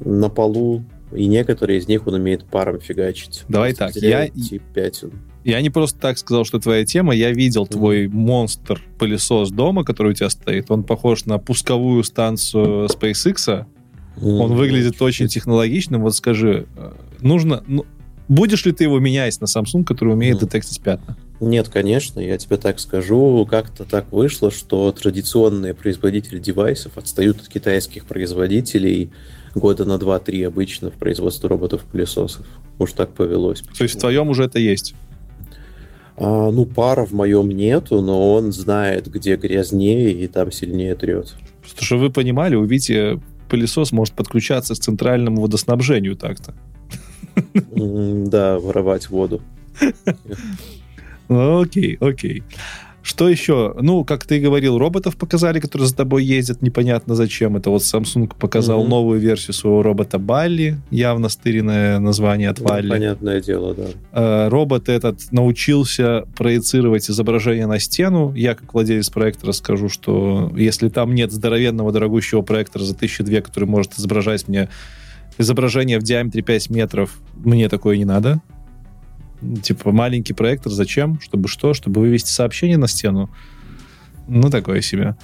на 0.00 0.30
полу, 0.30 0.84
и 1.12 1.26
некоторые 1.26 1.80
из 1.80 1.88
них 1.88 2.06
он 2.06 2.14
умеет 2.14 2.44
паром 2.44 2.80
фигачить. 2.80 3.44
Давай 3.48 3.74
так, 3.74 3.94
я... 3.96 4.30
Пятен. 4.72 5.12
Я 5.44 5.60
не 5.60 5.70
просто 5.70 5.98
так 5.98 6.18
сказал, 6.18 6.44
что 6.44 6.60
твоя 6.60 6.84
тема. 6.84 7.14
Я 7.14 7.32
видел 7.32 7.66
твой 7.66 8.06
монстр-пылесос 8.06 9.50
дома, 9.50 9.84
который 9.84 10.12
у 10.12 10.14
тебя 10.14 10.30
стоит. 10.30 10.70
Он 10.70 10.84
похож 10.84 11.24
на 11.24 11.38
пусковую 11.38 12.04
станцию 12.04 12.86
SpaceX. 12.86 13.66
Он 14.20 14.54
выглядит 14.54 15.00
очень 15.02 15.28
технологичным. 15.28 16.02
Вот 16.02 16.14
скажи, 16.14 16.66
э, 16.76 16.92
нужно... 17.20 17.64
Ну, 17.66 17.86
будешь 18.28 18.64
ли 18.66 18.72
ты 18.72 18.84
его 18.84 19.00
менять 19.00 19.40
на 19.40 19.46
Samsung, 19.46 19.84
который 19.84 20.12
умеет 20.12 20.38
детектить 20.38 20.80
пятна? 20.80 21.16
Нет, 21.40 21.68
конечно, 21.68 22.20
я 22.20 22.38
тебе 22.38 22.56
так 22.56 22.78
скажу. 22.78 23.44
Как-то 23.50 23.84
так 23.84 24.12
вышло, 24.12 24.52
что 24.52 24.92
традиционные 24.92 25.74
производители 25.74 26.38
девайсов 26.38 26.96
отстают 26.98 27.40
от 27.40 27.48
китайских 27.48 28.04
производителей 28.04 29.10
года 29.54 29.84
на 29.84 29.94
2-3 29.94 30.46
обычно 30.46 30.90
в 30.90 30.94
производстве 30.94 31.48
роботов-пылесосов. 31.48 32.46
Уж 32.78 32.92
так 32.92 33.12
повелось. 33.14 33.62
То 33.76 33.82
есть 33.82 33.96
в 33.96 33.98
твоем 33.98 34.28
уже 34.28 34.44
это 34.44 34.60
есть? 34.60 34.94
А, 36.16 36.50
ну, 36.50 36.66
пара 36.66 37.04
в 37.04 37.12
моем 37.12 37.48
нету, 37.48 38.00
но 38.00 38.34
он 38.34 38.52
знает, 38.52 39.10
где 39.10 39.36
грязнее 39.36 40.12
и 40.12 40.28
там 40.28 40.52
сильнее 40.52 40.94
трет. 40.94 41.34
Чтобы 41.78 42.02
вы 42.02 42.10
понимали, 42.10 42.54
у 42.54 42.64
Вити 42.64 43.20
пылесос 43.48 43.92
может 43.92 44.14
подключаться 44.14 44.74
к 44.74 44.78
центральному 44.78 45.42
водоснабжению 45.42 46.16
так-то. 46.16 46.54
Да, 47.54 48.58
воровать 48.58 49.08
воду. 49.08 49.40
Окей, 51.28 51.96
окей. 51.98 52.42
Что 53.02 53.28
еще? 53.28 53.74
Ну, 53.80 54.04
как 54.04 54.24
ты 54.26 54.38
говорил, 54.38 54.78
роботов 54.78 55.16
показали, 55.16 55.58
которые 55.58 55.88
за 55.88 55.96
тобой 55.96 56.24
ездят, 56.24 56.62
непонятно 56.62 57.16
зачем. 57.16 57.56
Это 57.56 57.70
вот 57.70 57.82
Samsung 57.82 58.32
показал 58.38 58.84
mm-hmm. 58.84 58.88
новую 58.88 59.20
версию 59.20 59.54
своего 59.54 59.82
робота 59.82 60.18
Балли, 60.18 60.78
явно 60.90 61.28
стыренное 61.28 61.98
название 61.98 62.50
от 62.50 62.60
Валли. 62.60 62.86
Ну, 62.86 62.92
понятное 62.92 63.40
дело, 63.40 63.74
да. 63.74 63.86
Э, 64.12 64.48
робот 64.48 64.88
этот 64.88 65.32
научился 65.32 66.26
проецировать 66.36 67.10
изображение 67.10 67.66
на 67.66 67.80
стену. 67.80 68.32
Я, 68.34 68.54
как 68.54 68.72
владелец 68.72 69.10
проектора, 69.10 69.50
скажу, 69.50 69.88
что 69.88 70.52
если 70.56 70.88
там 70.88 71.14
нет 71.14 71.32
здоровенного 71.32 71.90
дорогущего 71.90 72.42
проектора 72.42 72.84
за 72.84 72.94
1002, 72.94 73.40
который 73.40 73.68
может 73.68 73.98
изображать 73.98 74.46
мне 74.46 74.68
изображение 75.38 75.98
в 75.98 76.04
диаметре 76.04 76.42
5 76.42 76.70
метров, 76.70 77.18
мне 77.34 77.68
такое 77.68 77.96
не 77.96 78.04
надо 78.04 78.40
типа 79.62 79.92
маленький 79.92 80.32
проектор, 80.32 80.72
зачем? 80.72 81.20
Чтобы 81.20 81.48
что? 81.48 81.74
Чтобы 81.74 82.00
вывести 82.00 82.30
сообщение 82.30 82.76
на 82.76 82.88
стену? 82.88 83.30
Ну, 84.28 84.50
такое 84.50 84.80
себе. 84.80 85.16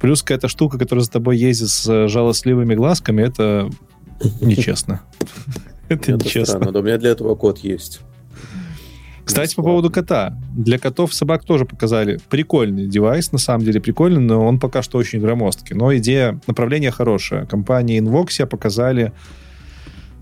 Плюс 0.00 0.22
какая-то 0.22 0.48
штука, 0.48 0.78
которая 0.78 1.04
за 1.04 1.10
тобой 1.10 1.36
ездит 1.36 1.68
с 1.68 2.08
жалостливыми 2.08 2.74
глазками, 2.74 3.22
это 3.22 3.70
нечестно. 4.40 5.02
Это 5.88 6.12
нечестно. 6.12 6.70
Но 6.70 6.80
у 6.80 6.82
меня 6.82 6.98
для 6.98 7.10
этого 7.10 7.34
код 7.34 7.58
есть. 7.58 8.00
Кстати, 9.24 9.54
по 9.54 9.62
поводу 9.62 9.90
кота. 9.90 10.36
Для 10.56 10.78
котов 10.78 11.14
собак 11.14 11.44
тоже 11.44 11.64
показали 11.64 12.18
прикольный 12.30 12.88
девайс, 12.88 13.30
на 13.30 13.38
самом 13.38 13.64
деле 13.64 13.80
прикольный, 13.80 14.20
но 14.20 14.44
он 14.44 14.58
пока 14.58 14.82
что 14.82 14.98
очень 14.98 15.20
громоздкий. 15.20 15.76
Но 15.76 15.94
идея, 15.96 16.40
направление 16.48 16.90
хорошее. 16.90 17.46
Компания 17.46 17.98
Invoxia 17.98 18.46
показали 18.46 19.12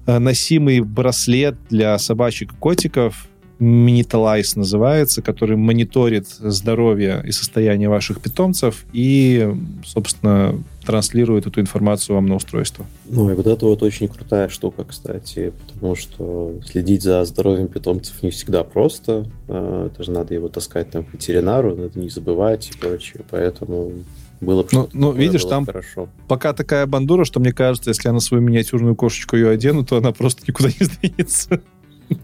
э, 0.06 0.18
носимый 0.18 0.80
браслет 0.80 1.56
для 1.70 1.96
собачек 1.98 2.52
и 2.52 2.56
котиков, 2.56 3.28
Minitalize 3.60 4.52
называется, 4.56 5.22
который 5.22 5.56
мониторит 5.56 6.28
здоровье 6.28 7.22
и 7.26 7.32
состояние 7.32 7.88
ваших 7.88 8.20
питомцев 8.20 8.84
и, 8.92 9.52
собственно, 9.84 10.54
транслирует 10.86 11.46
эту 11.46 11.60
информацию 11.60 12.16
вам 12.16 12.26
на 12.26 12.36
устройство. 12.36 12.86
Ну 13.06 13.30
и 13.30 13.34
вот 13.34 13.46
это 13.46 13.66
вот 13.66 13.82
очень 13.82 14.08
крутая 14.08 14.48
штука, 14.48 14.84
кстати, 14.84 15.52
потому 15.66 15.94
что 15.96 16.54
следить 16.64 17.02
за 17.02 17.24
здоровьем 17.24 17.68
питомцев 17.68 18.22
не 18.22 18.30
всегда 18.30 18.64
просто. 18.64 19.26
А, 19.48 19.88
это 19.88 20.02
же 20.02 20.12
надо 20.12 20.34
его 20.34 20.48
таскать 20.48 20.90
там 20.90 21.04
к 21.04 21.12
ветеринару, 21.12 21.76
надо 21.76 21.98
не 21.98 22.08
забывать 22.08 22.70
и 22.70 22.78
прочее. 22.78 23.22
Поэтому 23.30 23.92
было 24.40 24.62
бы 24.62 24.68
ну, 24.72 24.88
ну 24.92 25.12
видишь, 25.12 25.44
там 25.44 25.66
хорошо. 25.66 26.08
пока 26.28 26.52
такая 26.52 26.86
бандура, 26.86 27.24
что 27.24 27.40
мне 27.40 27.52
кажется, 27.52 27.90
если 27.90 28.08
я 28.08 28.12
на 28.12 28.20
свою 28.20 28.42
миниатюрную 28.42 28.94
кошечку 28.94 29.36
ее 29.36 29.50
одену, 29.50 29.84
то 29.84 29.96
она 29.96 30.12
просто 30.12 30.44
никуда 30.46 30.68
не 30.68 30.86
сдвинется. 30.86 31.60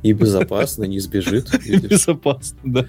И 0.02 0.12
безопасно, 0.12 0.84
не 0.84 1.00
сбежит. 1.00 1.50
Безопасно, 1.82 2.58
да. 2.64 2.86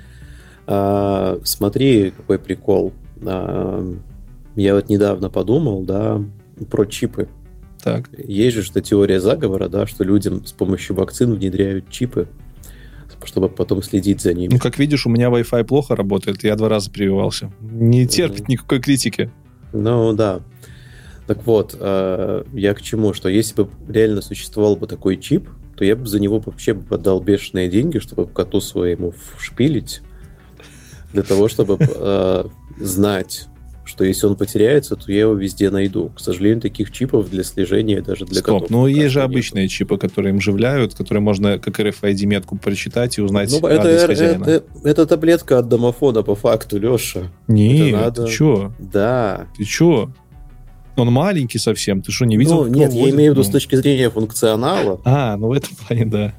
А, 0.67 1.39
смотри, 1.43 2.11
какой 2.11 2.39
прикол. 2.39 2.93
А, 3.23 3.95
я 4.55 4.75
вот 4.75 4.89
недавно 4.89 5.29
подумал, 5.29 5.83
да, 5.83 6.21
про 6.69 6.85
чипы. 6.85 7.27
Так. 7.83 8.09
Есть 8.17 8.55
же 8.55 8.63
что 8.63 8.81
теория 8.81 9.19
заговора, 9.19 9.67
да, 9.67 9.85
что 9.85 10.03
людям 10.03 10.45
с 10.45 10.51
помощью 10.51 10.95
вакцин 10.95 11.35
внедряют 11.35 11.89
чипы, 11.89 12.27
чтобы 13.23 13.49
потом 13.49 13.83
следить 13.83 14.21
за 14.21 14.33
ними. 14.33 14.53
Ну, 14.53 14.59
как 14.59 14.79
видишь, 14.79 15.05
у 15.05 15.09
меня 15.09 15.27
Wi-Fi 15.27 15.63
плохо 15.65 15.95
работает, 15.95 16.43
я 16.43 16.55
два 16.55 16.69
раза 16.69 16.89
прививался. 16.89 17.51
Не 17.61 18.07
терпит 18.07 18.41
mm-hmm. 18.41 18.51
никакой 18.51 18.79
критики. 18.81 19.31
Ну, 19.71 20.13
да. 20.13 20.41
Так 21.27 21.45
вот, 21.45 21.75
а, 21.79 22.45
я 22.53 22.73
к 22.73 22.81
чему, 22.81 23.13
что 23.13 23.29
если 23.29 23.63
бы 23.63 23.69
реально 23.87 24.21
существовал 24.21 24.75
бы 24.75 24.87
такой 24.87 25.17
чип, 25.17 25.49
то 25.75 25.85
я 25.85 25.95
бы 25.95 26.07
за 26.07 26.19
него 26.19 26.39
вообще 26.39 26.73
бы 26.73 26.95
отдал 26.95 27.21
бешеные 27.21 27.69
деньги, 27.69 27.99
чтобы 27.99 28.27
коту 28.27 28.61
своему 28.61 29.13
вшпилить, 29.37 30.01
для 31.13 31.23
того, 31.23 31.47
чтобы 31.47 31.77
э, 31.79 32.45
знать, 32.77 33.47
что 33.85 34.03
если 34.03 34.27
он 34.27 34.35
потеряется, 34.35 34.95
то 34.95 35.11
я 35.11 35.21
его 35.21 35.33
везде 35.33 35.69
найду. 35.69 36.09
К 36.09 36.19
сожалению, 36.19 36.61
таких 36.61 36.91
чипов 36.91 37.29
для 37.29 37.43
слежения 37.43 38.01
даже 38.01 38.25
для 38.25 38.41
Стоп, 38.41 38.63
котов. 38.63 38.69
Ну, 38.69 38.87
есть 38.87 39.13
же 39.13 39.21
обычные 39.21 39.67
чипы, 39.67 39.97
которые 39.97 40.31
им 40.31 40.39
вживляют, 40.39 40.95
которые 40.95 41.21
можно 41.21 41.59
как 41.59 41.79
RFID-метку 41.79 42.57
прочитать 42.57 43.17
и 43.17 43.21
узнать 43.21 43.49
ну, 43.51 43.67
это, 43.67 43.87
это, 43.87 44.11
это, 44.11 44.63
это 44.83 45.05
таблетка 45.05 45.59
от 45.59 45.69
домофона 45.69 46.23
по 46.23 46.35
факту, 46.35 46.77
Леша. 46.77 47.31
Не, 47.47 47.91
надо... 47.91 48.25
ты 48.25 48.31
чё? 48.31 48.73
Да. 48.79 49.47
Ты 49.55 49.63
чё? 49.63 50.11
Он 50.95 51.11
маленький 51.11 51.57
совсем, 51.57 52.01
ты 52.01 52.11
что, 52.11 52.25
не 52.25 52.37
видел? 52.37 52.65
Ну, 52.65 52.67
нет, 52.67 52.93
я 52.93 53.09
имею 53.09 53.33
в 53.33 53.35
виду 53.35 53.43
с 53.43 53.49
точки 53.49 53.75
зрения 53.75 54.09
функционала. 54.09 55.01
А, 55.03 55.35
ну 55.35 55.47
в 55.47 55.51
этом 55.51 55.75
плане, 55.75 56.05
да. 56.05 56.33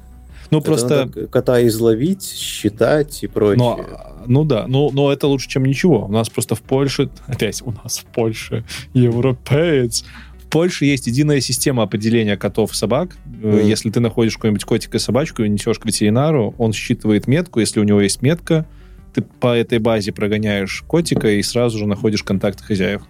Ну, 0.49 0.59
это 0.59 0.65
просто... 0.65 1.09
кота 1.29 1.65
изловить, 1.67 2.23
считать 2.23 3.23
и 3.23 3.27
прочее. 3.27 3.57
Но, 3.57 3.85
ну 4.25 4.43
да, 4.45 4.65
но, 4.67 4.89
но 4.91 5.11
это 5.11 5.27
лучше, 5.27 5.49
чем 5.49 5.65
ничего. 5.65 6.05
У 6.05 6.11
нас 6.11 6.29
просто 6.29 6.55
в 6.55 6.61
Польше, 6.61 7.09
опять 7.27 7.61
у 7.61 7.71
нас 7.71 7.99
в 7.99 8.05
Польше, 8.05 8.63
европеец, 8.93 10.05
в 10.47 10.49
Польше 10.49 10.85
есть 10.85 11.07
единая 11.07 11.41
система 11.41 11.83
определения 11.83 12.37
котов 12.37 12.71
и 12.71 12.75
собак. 12.75 13.17
Mm. 13.25 13.67
Если 13.67 13.89
ты 13.89 13.99
находишь 13.99 14.35
какой-нибудь 14.35 14.63
котика 14.63 14.95
и 14.95 14.99
собачку 14.99 15.43
и 15.43 15.49
несешь 15.49 15.77
к 15.77 15.85
ветеринару, 15.85 16.55
он 16.57 16.71
считывает 16.71 17.27
метку. 17.27 17.59
Если 17.59 17.81
у 17.81 17.83
него 17.83 17.99
есть 17.99 18.21
метка, 18.21 18.65
ты 19.13 19.21
по 19.21 19.53
этой 19.53 19.79
базе 19.79 20.13
прогоняешь 20.13 20.85
котика 20.87 21.29
и 21.29 21.43
сразу 21.43 21.77
же 21.77 21.85
находишь 21.85 22.23
контакты 22.23 22.63
хозяев. 22.63 23.01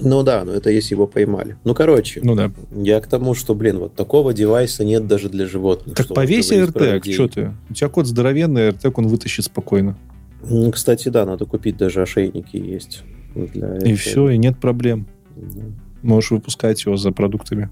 Ну 0.00 0.22
да, 0.22 0.44
но 0.44 0.52
это 0.52 0.70
если 0.70 0.94
его 0.94 1.06
поймали. 1.06 1.56
Ну, 1.64 1.74
короче, 1.74 2.20
ну, 2.22 2.34
да. 2.34 2.52
я 2.72 3.00
к 3.00 3.06
тому, 3.06 3.34
что, 3.34 3.54
блин, 3.54 3.78
вот 3.78 3.94
такого 3.94 4.32
девайса 4.32 4.84
нет 4.84 5.06
даже 5.06 5.28
для 5.28 5.46
животных. 5.46 5.96
Так 5.96 6.08
повесь 6.08 6.52
AirTag, 6.52 7.12
что 7.12 7.28
ты? 7.28 7.52
У 7.68 7.74
тебя 7.74 7.88
кот 7.88 8.06
здоровенный, 8.06 8.68
AirTag 8.68 8.92
он 8.96 9.08
вытащит 9.08 9.46
спокойно. 9.46 9.98
Ну, 10.42 10.70
кстати, 10.70 11.08
да, 11.08 11.26
надо 11.26 11.44
купить 11.44 11.76
даже 11.76 12.02
ошейники 12.02 12.56
есть. 12.56 13.02
Для 13.34 13.76
и 13.78 13.94
все, 13.94 14.30
и 14.30 14.38
нет 14.38 14.58
проблем. 14.58 15.06
Да. 15.36 15.62
Можешь 16.02 16.30
выпускать 16.30 16.84
его 16.84 16.96
за 16.96 17.12
продуктами. 17.12 17.70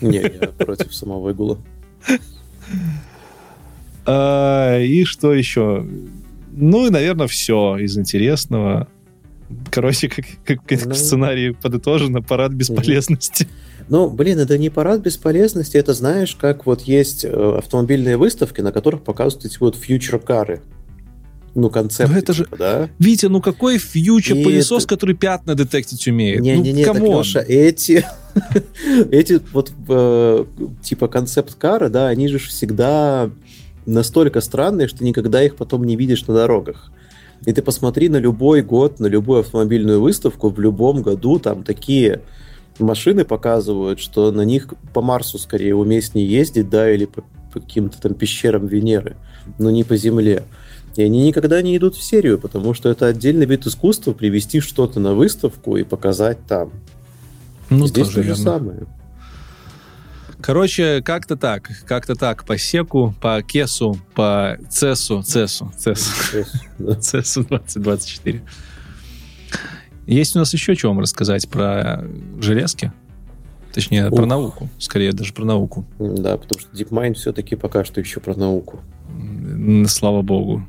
Не, 0.00 0.20
я 0.20 0.48
против 0.48 0.94
самого 0.94 1.32
игула. 1.32 1.58
А, 4.04 4.80
и 4.80 5.04
что 5.04 5.32
еще? 5.32 5.86
Ну 6.52 6.86
и, 6.86 6.90
наверное, 6.90 7.28
все 7.28 7.76
из 7.78 7.96
интересного. 7.96 8.88
Короче, 9.70 10.08
как, 10.08 10.26
как 10.44 10.84
ну, 10.84 10.92
в 10.92 10.96
сценарии 10.96 11.50
подытожено, 11.50 12.22
парад 12.22 12.52
бесполезности. 12.52 13.48
Ну, 13.88 14.08
блин, 14.08 14.38
это 14.38 14.58
не 14.58 14.70
парад 14.70 15.00
бесполезности, 15.00 15.76
это 15.76 15.92
знаешь, 15.94 16.36
как 16.36 16.66
вот 16.66 16.82
есть 16.82 17.24
э, 17.24 17.28
автомобильные 17.58 18.16
выставки, 18.16 18.60
на 18.60 18.72
которых 18.72 19.02
показывают 19.02 19.44
эти 19.46 19.58
вот 19.58 19.76
фьючер-кары. 19.76 20.62
Ну, 21.54 21.68
концепт. 21.68 22.10
Ну, 22.10 22.18
это 22.18 22.32
же... 22.32 22.44
Типа, 22.44 22.56
да? 22.56 22.90
Витя, 22.98 23.26
ну 23.26 23.42
какой 23.42 23.78
фьючер 23.78 24.36
пылесос, 24.42 24.84
это... 24.84 24.94
который 24.94 25.14
пятна 25.14 25.54
детектить 25.54 26.06
умеет? 26.08 26.40
Не-не-не, 26.40 26.86
ну, 26.86 26.92
так, 26.92 27.02
Леша, 27.02 27.40
эти... 27.46 28.06
эти 29.10 29.40
вот 29.52 29.70
э, 29.88 30.44
типа 30.82 31.08
концепт-кары, 31.08 31.90
да, 31.90 32.08
они 32.08 32.28
же 32.28 32.38
всегда 32.38 33.30
настолько 33.84 34.40
странные, 34.40 34.88
что 34.88 35.04
никогда 35.04 35.42
их 35.42 35.56
потом 35.56 35.84
не 35.84 35.96
видишь 35.96 36.26
на 36.26 36.34
дорогах. 36.34 36.90
И 37.44 37.52
ты 37.52 37.62
посмотри 37.62 38.08
на 38.08 38.18
любой 38.18 38.62
год, 38.62 39.00
на 39.00 39.06
любую 39.06 39.40
автомобильную 39.40 40.00
выставку, 40.00 40.50
в 40.50 40.60
любом 40.60 41.02
году 41.02 41.38
там 41.38 41.64
такие 41.64 42.22
машины 42.78 43.24
показывают, 43.24 44.00
что 44.00 44.30
на 44.30 44.42
них 44.42 44.68
по 44.92 45.02
Марсу 45.02 45.38
скорее 45.38 45.74
уместнее 45.74 46.26
ездить, 46.26 46.70
да, 46.70 46.90
или 46.90 47.06
по, 47.06 47.22
по 47.52 47.60
каким-то 47.60 48.00
там 48.00 48.14
пещерам 48.14 48.66
Венеры, 48.66 49.16
но 49.58 49.70
не 49.70 49.84
по 49.84 49.96
Земле. 49.96 50.44
И 50.96 51.02
они 51.02 51.26
никогда 51.26 51.62
не 51.62 51.76
идут 51.76 51.96
в 51.96 52.02
серию, 52.02 52.38
потому 52.38 52.74
что 52.74 52.90
это 52.90 53.06
отдельный 53.06 53.46
вид 53.46 53.66
искусства 53.66 54.12
привести 54.12 54.60
что-то 54.60 55.00
на 55.00 55.14
выставку 55.14 55.76
и 55.76 55.84
показать 55.84 56.38
там. 56.46 56.70
Ну, 57.70 57.86
Здесь 57.86 58.08
то 58.08 58.22
же 58.22 58.36
самое. 58.36 58.86
Короче, 60.42 61.02
как-то 61.02 61.36
так. 61.36 61.70
Как-то 61.86 62.16
так. 62.16 62.44
По 62.44 62.58
секу, 62.58 63.14
по 63.20 63.42
кесу, 63.42 63.96
по 64.14 64.58
цесу. 64.68 65.22
Цесу. 65.22 65.72
Цесу. 65.78 66.12
Цесу 67.00 67.44
2024. 67.44 68.42
Есть 70.06 70.34
у 70.34 70.40
нас 70.40 70.52
еще 70.52 70.74
что 70.74 70.88
вам 70.88 70.98
рассказать 70.98 71.48
про 71.48 72.04
железки? 72.40 72.92
Точнее, 73.72 74.08
Ух. 74.08 74.16
про 74.16 74.26
науку. 74.26 74.68
Скорее, 74.78 75.12
даже 75.12 75.32
про 75.32 75.44
науку. 75.44 75.86
Да, 76.00 76.36
потому 76.36 76.60
что 76.60 76.76
DeepMind 76.76 77.14
все-таки 77.14 77.54
пока 77.54 77.84
что 77.84 78.00
еще 78.00 78.18
про 78.18 78.34
науку. 78.34 78.80
Слава 79.86 80.22
богу. 80.22 80.66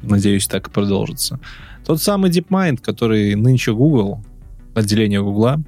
Надеюсь, 0.00 0.46
так 0.46 0.68
и 0.68 0.70
продолжится. 0.70 1.38
Тот 1.84 2.00
самый 2.00 2.30
DeepMind, 2.30 2.78
который 2.78 3.34
нынче 3.34 3.74
Google, 3.74 4.24
отделение 4.74 5.22
Гугла, 5.22 5.62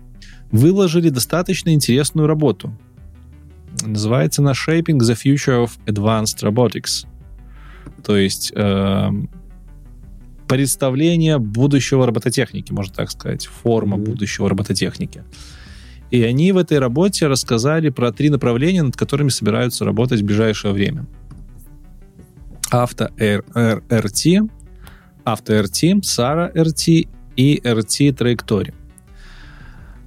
выложили 0.50 1.10
достаточно 1.10 1.74
интересную 1.74 2.26
работу– 2.26 2.72
Называется 3.84 4.42
она 4.42 4.52
Shaping 4.52 4.98
the 4.98 5.16
Future 5.16 5.64
of 5.64 5.70
Advanced 5.86 6.42
Robotics. 6.42 7.06
То 8.04 8.16
есть 8.16 8.52
э, 8.54 9.10
представление 10.48 11.38
будущего 11.38 12.06
робототехники, 12.06 12.72
можно 12.72 12.94
так 12.94 13.10
сказать, 13.10 13.46
форма 13.46 13.96
mm-hmm. 13.96 14.04
будущего 14.04 14.48
робототехники. 14.48 15.24
И 16.10 16.22
они 16.22 16.52
в 16.52 16.56
этой 16.56 16.78
работе 16.78 17.26
рассказали 17.26 17.88
про 17.90 18.12
три 18.12 18.30
направления, 18.30 18.82
над 18.82 18.96
которыми 18.96 19.28
собираются 19.28 19.84
работать 19.84 20.20
в 20.20 20.24
ближайшее 20.24 20.72
время. 20.72 21.06
Авто 22.70 23.06
RT, 23.16 24.50
Авто 25.24 25.52
RT, 25.54 26.02
Сара 26.02 26.50
RT 26.54 27.08
и 27.36 27.60
RT 27.62 28.12
траектория. 28.14 28.74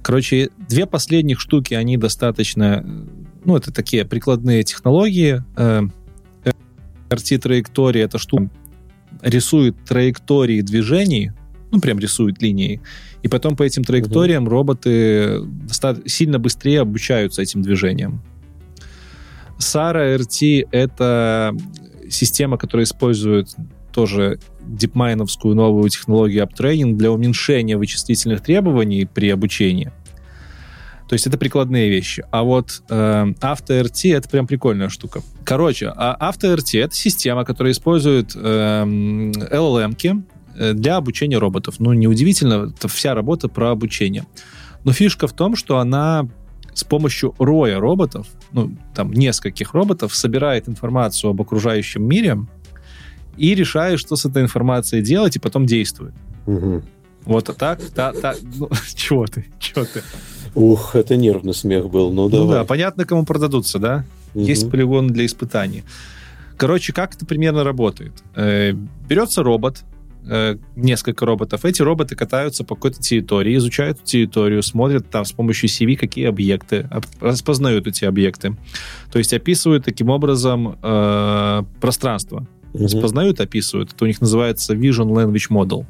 Короче, 0.02 0.48
две 0.68 0.86
последних 0.86 1.40
штуки, 1.40 1.74
они 1.74 1.98
достаточно 1.98 2.84
ну, 3.44 3.56
это 3.56 3.72
такие 3.72 4.04
прикладные 4.04 4.62
технологии. 4.62 5.42
RT-траектория— 7.10 8.02
это 8.04 8.18
штука, 8.18 8.50
рисует 9.22 9.76
траектории 9.84 10.60
движений, 10.60 11.32
ну, 11.70 11.80
прям 11.80 11.98
рисует 11.98 12.40
линии, 12.40 12.80
и 13.22 13.28
потом 13.28 13.56
по 13.56 13.62
этим 13.62 13.84
траекториям 13.84 14.44
угу. 14.44 14.50
роботы 14.50 15.40
сильно 16.06 16.38
быстрее 16.38 16.80
обучаются 16.80 17.42
этим 17.42 17.62
движениям. 17.62 18.22
Сара 19.58 20.14
RT— 20.16 20.68
это 20.70 21.54
система, 22.08 22.56
которая 22.56 22.84
использует 22.84 23.54
тоже 23.92 24.38
дипмайновскую 24.62 25.54
новую 25.54 25.90
технологию 25.90 26.44
аптрейнинг 26.44 26.96
для 26.96 27.10
уменьшения 27.10 27.76
вычислительных 27.76 28.42
требований 28.42 29.04
при 29.04 29.28
обучении. 29.30 29.92
То 31.10 31.14
есть 31.14 31.26
это 31.26 31.38
прикладные 31.38 31.90
вещи. 31.90 32.24
А 32.30 32.44
вот 32.44 32.84
э, 32.88 33.24
AutoRT 33.40 34.16
это 34.16 34.28
прям 34.28 34.46
прикольная 34.46 34.88
штука. 34.88 35.22
Короче, 35.42 35.92
а 35.96 36.16
AutoRT 36.30 36.80
это 36.84 36.94
система, 36.94 37.44
которая 37.44 37.72
использует 37.72 38.36
э, 38.36 38.84
LLM 38.84 40.22
э, 40.54 40.72
для 40.72 40.96
обучения 40.96 41.38
роботов. 41.38 41.80
Ну, 41.80 41.94
неудивительно, 41.94 42.72
это 42.72 42.86
вся 42.86 43.12
работа 43.14 43.48
про 43.48 43.72
обучение. 43.72 44.24
Но 44.84 44.92
фишка 44.92 45.26
в 45.26 45.32
том, 45.32 45.56
что 45.56 45.78
она 45.78 46.28
с 46.74 46.84
помощью 46.84 47.34
роя 47.40 47.80
роботов, 47.80 48.28
ну, 48.52 48.76
там, 48.94 49.12
нескольких 49.12 49.74
роботов, 49.74 50.14
собирает 50.14 50.68
информацию 50.68 51.30
об 51.30 51.42
окружающем 51.42 52.04
мире 52.04 52.38
и 53.36 53.56
решает, 53.56 53.98
что 53.98 54.14
с 54.14 54.26
этой 54.26 54.44
информацией 54.44 55.02
делать, 55.02 55.34
и 55.34 55.40
потом 55.40 55.66
действует. 55.66 56.14
Мгм. 56.46 56.84
Вот 57.24 57.50
так, 57.58 57.80
та, 57.96 58.12
та, 58.12 58.36
ну, 58.56 58.70
чего 58.94 59.26
ты, 59.26 59.46
чего 59.58 59.84
ты? 59.84 60.04
Ух, 60.54 60.96
это 60.96 61.16
нервный 61.16 61.54
смех 61.54 61.90
был. 61.90 62.10
Ну, 62.12 62.24
Ну 62.24 62.28
давай. 62.30 62.58
да, 62.58 62.64
понятно, 62.64 63.04
кому 63.04 63.24
продадутся, 63.24 63.78
да? 63.78 64.04
Мгм. 64.34 64.44
Есть 64.44 64.70
полигон 64.70 65.08
для 65.08 65.24
испытаний. 65.26 65.84
Короче, 66.56 66.92
как 66.92 67.14
это 67.14 67.24
примерно 67.26 67.64
работает? 67.64 68.12
Э, 68.34 68.72
берется 69.08 69.42
робот, 69.42 69.82
э, 70.28 70.56
несколько 70.76 71.24
роботов. 71.24 71.64
Эти 71.64 71.80
роботы 71.82 72.14
катаются 72.16 72.64
по 72.64 72.74
какой-то 72.74 73.00
территории, 73.00 73.56
изучают 73.56 74.04
территорию, 74.04 74.62
смотрят 74.62 75.08
там 75.08 75.24
с 75.24 75.32
помощью 75.32 75.68
CV, 75.68 75.96
какие 75.96 76.26
объекты, 76.26 76.86
об- 76.90 77.06
распознают 77.20 77.86
эти 77.86 78.04
объекты. 78.04 78.56
То 79.10 79.18
есть 79.18 79.32
описывают 79.32 79.84
таким 79.84 80.10
образом 80.10 80.76
э, 80.82 81.62
пространство. 81.80 82.46
Мгм. 82.74 82.84
Распознают, 82.84 83.40
описывают. 83.40 83.92
Это 83.94 84.04
у 84.04 84.06
них 84.06 84.20
называется 84.20 84.74
Vision 84.74 85.08
Language 85.12 85.48
Model. 85.50 85.86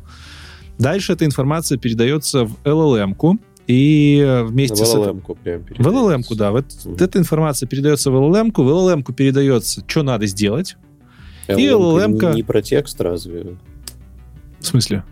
Дальше 0.78 1.12
эта 1.12 1.24
информация 1.26 1.76
передается 1.76 2.44
в 2.44 2.56
LLM-ку, 2.64 3.38
и 3.70 4.18
э, 4.18 4.42
вместе 4.44 4.84
с... 4.84 4.90
этой- 4.94 5.12
LLM-ку 5.12 5.34
прям 5.36 5.64
в. 5.64 5.70
LLM-ку, 5.86 6.34
да. 6.34 6.50
Вот 6.52 6.66
Мгм. 6.84 6.96
эта 6.98 7.18
информация 7.18 7.66
передается 7.66 8.10
в 8.10 8.14
LLM-ку, 8.16 8.62
в 8.62 8.68
LLM-ку 8.68 9.12
передается, 9.12 9.82
что 9.86 10.02
надо 10.02 10.26
сделать. 10.26 10.76
И 11.48 11.66
LLM-ка 11.66 12.32
Не 12.32 12.42
про 12.42 12.62
текст 12.62 13.00
разве? 13.00 13.56
В 14.60 14.66
смысле? 14.66 15.04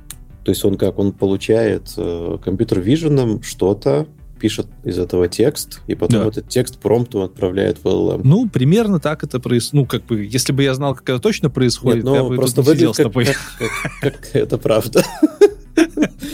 То 0.44 0.50
есть 0.52 0.64
он 0.64 0.76
как, 0.76 0.98
он 0.98 1.12
получает 1.12 1.92
э, 1.96 2.38
компьютер 2.44 2.80
виженом 2.80 3.42
что-то, 3.42 4.06
пишет 4.40 4.68
из 4.84 4.98
этого 4.98 5.26
текст, 5.28 5.80
и 5.88 5.94
потом 5.96 6.20
Да. 6.22 6.28
этот 6.28 6.48
текст 6.48 6.78
промптом 6.78 7.22
отправляет 7.22 7.78
в 7.82 7.86
LLM. 7.86 8.20
Ну, 8.22 8.48
примерно 8.48 9.00
так 9.00 9.24
это 9.24 9.40
происходит. 9.40 9.74
Ну, 9.74 9.86
как 9.86 10.06
бы, 10.06 10.24
если 10.24 10.52
бы 10.52 10.62
я 10.62 10.74
знал, 10.74 10.94
как 10.94 11.08
это 11.08 11.18
точно 11.18 11.50
происходит, 11.50 12.04
Нет, 12.04 12.04
ну, 12.04 12.14
я 12.14 12.22
бы 12.22 12.36
просто 12.36 12.62
тут 12.62 12.68
не 12.68 12.74
сидел 12.74 12.92
выглядит 12.92 12.94
с 12.94 13.10
тобой. 13.10 13.24
как, 13.26 13.72
как- 14.00 14.20
как- 14.20 14.36
это 14.36 14.58
правда. 14.58 15.04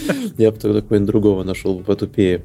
Я 0.39 0.51
бы 0.51 0.59
тогда 0.59 0.81
какого-нибудь 0.81 1.07
другого 1.07 1.45
нашел 1.45 1.79
бы 1.79 1.85
потупее. 1.85 2.45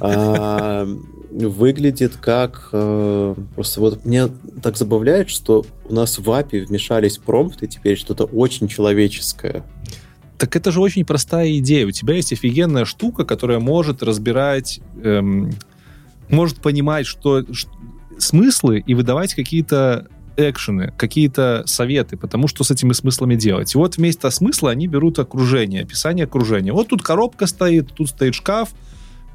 А, 0.00 0.86
Выглядит 1.30 2.16
как... 2.16 2.68
э, 2.72 3.34
Просто 3.54 3.80
вот 3.80 4.04
мне 4.04 4.28
так 4.62 4.76
забавляет, 4.76 5.30
что 5.30 5.64
у 5.88 5.94
нас 5.94 6.18
в 6.18 6.28
API 6.28 6.66
вмешались 6.66 7.16
промпты, 7.16 7.66
теперь 7.66 7.96
что-то 7.96 8.24
очень 8.24 8.68
человеческое. 8.68 9.62
Так 10.36 10.56
это 10.56 10.70
же 10.70 10.80
очень 10.80 11.06
простая 11.06 11.56
идея. 11.58 11.86
У 11.86 11.90
тебя 11.90 12.14
есть 12.14 12.32
офигенная 12.34 12.84
штука, 12.84 13.24
которая 13.24 13.60
может 13.60 14.02
разбирать, 14.02 14.80
эм, 15.02 15.52
может 16.28 16.58
понимать, 16.60 17.06
что, 17.06 17.42
ш- 17.50 17.68
смыслы 18.18 18.82
и 18.86 18.92
выдавать 18.94 19.32
какие-то 19.34 20.08
экшены, 20.36 20.92
какие-то 20.96 21.62
советы, 21.66 22.16
потому 22.16 22.48
что 22.48 22.64
с 22.64 22.70
этими 22.70 22.92
смыслами 22.92 23.34
делать. 23.34 23.74
И 23.74 23.78
вот 23.78 23.96
вместо 23.96 24.30
смысла 24.30 24.70
они 24.70 24.86
берут 24.86 25.18
окружение, 25.18 25.82
описание 25.82 26.24
окружения. 26.24 26.72
Вот 26.72 26.88
тут 26.88 27.02
коробка 27.02 27.46
стоит, 27.46 27.92
тут 27.92 28.08
стоит 28.08 28.34
шкаф, 28.34 28.70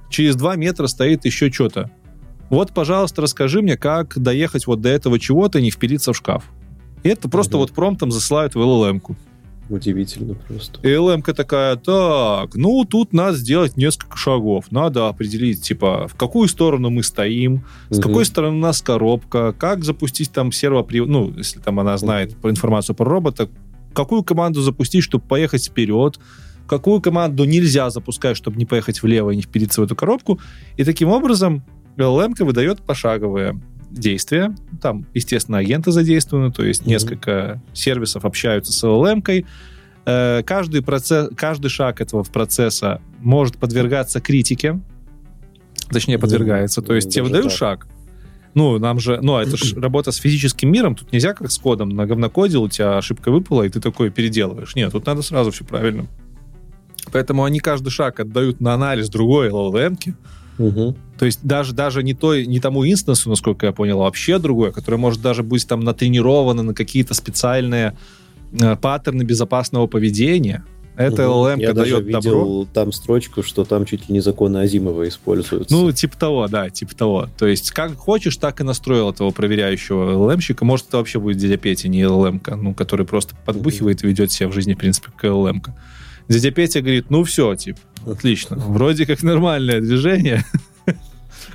через 0.10 0.36
два 0.36 0.56
метра 0.56 0.88
стоит 0.88 1.26
еще 1.26 1.52
что-то. 1.52 1.92
Вот, 2.50 2.74
пожалуйста, 2.74 3.22
расскажи 3.22 3.62
мне, 3.62 3.78
как 3.78 4.18
доехать 4.18 4.68
вот 4.68 4.82
до 4.82 4.90
этого 4.90 5.20
чего-то 5.20 5.60
и 5.60 5.62
не 5.62 5.72
впилиться 5.72 6.14
в 6.14 6.18
шкаф. 6.18 6.46
И 7.04 7.10
это 7.10 7.30
просто 7.30 7.58
Мгм. 7.58 7.60
вот 7.60 7.72
промптом 7.74 8.12
засылают 8.12 8.56
в 8.56 8.60
LLM-ку. 8.60 9.16
Удивительно 9.70 10.36
просто. 10.36 10.80
И 10.82 10.92
LM-ка 10.92 11.34
такая, 11.34 11.76
так, 11.76 12.56
ну, 12.56 12.86
тут 12.86 13.12
надо 13.14 13.38
сделать 13.38 13.76
несколько 13.76 14.18
шагов. 14.18 14.72
Надо 14.72 15.10
определить, 15.10 15.62
типа, 15.62 16.08
в 16.08 16.16
какую 16.16 16.48
сторону 16.48 16.90
мы 16.90 17.04
стоим, 17.04 17.66
с 17.90 18.00
какой 18.00 18.26
стороны 18.26 18.56
у 18.58 18.60
нас 18.60 18.82
коробка, 18.82 19.54
как 19.54 19.84
запустить 19.84 20.32
там 20.32 20.52
сервопривод, 20.52 21.10
ну, 21.10 21.34
если 21.36 21.60
там 21.60 21.80
она 21.80 21.98
знает 21.98 22.38
про 22.38 22.50
информацию 22.50 22.96
про 22.96 23.10
робота, 23.10 23.50
какую 23.94 24.24
команду 24.24 24.62
запустить, 24.62 25.04
чтобы 25.04 25.26
поехать 25.26 25.66
вперед, 25.66 26.20
какую 26.68 27.02
команду 27.02 27.46
нельзя 27.46 27.90
запускать, 27.90 28.38
чтобы 28.38 28.58
не 28.58 28.66
поехать 28.66 29.02
влево 29.02 29.32
и 29.32 29.36
не 29.36 29.42
впилиться 29.42 29.82
в 29.82 29.84
эту 29.84 29.96
коробку. 29.96 30.40
И 30.78 30.84
таким 30.84 31.10
образом 31.10 31.64
LLM-ка 31.98 32.46
выдает 32.46 32.82
пошаговые 32.82 33.60
действия. 33.90 34.56
Там, 34.82 35.06
естественно, 35.14 35.58
агенты 35.60 35.92
задействованы, 35.92 36.52
то 36.52 36.64
есть 36.64 36.82
Мгм. 36.82 36.90
несколько 36.90 37.62
сервисов 37.74 38.26
общаются 38.26 38.72
с 38.74 38.84
LLM-кой. 38.84 39.46
Э, 40.06 40.42
Каждый, 40.46 40.82
процесс, 40.82 41.30
каждый 41.36 41.70
шаг 41.70 42.00
этого 42.02 42.24
процесса 42.24 43.02
может 43.20 43.58
подвергаться 43.58 44.22
критике, 44.22 44.80
точнее, 45.90 46.18
подвергается. 46.18 46.82
То 46.82 46.94
есть 46.96 47.10
тебе 47.10 47.24
Даже 47.24 47.34
выдают 47.34 47.52
шаг, 47.54 47.88
ну, 48.54 48.80
нам 48.80 49.00
же, 49.00 49.20
ну, 49.22 49.38
это 49.38 49.56
же 49.58 49.76
работа 49.80 50.12
с 50.12 50.16
физическим 50.16 50.72
миром, 50.72 50.96
тут 50.96 51.12
нельзя 51.12 51.34
как 51.34 51.52
с 51.52 51.58
кодом, 51.58 51.90
на 51.90 52.06
говнокодил, 52.06 52.64
у 52.64 52.70
тебя 52.70 52.98
ошибка 52.98 53.30
выпала, 53.32 53.64
и 53.64 53.70
ты 53.70 53.80
такой 53.80 54.10
переделываешь. 54.10 54.76
Нет, 54.76 54.92
тут 54.92 55.06
надо 55.06 55.22
сразу 55.22 55.52
все 55.52 55.64
правильно. 55.64 56.08
Поэтому 57.12 57.44
они 57.44 57.60
каждый 57.60 57.90
шаг 57.90 58.20
отдают 58.20 58.60
на 58.60 58.74
анализ 58.74 59.10
другой 59.10 59.50
LLM-ки, 59.50 60.16
Мгм. 60.58 60.96
то 61.18 61.26
есть 61.26 61.40
даже, 61.44 61.74
даже 61.74 62.04
не, 62.04 62.14
той, 62.14 62.46
не 62.46 62.60
тому 62.60 62.86
инстансу, 62.86 63.30
насколько 63.30 63.66
я 63.68 63.72
понял, 63.72 64.02
а 64.02 64.06
вообще 64.06 64.40
другое, 64.40 64.72
которое 64.72 64.98
может 64.98 65.22
даже 65.22 65.44
быть 65.44 65.68
там 65.68 65.82
натренировано 65.82 66.64
на 66.64 66.74
какие-то 66.74 67.14
специальные 67.14 67.96
э, 68.54 68.76
паттерны 68.76 69.24
безопасного 69.24 69.88
поведения. 69.88 70.64
Это 70.96 71.28
Мгм. 71.28 71.32
LLM 71.32 71.60
Я 71.62 71.74
даже 71.74 72.02
дает 72.02 72.08
видел 72.08 72.22
добро. 72.22 72.68
там 72.74 72.92
строчку, 72.92 73.44
что 73.44 73.66
там 73.66 73.86
чуть 73.86 74.10
ли 74.10 74.14
не 74.14 74.20
законы 74.20 74.58
Азимова 74.58 75.08
используются. 75.08 75.76
Ну, 75.76 75.92
типа 75.92 76.18
того, 76.18 76.48
да, 76.48 76.72
типа 76.72 76.96
того. 76.96 77.30
То 77.38 77.46
есть, 77.46 77.70
как 77.70 77.96
хочешь, 77.96 78.36
так 78.38 78.62
и 78.62 78.64
настроил 78.64 79.12
этого 79.12 79.30
проверяющего 79.30 80.14
LLM-щика. 80.14 80.66
Может, 80.66 80.88
это 80.88 80.98
вообще 80.98 81.20
будет 81.20 81.38
дядя 81.38 81.58
Петя, 81.58 81.88
не 81.88 82.02
LLM, 82.02 82.42
ну, 82.56 82.74
который 82.74 83.06
просто 83.06 83.36
подбухивает 83.46 84.04
и 84.04 84.08
ведет 84.08 84.32
себя 84.32 84.50
в 84.50 84.54
жизни, 84.54 84.74
в 84.74 84.80
принципе, 84.80 85.10
как 85.16 85.26
LLM. 85.26 85.62
-ка. 85.62 85.74
Дядя 86.28 86.52
Петя 86.52 86.82
говорит, 86.82 87.10
ну 87.10 87.24
все, 87.24 87.56
типа, 87.56 87.80
отлично. 88.06 88.58
Вроде 88.58 89.06
как 89.06 89.24
нормальное 89.24 89.82
движение. 89.82 90.44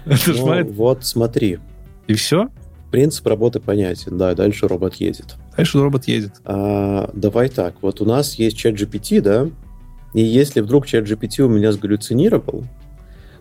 Ну, 0.05 0.65
вот 0.73 1.05
смотри, 1.05 1.61
и 2.09 2.15
все. 2.15 2.49
принцип 2.90 3.24
работы 3.28 3.61
понятен, 3.61 4.19
да, 4.19 4.35
дальше 4.35 4.66
робот 4.66 4.97
едет. 4.97 5.36
Дальше 5.57 5.78
робот 5.78 6.09
едет. 6.09 6.32
А, 6.44 7.09
давай 7.15 7.49
так, 7.49 7.77
вот 7.82 8.01
у 8.01 8.05
нас 8.05 8.35
есть 8.35 8.57
чат 8.57 8.74
GPT, 8.74 9.20
да, 9.20 9.49
и 10.12 10.20
если 10.20 10.61
вдруг 10.61 10.86
чат 10.86 11.05
GPT 11.05 11.43
у 11.43 11.49
меня 11.49 11.70
сгаллюцинировал, 11.70 12.65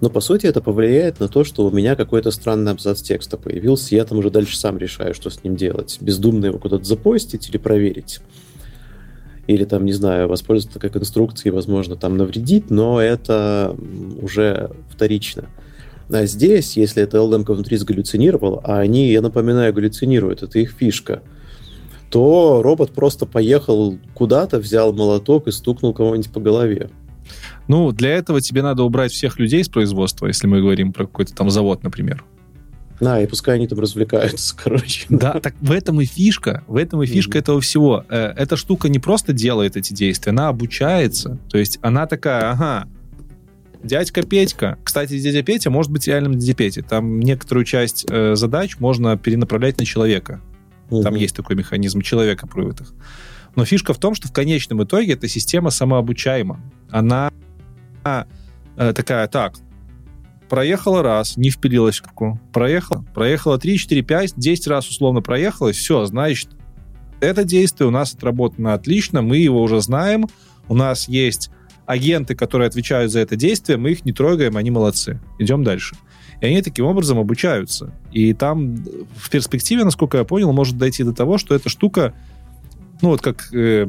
но 0.01 0.09
по 0.09 0.19
сути 0.19 0.47
это 0.47 0.61
повлияет 0.61 1.19
на 1.19 1.27
то, 1.27 1.43
что 1.43 1.65
у 1.65 1.71
меня 1.71 1.95
какой-то 1.95 2.31
странный 2.31 2.71
абзац 2.71 3.01
текста 3.01 3.37
появился, 3.37 3.95
я 3.95 4.03
там 4.03 4.17
уже 4.17 4.31
дальше 4.31 4.57
сам 4.57 4.77
решаю, 4.77 5.13
что 5.13 5.29
с 5.29 5.43
ним 5.43 5.55
делать. 5.55 5.97
Бездумно 6.01 6.47
его 6.47 6.57
куда-то 6.57 6.83
запостить 6.83 7.49
или 7.49 7.57
проверить. 7.57 8.19
Или 9.51 9.65
там, 9.65 9.83
не 9.83 9.91
знаю, 9.91 10.29
воспользоваться 10.29 10.79
как 10.79 10.95
инструкцией, 10.95 11.53
возможно, 11.53 11.97
там 11.97 12.15
навредить, 12.15 12.69
но 12.69 13.01
это 13.01 13.75
уже 14.21 14.71
вторично. 14.89 15.49
А 16.09 16.25
здесь, 16.25 16.77
если 16.77 17.03
эта 17.03 17.17
LLM 17.17 17.43
внутри 17.43 17.75
сгаллюцинировала, 17.75 18.61
а 18.63 18.79
они, 18.79 19.11
я 19.11 19.21
напоминаю, 19.21 19.73
галлюцинируют, 19.73 20.41
это 20.41 20.57
их 20.59 20.71
фишка, 20.71 21.21
то 22.09 22.61
робот 22.63 22.91
просто 22.91 23.25
поехал 23.25 23.97
куда-то, 24.13 24.59
взял 24.59 24.93
молоток 24.93 25.47
и 25.47 25.51
стукнул 25.51 25.93
кого-нибудь 25.93 26.31
по 26.31 26.39
голове. 26.39 26.89
Ну, 27.67 27.91
для 27.91 28.11
этого 28.11 28.39
тебе 28.39 28.61
надо 28.61 28.83
убрать 28.83 29.11
всех 29.11 29.37
людей 29.37 29.65
с 29.65 29.69
производства, 29.69 30.27
если 30.27 30.47
мы 30.47 30.61
говорим 30.61 30.93
про 30.93 31.05
какой-то 31.05 31.33
там 31.35 31.49
завод, 31.49 31.83
например. 31.83 32.23
На, 33.01 33.19
и 33.21 33.27
пускай 33.27 33.55
они 33.55 33.67
там 33.67 33.79
развлекаются, 33.79 34.55
короче. 34.63 35.05
Да, 35.09 35.39
так 35.39 35.55
в 35.59 35.71
этом 35.71 35.99
и 35.99 36.05
фишка, 36.05 36.63
в 36.67 36.77
этом 36.77 37.01
и 37.03 37.05
фишка 37.07 37.31
Мгм. 37.31 37.39
этого 37.39 37.61
всего. 37.61 38.05
Э, 38.09 38.33
Эта 38.37 38.55
штука 38.55 38.87
не 38.89 38.99
просто 38.99 39.33
делает 39.33 39.75
эти 39.75 39.91
действия, 39.93 40.29
она 40.29 40.47
обучается. 40.49 41.37
То 41.49 41.57
есть 41.57 41.79
она 41.81 42.05
такая, 42.07 42.51
ага, 42.51 42.87
дядька 43.83 44.21
Петька. 44.21 44.77
Кстати, 44.83 45.19
дядя 45.19 45.41
Петя 45.43 45.69
может 45.71 45.91
быть 45.91 46.07
реальным 46.07 46.37
дядя 46.37 46.53
Петей. 46.53 46.83
Там 46.83 47.19
некоторую 47.19 47.65
часть 47.65 48.05
э, 48.07 48.35
задач 48.35 48.77
можно 48.79 49.17
перенаправлять 49.17 49.79
на 49.79 49.85
человека. 49.85 50.39
Там 50.89 50.99
Мгм. 51.13 51.15
есть 51.15 51.35
такой 51.35 51.55
механизм 51.55 52.01
человека 52.01 52.45
их. 52.81 52.93
Но 53.55 53.65
фишка 53.65 53.93
в 53.93 53.97
том, 53.97 54.13
что 54.13 54.27
в 54.27 54.31
конечном 54.31 54.83
итоге 54.83 55.13
эта 55.13 55.27
система 55.27 55.71
самообучаема. 55.71 56.59
Она 56.91 57.31
э, 58.03 58.93
такая, 58.93 59.27
так, 59.27 59.55
проехала 60.51 61.01
раз, 61.01 61.37
не 61.37 61.49
впилилась 61.49 61.99
в 61.99 62.01
кругу. 62.01 62.37
Проехала, 62.51 63.05
проехала 63.13 63.57
3, 63.57 63.77
4, 63.77 64.01
5, 64.01 64.33
10 64.35 64.67
раз 64.67 64.89
условно 64.89 65.21
проехалась, 65.21 65.77
все, 65.77 66.03
значит, 66.03 66.49
это 67.21 67.45
действие 67.45 67.87
у 67.87 67.91
нас 67.91 68.13
отработано 68.13 68.73
отлично, 68.73 69.21
мы 69.21 69.37
его 69.37 69.61
уже 69.61 69.79
знаем, 69.79 70.27
у 70.67 70.75
нас 70.75 71.07
есть 71.07 71.51
агенты, 71.85 72.35
которые 72.35 72.67
отвечают 72.67 73.13
за 73.13 73.21
это 73.21 73.37
действие, 73.37 73.77
мы 73.77 73.91
их 73.91 74.03
не 74.03 74.11
трогаем, 74.11 74.57
они 74.57 74.71
молодцы. 74.71 75.21
Идем 75.39 75.63
дальше. 75.63 75.95
И 76.41 76.45
они 76.45 76.61
таким 76.61 76.83
образом 76.83 77.17
обучаются. 77.17 77.93
И 78.11 78.33
там 78.33 78.75
в 79.15 79.29
перспективе, 79.29 79.85
насколько 79.85 80.17
я 80.17 80.25
понял, 80.25 80.51
может 80.51 80.77
дойти 80.77 81.05
до 81.05 81.13
того, 81.13 81.37
что 81.37 81.55
эта 81.55 81.69
штука, 81.69 82.13
ну 83.01 83.07
вот 83.07 83.21
как 83.21 83.53
э, 83.53 83.87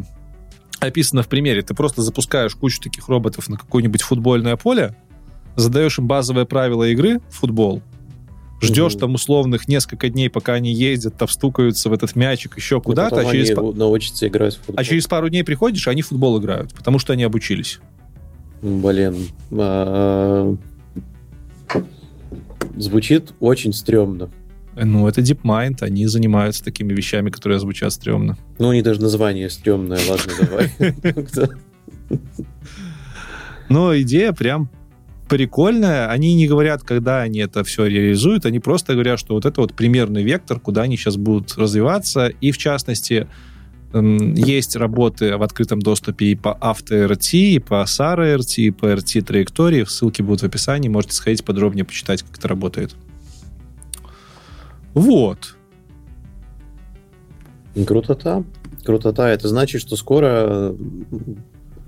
описано 0.79 1.25
в 1.25 1.29
примере, 1.29 1.63
ты 1.63 1.75
просто 1.75 2.03
запускаешь 2.03 2.55
кучу 2.55 2.81
таких 2.81 3.09
роботов 3.09 3.49
на 3.49 3.57
какое-нибудь 3.57 4.03
футбольное 4.03 4.57
поле, 4.57 4.95
задаешь 5.57 5.99
им 5.99 6.07
базовые 6.07 6.47
правила 6.47 6.85
игры 6.85 7.21
в 7.31 7.35
футбол, 7.41 7.83
Ждешь 8.63 8.93
угу. 8.93 9.01
там 9.01 9.15
условных 9.15 9.67
несколько 9.67 10.09
дней, 10.09 10.31
пока 10.31 10.55
они 10.55 10.73
ездят, 10.73 11.17
там 11.17 11.27
стукаются 11.27 11.91
в 11.91 11.93
этот 11.93 12.15
мячик 12.15 12.57
еще 12.57 12.81
куда-то. 12.81 13.21
А 13.21 13.25
через... 13.25 13.57
научатся 13.57 14.29
играть 14.29 14.55
в 14.55 14.59
футбол. 14.59 14.77
А 14.79 14.85
через 14.85 15.09
пару 15.09 15.29
дней 15.29 15.43
приходишь, 15.43 15.89
они 15.89 16.03
в 16.03 16.07
футбол 16.07 16.41
играют, 16.41 16.73
потому 16.73 17.01
что 17.01 17.13
они 17.13 17.25
обучились. 17.25 17.81
Блин. 18.63 19.17
А... 19.51 20.57
Звучит 22.77 23.33
очень 23.41 23.73
стрёмно. 23.73 24.31
Ну, 24.77 25.09
это 25.09 25.21
DeepMind, 25.21 25.83
они 25.83 26.07
занимаются 26.07 26.63
такими 26.63 26.93
вещами, 26.93 27.31
которые 27.31 27.59
звучат 27.59 27.93
стрёмно. 27.93 28.39
Ну, 28.59 28.71
они 28.71 28.81
даже 28.81 29.03
название 29.03 29.51
стрёмное, 29.51 30.01
ладно, 30.09 30.33
давай. 30.41 31.51
Но 33.69 34.01
идея 34.01 34.33
прям 34.33 34.71
прикольная. 35.33 36.11
Они 36.11 36.35
не 36.35 36.47
говорят, 36.47 36.83
когда 36.83 37.23
они 37.23 37.39
это 37.39 37.65
все 37.65 37.87
реализуют, 37.87 38.45
они 38.45 38.61
просто 38.61 38.93
говорят, 38.93 39.19
что 39.19 39.33
вот 39.33 39.47
это 39.47 39.63
вот 39.63 39.73
примерный 39.73 40.23
вектор, 40.23 40.61
куда 40.61 40.83
они 40.83 40.99
сейчас 40.99 41.17
будут 41.17 41.57
развиваться. 41.57 42.27
И, 42.27 42.51
в 42.51 42.59
частности, 42.59 43.27
есть 43.95 44.77
работы 44.77 45.35
в 45.39 45.43
открытом 45.43 45.81
доступе 45.81 46.27
и 46.27 46.35
по 46.35 46.59
AutoRT, 46.61 47.33
и 47.33 47.59
по 47.61 47.83
SARA 47.85 48.37
RT, 48.37 48.57
и 48.57 48.71
по 48.71 48.93
RT 48.93 49.23
траектории. 49.23 49.85
Ссылки 49.85 50.21
будут 50.21 50.43
в 50.43 50.45
описании. 50.45 50.91
Можете 50.91 51.15
сходить 51.15 51.43
подробнее 51.47 51.87
почитать, 51.87 52.23
как 52.23 52.37
это 52.37 52.49
работает. 52.49 52.95
Вот. 54.93 55.57
Крутота. 57.87 58.45
Крутота. 58.85 59.31
Это 59.31 59.49
значит, 59.49 59.81
что 59.81 59.97
скоро 59.97 60.75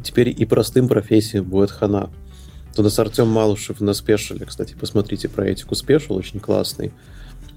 теперь 0.02 0.34
и 0.34 0.46
простым 0.46 0.88
профессиям 0.88 1.44
будет 1.44 1.70
хана. 1.70 2.08
У 2.78 2.82
нас 2.82 2.98
Артем 2.98 3.28
Малышев 3.28 3.80
на 3.80 3.94
спешале, 3.94 4.46
кстати, 4.46 4.74
посмотрите 4.78 5.28
про 5.28 5.46
этику 5.46 5.74
спешл, 5.74 6.14
очень 6.14 6.40
классный. 6.40 6.92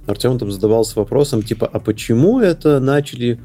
Артем 0.05 0.39
там 0.39 0.51
задавался 0.51 0.99
вопросом, 0.99 1.43
типа, 1.43 1.67
а 1.71 1.79
почему 1.79 2.39
это 2.39 2.79
начали 2.79 3.39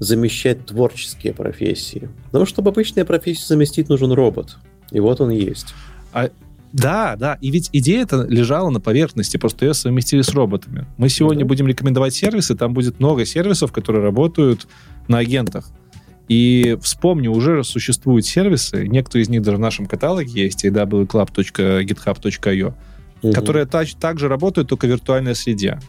замещать 0.00 0.66
творческие 0.66 1.32
профессии? 1.32 2.10
Потому 2.26 2.44
что, 2.44 2.54
чтобы 2.56 2.70
обычные 2.70 3.04
профессии 3.04 3.46
заместить, 3.46 3.88
нужен 3.88 4.12
робот. 4.12 4.56
И 4.90 5.00
вот 5.00 5.20
он 5.20 5.30
есть. 5.30 5.74
А, 6.12 6.30
да, 6.72 7.14
да. 7.16 7.38
И 7.40 7.50
ведь 7.50 7.70
идея 7.72 8.02
это 8.02 8.26
лежала 8.28 8.68
на 8.68 8.80
поверхности, 8.80 9.36
просто 9.36 9.66
ее 9.66 9.74
совместили 9.74 10.22
с 10.22 10.30
роботами. 10.30 10.86
Мы 10.96 11.08
сегодня 11.08 11.44
mm-hmm. 11.44 11.48
будем 11.48 11.68
рекомендовать 11.68 12.14
сервисы, 12.14 12.56
там 12.56 12.74
будет 12.74 12.98
много 12.98 13.24
сервисов, 13.24 13.72
которые 13.72 14.02
работают 14.02 14.66
на 15.08 15.18
агентах. 15.18 15.70
И 16.28 16.78
вспомню, 16.80 17.32
уже 17.32 17.64
существуют 17.64 18.24
сервисы, 18.24 18.86
некоторые 18.88 19.24
из 19.24 19.28
них 19.28 19.42
даже 19.42 19.58
в 19.58 19.60
нашем 19.60 19.84
каталоге 19.86 20.44
есть, 20.44 20.64
www.club.github.io, 20.64 22.74
угу. 23.22 23.32
которые 23.32 23.66
тач, 23.66 23.94
также 23.94 24.28
работают 24.28 24.68
только 24.68 24.86
в 24.86 24.90
виртуальной 24.90 25.34
среде. 25.34 25.80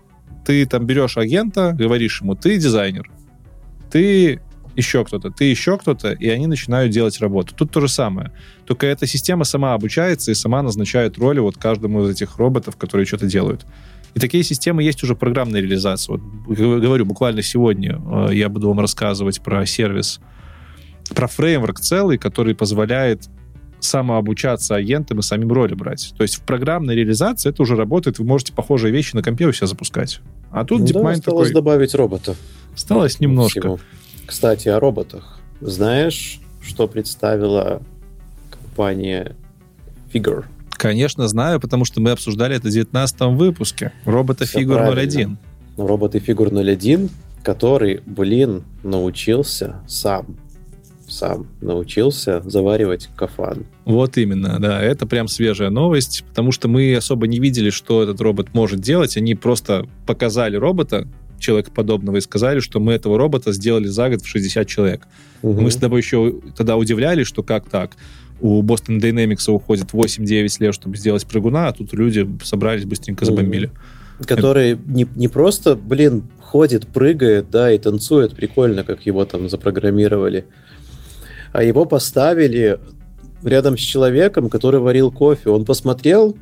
Ты 0.46 0.66
там 0.66 0.86
берешь 0.86 1.18
агента, 1.18 1.72
говоришь 1.72 2.22
ему, 2.22 2.36
ты 2.36 2.58
дизайнер, 2.58 3.10
ты 3.90 4.42
еще 4.76 5.06
кто-то, 5.06 5.32
ты 5.32 5.46
еще 5.46 5.78
кто-то, 5.78 6.12
и 6.12 6.28
они 6.28 6.48
начинают 6.48 6.92
делать 6.92 7.22
работу. 7.22 7.56
Тут 7.56 7.72
то 7.72 7.80
же 7.80 7.88
самое. 7.88 8.34
Только 8.66 8.88
эта 8.88 9.08
система 9.08 9.46
сама 9.46 9.74
обучается 9.74 10.32
и 10.32 10.36
сама 10.36 10.62
назначает 10.62 11.18
роли 11.18 11.40
вот 11.40 11.56
каждому 11.58 12.04
из 12.04 12.10
этих 12.10 12.38
роботов, 12.38 12.76
которые 12.76 13.06
что-то 13.06 13.26
делают. 13.26 13.66
И 14.16 14.20
такие 14.20 14.44
системы 14.44 14.82
есть 14.82 15.04
уже 15.04 15.14
программная 15.14 15.62
реализация. 15.62 16.14
Вот, 16.14 16.22
говорю, 16.48 17.06
буквально 17.06 17.42
сегодня 17.42 18.02
э, 18.30 18.34
я 18.34 18.48
буду 18.48 18.70
вам 18.70 18.80
рассказывать 18.80 19.42
про 19.42 19.66
сервис, 19.66 20.22
про 21.14 21.28
фреймворк 21.28 21.82
целый, 21.82 22.18
который 22.18 22.56
позволяет 22.56 23.30
самообучаться 23.82 24.76
агентам 24.76 25.20
и 25.20 25.22
самим 25.22 25.52
роли 25.52 25.76
брать. 25.76 26.14
То 26.18 26.24
есть 26.24 26.36
в 26.36 26.42
программной 26.42 26.96
реализации 26.96 27.50
это 27.50 27.62
уже 27.62 27.76
работает, 27.76 28.18
вы 28.18 28.26
можете 28.26 28.54
похожие 28.54 28.92
вещи 28.94 29.16
на 29.16 29.22
компе 29.22 29.48
у 29.48 29.52
себя 29.52 29.68
запускать. 29.68 30.22
А 30.50 30.64
тут 30.64 30.80
ну, 30.80 30.86
DeepMind 30.86 31.04
да, 31.04 31.12
осталось 31.12 31.50
такой... 31.50 31.54
добавить 31.54 31.94
робота. 31.94 32.36
Осталось 32.74 33.20
немножко. 33.20 33.60
Всего. 33.60 33.80
Кстати, 34.26 34.70
о 34.70 34.80
роботах. 34.80 35.40
Знаешь, 35.60 36.40
что 36.62 36.88
представила 36.88 37.82
компания 38.50 39.36
Figure? 40.14 40.46
Конечно, 40.78 41.28
знаю, 41.28 41.60
потому 41.60 41.86
что 41.86 42.02
мы 42.02 42.12
обсуждали 42.12 42.56
это 42.56 42.68
в 42.68 42.72
19 42.72 43.22
выпуске. 43.38 43.92
Робота 44.06 44.46
Фигур 44.46 44.80
01. 44.80 45.38
Роботы 45.78 46.20
Фигур 46.20 46.50
01, 46.54 47.10
который, 47.44 48.02
блин, 48.06 48.64
научился 48.84 49.76
сам 49.88 50.38
сам 51.08 51.48
научился 51.62 52.42
заваривать 52.46 53.10
кафан. 53.16 53.66
Вот 53.86 54.18
именно, 54.18 54.60
да. 54.60 54.82
Это 54.82 55.06
прям 55.06 55.28
свежая 55.28 55.70
новость, 55.70 56.24
потому 56.30 56.52
что 56.52 56.68
мы 56.68 56.96
особо 56.96 57.28
не 57.28 57.40
видели, 57.40 57.70
что 57.70 58.04
этот 58.04 58.20
робот 58.22 58.54
может 58.54 58.80
делать. 58.80 59.18
Они 59.18 59.36
просто 59.36 59.88
показали 60.06 60.56
робота, 60.56 61.08
человекоподобного, 61.40 62.18
и 62.18 62.22
сказали, 62.22 62.60
что 62.60 62.80
мы 62.80 62.94
этого 62.94 63.18
робота 63.18 63.52
сделали 63.52 63.88
за 63.88 64.10
год 64.10 64.22
в 64.22 64.28
60 64.28 64.68
человек. 64.68 65.08
Угу. 65.42 65.62
Мы 65.62 65.72
с 65.72 65.76
тобой 65.76 66.02
еще 66.02 66.36
тогда 66.56 66.78
удивлялись, 66.78 67.28
что 67.28 67.44
как 67.44 67.70
так? 67.70 67.92
У 68.42 68.62
Boston 68.62 69.00
Dynamics 69.00 69.50
уходит 69.52 69.92
8-9 69.92 70.56
лет, 70.60 70.74
чтобы 70.74 70.98
сделать 70.98 71.26
прыгуна, 71.26 71.68
а 71.68 71.74
тут 71.74 71.94
люди 71.94 72.28
собрались, 72.44 72.86
быстренько 72.86 73.26
забомбили. 73.26 73.72
Который 74.26 74.72
Это... 74.72 74.82
не, 74.86 75.08
не 75.16 75.28
просто, 75.28 75.76
блин, 75.76 76.24
ходит, 76.40 76.88
прыгает, 76.88 77.50
да, 77.50 77.72
и 77.72 77.78
танцует 77.78 78.36
прикольно, 78.36 78.84
как 78.84 79.06
его 79.06 79.26
там 79.26 79.50
запрограммировали, 79.50 80.46
а 81.52 81.64
его 81.64 81.86
поставили 81.86 82.80
рядом 83.44 83.78
с 83.78 83.82
человеком, 83.82 84.50
который 84.50 84.80
варил 84.80 85.12
кофе. 85.12 85.50
Он 85.50 85.66
посмотрел 85.66 86.36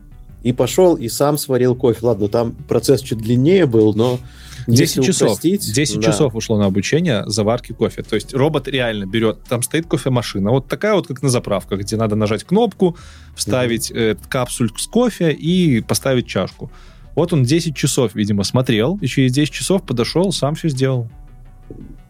и 0.43 0.53
пошел 0.53 0.95
и 0.95 1.07
сам 1.09 1.37
сварил 1.37 1.75
кофе. 1.75 1.99
Ладно, 2.01 2.27
там 2.27 2.53
процесс 2.67 3.01
чуть 3.01 3.19
длиннее 3.19 3.65
был, 3.65 3.93
но 3.93 4.19
10 4.67 5.03
часов. 5.03 5.31
Упростить, 5.31 5.73
10 5.73 5.99
да. 5.99 6.11
часов 6.11 6.35
ушло 6.35 6.57
на 6.57 6.65
обучение 6.65 7.23
заварки 7.25 7.73
кофе. 7.73 8.03
То 8.03 8.15
есть 8.15 8.33
робот 8.33 8.67
реально 8.67 9.05
берет, 9.05 9.43
там 9.47 9.63
стоит 9.63 9.87
кофемашина, 9.87 10.51
вот 10.51 10.67
такая 10.67 10.93
вот, 10.93 11.07
как 11.07 11.21
на 11.21 11.29
заправках, 11.29 11.79
где 11.79 11.95
надо 11.95 12.15
нажать 12.15 12.43
кнопку, 12.43 12.97
вставить 13.35 13.91
mm-hmm. 13.91 14.11
э, 14.13 14.29
капсуль 14.29 14.69
с 14.77 14.87
кофе 14.87 15.31
и 15.31 15.81
поставить 15.81 16.27
чашку. 16.27 16.71
Вот 17.15 17.31
он 17.33 17.43
10 17.43 17.75
часов, 17.75 18.15
видимо, 18.15 18.43
смотрел, 18.43 18.97
и 19.01 19.07
через 19.07 19.31
10 19.33 19.53
часов 19.53 19.83
подошел, 19.83 20.31
сам 20.31 20.55
все 20.55 20.69
сделал. 20.69 21.09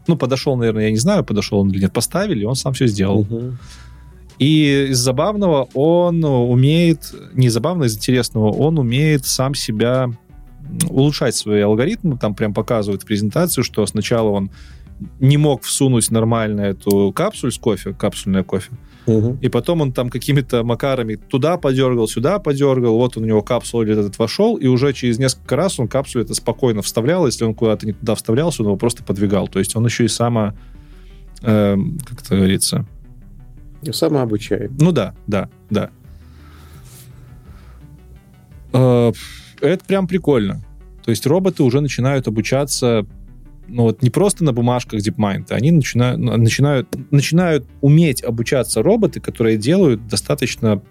Ну, 0.08 0.18
подошел, 0.18 0.56
наверное, 0.56 0.86
я 0.86 0.92
не 0.92 0.98
знаю, 0.98 1.24
подошел 1.24 1.60
он 1.60 1.72
или 1.72 1.82
нет. 1.82 1.94
Поставили, 1.94 2.46
он 2.46 2.56
сам 2.56 2.74
все 2.74 2.88
сделал. 2.88 3.22
Угу. 3.22 3.58
И 4.40 4.88
из 4.90 4.98
забавного 4.98 5.70
он 5.74 6.24
умеет, 6.24 7.14
не 7.34 7.50
забавно, 7.50 7.86
из 7.86 7.96
интересного, 7.96 8.52
он 8.52 8.80
умеет 8.80 9.26
сам 9.26 9.54
себя 9.54 10.10
улучшать 10.90 11.36
свои 11.36 11.62
алгоритмы, 11.62 12.18
там 12.18 12.36
прям 12.36 12.54
показывают 12.54 13.06
презентацию, 13.06 13.64
что 13.64 13.86
сначала 13.86 14.30
он 14.30 14.52
не 15.20 15.38
мог 15.38 15.64
всунуть 15.64 16.12
нормально 16.12 16.62
эту 16.62 17.12
капсуль 17.14 17.52
с 17.52 17.58
кофе, 17.58 17.94
капсульное 17.94 18.44
кофе, 18.44 18.72
угу. 19.06 19.38
и 19.42 19.50
потом 19.50 19.82
он 19.82 19.92
там 19.92 20.10
какими-то 20.10 20.64
макарами 20.64 21.16
туда 21.16 21.58
подергал, 21.58 22.08
сюда 22.08 22.40
подергал, 22.40 22.96
вот 22.96 23.18
у 23.18 23.20
него 23.20 23.42
капсула 23.42 23.84
этот 23.84 24.18
вошел, 24.18 24.56
и 24.56 24.68
уже 24.68 24.94
через 24.94 25.20
несколько 25.20 25.56
раз 25.56 25.80
он 25.80 25.88
капсулу 25.88 26.24
это 26.24 26.34
спокойно 26.34 26.82
вставлял, 26.82 27.26
если 27.26 27.44
он 27.44 27.54
куда-то 27.54 27.86
не 27.86 27.94
туда 27.94 28.16
вставлялся, 28.16 28.62
он 28.62 28.70
его 28.70 28.78
просто 28.78 29.04
подвигал. 29.04 29.48
То 29.48 29.60
есть 29.60 29.76
он 29.76 29.86
еще 29.86 30.06
и 30.06 30.08
само, 30.08 30.54
э, 31.42 31.76
как 32.06 32.22
это 32.22 32.36
говорится... 32.36 32.86
Самообучаем. 33.92 34.78
Ну 34.80 34.94
да, 34.94 35.14
да, 35.28 35.50
да. 35.70 35.90
Э, 38.72 39.12
это 39.68 39.86
прям 39.86 40.08
прикольно. 40.08 40.62
То 41.04 41.12
есть 41.12 41.26
роботы 41.26 41.64
уже 41.64 41.82
начинают 41.82 42.28
обучаться 42.28 43.06
ну, 43.68 43.84
вот 43.84 44.02
не 44.02 44.10
просто 44.10 44.44
на 44.44 44.54
бумажках 44.54 45.00
DeepMind, 45.00 45.46
они 45.50 45.72
начинают, 45.72 46.20
начинают, 46.20 46.88
начинают 47.12 47.66
уметь 47.82 48.24
обучаться 48.24 48.84
роботы, 48.84 49.20
которые 49.20 49.58
делают 49.58 50.08
достаточно 50.08 50.82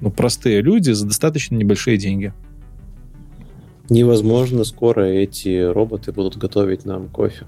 ну, 0.00 0.10
простые 0.10 0.60
люди 0.60 0.90
за 0.90 1.06
достаточно 1.06 1.56
небольшие 1.56 1.96
деньги. 1.96 2.32
Невозможно, 3.88 4.64
скоро 4.64 5.02
эти 5.02 5.62
роботы 5.62 6.12
будут 6.12 6.36
готовить 6.36 6.84
нам 6.84 7.08
кофе. 7.08 7.46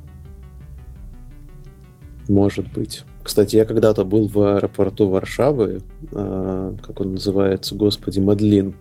Может 2.29 2.73
быть. 2.73 3.05
Кстати, 3.23 3.57
я 3.57 3.65
когда-то 3.65 4.05
был 4.05 4.29
в 4.29 4.57
аэропорту 4.57 5.09
Варшавы, 5.09 5.81
э, 6.13 6.77
как 6.83 7.01
он 7.01 7.13
называется, 7.13 7.75
господи, 7.75 8.21
Мадлин. 8.21 8.75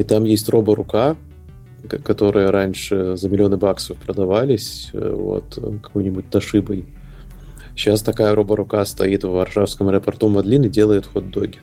И 0.00 0.02
там 0.02 0.24
есть 0.24 0.48
робо-рука, 0.48 1.14
которые 2.02 2.48
раньше 2.48 3.18
за 3.18 3.28
миллионы 3.28 3.58
баксов 3.58 3.98
продавались, 3.98 4.88
э, 4.94 5.14
вот, 5.14 5.58
какой-нибудь 5.82 6.30
Тошибой. 6.30 6.86
Сейчас 7.76 8.00
такая 8.00 8.34
робо-рука 8.34 8.86
стоит 8.86 9.24
в 9.24 9.28
Варшавском 9.28 9.88
аэропорту 9.88 10.30
Мадлин 10.30 10.64
и 10.64 10.68
делает 10.70 11.04
хот-доги. 11.04 11.58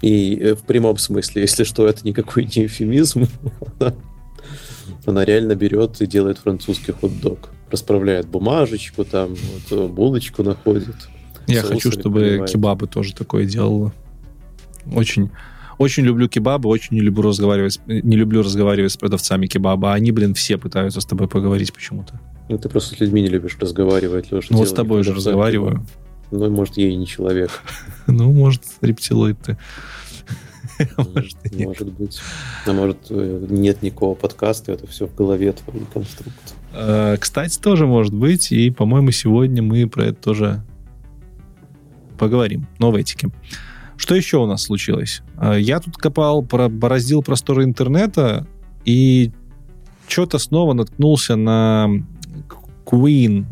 И 0.00 0.36
э, 0.36 0.54
в 0.54 0.62
прямом 0.62 0.96
смысле, 0.96 1.42
если 1.42 1.64
что, 1.64 1.86
это 1.86 2.06
никакой 2.06 2.44
не 2.44 2.64
эфемизм. 2.64 3.26
Она 5.04 5.22
реально 5.26 5.54
берет 5.54 6.00
и 6.00 6.06
делает 6.06 6.38
французский 6.38 6.92
хот-дог. 6.92 7.50
Расправляет 7.70 8.26
бумажечку, 8.26 9.04
там, 9.04 9.34
вот, 9.68 9.90
булочку 9.90 10.42
находит. 10.42 10.96
Я 11.46 11.60
хочу, 11.60 11.92
чтобы 11.92 12.46
кебабы 12.48 12.86
тоже 12.86 13.14
такое 13.14 13.44
делала 13.44 13.92
очень, 14.94 15.30
Очень 15.78 16.04
люблю 16.04 16.28
кебабы, 16.28 16.68
очень 16.68 16.96
не 16.96 17.00
люблю 17.00 17.28
разговаривать, 17.28 17.80
не 17.86 18.16
люблю 18.16 18.42
разговаривать 18.42 18.92
с 18.92 18.96
продавцами 18.96 19.46
кебаба. 19.46 19.92
Они, 19.92 20.10
блин, 20.10 20.34
все 20.34 20.58
пытаются 20.58 21.00
с 21.00 21.04
тобой 21.04 21.28
поговорить 21.28 21.72
почему-то. 21.72 22.20
Ну, 22.48 22.58
ты 22.58 22.68
просто 22.68 22.96
с 22.96 23.00
людьми 23.00 23.22
не 23.22 23.28
любишь 23.28 23.56
разговаривать, 23.60 24.32
Леша. 24.32 24.48
Ну, 24.50 24.58
вот 24.58 24.68
с 24.68 24.72
тобой 24.72 25.04
же 25.04 25.14
разговариваю. 25.14 25.86
Ну, 26.30 26.50
может, 26.50 26.76
я 26.76 26.88
и 26.88 26.96
не 26.96 27.06
человек. 27.06 27.50
Ну, 28.06 28.32
может, 28.32 28.62
рептилоид 28.80 29.38
ты. 29.38 29.58
Может, 30.96 31.36
может 31.52 31.92
быть. 31.92 32.20
А 32.64 32.72
может, 32.72 32.98
э, 33.10 33.46
нет 33.50 33.82
никакого 33.82 34.14
подкаста, 34.14 34.70
это 34.70 34.86
все 34.86 35.08
в 35.08 35.14
голове 35.14 35.52
твоей 35.52 35.84
конструкции. 35.92 36.56
Э, 36.72 37.16
кстати, 37.18 37.58
тоже 37.58 37.86
может 37.86 38.14
быть, 38.14 38.52
и, 38.52 38.70
по-моему, 38.70 39.10
сегодня 39.10 39.60
мы 39.60 39.88
про 39.88 40.06
это 40.06 40.22
тоже 40.22 40.62
поговорим. 42.16 42.68
Но 42.78 42.92
в 42.92 42.94
этике. 42.94 43.30
Что 43.98 44.14
еще 44.14 44.38
у 44.38 44.46
нас 44.46 44.62
случилось? 44.62 45.22
Э, 45.38 45.58
я 45.60 45.80
тут 45.80 45.96
копал, 45.96 46.40
бороздил 46.40 47.22
просторы 47.22 47.64
интернета, 47.64 48.46
и 48.84 49.32
что-то 50.06 50.38
снова 50.38 50.72
наткнулся 50.72 51.36
на 51.36 51.88
Queen. 52.86 53.44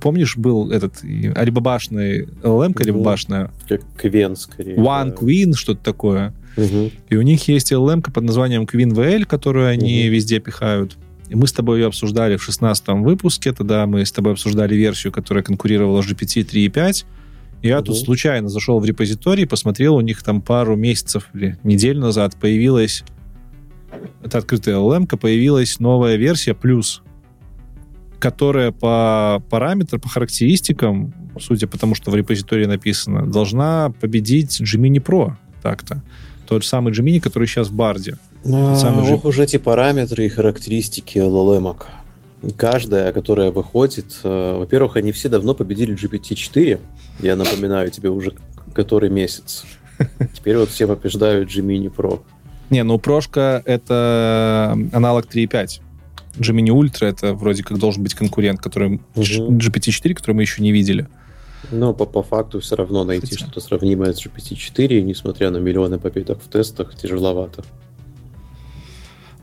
Помнишь, 0.00 0.36
был 0.36 0.70
этот 0.72 1.02
алибабашный 1.02 2.24
LLM, 2.42 2.82
алибабашная? 2.82 3.52
Как 3.68 3.80
Квен, 3.96 4.36
скорее. 4.36 4.76
One 4.76 5.10
да. 5.10 5.14
Queen, 5.14 5.52
что-то 5.54 5.82
такое. 5.82 6.34
Угу. 6.56 6.90
И 7.10 7.16
у 7.16 7.22
них 7.22 7.46
есть 7.46 7.72
LLM 7.72 8.02
под 8.02 8.24
названием 8.24 8.64
Queen 8.64 8.90
VL, 8.90 9.24
которую 9.24 9.68
они 9.68 10.02
угу. 10.06 10.12
везде 10.12 10.40
пихают. 10.40 10.96
И 11.28 11.36
мы 11.36 11.46
с 11.46 11.52
тобой 11.52 11.80
ее 11.80 11.86
обсуждали 11.86 12.36
в 12.36 12.42
16 12.42 12.88
выпуске. 12.88 13.52
Тогда 13.52 13.86
мы 13.86 14.04
с 14.04 14.10
тобой 14.10 14.32
обсуждали 14.32 14.74
версию, 14.74 15.12
которая 15.12 15.44
конкурировала 15.44 16.02
с 16.02 16.06
GPT 16.06 16.44
3.5. 16.44 17.04
Я 17.62 17.78
угу. 17.78 17.86
тут 17.86 17.98
случайно 17.98 18.48
зашел 18.48 18.78
в 18.78 18.84
репозиторий, 18.84 19.46
посмотрел, 19.46 19.96
у 19.96 20.00
них 20.00 20.22
там 20.22 20.40
пару 20.40 20.76
месяцев 20.76 21.28
или 21.34 21.58
неделю 21.62 22.00
назад 22.00 22.36
появилась 22.40 23.04
это 24.22 24.38
открытая 24.38 24.76
LLM, 24.76 25.06
появилась 25.16 25.80
новая 25.80 26.16
версия 26.16 26.54
плюс, 26.54 27.02
которая 28.18 28.72
по 28.72 29.42
параметрам, 29.48 30.00
по 30.00 30.08
характеристикам, 30.08 31.14
судя 31.40 31.66
по 31.66 31.78
тому, 31.78 31.94
что 31.94 32.10
в 32.10 32.14
репозитории 32.14 32.66
написано, 32.66 33.26
должна 33.26 33.92
победить 34.00 34.60
Gemini 34.60 35.02
Pro 35.02 35.32
так-то. 35.62 36.02
Тот 36.46 36.64
самый 36.64 36.92
Gemini, 36.92 37.20
который 37.20 37.46
сейчас 37.46 37.68
в 37.68 37.74
Барде. 37.74 38.18
А, 38.44 38.76
самый 38.76 39.12
ох, 39.12 39.24
уже 39.24 39.44
эти 39.44 39.58
параметры 39.58 40.26
и 40.26 40.28
характеристики 40.28 41.18
LLM. 41.18 41.76
Каждая, 42.56 43.12
которая 43.12 43.50
выходит, 43.50 44.20
э, 44.22 44.56
во-первых, 44.58 44.96
они 44.96 45.12
все 45.12 45.28
давно 45.28 45.54
победили 45.54 45.96
GPT-4. 45.96 46.80
Я 47.20 47.36
напоминаю 47.36 47.90
тебе 47.90 48.10
уже 48.10 48.34
который 48.74 49.10
месяц. 49.10 49.64
Теперь 50.34 50.56
вот 50.56 50.70
все 50.70 50.86
побеждают 50.86 51.50
Gemini 51.50 51.92
Pro. 51.94 52.20
Не, 52.70 52.84
ну 52.84 52.98
прошка 52.98 53.62
это 53.64 54.76
аналог 54.92 55.26
3.5. 55.26 55.80
Gemini 56.36 56.68
Ultra 56.68 57.08
это 57.08 57.34
вроде 57.34 57.64
как 57.64 57.78
должен 57.78 58.02
быть 58.04 58.14
конкурент, 58.14 58.60
который 58.60 59.00
угу. 59.14 59.22
GPT-4, 59.22 60.14
который 60.14 60.36
мы 60.36 60.42
еще 60.42 60.62
не 60.62 60.70
видели. 60.70 61.08
Но 61.72 61.92
по, 61.92 62.06
по 62.06 62.22
факту 62.22 62.60
все 62.60 62.76
равно 62.76 63.02
найти 63.04 63.34
что-то 63.36 63.60
сравнимое 63.60 64.12
с 64.12 64.24
GPT-4, 64.24 65.00
несмотря 65.00 65.50
на 65.50 65.56
миллионы 65.56 65.98
попыток 65.98 66.40
в 66.40 66.48
тестах, 66.48 66.94
тяжеловато. 66.94 67.64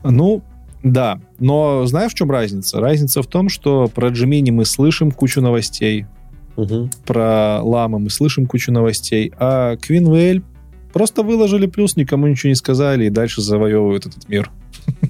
Ну, 0.02 0.42
да. 0.86 1.20
Но 1.40 1.84
знаешь, 1.86 2.12
в 2.12 2.14
чем 2.14 2.30
разница? 2.30 2.78
Разница 2.78 3.20
в 3.20 3.26
том, 3.26 3.48
что 3.48 3.88
про 3.88 4.10
Gemini 4.10 4.52
мы 4.52 4.64
слышим 4.64 5.10
кучу 5.10 5.40
новостей, 5.40 6.06
угу. 6.54 6.88
про 7.04 7.60
Лама 7.60 7.98
мы 7.98 8.08
слышим 8.08 8.46
кучу 8.46 8.70
новостей, 8.70 9.32
а 9.36 9.74
QueenVL 9.74 10.44
просто 10.92 11.24
выложили 11.24 11.66
плюс, 11.66 11.96
никому 11.96 12.28
ничего 12.28 12.50
не 12.50 12.54
сказали, 12.54 13.06
и 13.06 13.10
дальше 13.10 13.42
завоевывают 13.42 14.06
этот 14.06 14.28
мир. 14.28 14.50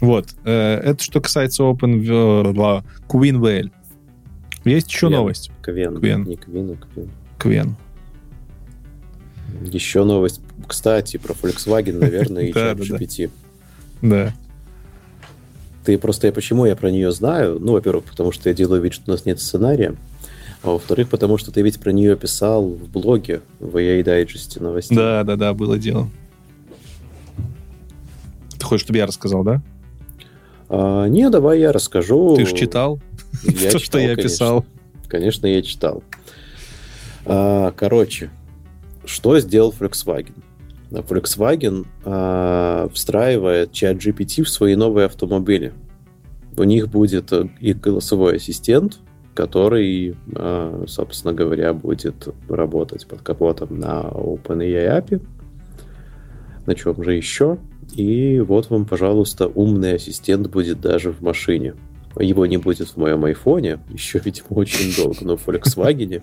Вот. 0.00 0.34
Э, 0.44 0.80
это 0.84 1.02
что 1.02 1.20
касается 1.22 1.62
Open 1.62 2.02
QueenVL. 3.08 3.70
Есть 4.64 4.90
еще 4.90 5.08
новость. 5.08 5.50
Квен. 5.62 5.98
Квен. 5.98 6.24
Не 6.24 6.36
Квин, 6.36 6.70
а 6.72 6.76
Квен. 6.76 7.10
Квен. 7.38 7.76
Еще 9.62 10.04
новость. 10.04 10.42
Кстати, 10.66 11.16
про 11.16 11.32
Volkswagen, 11.32 11.98
наверное, 11.98 12.42
и 12.48 12.52
чат 12.52 12.78
GPT. 12.80 13.30
Да. 14.02 14.34
Ты 15.84 15.98
просто, 15.98 16.28
я 16.28 16.32
почему 16.32 16.64
я 16.66 16.76
про 16.76 16.90
нее 16.90 17.12
знаю? 17.12 17.58
Ну, 17.60 17.72
во-первых, 17.72 18.04
потому 18.04 18.32
что 18.32 18.48
я 18.48 18.54
делаю 18.54 18.80
вид, 18.80 18.94
что 18.94 19.04
у 19.06 19.10
нас 19.10 19.26
нет 19.26 19.40
сценария. 19.40 19.96
А 20.62 20.70
во-вторых, 20.70 21.10
потому 21.10 21.36
что 21.36 21.52
ты 21.52 21.60
ведь 21.60 21.78
про 21.78 21.90
нее 21.90 22.16
писал 22.16 22.66
в 22.66 22.88
блоге 22.88 23.42
в 23.60 23.76
AI 23.76 24.02
Digest 24.02 24.62
новостей. 24.62 24.96
Да, 24.96 25.22
да, 25.24 25.36
да, 25.36 25.52
было 25.52 25.78
дело. 25.78 26.08
Ты 28.58 28.64
хочешь, 28.64 28.84
чтобы 28.84 28.98
я 28.98 29.06
рассказал, 29.06 29.44
да? 29.44 29.60
А, 30.70 31.06
не, 31.06 31.28
давай 31.28 31.60
я 31.60 31.70
расскажу. 31.70 32.34
Ты 32.36 32.46
же 32.46 32.56
читал 32.56 32.98
я 33.42 33.52
то, 33.70 33.78
читал, 33.78 33.80
что 33.80 33.98
я 33.98 34.16
писал. 34.16 34.64
Конечно, 35.08 35.46
я 35.46 35.62
читал. 35.62 36.02
А, 37.26 37.72
короче, 37.72 38.30
что 39.04 39.38
сделал 39.38 39.74
Volkswagen? 39.78 40.34
Volkswagen 41.00 41.86
а, 42.04 42.88
встраивает 42.92 43.72
чат 43.72 43.96
GPT 43.96 44.42
в 44.42 44.48
свои 44.48 44.76
новые 44.76 45.06
автомобили. 45.06 45.72
У 46.56 46.62
них 46.64 46.88
будет 46.88 47.32
э, 47.32 47.48
и 47.60 47.72
голосовой 47.72 48.36
ассистент, 48.36 48.98
который, 49.34 50.16
а, 50.34 50.84
собственно 50.86 51.34
говоря, 51.34 51.74
будет 51.74 52.28
работать 52.48 53.06
под 53.06 53.22
капотом 53.22 53.78
на 53.78 54.02
OpenAI 54.02 55.00
API. 55.00 55.22
На 56.66 56.74
чем 56.74 57.02
же 57.02 57.14
еще? 57.14 57.58
И 57.92 58.40
вот 58.40 58.70
вам, 58.70 58.86
пожалуйста, 58.86 59.46
умный 59.46 59.94
ассистент 59.94 60.48
будет 60.48 60.80
даже 60.80 61.12
в 61.12 61.20
машине. 61.20 61.74
Его 62.18 62.46
не 62.46 62.56
будет 62.56 62.88
в 62.88 62.96
моем 62.96 63.24
айфоне, 63.24 63.80
еще, 63.90 64.20
видимо, 64.24 64.46
очень 64.50 64.94
долго, 64.96 65.18
но 65.22 65.36
в 65.36 65.46
Volkswagen 65.46 66.22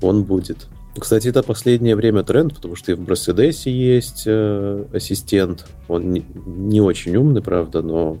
он 0.00 0.24
будет. 0.24 0.68
Кстати, 0.98 1.28
это 1.28 1.42
последнее 1.42 1.94
время 1.94 2.24
тренд, 2.24 2.54
потому 2.54 2.74
что 2.74 2.92
и 2.92 2.94
в 2.94 3.00
Mercedes 3.00 3.70
есть 3.70 4.24
э, 4.26 4.84
ассистент. 4.92 5.66
Он 5.88 6.10
не, 6.10 6.24
не 6.46 6.80
очень 6.80 7.14
умный, 7.16 7.42
правда, 7.42 7.80
но 7.80 8.18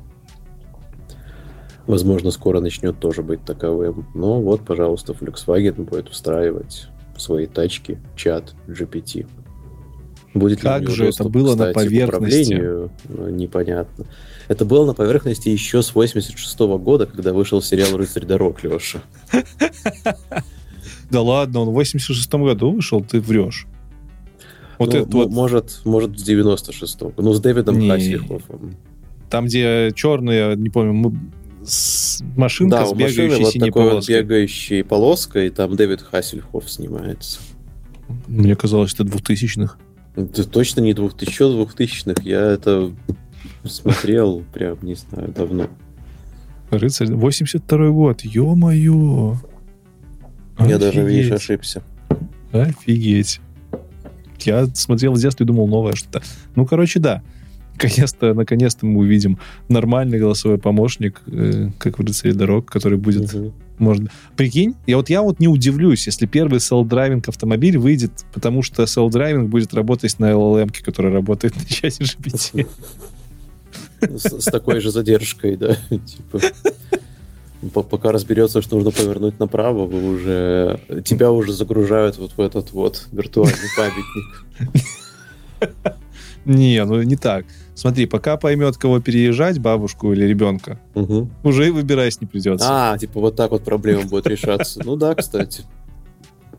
возможно, 1.86 2.30
скоро 2.30 2.60
начнет 2.60 2.98
тоже 3.00 3.22
быть 3.22 3.44
таковым. 3.44 4.06
Но 4.14 4.40
вот, 4.40 4.60
пожалуйста, 4.60 5.12
Volkswagen 5.12 5.84
будет 5.84 6.08
встраивать 6.08 6.86
в 7.16 7.20
свои 7.20 7.46
тачки 7.46 7.98
чат 8.14 8.54
GPT. 8.68 9.26
Будет 10.32 10.60
как 10.60 10.88
же 10.88 11.06
доступ, 11.06 11.26
это 11.26 11.38
было 11.38 11.52
кстати, 11.52 11.68
на 11.68 11.74
поверхности? 11.74 12.90
Ну, 13.08 13.28
непонятно. 13.30 14.06
Это 14.46 14.64
было 14.64 14.86
на 14.86 14.94
поверхности 14.94 15.48
еще 15.48 15.82
с 15.82 15.92
86 15.92 16.60
-го 16.60 16.78
года, 16.78 17.06
когда 17.06 17.32
вышел 17.32 17.60
сериал 17.60 17.96
«Рыцарь 17.96 18.24
дорог», 18.24 18.62
Леша. 18.62 19.02
Да 21.10 21.22
ладно, 21.22 21.60
он 21.60 21.68
в 21.70 21.72
86 21.72 22.32
году 22.34 22.72
вышел, 22.72 23.02
ты 23.02 23.20
врешь. 23.20 23.66
Вот 24.78 24.94
ну, 24.94 25.00
это 25.00 25.16
вот... 25.16 25.30
Может, 25.30 25.82
может, 25.84 26.18
с 26.18 26.28
96-го. 26.28 27.12
Ну, 27.22 27.32
с 27.34 27.40
Дэвидом 27.40 27.78
не, 27.78 27.90
Хассельхофом. 27.90 28.76
Там, 29.28 29.44
где 29.44 29.92
черные, 29.94 30.56
не 30.56 30.70
помню, 30.70 31.14
машинка 32.36 32.78
да, 32.78 32.86
с 32.86 32.92
бегающей 32.92 33.28
машины, 33.28 33.44
вот 33.44 33.52
синей 33.52 33.66
такой 33.66 33.90
полоской. 33.90 34.16
Вот 34.16 34.22
бегающей 34.22 34.84
полоской, 34.84 35.50
там 35.50 35.76
Дэвид 35.76 36.00
Хассельхоф 36.00 36.70
снимается. 36.70 37.40
Мне 38.26 38.56
казалось, 38.56 38.94
это 38.94 39.04
двухтысячных. 39.04 39.78
Это 40.16 40.48
точно 40.48 40.80
не 40.80 40.94
двух, 40.94 41.20
еще 41.20 41.50
двухтысячных. 41.50 42.22
Я 42.22 42.40
это 42.40 42.90
смотрел 43.64 44.42
прям, 44.52 44.78
не 44.82 44.94
знаю, 44.94 45.32
давно. 45.32 45.68
Рыцарь, 46.70 47.12
82 47.12 47.88
год, 47.90 48.22
ё-моё. 48.22 49.36
Я 50.66 50.78
даже, 50.78 51.02
видишь, 51.02 51.32
ошибся. 51.32 51.82
Офигеть. 52.52 53.40
Я 54.40 54.66
смотрел 54.74 55.12
в 55.12 55.18
детстве 55.18 55.44
и 55.44 55.46
думал, 55.46 55.68
новое 55.68 55.94
что-то. 55.94 56.22
Ну, 56.54 56.66
короче, 56.66 56.98
да. 56.98 57.22
Наконец-то, 57.74 58.34
наконец-то 58.34 58.86
мы 58.86 59.00
увидим 59.00 59.38
нормальный 59.68 60.18
голосовой 60.18 60.58
помощник, 60.58 61.20
э, 61.26 61.70
как 61.78 61.98
в 61.98 62.02
«Рыцаре 62.02 62.34
дорог», 62.34 62.66
который 62.66 62.98
будет 62.98 63.32
угу 63.32 63.52
можно. 63.80 64.10
Прикинь, 64.36 64.76
я 64.86 64.96
вот 64.96 65.10
я 65.10 65.22
вот 65.22 65.40
не 65.40 65.48
удивлюсь, 65.48 66.06
если 66.06 66.26
первый 66.26 66.58
self-driving 66.58 67.24
автомобиль 67.26 67.78
выйдет, 67.78 68.12
потому 68.32 68.62
что 68.62 68.84
self-driving 68.84 69.48
будет 69.48 69.74
работать 69.74 70.18
на 70.18 70.30
LLM, 70.30 70.72
который 70.82 71.10
работает 71.10 71.56
на 71.56 71.64
часе 71.64 72.04
GPT. 72.04 72.68
С, 74.00 74.40
с 74.40 74.44
такой 74.44 74.80
же 74.80 74.90
задержкой, 74.90 75.56
да. 75.56 75.76
Пока 77.72 78.10
разберется, 78.10 78.62
что 78.62 78.76
нужно 78.76 78.90
повернуть 78.90 79.38
направо, 79.38 79.86
вы 79.86 80.14
уже 80.14 80.80
тебя 81.04 81.30
уже 81.30 81.52
загружают 81.52 82.16
вот 82.16 82.32
в 82.32 82.40
этот 82.40 82.72
вот 82.72 83.06
виртуальный 83.12 83.54
памятник. 83.76 84.46
Не, 86.46 86.82
ну 86.86 87.02
не 87.02 87.16
так. 87.16 87.44
Смотри, 87.74 88.06
пока 88.06 88.36
поймет, 88.36 88.76
кого 88.76 89.00
переезжать, 89.00 89.58
бабушку 89.58 90.12
или 90.12 90.24
ребенка, 90.24 90.80
угу. 90.94 91.30
уже 91.42 91.68
и 91.68 91.70
выбирать 91.70 92.20
не 92.20 92.26
придется. 92.26 92.66
А, 92.68 92.98
типа 92.98 93.20
вот 93.20 93.36
так 93.36 93.50
вот 93.50 93.64
проблема 93.64 94.04
будет 94.04 94.26
решаться. 94.26 94.80
Ну 94.84 94.96
да, 94.96 95.14
кстати. 95.14 95.64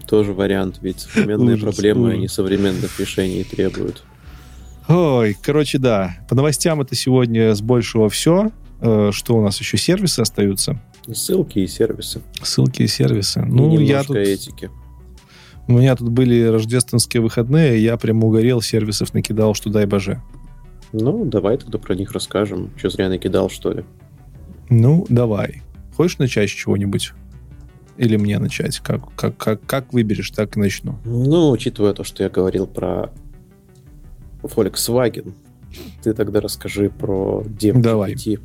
Тоже 0.08 0.34
вариант, 0.34 0.80
ведь 0.82 1.00
современные 1.00 1.58
проблемы, 1.58 2.14
они 2.14 2.28
современных 2.28 3.00
решений 3.00 3.44
требуют. 3.44 4.04
Ой, 4.88 5.38
короче, 5.42 5.78
да. 5.78 6.18
По 6.28 6.36
новостям 6.36 6.82
это 6.82 6.96
сегодня 6.96 7.56
с 7.56 7.62
большего 7.62 8.10
все. 8.10 8.52
Э, 8.82 9.12
что 9.14 9.36
у 9.38 9.42
нас 9.42 9.60
еще? 9.60 9.78
Сервисы 9.78 10.20
остаются? 10.20 10.82
Ссылки 11.12 11.60
и 11.60 11.68
сервисы. 11.68 12.22
Ссылки 12.42 12.84
и 12.84 12.88
сервисы. 12.88 13.40
И 13.40 13.46
Ну, 13.46 13.74
я 13.74 13.80
немножко 13.80 14.14
тут... 14.14 14.18
этики. 14.18 14.70
У 15.68 15.74
меня 15.74 15.96
тут 15.96 16.10
были 16.10 16.44
рождественские 16.44 17.22
выходные, 17.22 17.82
я 17.82 17.98
прям 17.98 18.24
угорел, 18.24 18.62
сервисов 18.62 19.14
накидал, 19.14 19.54
что 19.54 19.70
дай 19.70 19.86
боже. 19.86 20.22
Ну, 20.92 21.24
давай 21.26 21.58
тогда 21.58 21.78
про 21.78 21.96
них 21.96 22.12
расскажем. 22.12 22.72
Че 22.82 22.90
зря 22.90 23.10
накидал, 23.10 23.50
что 23.50 23.72
ли? 23.72 23.86
Ну, 24.70 25.06
давай. 25.10 25.62
Хочешь 25.96 26.18
начать 26.18 26.50
с 26.50 26.54
чего-нибудь? 26.54 27.14
Или 27.98 28.18
мне 28.18 28.40
начать? 28.40 28.80
Как, 28.80 29.14
как, 29.16 29.38
как, 29.38 29.66
как 29.66 29.94
выберешь, 29.94 30.32
так 30.32 30.58
и 30.58 30.60
начну. 30.60 30.98
Ну, 31.06 31.52
учитывая 31.52 31.94
то, 31.94 32.04
что 32.04 32.24
я 32.24 32.30
говорил 32.30 32.68
про 32.68 33.12
Volkswagen, 34.42 35.34
ты 36.04 36.14
тогда 36.14 36.42
расскажи 36.42 36.90
про 36.90 37.44
Dev 37.46 37.80
Давай. 37.80 38.14
GPT. 38.14 38.40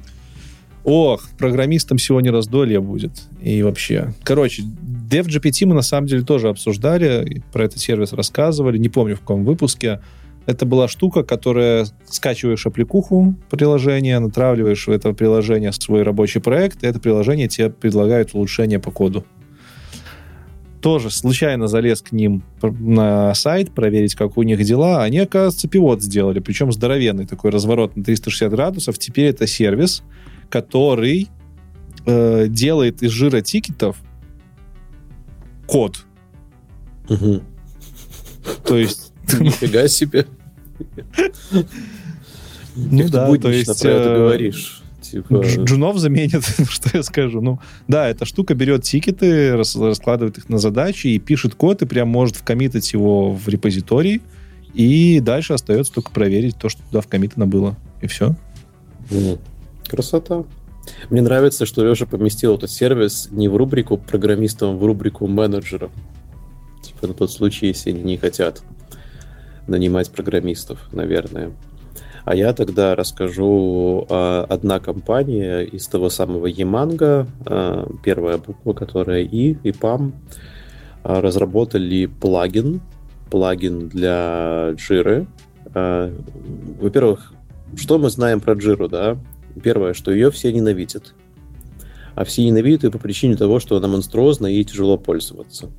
Ох, 0.87 1.25
программистам 1.37 1.99
сегодня 1.99 2.31
раздолье 2.31 2.81
будет. 2.81 3.25
И 3.43 3.61
вообще. 3.65 4.15
Короче, 4.23 4.63
DevGPT 4.63 5.67
мы 5.67 5.75
на 5.75 5.83
самом 5.83 6.07
деле 6.07 6.23
тоже 6.23 6.49
обсуждали, 6.49 7.43
про 7.53 7.65
этот 7.65 7.81
сервис 7.81 8.13
рассказывали, 8.13 8.79
не 8.79 8.89
помню 8.89 9.17
в 9.17 9.21
каком 9.21 9.45
выпуске. 9.45 10.01
Это 10.47 10.65
была 10.65 10.87
штука, 10.87 11.25
которая 11.25 11.87
скачиваешь 12.05 12.67
аппликуху 12.67 13.35
приложения, 13.51 14.17
натравливаешь 14.21 14.87
в 14.87 14.91
это 14.93 15.13
приложение 15.13 15.73
свой 15.73 16.05
рабочий 16.05 16.39
проект, 16.39 16.85
и 16.85 16.87
это 16.87 17.01
приложение 17.01 17.49
тебе 17.49 17.71
предлагает 17.71 18.33
улучшение 18.35 18.79
по 18.79 18.93
коду. 18.93 19.27
Тоже 20.81 21.11
случайно 21.11 21.67
залез 21.67 22.01
к 22.01 22.13
ним 22.13 22.45
на 22.63 23.35
сайт, 23.35 23.75
проверить, 23.75 24.15
как 24.15 24.39
у 24.39 24.45
них 24.45 24.63
дела. 24.63 25.03
Они, 25.03 25.19
оказывается, 25.19 25.67
пивот 25.67 26.01
сделали, 26.01 26.39
причем 26.39 26.71
здоровенный 26.71 27.27
такой 27.27 27.51
разворот 27.51 27.97
на 27.97 28.05
360 28.05 28.53
градусов. 28.53 29.01
Теперь 29.01 29.31
это 29.31 29.49
сервис, 29.49 30.05
который 30.49 31.29
э, 32.07 32.47
делает 32.49 33.03
из 33.03 33.11
жира 33.11 33.41
тикетов 33.41 33.97
код. 35.67 36.05
Мгм. 37.09 37.43
То 38.65 38.77
есть 38.77 39.13
Нифига 39.41 39.89
себе. 39.89 40.27
Ну 42.77 43.09
да, 43.09 43.35
то 43.37 43.51
есть, 43.51 43.81
про 43.83 43.91
это 43.91 44.09
э, 44.11 44.17
говоришь. 44.17 44.83
Типа, 45.01 45.35
Дж- 45.35 45.65
Джунов 45.65 45.99
заменит, 45.99 46.45
что 46.71 46.91
я 46.97 47.03
скажу. 47.03 47.41
Ну, 47.41 47.59
да, 47.89 48.09
эта 48.09 48.25
штука 48.25 48.55
берет 48.55 48.83
тикеты, 48.83 49.57
рас- 49.57 49.77
раскладывает 49.77 50.39
их 50.39 50.49
на 50.49 50.59
задачи 50.59 51.07
и 51.09 51.19
пишет 51.19 51.55
код, 51.55 51.83
и 51.83 51.87
прям 51.87 52.09
может 52.09 52.37
вкоммитать 52.37 52.93
его 52.93 53.33
в 53.33 53.49
репозиторий, 53.49 54.21
и 54.75 55.21
дальше 55.21 55.55
остается 55.55 55.93
только 55.93 56.11
проверить 56.11 56.59
то, 56.59 56.69
что 56.69 56.83
туда 56.83 57.01
вкоммитано 57.01 57.47
было. 57.47 57.77
И 58.03 58.07
все. 58.09 58.35
м, 59.11 59.39
красота. 59.89 60.45
Мне 61.11 61.23
нравится, 61.23 61.67
что 61.67 61.85
Леша 61.85 62.07
поместил 62.07 62.57
этот 62.57 62.71
сервис 62.71 63.29
не 63.31 63.49
в 63.49 63.57
рубрику 63.57 63.97
программистов, 63.97 64.71
а 64.71 64.77
в 64.77 64.85
рубрику 64.85 65.27
менеджеров. 65.27 65.91
Типа 66.83 67.09
на 67.09 67.15
тот 67.15 67.33
случай, 67.33 67.67
если 67.67 67.91
они 67.91 68.03
не 68.03 68.17
хотят 68.17 68.63
нанимать 69.67 70.11
программистов, 70.11 70.79
наверное. 70.93 71.53
А 72.25 72.35
я 72.35 72.53
тогда 72.53 72.97
расскажу 72.97 74.07
а, 74.11 74.45
одна 74.49 74.81
компания 74.81 75.61
из 75.61 75.87
того 75.87 76.11
самого 76.11 76.47
Еманга, 76.47 77.27
а, 77.45 77.89
первая 78.03 78.39
буква, 78.39 78.73
которая 78.73 79.23
И, 79.23 79.57
и 79.63 79.73
ПАМ, 79.73 80.13
а, 81.05 81.21
разработали 81.21 82.07
плагин, 82.07 82.81
плагин 83.31 83.89
для 83.89 84.71
Jira. 84.73 85.27
А, 85.73 86.13
Во-первых, 86.81 87.33
что 87.77 87.99
мы 87.99 88.11
знаем 88.11 88.41
про 88.41 88.55
Jira, 88.55 88.89
да? 88.89 89.17
Первое, 89.63 89.95
что 89.95 90.11
ее 90.13 90.31
все 90.31 90.53
ненавидят. 90.53 91.15
А 92.15 92.25
все 92.25 92.45
ненавидят 92.45 92.85
ее 92.85 92.91
по 92.91 92.99
причине 92.99 93.37
того, 93.37 93.61
что 93.61 93.77
она 93.77 93.89
монструозна 93.89 94.47
и 94.47 94.65
тяжело 94.65 94.97
пользоваться. 94.97 95.71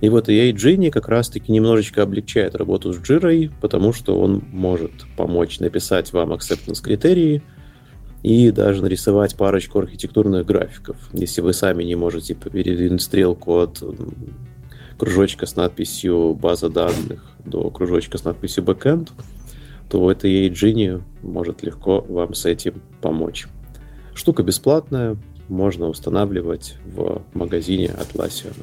И 0.00 0.08
вот 0.08 0.28
EA 0.28 0.52
Genie 0.52 0.90
как 0.90 1.08
раз-таки 1.08 1.50
немножечко 1.50 2.02
облегчает 2.02 2.54
работу 2.54 2.92
с 2.92 2.98
Jira, 2.98 3.50
потому 3.60 3.92
что 3.92 4.20
он 4.20 4.44
может 4.52 4.92
помочь 5.16 5.58
написать 5.58 6.12
вам 6.12 6.32
acceptance 6.32 6.82
критерии 6.82 7.42
и 8.22 8.50
даже 8.50 8.82
нарисовать 8.82 9.36
парочку 9.36 9.78
архитектурных 9.78 10.44
графиков. 10.44 10.96
Если 11.12 11.40
вы 11.40 11.52
сами 11.52 11.84
не 11.84 11.94
можете 11.94 12.34
передвинуть 12.34 13.02
стрелку 13.02 13.58
от 13.58 13.82
кружочка 14.98 15.46
с 15.46 15.56
надписью 15.56 16.34
база 16.34 16.68
данных 16.68 17.24
до 17.44 17.70
кружочка 17.70 18.18
с 18.18 18.24
надписью 18.24 18.64
backend, 18.64 19.10
то 19.88 20.00
вот 20.00 20.24
EA 20.24 20.50
Genie 20.50 21.02
может 21.22 21.62
легко 21.62 22.04
вам 22.08 22.34
с 22.34 22.44
этим 22.46 22.74
помочь. 23.00 23.46
Штука 24.14 24.42
бесплатная, 24.42 25.16
можно 25.48 25.86
устанавливать 25.88 26.76
в 26.84 27.22
магазине 27.34 27.86
Atlassian. 27.86 28.54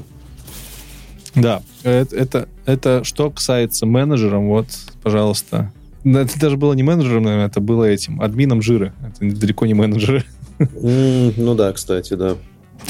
Да, 1.36 1.62
это, 1.84 2.16
это, 2.16 2.50
это 2.66 3.04
что 3.04 3.32
касается 3.32 3.86
менеджером, 3.86 4.48
вот, 4.50 4.68
пожалуйста. 5.02 5.72
Это 6.04 6.40
даже 6.40 6.58
было 6.58 6.74
не 6.74 6.84
менеджером, 6.84 7.24
наверное, 7.24 7.48
это 7.48 7.62
было 7.62 7.86
этим, 7.86 8.22
админом 8.22 8.62
жира. 8.62 8.94
Это 9.02 9.36
далеко 9.36 9.66
не 9.66 9.74
менеджеры. 9.74 10.26
М, 10.60 11.34
Ну 11.38 11.56
да, 11.56 11.72
кстати, 11.72 12.14
да. 12.14 12.36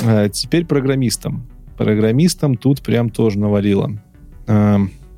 А 0.04 0.28
теперь 0.30 0.66
программистам. 0.66 1.48
Программистам 1.78 2.58
тут 2.58 2.82
прям 2.82 3.10
тоже 3.10 3.40
навалило. 3.40 3.92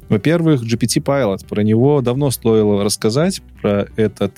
Во-первых, 0.10 0.62
GPT 0.62 1.02
Pilot. 1.04 1.48
Про 1.48 1.62
него 1.62 2.02
давно 2.02 2.32
стоило 2.32 2.84
рассказать, 2.84 3.42
про 3.62 3.88
этот... 3.96 4.34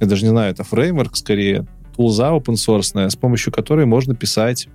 Я 0.00 0.06
даже 0.06 0.22
не 0.24 0.28
знаю, 0.30 0.52
это 0.52 0.62
фреймворк 0.62 1.16
скорее, 1.16 1.66
тулза 1.96 2.30
open 2.30 2.54
source, 2.54 3.08
с 3.10 3.16
помощью 3.16 3.52
которой 3.52 3.86
можно 3.86 4.14
писать 4.14 4.68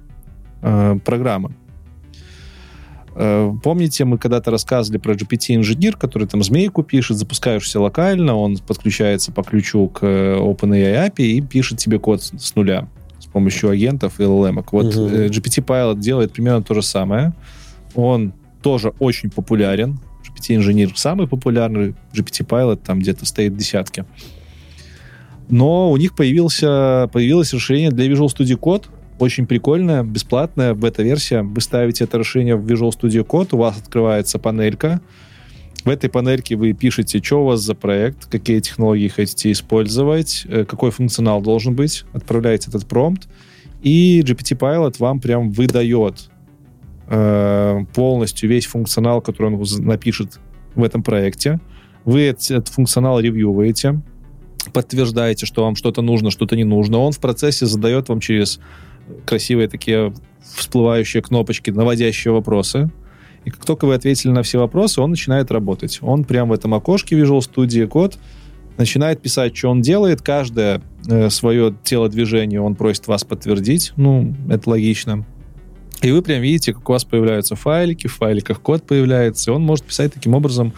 э, 0.61 0.97
программы. 1.05 1.55
Э, 3.15 3.51
Помните, 3.63 4.05
мы 4.05 4.17
когда-то 4.17 4.51
рассказывали 4.51 4.97
про 4.97 5.13
GPT-инженер, 5.13 5.97
который 5.97 6.27
там 6.27 6.43
змейку 6.43 6.83
пишет, 6.83 7.17
запускаешься 7.17 7.79
локально, 7.79 8.35
он 8.35 8.57
подключается 8.57 9.31
по 9.31 9.43
ключу 9.43 9.87
к 9.89 9.99
э, 10.03 10.37
OpenAI 10.37 11.09
API 11.09 11.23
и 11.25 11.41
пишет 11.41 11.77
тебе 11.77 11.99
код 11.99 12.23
с 12.23 12.31
с 12.37 12.55
нуля 12.55 12.87
с 13.19 13.25
помощью 13.27 13.69
агентов 13.69 14.19
и 14.19 14.23
LLM. 14.23 14.65
Вот 14.71 14.95
Мгм. 14.95 15.05
э, 15.13 15.27
GPT 15.27 15.63
Pilot 15.63 15.99
делает 15.99 16.33
примерно 16.33 16.63
то 16.63 16.73
же 16.73 16.81
самое. 16.81 17.33
Он 17.95 18.33
тоже 18.61 18.93
очень 18.99 19.29
популярен. 19.29 19.99
GPT-инженер 20.23 20.91
самый 20.95 21.27
популярный, 21.27 21.95
GPT 22.13 22.45
Pilot 22.45 22.81
там 22.85 22.99
где-то 22.99 23.25
стоит 23.25 23.53
в 23.53 23.57
десятке. 23.57 24.05
Но 25.49 25.91
у 25.91 25.97
них 25.97 26.15
появился, 26.15 27.09
появилось 27.11 27.53
расширение 27.53 27.91
для 27.91 28.07
Visual 28.07 28.27
Studio 28.27 28.57
Code, 28.57 28.85
очень 29.19 29.45
прикольная, 29.45 30.03
бесплатная 30.03 30.73
бета-версия. 30.73 31.43
Вы 31.43 31.59
ставите 31.61 32.05
это 32.05 32.17
расширение 32.17 32.55
в 32.55 32.65
Visual 32.65 32.91
Studio 32.91 33.25
Code, 33.25 33.49
у 33.51 33.57
вас 33.57 33.77
открывается 33.77 34.39
панелька. 34.39 35.01
В 35.83 35.89
этой 35.89 36.09
панельке 36.09 36.55
вы 36.55 36.73
пишете, 36.73 37.21
что 37.21 37.43
у 37.43 37.45
вас 37.47 37.59
за 37.59 37.75
проект, 37.75 38.27
какие 38.27 38.59
технологии 38.61 39.07
хотите 39.09 39.51
использовать, 39.51 40.45
э, 40.47 40.63
какой 40.63 40.91
функционал 40.91 41.41
должен 41.41 41.75
быть, 41.75 42.05
отправляете 42.13 42.69
этот 42.69 42.87
промпт, 42.87 43.27
и 43.81 44.21
GPT 44.21 44.57
Pilot 44.57 44.95
вам 44.99 45.19
прям 45.19 45.51
выдает 45.51 46.30
э, 47.11 47.85
полностью 47.93 48.49
весь 48.49 48.65
функционал, 48.65 49.21
который 49.21 49.53
он 49.53 49.63
напишет 49.85 50.39
в 50.75 50.83
этом 50.83 51.03
проекте. 51.03 51.59
Вы 52.05 52.29
эт- 52.29 52.49
этот 52.49 52.69
функционал 52.69 53.19
ревьюете, 53.19 54.01
подтверждаете, 54.73 55.45
что 55.45 55.63
вам 55.63 55.75
что-то 55.75 56.01
нужно, 56.01 56.31
что-то 56.31 56.55
не 56.55 56.63
нужно. 56.63 56.99
Он 56.99 57.11
в 57.11 57.19
процессе 57.19 57.65
задает 57.65 58.09
вам 58.09 58.21
через 58.21 58.59
красивые 59.25 59.67
такие 59.67 60.13
всплывающие 60.55 61.21
кнопочки, 61.21 61.69
наводящие 61.69 62.33
вопросы. 62.33 62.89
И 63.43 63.49
как 63.49 63.65
только 63.65 63.85
вы 63.85 63.95
ответили 63.95 64.31
на 64.31 64.43
все 64.43 64.59
вопросы, 64.59 65.01
он 65.01 65.11
начинает 65.11 65.51
работать. 65.51 65.99
Он 66.01 66.23
прям 66.23 66.49
в 66.49 66.53
этом 66.53 66.73
окошке 66.73 67.19
Visual 67.19 67.39
Studio 67.39 67.89
Code 67.89 68.17
начинает 68.77 69.21
писать, 69.21 69.57
что 69.57 69.69
он 69.69 69.81
делает. 69.81 70.21
Каждое 70.21 70.81
э, 71.09 71.29
свое 71.29 71.75
телодвижение 71.83 72.61
он 72.61 72.75
просит 72.75 73.07
вас 73.07 73.23
подтвердить. 73.23 73.93
Ну, 73.97 74.33
это 74.49 74.69
логично. 74.69 75.25
И 76.01 76.11
вы 76.11 76.21
прям 76.21 76.41
видите, 76.41 76.73
как 76.73 76.89
у 76.89 76.93
вас 76.93 77.03
появляются 77.03 77.55
файлики, 77.55 78.07
в 78.07 78.13
файликах 78.15 78.59
код 78.59 78.83
появляется, 78.83 79.51
и 79.51 79.53
он 79.53 79.61
может 79.61 79.85
писать 79.85 80.13
таким 80.13 80.33
образом 80.33 80.73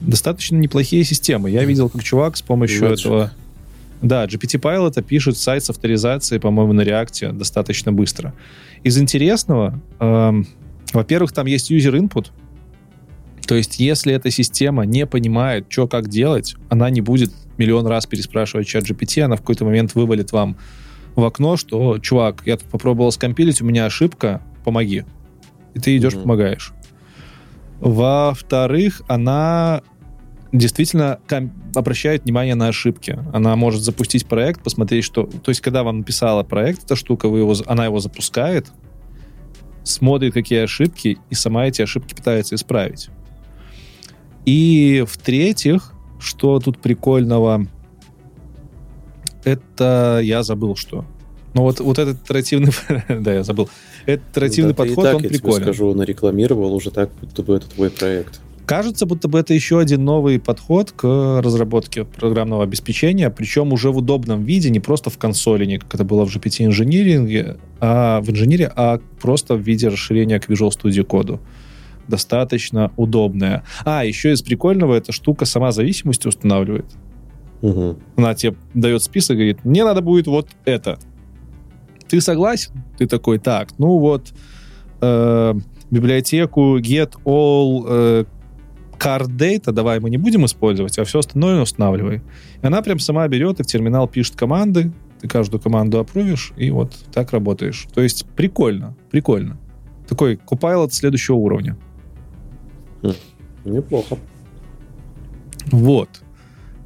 достаточно 0.00 0.56
неплохие 0.56 1.04
системы. 1.04 1.50
Я 1.50 1.64
видел, 1.64 1.88
как 1.88 2.02
чувак 2.02 2.36
с 2.36 2.42
помощью 2.42 2.88
Magic. 2.88 3.00
этого... 3.00 3.32
Да, 4.00 4.24
GPT 4.24 4.60
Pilot 4.60 5.02
пишет 5.02 5.36
сайт 5.36 5.64
с 5.64 5.70
авторизацией, 5.70 6.40
по-моему, 6.40 6.72
на 6.72 6.82
реакте 6.82 7.30
достаточно 7.30 7.92
быстро. 7.92 8.34
Из 8.82 8.98
интересного, 8.98 9.80
эм, 9.98 10.46
во-первых, 10.92 11.32
там 11.32 11.46
есть 11.46 11.70
user 11.70 11.98
input, 11.98 12.26
то 13.46 13.54
есть 13.54 13.78
если 13.78 14.12
эта 14.12 14.30
система 14.30 14.84
не 14.84 15.06
понимает, 15.06 15.66
что 15.68 15.86
как 15.86 16.08
делать, 16.08 16.56
она 16.68 16.90
не 16.90 17.00
будет 17.00 17.32
миллион 17.56 17.86
раз 17.86 18.06
переспрашивать 18.06 18.66
чат 18.66 18.84
GPT, 18.84 19.22
она 19.22 19.36
в 19.36 19.40
какой-то 19.40 19.64
момент 19.64 19.94
вывалит 19.94 20.32
вам 20.32 20.56
в 21.14 21.24
окно, 21.24 21.56
что, 21.56 21.98
чувак, 21.98 22.42
я 22.46 22.56
тут 22.56 22.68
попробовал 22.68 23.12
скомпилить, 23.12 23.60
у 23.60 23.64
меня 23.64 23.86
ошибка, 23.86 24.42
помоги. 24.64 25.04
И 25.74 25.78
ты 25.78 25.96
идешь, 25.96 26.14
Мгм. 26.14 26.22
помогаешь. 26.22 26.72
Во-вторых, 27.80 29.02
она 29.08 29.82
действительно 30.52 31.18
обращает 31.74 32.24
внимание 32.24 32.54
на 32.54 32.68
ошибки. 32.68 33.18
Она 33.32 33.56
может 33.56 33.82
запустить 33.82 34.26
проект, 34.26 34.62
посмотреть, 34.62 35.04
что... 35.04 35.24
То 35.24 35.50
есть, 35.50 35.60
когда 35.60 35.82
вам 35.82 35.98
написала 35.98 36.44
проект, 36.44 36.84
эта 36.84 36.96
штука, 36.96 37.28
вы 37.28 37.40
его, 37.40 37.54
она 37.66 37.84
его 37.84 37.98
запускает, 37.98 38.68
смотрит, 39.82 40.32
какие 40.32 40.60
ошибки, 40.60 41.18
и 41.28 41.34
сама 41.34 41.66
эти 41.66 41.82
ошибки 41.82 42.14
пытается 42.14 42.54
исправить. 42.54 43.10
И 44.46 45.04
в-третьих, 45.08 45.92
что 46.20 46.60
тут 46.60 46.78
прикольного, 46.78 47.66
это 49.44 50.20
я 50.22 50.42
забыл, 50.42 50.76
что. 50.76 51.04
Ну 51.54 51.62
вот, 51.62 51.80
вот 51.80 51.98
этот 51.98 52.22
итеративный... 52.22 52.72
да, 53.08 53.34
я 53.34 53.42
забыл. 53.42 53.68
Этот 54.06 54.28
итеративный 54.32 54.72
да, 54.72 54.84
подход, 54.84 55.04
так, 55.04 55.16
он 55.16 55.22
я 55.22 55.28
прикольный. 55.28 55.56
Тебе 55.56 55.72
скажу, 55.72 55.94
нарекламировал 55.94 56.74
уже 56.74 56.90
так, 56.90 57.10
будто 57.20 57.42
бы 57.42 57.56
это 57.56 57.68
твой 57.68 57.90
проект. 57.90 58.40
Кажется, 58.66 59.04
будто 59.04 59.28
бы 59.28 59.38
это 59.38 59.52
еще 59.52 59.78
один 59.78 60.04
новый 60.04 60.40
подход 60.40 60.92
к 60.92 61.40
разработке 61.42 62.04
программного 62.04 62.62
обеспечения, 62.62 63.28
причем 63.28 63.74
уже 63.74 63.90
в 63.90 63.98
удобном 63.98 64.42
виде, 64.42 64.70
не 64.70 64.80
просто 64.80 65.10
в 65.10 65.18
консоли, 65.18 65.66
не 65.66 65.78
как 65.78 65.94
это 65.94 66.04
было 66.04 66.24
в 66.24 66.34
GPT 66.34 66.64
инжиниринге, 66.64 67.58
а 67.80 68.22
в 68.22 68.30
инженере, 68.30 68.72
а 68.74 69.00
просто 69.20 69.54
в 69.54 69.60
виде 69.60 69.88
расширения 69.88 70.40
к 70.40 70.48
Visual 70.48 70.70
Studio 70.70 71.04
коду. 71.04 71.40
Достаточно 72.08 72.90
удобная. 72.96 73.64
А, 73.84 74.04
еще 74.04 74.32
из 74.32 74.40
прикольного, 74.40 74.94
эта 74.94 75.12
штука 75.12 75.44
сама 75.44 75.70
зависимости 75.70 76.26
устанавливает. 76.26 76.86
Угу. 77.60 77.98
Она 78.16 78.34
тебе 78.34 78.56
дает 78.72 79.02
список 79.02 79.36
и 79.36 79.36
говорит, 79.36 79.64
мне 79.64 79.84
надо 79.84 80.00
будет 80.00 80.26
вот 80.26 80.48
это. 80.64 80.98
Ты 82.08 82.20
согласен? 82.20 82.72
Ты 82.98 83.06
такой, 83.06 83.38
так, 83.38 83.78
ну 83.78 83.98
вот, 83.98 84.32
э, 85.00 85.54
библиотеку 85.90 86.78
get 86.78 87.12
all 87.24 87.84
э, 87.88 88.24
card 88.98 89.28
data 89.28 89.72
давай 89.72 90.00
мы 90.00 90.10
не 90.10 90.16
будем 90.16 90.44
использовать, 90.46 90.98
а 90.98 91.04
все 91.04 91.18
остальное 91.20 91.60
устанавливай. 91.60 92.22
И 92.62 92.66
она 92.66 92.82
прям 92.82 92.98
сама 92.98 93.26
берет 93.28 93.60
и 93.60 93.62
в 93.62 93.66
терминал 93.66 94.08
пишет 94.08 94.36
команды, 94.36 94.92
ты 95.20 95.28
каждую 95.28 95.60
команду 95.60 95.98
опрувишь, 95.98 96.52
и 96.56 96.70
вот 96.70 96.94
так 97.12 97.32
работаешь. 97.32 97.86
То 97.94 98.02
есть 98.02 98.26
прикольно, 98.36 98.96
прикольно. 99.10 99.58
Такой 100.08 100.34
Copilot 100.34 100.90
следующего 100.90 101.36
уровня. 101.36 101.76
Хм, 103.02 103.12
неплохо. 103.64 104.18
Вот. 105.70 106.08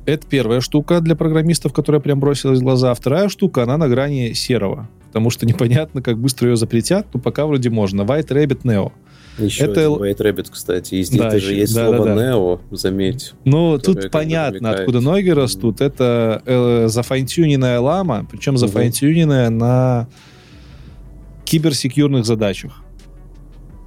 Это 0.07 0.27
первая 0.27 0.61
штука 0.61 1.01
для 1.01 1.17
программистов, 1.17 1.73
которая 1.73 2.01
прям 2.01 2.21
бросилась 2.21 2.61
в 2.61 2.63
глаза. 2.63 2.95
Вторая 2.95 3.29
штука, 3.29 3.65
она 3.65 3.77
на 3.77 3.89
грани 3.89 4.33
серого. 4.33 4.89
Потому 5.09 5.31
что 5.31 5.47
непонятно, 5.47 6.03
как 6.03 6.19
быстро 6.19 6.51
ее 6.51 6.57
запретят, 6.57 7.07
но 7.13 7.21
пока 7.21 7.47
вроде 7.47 7.71
можно. 7.71 8.03
White 8.03 8.29
Rabbit 8.29 8.63
Neo. 8.63 8.93
Еще 9.39 9.65
это... 9.65 9.87
один 9.87 10.03
White 10.03 10.19
Rabbit, 10.19 10.49
кстати. 10.51 10.97
И 10.97 11.03
здесь 11.03 11.21
да, 11.21 11.31
даже 11.31 11.51
еще... 11.51 11.61
есть 11.61 11.75
да, 11.75 11.87
слово 11.87 12.05
да, 12.05 12.15
да. 12.15 12.23
Neo, 12.23 12.61
заметь. 12.71 13.33
Ну, 13.45 13.79
тут 13.79 14.11
понятно, 14.11 14.71
откуда 14.73 15.01
ноги 15.01 15.31
растут. 15.31 15.81
Это 15.81 16.43
э, 16.45 16.89
зафайнтюненная 16.89 17.81
лама, 17.81 18.27
причем 18.31 18.53
угу. 18.53 18.59
зафайнтюненная 18.59 19.51
на 19.51 20.09
киберсекьюрных 21.45 22.27
задачах. 22.27 22.83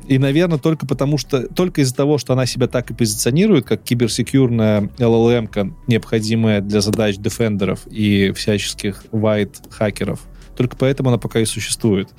И, 0.07 0.18
наверное, 0.18 0.57
только 0.57 0.88
потому 0.88 1.18
что, 1.18 1.48
только 1.48 1.81
из-за 1.81 1.95
того, 1.95 2.18
что 2.18 2.34
она 2.34 2.45
себя 2.45 2.68
так 2.68 2.89
и 2.89 2.93
позиционирует, 2.93 3.65
как 3.65 3.84
киберсекьюрная 3.84 4.89
LLM, 4.98 5.73
необходимая 5.88 6.61
для 6.61 6.81
задач 6.81 7.18
дефендеров 7.18 7.85
и 7.88 8.31
всяческих 8.31 9.06
white-хакеров, 9.11 10.19
только 10.55 10.75
поэтому 10.75 11.09
она 11.09 11.17
пока 11.17 11.39
и 11.39 11.45
существует. 11.45 12.09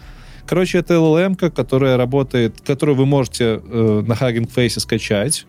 Короче, 0.46 0.78
это 0.78 0.94
LLM, 0.94 1.50
которая 1.50 1.96
работает, 1.96 2.60
которую 2.60 2.96
вы 2.96 3.06
можете 3.06 3.60
э, 3.64 4.02
на 4.06 4.12
Hugging 4.14 4.50
Face 4.52 4.80
скачать. 4.80 5.46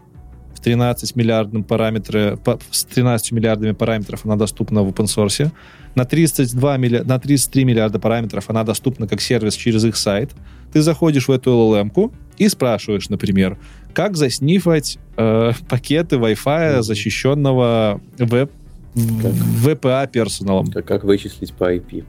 В 0.55 0.59
13 0.59 1.15
миллиардным 1.15 1.63
параметры, 1.63 2.37
по, 2.37 2.59
с 2.71 2.85
13 2.85 3.31
миллиардами 3.31 3.71
параметров 3.71 4.21
она 4.23 4.35
доступна 4.35 4.83
в 4.83 4.89
open 4.89 5.05
source. 5.05 5.51
На, 5.95 6.05
32 6.05 6.77
милли, 6.77 6.99
на 6.99 7.19
33 7.19 7.65
миллиарда 7.65 7.99
параметров 7.99 8.45
она 8.49 8.63
доступна 8.63 9.07
как 9.07 9.19
сервис 9.19 9.55
через 9.55 9.83
их 9.83 9.95
сайт. 9.95 10.31
Ты 10.71 10.81
заходишь 10.81 11.27
в 11.27 11.31
эту 11.31 11.51
LLM 11.51 12.11
и 12.37 12.47
спрашиваешь, 12.47 13.09
например, 13.09 13.57
как 13.93 14.15
заснифать 14.15 14.97
э, 15.17 15.51
пакеты 15.69 16.15
Wi-Fi 16.15 16.81
защищенного 16.81 17.99
веб, 18.17 18.51
VPA 18.95 20.09
персоналом. 20.09 20.67
Как, 20.67 20.85
как 20.85 21.03
вычислить 21.03 21.53
по 21.53 21.73
IP? 21.73 22.05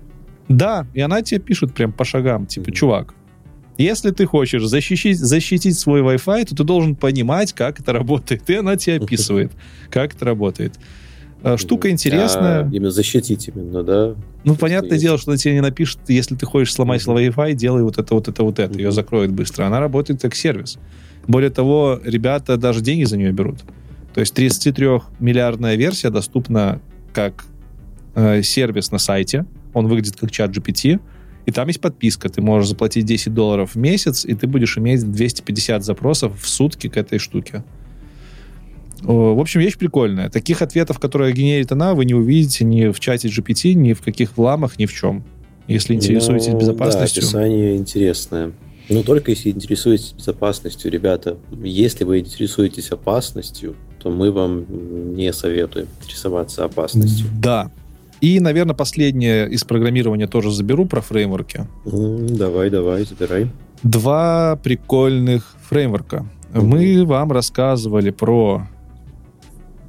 Да, 0.49 0.87
и 0.95 1.01
она 1.01 1.23
тебе 1.23 1.41
пишет 1.41 1.75
прям 1.75 1.93
по 1.93 2.05
шагам, 2.05 2.47
типа, 2.47 2.71
чувак, 2.71 3.15
если 3.77 4.11
ты 4.11 4.27
хочешь 4.27 4.65
защитить, 4.65 5.19
защитить 5.19 5.79
свой 5.79 6.01
Wi-Fi, 6.03 6.47
то 6.47 6.57
ты 6.57 6.65
должен 6.65 6.95
понимать, 6.95 7.53
как 7.53 7.81
это 7.81 7.93
работает. 7.93 8.49
И 8.49 8.55
она 8.55 8.77
тебе 8.77 8.97
описывает, 8.97 9.53
как 9.91 10.15
это 10.15 10.25
работает. 10.25 10.75
А, 11.43 11.57
штука 11.57 11.91
интересная. 11.91 12.65
А, 12.65 12.69
именно 12.71 12.91
защитить 12.91 13.49
именно, 13.49 13.83
да? 13.83 14.15
Ну, 14.45 14.55
понятное 14.55 14.99
дело, 14.99 15.19
что 15.19 15.33
она 15.33 15.39
тебе 15.39 15.55
не 15.55 15.61
напишет, 15.61 15.99
если 16.09 16.37
ты 16.37 16.47
хочешь 16.47 16.73
сломать. 16.73 17.03
Wi-Fi, 17.03 17.55
делай 17.55 17.83
вот 17.83 17.99
это, 17.99 18.15
вот 18.15 18.29
это, 18.29 18.45
вот 18.45 18.59
это. 18.59 18.79
Ее 18.79 18.93
закроет 18.93 19.33
быстро. 19.33 19.65
Она 19.65 19.81
работает 19.81 20.23
как 20.23 20.35
сервис. 20.37 20.79
Более 21.27 21.51
того, 21.51 22.01
ребята 22.05 22.57
даже 22.57 22.81
деньги 22.81 23.05
за 23.05 23.16
нее 23.16 23.33
берут. 23.33 23.59
То 24.15 24.21
есть 24.21 24.39
33-миллиардная 24.39 25.75
версия 25.75 26.11
доступна 26.11 26.81
как 27.12 27.45
э, 28.15 28.43
сервис 28.43 28.93
на 28.93 28.99
сайте, 28.99 29.47
он 29.74 29.86
выглядит 29.88 30.16
как 30.16 30.30
чат 30.30 30.51
GPT, 30.51 31.01
и 31.46 31.51
там 31.52 31.68
есть 31.68 31.80
подписка. 31.80 32.28
Ты 32.28 32.40
можешь 32.40 32.70
заплатить 32.70 33.05
10 33.05 33.34
долларов 33.34 33.74
в 33.74 33.76
месяц, 33.76 34.24
и 34.24 34.34
ты 34.34 34.46
будешь 34.46 34.78
иметь 34.78 35.10
250 35.10 35.84
запросов 35.84 36.40
в 36.40 36.48
сутки 36.48 36.88
к 36.88 36.96
этой 36.96 37.18
штуке. 37.18 37.62
В 39.02 39.38
общем, 39.38 39.60
вещь 39.60 39.76
прикольная. 39.76 40.30
Таких 40.30 40.62
ответов, 40.62 40.98
которые 40.98 41.34
генерит 41.34 41.70
она, 41.72 41.94
вы 41.94 42.06
не 42.06 42.14
увидите 42.14 42.64
ни 42.64 42.90
в 42.90 42.98
чате 43.01 43.28
GPT, 43.28 43.74
ни 43.74 43.92
в 43.92 44.01
каких 44.01 44.38
вламах, 44.38 44.78
ни 44.78 44.86
в 44.86 44.94
чем. 44.94 45.24
Если 45.68 45.94
интересуетесь 45.94 46.52
ну, 46.52 46.59
безопасностью. 46.60 47.22
Да, 47.22 47.28
описание 47.28 47.76
интересное. 47.76 48.52
Но 48.88 49.02
только 49.02 49.30
если 49.30 49.51
интересуетесь 49.51 50.12
безопасностью, 50.12 50.90
ребята. 50.90 51.36
Если 51.62 52.05
вы 52.05 52.20
интересуетесь 52.20 52.90
опасностью, 52.90 53.76
то 54.02 54.10
мы 54.10 54.30
вам 54.30 55.14
не 55.14 55.32
советуем 55.32 55.88
интересоваться 56.02 56.64
опасностью. 56.64 57.26
Да, 57.38 57.70
и, 58.24 58.40
наверное, 58.40 58.74
последнее 58.74 59.51
из 59.51 59.64
программирования 59.64 60.26
тоже 60.26 60.51
заберу 60.51 60.86
про 60.86 61.02
фреймворки. 61.02 61.66
Давай, 61.84 62.70
давай, 62.70 63.05
забирай. 63.05 63.51
Два 63.82 64.56
прикольных 64.56 65.55
фреймворка. 65.68 66.24
mm 66.55 66.62
Мы 66.62 67.05
вам 67.05 67.32
рассказывали 67.32 68.09
про 68.10 68.66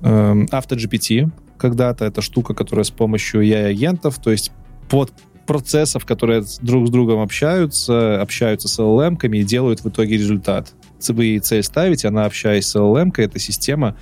э, 0.02 0.34
AutoGPT 0.52 1.32
когда-то. 1.58 2.04
Это 2.04 2.22
штука, 2.22 2.54
которая 2.54 2.84
с 2.84 2.92
помощью 2.92 3.42
AI-агентов, 3.42 4.20
то 4.22 4.32
есть 4.32 4.52
под 4.90 5.14
процессов, 5.48 6.06
которые 6.06 6.44
друг 6.62 6.88
с 6.88 6.90
другом 6.90 7.22
общаются, 7.22 8.22
общаются 8.22 8.68
с 8.68 8.78
LLM-ками 8.78 9.38
и 9.38 9.44
делают 9.46 9.80
в 9.80 9.88
итоге 9.88 10.18
результат. 10.18 10.74
Вы 11.08 11.40
цель 11.40 11.64
ставите, 11.64 12.10
она, 12.10 12.26
общаясь 12.26 12.66
с 12.66 12.76
LLM-кой, 12.76 13.24
эта 13.24 13.40
система 13.40 13.96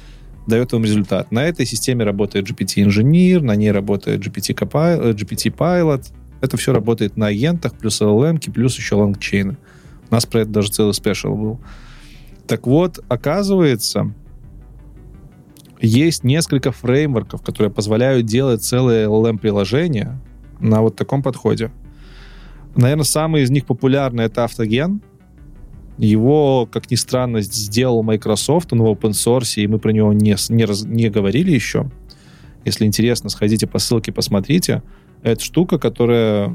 дает 0.48 0.72
вам 0.74 0.84
результат. 0.84 1.32
На 1.32 1.45
этой 1.45 1.65
системе 1.65 2.03
работает 2.03 2.49
GPT-инженер, 2.49 3.41
на 3.41 3.56
ней 3.56 3.72
работает 3.72 4.26
GPT, 4.26 4.56
GPT 4.56 5.56
Pilot. 5.56 6.11
Это 6.41 6.57
все 6.57 6.74
работает 6.74 7.15
на 7.18 7.28
агентах, 7.28 7.74
плюс 7.74 8.02
LLM, 8.02 8.52
плюс 8.52 8.78
еще 8.78 8.95
лонгчейны. 8.95 9.57
У 10.10 10.14
нас 10.14 10.26
про 10.26 10.41
это 10.41 10.52
даже 10.52 10.70
целый 10.70 10.94
спешл 10.94 11.36
был. 11.36 11.60
Так 12.48 12.68
вот, 12.68 12.99
оказывается, 13.07 14.14
есть 15.80 16.24
несколько 16.24 16.72
фреймворков, 16.72 17.41
которые 17.41 17.72
позволяют 17.72 18.26
делать 18.26 18.64
целые 18.64 19.07
LLM-приложения 19.07 20.20
на 20.60 20.82
вот 20.82 20.95
таком 20.95 21.24
подходе. 21.24 21.72
Наверное, 22.76 23.06
самый 23.06 23.44
из 23.44 23.49
них 23.49 23.65
популярный— 23.65 24.24
это 24.26 24.44
автоген— 24.44 25.02
его, 25.98 26.68
как 26.72 26.90
ни 26.90 26.95
странно, 26.95 27.41
сделал 27.41 28.03
Microsoft, 28.03 28.74
он 28.74 28.82
в 28.82 28.86
open 28.86 29.11
source, 29.11 29.61
и 29.61 29.68
мы 29.68 29.80
про 29.80 29.91
него 29.91 30.14
не, 30.14 30.36
не, 30.49 30.65
раз, 30.65 30.84
не 30.84 31.10
говорили 31.10 31.52
еще. 31.52 31.90
Если 32.65 32.86
интересно, 32.86 33.30
сходите 33.30 33.68
по 33.68 33.80
ссылке, 33.80 34.11
посмотрите. 34.11 34.82
Это 35.22 35.44
штука, 35.44 35.78
которая 35.78 36.53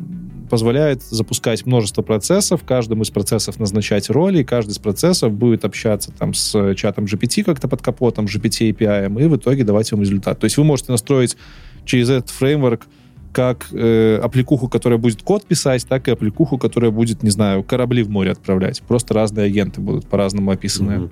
позволяет 0.48 1.02
запускать 1.02 1.66
множество 1.66 2.02
процессов, 2.02 2.65
каждому 2.65 3.02
из 3.02 3.10
процессов 3.10 3.59
назначать 3.59 4.10
роли, 4.10 4.40
и 4.40 4.44
каждый 4.44 4.70
из 4.70 4.78
процессов 4.78 5.32
будет 5.32 5.65
общаться 5.65 6.10
там 6.10 6.35
с 6.35 6.74
чатом 6.74 7.05
GPT 7.05 7.44
как-то 7.44 7.69
под 7.69 7.82
капотом, 7.82 8.24
GPT 8.24 8.70
API, 8.70 9.06
и 9.23 9.27
в 9.27 9.36
итоге 9.36 9.65
давать 9.65 9.93
вам 9.93 10.01
результат. 10.01 10.39
То 10.39 10.44
есть 10.44 10.56
вы 10.56 10.65
можете 10.65 10.93
настроить 10.93 11.36
через 11.85 12.10
этот 12.10 12.31
фреймворк 12.31 12.86
как 13.32 13.68
э, 13.72 14.18
аппликуху, 14.22 14.68
которая 14.68 14.98
будет 14.98 15.22
код 15.22 15.44
писать, 15.44 15.86
так 15.86 16.09
и 16.09 16.10
аппликуху, 16.10 16.59
которая 16.59 16.90
будет, 16.90 17.22
не 17.22 17.30
знаю, 17.30 17.62
корабли 17.62 18.02
в 18.02 18.10
море 18.10 18.32
отправлять. 18.32 18.82
Просто 18.82 19.14
разные 19.14 19.46
агенты 19.46 19.80
будут 19.80 20.06
по-разному 20.06 20.50
описанные. 20.50 20.98
Mm-hmm. 20.98 21.10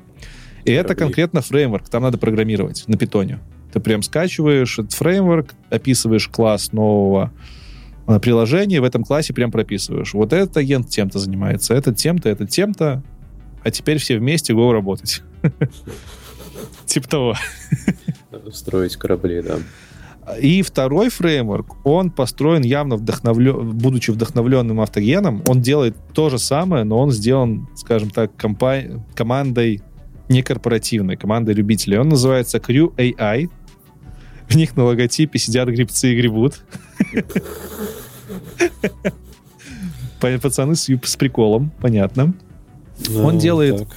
И 0.64 0.64
корабли. 0.64 0.74
это 0.74 0.94
конкретно 0.94 1.40
фреймворк, 1.42 1.88
там 1.88 2.02
надо 2.02 2.18
программировать 2.18 2.84
на 2.86 2.96
питоне. 2.96 3.40
Ты 3.72 3.80
прям 3.80 4.02
скачиваешь 4.02 4.78
этот 4.78 4.92
фреймворк, 4.94 5.50
описываешь 5.70 6.28
класс 6.28 6.72
нового 6.72 7.32
э, 8.06 8.18
приложения, 8.20 8.80
в 8.80 8.84
этом 8.84 9.04
классе 9.04 9.34
прям 9.34 9.50
прописываешь. 9.50 10.14
Вот 10.14 10.32
этот 10.32 10.56
агент 10.56 10.88
тем-то 10.88 11.18
занимается, 11.18 11.74
этот 11.74 11.96
тем-то, 11.96 12.28
этот 12.28 12.50
тем-то, 12.50 13.02
а 13.62 13.70
теперь 13.70 13.98
все 13.98 14.18
вместе 14.18 14.54
го 14.54 14.72
работать. 14.72 15.22
Типа 16.86 17.08
того. 17.08 17.34
строить 18.52 18.96
корабли, 18.96 19.42
да. 19.42 19.58
И 20.40 20.62
второй 20.62 21.08
фреймворк, 21.08 21.76
он 21.86 22.10
построен 22.10 22.62
явно 22.62 22.96
вдохновлен, 22.96 23.70
будучи 23.70 24.10
вдохновленным 24.10 24.80
автогеном, 24.80 25.42
он 25.46 25.60
делает 25.62 25.96
то 26.12 26.30
же 26.30 26.38
самое, 26.38 26.82
но 26.84 26.98
он 26.98 27.12
сделан, 27.12 27.68
скажем 27.76 28.10
так, 28.10 28.32
компа- 28.36 29.02
командой 29.14 29.82
некорпоративной, 30.28 31.16
командой 31.16 31.54
любителей. 31.54 31.98
Он 31.98 32.08
называется 32.08 32.58
Crew 32.58 32.92
AI. 32.96 33.48
В 34.48 34.56
них 34.56 34.76
на 34.76 34.84
логотипе 34.84 35.38
сидят 35.38 35.68
грибцы 35.68 36.12
и 36.12 36.16
гребут. 36.16 36.62
Пацаны 40.20 40.74
с, 40.74 40.88
приколом, 41.18 41.70
понятно. 41.80 42.34
Он 43.14 43.34
Ну, 43.34 43.38
делает 43.38 43.78
так. 43.78 43.88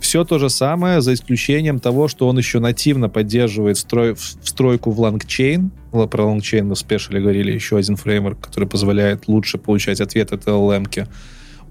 Все 0.00 0.24
то 0.24 0.38
же 0.38 0.48
самое, 0.48 1.00
за 1.00 1.14
исключением 1.14 1.80
того, 1.80 2.08
что 2.08 2.28
он 2.28 2.38
еще 2.38 2.60
нативно 2.60 3.08
поддерживает 3.08 3.76
строй- 3.76 4.14
встройку 4.14 4.90
в 4.90 5.00
LangChain. 5.00 5.70
Про 5.90 6.24
LangChain 6.24 6.62
мы 6.62 6.74
в 6.74 6.78
спешиле 6.78 7.20
говорили, 7.20 7.52
еще 7.52 7.76
один 7.76 7.96
фреймворк, 7.96 8.40
который 8.40 8.68
позволяет 8.68 9.28
лучше 9.28 9.58
получать 9.58 10.00
ответы 10.00 10.36
от 10.36 10.46
LLM. 10.46 10.84
-ки. 10.84 11.08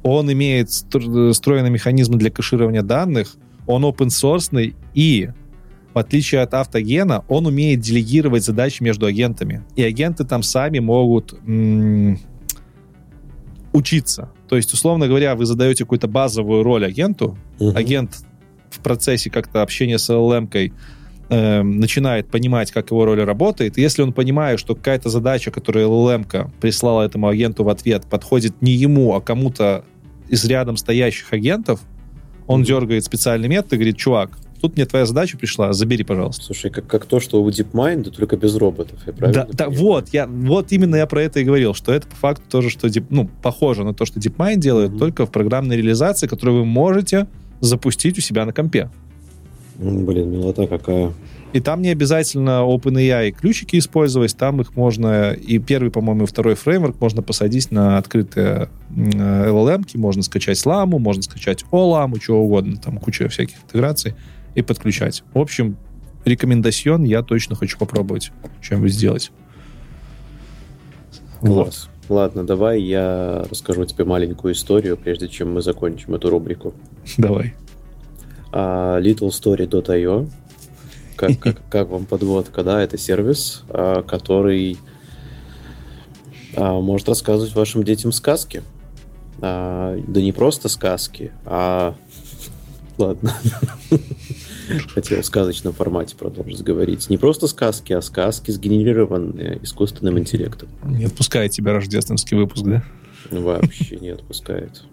Он 0.03 0.31
имеет 0.31 0.69
стр- 0.69 1.31
встроенные 1.31 1.71
механизмы 1.71 2.17
для 2.17 2.29
кэширования 2.29 2.83
данных, 2.83 3.35
он 3.65 3.83
open 3.83 4.07
source 4.07 4.73
и 4.93 5.29
в 5.93 5.99
отличие 5.99 6.41
от 6.41 6.53
автогена, 6.53 7.23
он 7.27 7.47
умеет 7.47 7.79
делегировать 7.79 8.43
задачи 8.43 8.83
между 8.83 9.07
агентами. 9.07 9.63
И 9.75 9.81
агенты 9.81 10.25
там 10.25 10.43
сами 10.43 10.77
могут 10.77 11.33
учиться. 13.73 14.29
То 14.47 14.55
есть, 14.55 14.73
условно 14.73 15.07
говоря, 15.07 15.35
вы 15.35 15.45
задаете 15.45 15.83
какую-то 15.83 16.07
базовую 16.07 16.63
роль 16.63 16.85
агенту, 16.85 17.37
Мгм. 17.59 17.75
агент 17.77 18.17
в 18.69 18.79
процессе 18.79 19.29
как-то 19.29 19.61
общения 19.61 19.97
с 19.97 20.09
LLM-кой 20.09 20.73
э, 21.29 21.61
начинает 21.61 22.29
понимать, 22.29 22.71
как 22.71 22.91
его 22.91 23.03
роль 23.03 23.21
работает. 23.21 23.77
И 23.77 23.81
если 23.81 24.01
он 24.01 24.13
понимает, 24.13 24.59
что 24.61 24.75
какая-то 24.75 25.09
задача, 25.09 25.51
которую 25.51 25.87
LLM-ка 25.89 26.49
прислала 26.61 27.03
этому 27.03 27.27
агенту 27.27 27.65
в 27.65 27.69
ответ, 27.69 28.05
подходит 28.09 28.61
не 28.61 28.71
ему, 28.71 29.13
а 29.13 29.19
кому-то 29.19 29.83
из 30.29 30.45
рядом 30.45 30.77
стоящих 30.77 31.33
агентов, 31.33 31.81
он 32.45 32.59
Мгм. 32.61 32.65
дергает 32.67 33.03
специальный 33.03 33.49
метод 33.49 33.73
и 33.73 33.75
говорит, 33.75 33.97
чувак, 33.97 34.37
тут 34.61 34.75
мне 34.75 34.85
твоя 34.85 35.05
задача 35.05 35.37
пришла, 35.37 35.73
забери, 35.73 36.03
пожалуйста. 36.03 36.43
Слушай, 36.43 36.71
как, 36.71 36.87
как 36.87 37.05
то, 37.05 37.19
что 37.19 37.41
у 37.41 37.49
DeepMind, 37.49 38.11
только 38.11 38.37
без 38.37 38.55
роботов, 38.55 38.99
я 39.05 39.13
правильно 39.13 39.45
Да, 39.45 39.65
да, 39.65 39.69
вот, 39.69 40.09
я, 40.09 40.27
вот 40.27 40.71
именно 40.71 40.95
я 40.95 41.05
про 41.07 41.21
это 41.23 41.39
и 41.39 41.43
говорил, 41.43 41.73
что 41.73 41.91
это 41.93 42.07
по 42.07 42.15
факту 42.15 42.43
тоже, 42.49 42.69
что 42.69 42.87
Deep- 42.87 43.05
ну, 43.09 43.29
похоже 43.41 43.83
на 43.83 43.93
то, 43.93 44.05
что 44.05 44.19
DeepMind 44.19 44.57
делает, 44.57 44.89
Мгм. 44.91 44.99
только 44.99 45.25
в 45.25 45.31
программной 45.31 45.77
реализации, 45.77 46.27
которую 46.27 46.59
вы 46.59 46.65
можете 46.65 47.27
запустить 47.59 48.17
у 48.17 48.21
себя 48.21 48.45
на 48.45 48.53
компе. 48.53 48.89
М, 49.79 50.05
Блин, 50.05 50.31
милота 50.31 50.67
какая. 50.67 51.13
И 51.53 51.61
там 51.61 51.81
не 51.81 51.89
обязательно 51.89 52.61
OpenAI 52.65 53.31
ключики 53.31 53.77
использовать, 53.79 54.35
там 54.35 54.59
их 54.59 54.75
можно, 54.75 55.31
и 55.31 55.59
первый, 55.59 55.91
по-моему, 55.91 56.25
и 56.25 56.27
второй 56.27 56.55
фреймворк 56.55 56.99
можно 56.99 57.21
посадить 57.21 57.71
на 57.71 57.97
открытые 57.97 58.69
э, 58.95 59.49
LLM, 59.49 59.85
можно 59.95 60.23
скачать 60.23 60.63
ламу, 60.65 60.99
можно 60.99 61.23
скачать 61.23 61.63
OLAM, 61.71 62.19
чего 62.19 62.43
угодно, 62.43 62.75
там 62.77 62.97
куча 62.97 63.29
всяких 63.29 63.55
интеграций, 63.63 64.13
и 64.57 64.63
подключать. 64.63 65.23
В 65.35 65.39
общем, 65.39 65.77
рекомендацион 66.25 67.03
я 67.03 67.21
точно 67.21 67.55
хочу 67.55 67.77
попробовать 67.77 68.31
что-нибудь 68.59 68.91
сделать. 68.91 69.31
Вот. 71.41 71.65
Класс. 71.65 71.89
Ладно, 72.09 72.43
давай 72.43 72.81
я 72.81 73.45
расскажу 73.51 73.85
тебе 73.85 74.03
маленькую 74.03 74.55
историю, 74.55 74.97
прежде 74.97 75.27
чем 75.27 75.53
мы 75.53 75.61
закончим 75.61 76.15
эту 76.15 76.31
рубрику. 76.31 76.73
Давай. 77.17 77.53
А, 78.51 78.99
littlestory.io 78.99 80.27
как, 81.15 81.39
как, 81.39 81.69
как 81.69 81.89
вам 81.89 82.05
подводка, 82.05 82.63
да, 82.63 82.81
это 82.81 82.97
сервис, 82.97 83.61
а, 83.69 84.01
который 84.01 84.79
а, 86.55 86.81
может 86.81 87.07
рассказывать 87.09 87.53
вашим 87.53 87.83
детям 87.83 88.11
сказки. 88.11 88.63
А, 89.39 89.99
да 90.07 90.19
не 90.19 90.31
просто 90.31 90.67
сказки, 90.67 91.31
а... 91.45 91.93
Ладно. 92.97 93.35
Хотел 94.93 95.21
в 95.21 95.25
сказочном 95.25 95.73
формате 95.73 96.15
продолжить 96.17 96.63
говорить. 96.63 97.09
Не 97.09 97.17
просто 97.17 97.47
сказки, 97.47 97.93
а 97.93 98.01
сказки, 98.01 98.51
сгенерированные 98.51 99.59
искусственным 99.63 100.19
интеллектом. 100.19 100.69
Не 100.83 101.05
отпускает 101.05 101.51
тебя 101.51 101.73
рождественский 101.73 102.37
выпуск, 102.37 102.63
да? 102.65 102.83
Вообще 103.31 103.97
не 103.97 104.09
отпускает. 104.09 104.83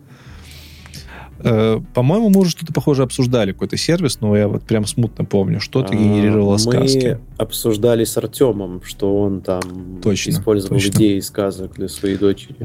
Э, 1.41 1.81
По-моему, 1.95 2.31
мы 2.31 2.41
уже 2.41 2.51
что-то 2.51 2.73
похоже 2.73 3.03
обсуждали, 3.03 3.53
какой-то 3.53 3.77
сервис, 3.77 4.21
но 4.21 4.37
я 4.37 4.49
вот 4.49 4.63
прям 4.63 4.87
смутно 4.87 5.25
помню, 5.25 5.61
что-то 5.61 5.95
генерировало 5.95 6.55
А, 6.55 6.59
сказки. 6.59 7.19
Мы 7.19 7.21
обсуждали 7.39 8.05
с 8.05 8.17
Артемом, 8.17 8.83
что 8.85 9.21
он 9.21 9.41
там 9.41 10.01
Точно, 10.03 10.31
использовал 10.31 10.77
точно. 10.77 10.91
идеи 10.91 11.21
сказок 11.21 11.75
для 11.75 11.89
своей 11.89 12.17
дочери. 12.17 12.57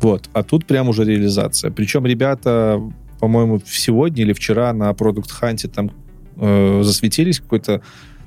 Вот. 0.00 0.28
А 0.32 0.42
тут 0.42 0.66
прям 0.66 0.88
уже 0.88 1.04
реализация. 1.04 1.70
Причем 1.70 2.06
ребята, 2.06 2.80
по-моему, 3.18 3.60
сегодня 3.66 4.22
или 4.22 4.32
вчера 4.32 4.72
на 4.72 4.90
Product 4.90 5.28
Hunt 5.42 5.66
там 5.68 5.90
э, 6.38 6.82
засветились 6.82 7.40
какой-то... 7.40 7.82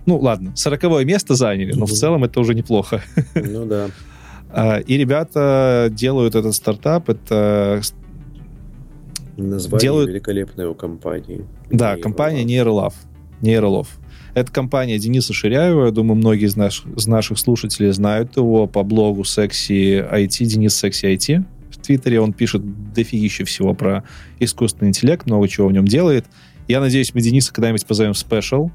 Ну, 0.05 0.17
ладно, 0.17 0.51
сороковое 0.55 1.05
место 1.05 1.35
заняли, 1.35 1.73
но 1.73 1.85
в 1.85 1.91
целом 1.91 2.23
это 2.23 2.39
уже 2.39 2.53
неплохо. 2.55 3.01
Ну 3.35 3.65
да. 3.65 3.87
А, 4.49 4.77
И 4.79 4.97
ребята 4.97 5.89
делают 5.91 6.35
этот 6.35 6.53
стартап. 6.55 7.09
Это, 7.09 7.81
Название 9.37 9.79
Делают- 9.81 10.09
великолепной 10.09 10.65
у 10.65 10.73
компании. 10.75 11.45
да, 11.69 11.91
Нейролаб. 11.95 12.01
компания 12.01 12.43
Нейролав. 12.43 12.93
Нейролов. 13.41 13.87
Это 14.33 14.51
компания 14.51 14.97
Дениса 14.99 15.33
Ширяева. 15.33 15.85
Я 15.85 15.91
думаю, 15.91 16.15
многие 16.15 16.45
из, 16.45 16.55
наш- 16.55 16.83
из 16.97 17.07
наших 17.07 17.39
слушателей 17.39 17.91
знают 17.91 18.37
его 18.37 18.67
по 18.67 18.83
блогу 18.83 19.21
Sexy 19.21 20.07
IT, 20.11 20.45
Денис 20.45 20.83
Sexy 20.83 21.15
IT. 21.15 21.43
В 21.71 21.77
Твиттере 21.77 22.19
он 22.21 22.33
пишет 22.33 22.61
дофигища 22.93 23.45
всего 23.45 23.73
про 23.73 24.03
искусственный 24.39 24.89
интеллект, 24.89 25.25
много 25.25 25.47
чего 25.47 25.67
в 25.67 25.71
нем 25.73 25.85
делает. 25.85 26.25
Я 26.67 26.79
надеюсь, 26.79 27.13
мы 27.13 27.21
Дениса 27.21 27.53
когда-нибудь 27.53 27.85
позовем 27.85 28.13
в 28.13 28.17
спешл. 28.17 28.69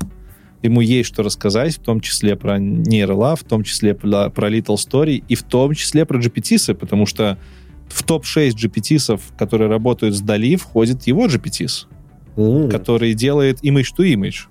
Ему 0.63 0.81
есть 0.81 1.09
что 1.09 1.23
рассказать, 1.23 1.77
в 1.77 1.81
том 1.81 2.01
числе 2.01 2.35
про 2.37 2.59
нейролав, 2.59 3.41
в 3.41 3.45
том 3.45 3.63
числе 3.63 3.95
про, 3.95 4.31
про 4.31 4.51
Little 4.51 4.77
Story 4.77 5.23
и 5.29 5.35
в 5.35 5.43
том 5.43 5.75
числе 5.75 6.05
про 6.05 6.19
GPT, 6.19 6.75
потому 6.75 7.07
что 7.07 7.39
в 7.89 8.03
топ-6 8.03 8.53
GPT, 8.55 9.21
которые 9.37 9.69
работают 9.69 10.17
с 10.17 10.21
Дали, 10.21 10.57
входит 10.57 11.07
его 11.07 11.27
GPT, 11.27 11.87
М, 12.37 12.69
который 12.69 13.15
делает 13.15 13.63
image 13.63 13.95
to 13.97 14.13
image. 14.13 14.47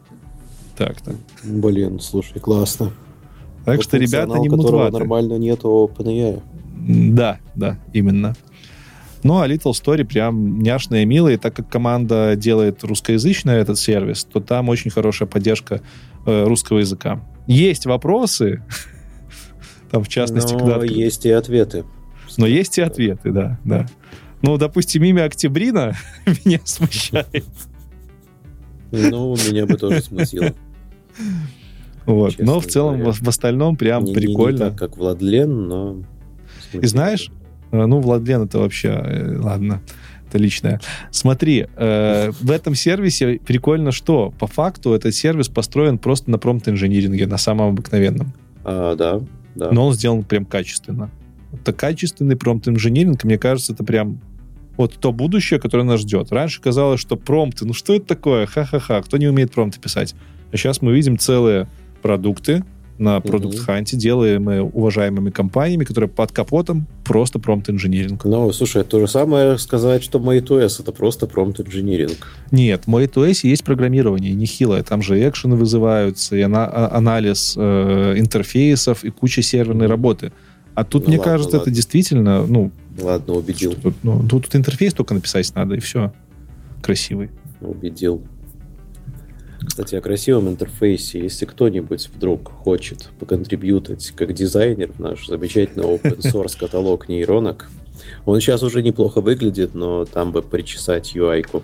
Так-то. 0.78 1.16
Блин, 1.44 2.00
слушай, 2.00 2.40
классно. 2.40 2.92
Так 3.66 3.78
Вот 3.78 3.84
что 3.84 3.98
ребята 3.98 4.38
не 4.38 4.50
которого 4.50 4.92
нормально 4.92 5.38
нет 5.38 5.66
у 5.66 5.88
OpenAI. 5.88 6.42
Да, 6.88 7.40
да, 7.56 7.80
именно. 7.94 8.36
Ну, 9.26 9.40
а 9.42 9.48
Little 9.48 9.72
Story 9.72 10.04
прям 10.06 10.60
няшная 10.60 11.02
и 11.02 11.06
милая. 11.06 11.34
И 11.34 11.38
так 11.38 11.56
как 11.56 11.68
команда 11.68 12.36
делает 12.36 12.84
русскоязычный 12.84 13.56
этот 13.56 13.80
сервис, 13.80 14.24
то 14.24 14.40
там 14.40 14.70
очень 14.70 14.92
хорошая 14.92 15.28
поддержка 15.28 15.82
э, 16.28 16.44
русского 16.44 16.78
языка. 16.78 17.20
Есть 17.48 17.88
вопросы, 17.88 18.64
там, 19.90 20.04
в 20.04 20.10
частности, 20.10 20.54
Но 20.54 20.60
когда... 20.60 20.86
есть 20.86 21.26
и 21.26 21.32
ответы. 21.32 21.86
Но 22.38 22.46
есть 22.46 22.78
и 22.78 22.82
ответы, 22.84 23.32
да, 23.32 23.60
да. 23.64 23.88
Ну, 24.44 24.58
допустим, 24.58 25.04
имя 25.04 25.24
Октябрина 25.24 25.96
меня 26.46 26.60
смущает. 26.64 27.46
Ну, 28.92 29.36
меня 29.50 29.66
бы 29.66 29.76
тоже 29.78 30.02
смутило. 30.04 30.54
Вот. 32.06 32.30
Честно 32.36 32.46
Но 32.46 32.60
в 32.60 32.68
целом, 32.68 33.00
говоря. 33.00 33.12
в, 33.14 33.22
в 33.22 33.28
остальном 33.28 33.76
прям 33.76 34.04
Не- 34.04 34.12
не- 34.12 34.16
не 34.18 34.22
прикольно. 34.28 34.60
так, 34.70 34.78
как 34.78 34.98
Владлен, 34.98 35.68
но... 35.68 36.04
И 36.74 36.86
знаешь, 36.86 37.32
Ну, 37.72 38.00
Владлен 38.00 38.44
это 38.44 38.60
вообще, 38.60 38.90
э, 38.90 39.38
ладно, 39.38 39.82
это 40.28 40.38
личное. 40.38 40.82
Смотри, 41.12 41.68
э, 41.76 42.32
в 42.32 42.52
этом 42.52 42.76
сервисе 42.76 43.40
прикольно 43.46 43.92
что? 43.92 44.34
По 44.40 44.48
факту 44.48 44.94
этот 44.94 45.14
сервис 45.14 45.50
построен 45.50 45.98
просто 45.98 46.32
на 46.32 46.38
промпт-инжиниринге, 46.38 47.28
на 47.28 47.38
самом 47.38 47.70
обыкновенном. 47.70 48.34
А, 48.64 48.96
да, 48.96 49.22
да. 49.56 49.72
Но 49.72 49.88
он 49.88 49.94
сделан 49.94 50.24
прям 50.24 50.46
качественно. 50.46 51.10
Это 51.54 51.74
качественный 51.74 52.36
промпт-инжиниринг, 52.36 53.24
мне 53.24 53.38
кажется, 53.38 53.74
это 53.74 53.84
прям 53.84 54.20
вот 54.78 54.96
то 55.00 55.12
будущее, 55.14 55.60
которое 55.60 55.84
нас 55.84 56.02
ждет. 56.02 56.32
Раньше 56.32 56.62
казалось, 56.62 57.00
что 57.00 57.16
промпты, 57.16 57.66
ну 57.66 57.74
что 57.74 57.96
это 57.96 58.06
такое? 58.06 58.46
Ха-ха-ха, 58.46 59.02
кто 59.02 59.18
не 59.18 59.28
умеет 59.28 59.52
промпты 59.52 59.80
писать? 59.80 60.16
А 60.52 60.58
сейчас 60.58 60.82
мы 60.82 60.94
видим 60.94 61.18
целые 61.18 61.68
продукты 62.02 62.64
на 62.98 63.20
продукт 63.20 63.60
ханте, 63.60 63.98
делаемые 63.98 64.62
уважаемыми 64.64 65.30
компаниями, 65.30 65.84
которые 65.84 66.10
под 66.10 66.32
капотом 66.32 66.88
просто 67.04 67.40
промпт-инжиниринг. 67.40 68.24
Ну, 68.24 68.52
слушай, 68.54 68.84
то 68.84 69.00
же 69.00 69.08
самое 69.08 69.58
сказать, 69.58 70.02
что 70.04 70.20
MateOS 70.20 70.82
это 70.82 70.92
просто 70.92 71.28
промпт-инжиниринг. 71.28 72.18
Нет, 72.52 72.84
в 72.86 72.90
MateOS 72.90 73.40
есть 73.44 73.64
программирование, 73.64 74.34
нехилое. 74.34 74.82
Там 74.84 75.02
же 75.02 75.20
экшены 75.28 75.56
вызываются, 75.58 76.36
и 76.38 76.42
ана- 76.42 76.70
а- 76.72 76.96
анализ 76.98 77.56
э, 77.58 78.14
интерфейсов, 78.18 79.04
и 79.04 79.10
куча 79.10 79.42
серверной 79.42 79.88
работы. 79.88 80.32
А 80.74 80.84
тут, 80.84 81.04
Ну 81.04 81.10
мне 81.10 81.18
ладно, 81.18 81.32
кажется, 81.34 81.58
ладно. 81.58 81.70
это 81.70 81.76
действительно, 81.76 82.46
ну, 82.48 82.72
Ладно, 83.02 83.34
убедил. 83.36 83.74
тут, 83.74 83.94
ну, 84.04 84.20
тут, 84.28 84.46
тут 84.46 84.56
интерфейс 84.56 84.94
только 84.94 85.14
написать 85.14 85.54
надо, 85.56 85.76
и 85.76 85.80
все. 85.80 86.14
Красивый. 86.82 87.30
Убедил. 87.62 88.22
Кстати, 89.66 89.96
о 89.96 90.02
красивом 90.02 90.50
интерфейсе. 90.50 91.20
Если 91.20 91.46
кто-нибудь 91.46 92.10
вдруг 92.14 92.52
хочет 92.52 93.10
поконтрибьютать 93.20 94.12
как 94.16 94.34
дизайнер 94.34 94.92
в 94.92 95.00
наш 95.00 95.28
замечательный 95.28 95.86
open 95.86 96.20
source 96.20 96.58
каталог 96.58 97.10
нейронок, 97.10 97.70
он 98.26 98.40
сейчас 98.40 98.64
уже 98.64 98.82
неплохо 98.82 99.22
выглядит, 99.22 99.74
но 99.74 100.06
там 100.06 100.32
бы 100.32 100.42
причесать 100.42 101.16
UI-ку. 101.16 101.64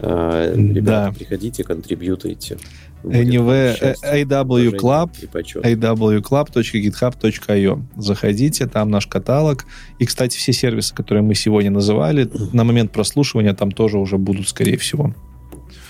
А, 0.00 0.54
ребята, 0.54 1.10
да. 1.10 1.12
приходите, 1.16 1.64
контрибьютайте. 1.64 2.58
Anyway, 3.04 3.76
AW 4.02 4.76
Club, 4.76 5.12
awclub.github.io. 5.32 7.82
Заходите, 7.96 8.66
там 8.66 8.90
наш 8.90 9.06
каталог. 9.06 9.64
И, 9.98 10.06
кстати, 10.06 10.36
все 10.36 10.52
сервисы, 10.52 10.94
которые 10.94 11.22
мы 11.22 11.34
сегодня 11.34 11.70
называли, 11.70 12.28
на 12.52 12.64
момент 12.64 12.92
прослушивания 12.92 13.54
там 13.54 13.72
тоже 13.72 13.98
уже 13.98 14.18
будут, 14.18 14.48
скорее 14.48 14.76
всего. 14.78 15.14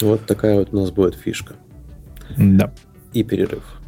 Вот 0.00 0.26
такая 0.26 0.58
вот 0.58 0.72
у 0.72 0.76
нас 0.76 0.90
будет 0.90 1.14
фишка. 1.14 1.54
Да. 2.36 2.72
И 3.12 3.22
перерыв. 3.22 3.80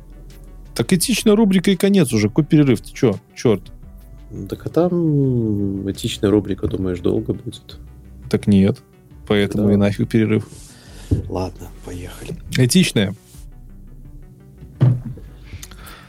Так 0.74 0.92
этичная 0.92 1.36
рубрика 1.36 1.70
и 1.70 1.76
конец 1.76 2.12
уже. 2.12 2.28
Какой 2.28 2.44
перерыв? 2.44 2.80
Ты 2.80 2.96
что? 2.96 3.18
Черт. 3.36 3.72
Так 4.48 4.66
а 4.66 4.68
там 4.70 5.90
этичная 5.90 6.30
рубрика, 6.30 6.68
думаешь, 6.68 7.00
долго 7.00 7.34
будет? 7.34 7.78
Так 8.30 8.46
нет. 8.46 8.78
Поэтому 9.26 9.68
да. 9.68 9.72
и 9.74 9.76
нафиг 9.76 10.08
перерыв. 10.08 10.48
Ладно, 11.28 11.68
поехали. 11.84 12.36
Этичная. 12.56 13.14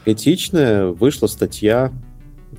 Этичная 0.04 0.86
вышла 0.86 1.26
статья. 1.26 1.92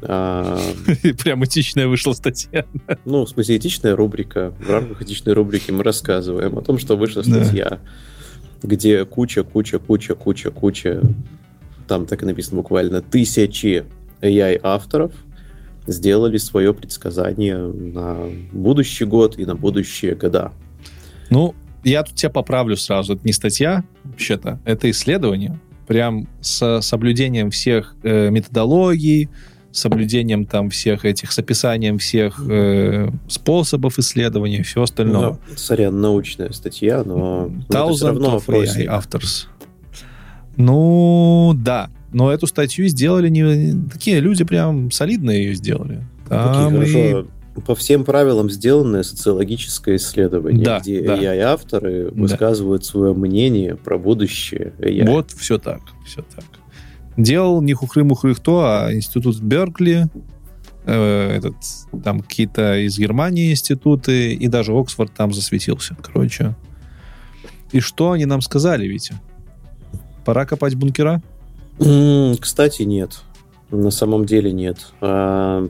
А... 0.07 0.59
Прям 1.23 1.43
этичная 1.45 1.88
вышла 1.88 2.13
статья. 2.13 2.65
Ну, 3.05 3.25
в 3.25 3.30
смысле, 3.30 3.57
этичная 3.57 3.95
рубрика. 3.95 4.53
В 4.59 4.69
рамках 4.69 5.01
этичной 5.01 5.34
рубрики 5.34 5.71
мы 5.71 5.84
рассказываем 5.84 6.57
о 6.57 6.61
том, 6.61 6.80
что 6.80 6.95
вышла 6.95 7.21
статья, 7.21 7.80
где 8.61 9.05
куча, 9.05 9.43
куча, 9.43 9.80
куча, 9.80 10.15
куча, 10.15 10.51
куча, 10.51 11.01
там 11.88 12.05
так 12.05 12.23
и 12.23 12.25
написано 12.25 12.57
буквально, 12.57 13.01
тысячи 13.01 13.85
AI-авторов 14.21 15.11
сделали 15.85 16.38
свое 16.38 16.73
предсказание 16.73 17.57
на 17.57 18.30
будущий 18.51 19.05
год 19.05 19.38
и 19.38 19.45
на 19.45 19.55
будущие 19.55 20.15
года. 20.15 20.53
Ну, 21.30 21.55
я 21.84 22.03
тут 22.03 22.15
тебя 22.15 22.30
поправлю 22.30 22.77
сразу. 22.77 23.15
Это 23.15 23.25
не 23.25 23.34
статья, 23.34 23.84
вообще-то, 24.03 24.59
это 24.65 24.89
исследование. 24.89 25.59
Прям 25.88 26.30
с 26.39 26.81
соблюдением 26.81 27.51
всех 27.51 27.95
э, 28.03 28.30
методологий, 28.30 29.30
соблюдением 29.73 30.45
там 30.45 30.69
всех 30.69 31.05
этих, 31.05 31.31
с 31.31 31.39
описанием 31.39 31.97
всех 31.97 32.39
э, 32.47 33.09
способов 33.27 33.99
исследования 33.99 34.59
и 34.59 34.63
все 34.63 34.83
остальное. 34.83 35.29
Ну, 35.31 35.39
сорян, 35.55 35.99
научная 35.99 36.51
статья, 36.51 37.03
но, 37.03 37.51
но 37.69 37.85
это 37.85 37.93
все 37.93 38.07
равно 38.07 38.37
of 38.37 38.47
AI 38.47 38.85
authors. 38.87 39.47
Ну, 40.55 41.53
да. 41.55 41.89
Но 42.11 42.31
эту 42.31 42.45
статью 42.45 42.87
сделали 42.87 43.27
не 43.29 43.89
такие 43.91 44.19
люди 44.19 44.43
прям 44.43 44.91
солидные 44.91 45.45
ее 45.45 45.55
сделали. 45.55 46.03
Там 46.29 46.69
Окей, 46.69 46.77
хорошо 46.77 47.27
по 47.61 47.75
всем 47.75 48.03
правилам 48.03 48.49
сделанное 48.49 49.03
социологическое 49.03 49.97
исследование, 49.97 50.65
да, 50.65 50.79
где 50.79 51.01
да. 51.01 51.17
AI-авторы 51.17 52.09
да. 52.11 52.21
высказывают 52.21 52.85
свое 52.85 53.13
мнение 53.13 53.75
про 53.75 53.97
будущее 53.97 54.73
AI. 54.79 55.07
Вот 55.07 55.31
все 55.31 55.57
так, 55.57 55.81
все 56.05 56.23
так. 56.35 56.45
Делал 57.18 57.61
не 57.61 57.73
хухры-мухры 57.73 58.35
кто, 58.35 58.65
а 58.65 58.94
институт 58.94 59.40
Беркли, 59.40 60.07
э, 60.85 61.38
этот, 61.38 61.56
там 62.03 62.22
какие-то 62.22 62.80
из 62.80 62.98
Германии 62.98 63.52
институты, 63.52 64.34
и 64.34 64.48
даже 64.48 64.73
Оксфорд 64.73 65.14
там 65.14 65.34
засветился, 65.34 65.95
короче. 66.02 66.56
И 67.72 67.80
что 67.80 68.11
они 68.11 68.26
нам 68.26 68.41
сказали, 68.41 68.88
Витя? 68.88 69.15
Пора 70.26 70.45
копать 70.45 70.76
бункера? 70.76 71.22
Кстати, 72.40 72.84
нет. 72.84 73.22
На 73.72 73.91
самом 73.91 74.26
деле 74.26 74.52
нет. 74.52 74.94
А, 75.02 75.68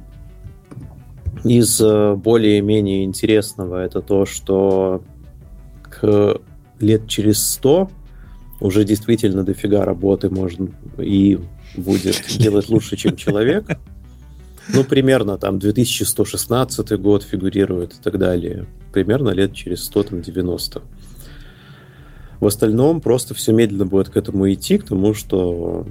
из 1.44 1.80
э, 1.82 2.16
более-менее 2.16 3.06
интересного 3.06 3.84
это 3.84 4.02
то, 4.02 4.26
что 4.26 5.02
к 5.84 6.40
лет 6.80 7.08
через 7.08 7.42
сто 7.46 7.90
уже 8.64 8.86
действительно 8.86 9.44
дофига 9.44 9.84
работы 9.84 10.30
можно 10.30 10.70
и 10.98 11.38
будет 11.76 12.24
делать 12.38 12.70
лучше, 12.70 12.96
чем 12.96 13.16
человек. 13.16 13.66
Ну, 14.70 14.86
примерно 14.86 15.38
там 15.38 15.60
2116 15.60 16.92
год 16.94 17.24
фигурирует 17.24 17.94
и 17.94 18.02
так 18.02 18.18
далее. 18.18 18.66
Примерно 18.94 19.30
лет 19.30 19.54
через 19.54 19.84
100, 19.84 20.04
там, 20.04 20.22
90. 20.22 20.82
В 22.40 22.48
остальном 22.48 23.02
просто 23.02 23.34
все 23.34 23.52
медленно 23.52 23.86
будет 23.86 24.10
к 24.10 24.16
этому 24.16 24.52
идти, 24.52 24.78
к 24.78 24.86
тому, 24.86 25.14
что 25.14 25.86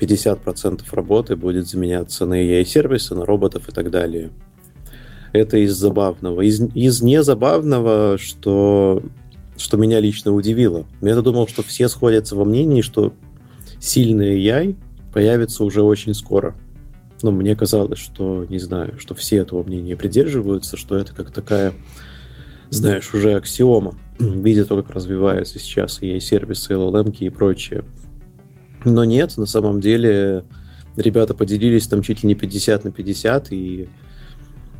50% 0.00 0.80
работы 0.92 1.36
будет 1.36 1.68
заменяться 1.68 2.24
на 2.24 2.42
AI-сервисы, 2.42 3.14
на 3.14 3.26
роботов 3.26 3.68
и 3.68 3.72
так 3.72 3.90
далее. 3.90 4.30
Это 5.32 5.58
из 5.58 5.74
забавного. 5.74 6.40
Из, 6.40 6.60
из 6.74 7.02
незабавного, 7.02 8.16
что, 8.18 9.02
что 9.62 9.76
меня 9.76 10.00
лично 10.00 10.32
удивило. 10.32 10.86
Я 11.00 11.20
думал, 11.22 11.46
что 11.46 11.62
все 11.62 11.88
сходятся 11.88 12.34
во 12.34 12.44
мнении, 12.44 12.82
что 12.82 13.14
сильный 13.80 14.38
AI 14.44 14.76
появится 15.12 15.64
уже 15.64 15.82
очень 15.82 16.14
скоро. 16.14 16.54
Но 17.22 17.30
мне 17.30 17.54
казалось, 17.54 18.00
что, 18.00 18.44
не 18.48 18.58
знаю, 18.58 18.98
что 18.98 19.14
все 19.14 19.36
этого 19.36 19.62
мнения 19.62 19.96
придерживаются, 19.96 20.76
что 20.76 20.96
это 20.96 21.14
как 21.14 21.30
такая, 21.30 21.72
знаешь, 22.70 23.14
уже 23.14 23.34
аксиома. 23.34 23.94
Видя 24.18 24.64
то, 24.64 24.82
как 24.82 24.90
развиваются 24.90 25.58
сейчас 25.60 26.02
и 26.02 26.18
сервисы, 26.18 26.74
LLM 26.74 27.16
и 27.18 27.30
прочее. 27.30 27.84
Но 28.84 29.04
нет, 29.04 29.36
на 29.36 29.46
самом 29.46 29.80
деле 29.80 30.44
ребята 30.96 31.34
поделились 31.34 31.86
там 31.86 32.02
чуть 32.02 32.24
ли 32.24 32.26
не 32.26 32.34
50 32.34 32.84
на 32.84 32.90
50, 32.90 33.52
и 33.52 33.88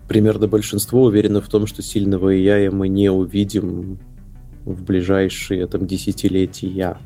примерно 0.08 0.48
большинство 0.48 1.04
уверено 1.04 1.40
в 1.40 1.48
том, 1.48 1.68
что 1.68 1.82
сильного 1.82 2.34
AI 2.34 2.70
мы 2.72 2.88
не 2.88 3.10
увидим 3.10 4.00
в 4.64 4.82
ближайшие 4.82 5.66
там 5.66 5.86
десятилетия. 5.86 6.96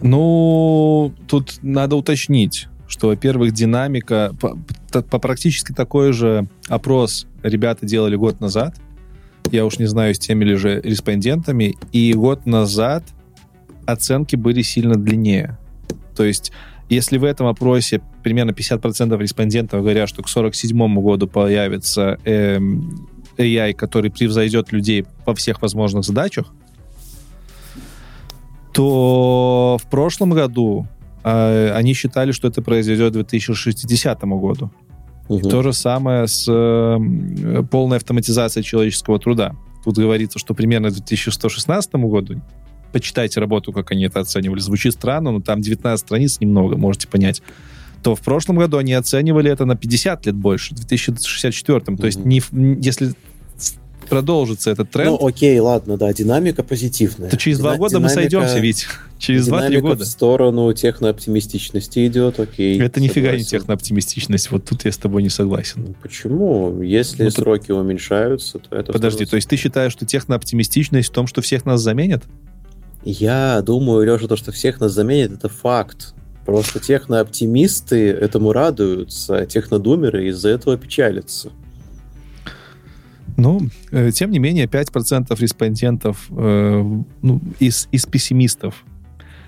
Ну, 0.00 1.12
тут 1.26 1.58
надо 1.62 1.96
уточнить, 1.96 2.68
что, 2.86 3.08
во-первых, 3.08 3.52
динамика, 3.52 4.34
по, 4.40 4.56
по 5.02 5.18
практически 5.18 5.72
такой 5.72 6.12
же 6.12 6.48
опрос 6.68 7.26
ребята 7.42 7.84
делали 7.84 8.16
год 8.16 8.40
назад, 8.40 8.76
я 9.50 9.64
уж 9.64 9.78
не 9.78 9.86
знаю, 9.86 10.14
с 10.14 10.18
теми 10.18 10.44
ли 10.44 10.54
же 10.54 10.80
респондентами, 10.82 11.76
и 11.92 12.12
год 12.12 12.46
назад 12.46 13.04
оценки 13.86 14.36
были 14.36 14.62
сильно 14.62 14.94
длиннее. 14.94 15.58
То 16.14 16.24
есть, 16.24 16.52
если 16.88 17.18
в 17.18 17.24
этом 17.24 17.46
опросе 17.46 18.00
примерно 18.22 18.50
50% 18.50 19.18
респондентов 19.18 19.80
говорят, 19.80 20.08
что 20.08 20.22
к 20.22 20.28
1947 20.28 21.00
году 21.00 21.26
появится 21.26 22.18
э, 22.24 22.58
AI, 23.38 23.72
который 23.72 24.10
превзойдет 24.10 24.72
людей 24.72 25.06
во 25.24 25.34
всех 25.34 25.62
возможных 25.62 26.04
задачах, 26.04 26.52
то 28.72 29.78
в 29.82 29.88
прошлом 29.90 30.30
году 30.30 30.86
э, 31.24 31.72
они 31.72 31.94
считали, 31.94 32.32
что 32.32 32.48
это 32.48 32.62
произойдет 32.62 33.10
к 33.10 33.14
2060 33.14 34.22
году. 34.22 34.70
Угу. 35.28 35.48
То 35.48 35.62
же 35.62 35.72
самое 35.72 36.26
с 36.26 36.46
э, 36.48 37.62
полной 37.70 37.98
автоматизацией 37.98 38.64
человеческого 38.64 39.18
труда. 39.18 39.54
Тут 39.84 39.96
говорится, 39.98 40.38
что 40.38 40.54
примерно 40.54 40.90
к 40.90 40.94
2116 40.94 41.94
году 41.94 42.40
почитайте 42.92 43.40
работу, 43.40 43.72
как 43.72 43.90
они 43.90 44.04
это 44.04 44.20
оценивали. 44.20 44.60
Звучит 44.60 44.94
странно, 44.94 45.30
но 45.32 45.40
там 45.40 45.60
19 45.60 46.00
страниц 46.00 46.40
немного, 46.40 46.76
можете 46.76 47.08
понять. 47.08 47.42
То 48.02 48.14
в 48.14 48.20
прошлом 48.20 48.56
году 48.56 48.78
они 48.78 48.94
оценивали 48.94 49.50
это 49.50 49.64
на 49.64 49.76
50 49.76 50.26
лет 50.26 50.34
больше, 50.34 50.74
в 50.74 50.78
2064. 50.78 51.78
Mm-hmm. 51.78 51.96
То 51.96 52.06
есть 52.06 52.24
не, 52.24 52.42
если 52.80 53.12
продолжится 54.08 54.70
этот 54.70 54.90
тренд... 54.90 55.20
Ну, 55.20 55.26
окей, 55.26 55.58
ладно, 55.60 55.96
да, 55.96 56.12
динамика 56.12 56.62
позитивная. 56.62 57.30
То 57.30 57.36
через 57.36 57.58
два 57.58 57.76
года 57.76 57.96
динамика, 57.96 58.08
мы 58.08 58.14
сойдемся, 58.14 58.58
ведь 58.58 58.86
через 59.18 59.46
два-три 59.46 59.80
года. 59.80 60.04
в 60.04 60.06
сторону 60.06 60.72
технооптимистичности 60.72 62.06
идет, 62.06 62.40
окей. 62.40 62.80
Это 62.80 63.00
нифига 63.00 63.36
не 63.36 63.44
технооптимистичность, 63.44 64.50
вот 64.50 64.64
тут 64.64 64.84
я 64.84 64.92
с 64.92 64.96
тобой 64.96 65.22
не 65.22 65.28
согласен. 65.28 65.84
Ну, 65.88 65.94
почему? 66.02 66.82
Если 66.82 67.24
ну, 67.24 67.30
сроки 67.30 67.68
то... 67.68 67.76
уменьшаются, 67.76 68.58
то 68.58 68.76
это... 68.76 68.92
Подожди, 68.92 69.24
то 69.26 69.36
есть 69.36 69.48
ты 69.48 69.56
считаешь, 69.56 69.92
что 69.92 70.06
технооптимистичность 70.06 71.10
в 71.10 71.12
том, 71.12 71.26
что 71.26 71.42
всех 71.42 71.64
нас 71.64 71.80
заменят? 71.80 72.24
Я 73.04 73.62
думаю, 73.62 74.04
Леша, 74.04 74.26
то, 74.26 74.36
что 74.36 74.52
всех 74.52 74.80
нас 74.80 74.92
заменит, 74.92 75.32
это 75.32 75.48
факт. 75.48 76.14
Просто 76.48 76.80
технооптимисты 76.80 78.08
этому 78.08 78.54
радуются, 78.54 79.36
а 79.36 79.44
технодумеры 79.44 80.28
из-за 80.28 80.48
этого 80.48 80.78
печалятся. 80.78 81.50
Ну, 83.36 83.68
э, 83.90 84.10
тем 84.12 84.30
не 84.30 84.38
менее, 84.38 84.64
5% 84.64 85.38
респондентов 85.38 86.26
э, 86.30 86.84
ну, 87.20 87.40
из, 87.58 87.86
из 87.92 88.06
пессимистов. 88.06 88.82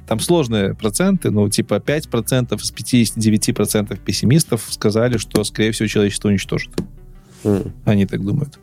Там 0.06 0.20
сложные 0.20 0.74
проценты, 0.74 1.30
но 1.30 1.48
типа 1.48 1.76
5% 1.76 2.54
из 2.56 2.70
59% 3.16 3.98
пессимистов 4.04 4.66
сказали, 4.68 5.16
что, 5.16 5.42
скорее 5.44 5.72
всего, 5.72 5.88
человечество 5.88 6.28
уничтожит. 6.28 6.68
Mm. 7.44 7.72
Они 7.86 8.04
так 8.04 8.22
думают. 8.22 8.58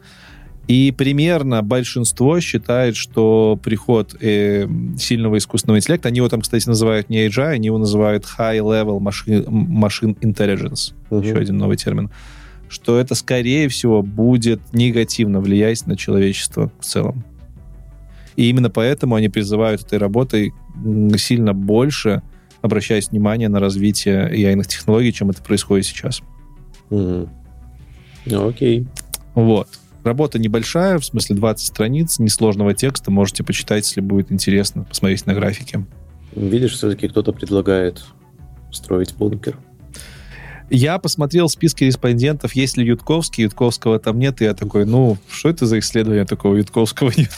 И 0.67 0.91
примерно 0.91 1.63
большинство 1.63 2.39
считает, 2.41 2.97
что 2.97 3.57
приход 3.63 4.15
э, 4.19 4.67
сильного 4.97 5.37
искусственного 5.37 5.77
интеллекта, 5.77 6.09
они 6.09 6.17
его 6.17 6.27
там, 6.27 6.41
кстати, 6.41 6.67
называют 6.67 7.09
не 7.09 7.25
AGI, 7.25 7.51
они 7.51 7.67
его 7.67 7.77
называют 7.77 8.25
High 8.37 8.59
Level 8.59 8.99
Machine, 8.99 9.45
machine 9.45 10.19
Intelligence, 10.19 10.93
угу. 11.09 11.23
еще 11.23 11.37
один 11.37 11.57
новый 11.57 11.77
термин, 11.77 12.09
что 12.67 12.99
это, 12.99 13.15
скорее 13.15 13.69
всего, 13.69 14.01
будет 14.01 14.59
негативно 14.73 15.39
влиять 15.39 15.87
на 15.87 15.95
человечество 15.95 16.69
в 16.79 16.83
целом. 16.83 17.23
И 18.35 18.49
именно 18.49 18.69
поэтому 18.69 19.15
они 19.15 19.29
призывают 19.29 19.83
этой 19.83 19.97
работой 19.97 20.53
сильно 21.17 21.53
больше 21.53 22.21
обращаясь 22.61 23.09
внимание 23.09 23.49
на 23.49 23.59
развитие 23.59 24.29
AI 24.31 24.63
технологий, 24.65 25.13
чем 25.13 25.29
это 25.29 25.41
происходит 25.41 25.85
сейчас. 25.85 26.21
Mm. 26.89 27.29
Окей. 28.31 28.87
Вот. 29.33 29.67
Работа 30.07 30.39
небольшая, 30.39 30.99
в 30.99 31.05
смысле 31.05 31.35
20 31.35 31.67
страниц, 31.67 32.17
несложного 32.17 32.73
текста. 32.73 33.11
Можете 33.11 33.43
почитать, 33.43 33.85
если 33.85 33.99
будет 33.99 34.31
интересно, 34.31 34.85
посмотреть 34.85 35.25
на 35.25 35.33
графике. 35.33 35.85
Видишь, 36.33 36.75
все-таки 36.75 37.09
кто-то 37.09 37.33
предлагает 37.33 38.05
строить 38.71 39.13
бункер. 39.15 39.57
Я 40.69 40.97
посмотрел 40.99 41.49
списки 41.49 41.83
респондентов, 41.83 42.53
есть 42.53 42.77
ли 42.77 42.85
Ютковский, 42.85 43.43
Ютковского 43.43 43.99
там 43.99 44.17
нет, 44.17 44.41
и 44.41 44.45
я 44.45 44.53
такой, 44.53 44.85
ну, 44.85 45.17
что 45.29 45.49
это 45.49 45.65
за 45.65 45.79
исследование 45.79 46.23
такого, 46.23 46.55
Ютковского 46.55 47.11
нет? 47.17 47.31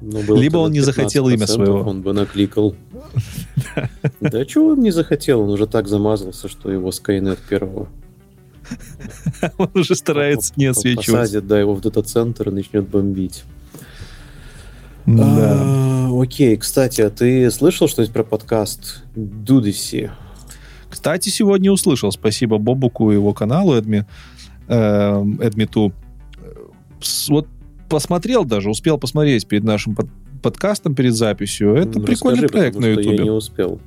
Ну, 0.00 0.36
Либо 0.36 0.58
он 0.58 0.70
не 0.70 0.80
захотел 0.80 1.28
имя 1.28 1.48
своего. 1.48 1.80
Он 1.80 2.02
бы 2.02 2.12
накликал. 2.12 2.76
Да 4.20 4.44
чего 4.44 4.68
он 4.68 4.80
не 4.80 4.92
захотел, 4.92 5.40
он 5.40 5.50
уже 5.50 5.66
так 5.66 5.88
замазался, 5.88 6.48
что 6.48 6.70
его 6.70 6.90
Skynet 6.90 7.38
первого. 7.48 7.88
Он 9.58 9.70
уже 9.74 9.94
старается 9.94 10.52
не 10.56 10.66
освечивать. 10.66 11.06
Посадит, 11.06 11.46
да, 11.46 11.58
его 11.58 11.74
в 11.74 11.80
дата-центр 11.80 12.48
и 12.48 12.52
начнет 12.52 12.88
бомбить. 12.88 13.44
Да. 15.06 15.24
А, 15.26 16.10
окей, 16.20 16.56
кстати, 16.56 17.00
а 17.00 17.10
ты 17.10 17.50
слышал 17.50 17.88
что-нибудь 17.88 18.12
про 18.12 18.24
подкаст 18.24 19.02
Дудиси? 19.14 20.10
Кстати, 20.88 21.28
сегодня 21.28 21.70
услышал. 21.70 22.12
Спасибо 22.12 22.58
Бобуку 22.58 23.10
и 23.10 23.14
его 23.14 23.32
каналу 23.32 23.74
Эдми, 23.74 24.06
э, 24.68 25.24
Эдмиту. 25.40 25.92
Вот 27.28 27.46
посмотрел 27.88 28.44
даже, 28.44 28.70
успел 28.70 28.98
посмотреть 28.98 29.46
перед 29.46 29.64
нашим 29.64 29.94
под, 29.94 30.08
подкастом, 30.42 30.94
перед 30.94 31.14
записью. 31.14 31.74
Это 31.74 31.98
ну, 31.98 32.04
прикольный 32.04 32.42
расскажи, 32.42 32.60
проект 32.60 32.78
на 32.78 32.86
Ютубе. 32.86 33.16
Я 33.16 33.22
не 33.24 33.30
успел. 33.30 33.80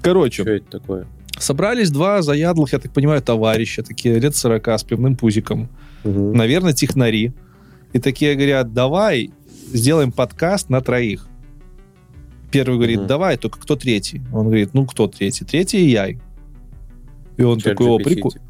Короче. 0.00 0.42
Что 0.42 0.52
это 0.52 0.70
такое? 0.70 1.06
Собрались 1.40 1.90
два 1.90 2.22
заядлых, 2.22 2.72
я 2.72 2.78
так 2.78 2.92
понимаю, 2.92 3.22
товарища, 3.22 3.82
такие 3.82 4.18
лет 4.18 4.34
40 4.36 4.68
с 4.68 4.84
пивным 4.84 5.16
пузиком. 5.16 5.68
Угу. 6.04 6.34
Наверное, 6.34 6.72
технари. 6.72 7.32
И 7.92 7.98
такие 7.98 8.34
говорят, 8.34 8.72
давай 8.72 9.30
сделаем 9.72 10.12
подкаст 10.12 10.68
на 10.68 10.80
троих. 10.80 11.26
Первый 12.50 12.76
говорит, 12.76 13.00
угу. 13.00 13.06
давай, 13.06 13.36
только 13.36 13.60
кто 13.60 13.76
третий? 13.76 14.22
Он 14.32 14.46
говорит, 14.46 14.74
ну 14.74 14.86
кто 14.86 15.06
третий? 15.06 15.44
Третий 15.44 15.88
я. 15.88 16.08
И 16.08 17.42
он 17.42 17.58
Чат 17.58 17.72
такой, 17.72 17.86
о, 17.88 17.98
прикольно. 17.98 18.40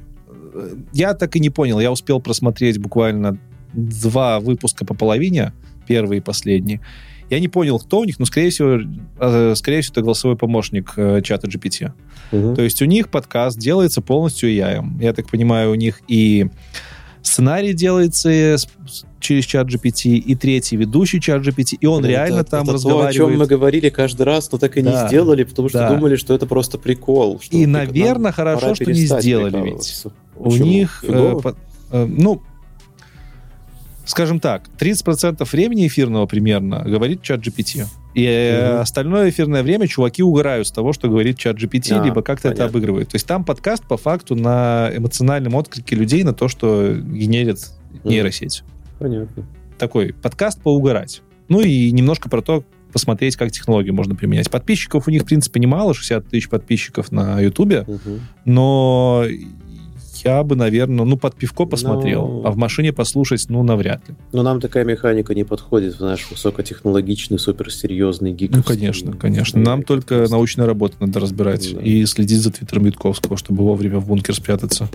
Я 0.92 1.14
так 1.14 1.36
и 1.36 1.40
не 1.40 1.50
понял. 1.50 1.78
Я 1.80 1.92
успел 1.92 2.20
просмотреть 2.20 2.78
буквально 2.78 3.38
два 3.72 4.40
выпуска 4.40 4.84
по 4.84 4.94
половине, 4.94 5.52
первый 5.86 6.18
и 6.18 6.20
последний. 6.20 6.80
Я 7.30 7.40
не 7.40 7.48
понял, 7.48 7.78
кто 7.78 8.00
у 8.00 8.04
них, 8.04 8.18
но, 8.18 8.24
скорее 8.24 8.50
всего, 8.50 8.80
э, 9.20 9.54
скорее 9.54 9.82
всего, 9.82 9.92
это 9.92 10.02
голосовой 10.02 10.36
помощник 10.36 10.92
э, 10.96 11.20
чата 11.22 11.46
GPT. 11.46 11.92
Угу. 12.32 12.54
То 12.54 12.62
есть 12.62 12.80
у 12.82 12.84
них 12.84 13.10
подкаст 13.10 13.58
делается 13.58 14.00
полностью 14.00 14.50
AI. 14.50 14.84
Я 15.00 15.12
так 15.12 15.28
понимаю, 15.28 15.70
у 15.70 15.74
них 15.74 16.00
и 16.08 16.46
Сценарий 17.22 17.74
делается 17.74 18.56
через 19.20 19.44
чат 19.44 19.68
GPT, 19.68 20.16
и 20.16 20.34
третий 20.34 20.76
ведущий 20.76 21.20
чат 21.20 21.42
GPT, 21.42 21.76
и 21.80 21.86
он 21.86 22.00
это, 22.00 22.08
реально 22.08 22.40
это, 22.40 22.50
там 22.50 22.62
это 22.64 22.74
разговаривает. 22.74 23.16
То, 23.16 23.24
о 23.24 23.28
чем 23.28 23.38
мы 23.38 23.46
говорили 23.46 23.88
каждый 23.90 24.22
раз, 24.22 24.50
но 24.50 24.58
так 24.58 24.76
и 24.76 24.82
да. 24.82 25.02
не 25.02 25.08
сделали, 25.08 25.44
потому 25.44 25.68
что 25.68 25.78
да. 25.78 25.94
думали, 25.94 26.16
что 26.16 26.34
это 26.34 26.46
просто 26.46 26.78
прикол. 26.78 27.40
Что 27.40 27.56
и, 27.56 27.66
наверное, 27.66 28.32
хорошо, 28.32 28.74
что 28.74 28.86
не 28.86 29.06
сделали 29.06 29.70
ведь. 29.70 30.04
У 30.36 30.52
них, 30.52 31.04
э, 31.06 31.38
по, 31.42 31.56
э, 31.90 32.06
ну, 32.06 32.42
скажем 34.08 34.40
так, 34.40 34.68
30% 34.78 35.46
времени 35.52 35.86
эфирного 35.86 36.26
примерно 36.26 36.82
говорит 36.84 37.22
чат 37.22 37.40
GPT. 37.40 37.84
И 38.14 38.70
угу. 38.70 38.80
остальное 38.80 39.28
эфирное 39.28 39.62
время 39.62 39.86
чуваки 39.86 40.22
угорают 40.22 40.66
с 40.66 40.72
того, 40.72 40.92
что 40.92 41.08
говорит 41.08 41.38
чат 41.38 41.56
GPT, 41.56 42.00
а, 42.00 42.04
либо 42.04 42.22
как-то 42.22 42.48
это 42.48 42.64
обыгрывает. 42.64 43.10
То 43.10 43.16
есть 43.16 43.26
там 43.26 43.44
подкаст 43.44 43.86
по 43.86 43.96
факту 43.96 44.34
на 44.34 44.90
эмоциональном 44.94 45.54
отклике 45.54 45.94
людей 45.94 46.24
на 46.24 46.32
то, 46.32 46.48
что 46.48 46.94
генерит 46.94 47.58
нейросеть. 48.04 48.64
Понятно. 48.98 49.46
Такой 49.78 50.14
подкаст 50.14 50.60
поугарать. 50.62 51.22
Ну 51.48 51.60
и 51.60 51.90
немножко 51.92 52.28
про 52.28 52.40
то, 52.40 52.64
посмотреть, 52.92 53.36
как 53.36 53.52
технологии 53.52 53.90
можно 53.90 54.14
применять. 54.14 54.50
Подписчиков 54.50 55.06
у 55.06 55.10
них, 55.10 55.22
в 55.22 55.26
принципе, 55.26 55.60
немало, 55.60 55.92
60 55.92 56.28
тысяч 56.28 56.48
подписчиков 56.48 57.12
на 57.12 57.40
Ютубе, 57.40 57.82
угу. 57.86 58.20
но 58.46 59.24
я 60.24 60.42
бы, 60.42 60.56
наверное, 60.56 61.04
ну, 61.04 61.16
под 61.16 61.34
пивко 61.36 61.64
посмотрел, 61.66 62.26
Но... 62.26 62.48
а 62.48 62.50
в 62.50 62.56
машине 62.56 62.92
послушать, 62.92 63.46
ну, 63.48 63.62
навряд 63.62 64.08
ли. 64.08 64.14
Но 64.32 64.42
нам 64.42 64.60
такая 64.60 64.84
механика 64.84 65.34
не 65.34 65.44
подходит 65.44 65.98
в 65.98 66.00
наш 66.00 66.30
высокотехнологичный, 66.30 67.38
суперсерьезный 67.38 68.32
гик. 68.32 68.50
Ну, 68.54 68.62
конечно, 68.62 69.12
конечно. 69.12 69.60
Нам 69.60 69.82
только 69.82 70.26
научная 70.28 70.66
работа 70.66 70.96
надо 71.00 71.20
разбирать 71.20 71.74
да. 71.74 71.80
и 71.80 72.04
следить 72.06 72.40
за 72.40 72.52
твиттером 72.52 72.86
Ютковского, 72.86 73.36
чтобы 73.36 73.64
вовремя 73.64 73.98
в 73.98 74.06
бункер 74.06 74.34
спрятаться. 74.34 74.88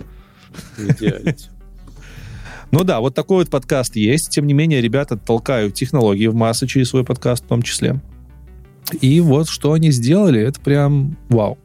Идеально. 0.78 1.34
Ну 2.70 2.82
да, 2.82 2.98
вот 2.98 3.14
такой 3.14 3.44
вот 3.44 3.50
подкаст 3.50 3.94
есть. 3.94 4.30
Тем 4.30 4.48
не 4.48 4.52
менее, 4.52 4.80
ребята 4.80 5.16
толкают 5.16 5.74
технологии 5.74 6.26
в 6.26 6.34
массы 6.34 6.66
через 6.66 6.88
свой 6.88 7.04
подкаст 7.04 7.44
в 7.44 7.46
том 7.46 7.62
числе. 7.62 8.00
И 9.00 9.20
вот 9.20 9.48
что 9.48 9.74
они 9.74 9.92
сделали, 9.92 10.40
это 10.40 10.60
прям 10.60 11.16
вау. 11.28 11.56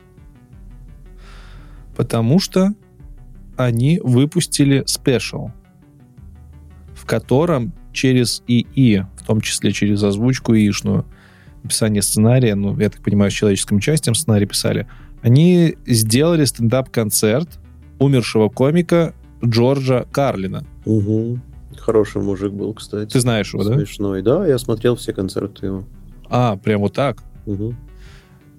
Потому 1.96 2.40
что 2.40 2.74
они 3.60 4.00
выпустили 4.02 4.84
спешл, 4.86 5.50
в 6.96 7.06
котором 7.06 7.74
через 7.92 8.42
ИИ, 8.48 9.06
в 9.18 9.26
том 9.26 9.42
числе 9.42 9.74
через 9.74 10.02
озвучку 10.02 10.56
ИИшную, 10.56 11.06
написание 11.64 12.02
сценария, 12.02 12.56
ну, 12.56 12.78
я 12.80 12.90
так 12.90 13.02
понимаю, 13.02 13.32
с 13.32 13.34
человеческим 13.34 13.78
участием 13.78 14.16
сценарий 14.16 14.46
писали, 14.46 14.88
они 15.22 15.76
сделали 15.86 16.46
стендап-концерт 16.46 17.60
умершего 18.00 18.48
комика 18.48 19.14
Джорджа 19.44 20.06
Карлина. 20.10 20.64
Угу. 20.86 21.40
Хороший 21.80 22.22
мужик 22.22 22.54
был, 22.54 22.74
кстати. 22.74 23.12
Ты 23.12 23.20
знаешь 23.20 23.54
его, 23.54 23.66
да? 23.66 23.76
Смешной, 23.76 24.22
да. 24.22 24.48
Я 24.48 24.58
смотрел 24.58 24.96
все 24.96 25.12
концерты 25.12 25.66
его. 25.66 25.84
А, 26.30 26.56
прям 26.56 26.80
вот 26.80 26.94
так? 26.94 27.24
Угу. 27.46 27.76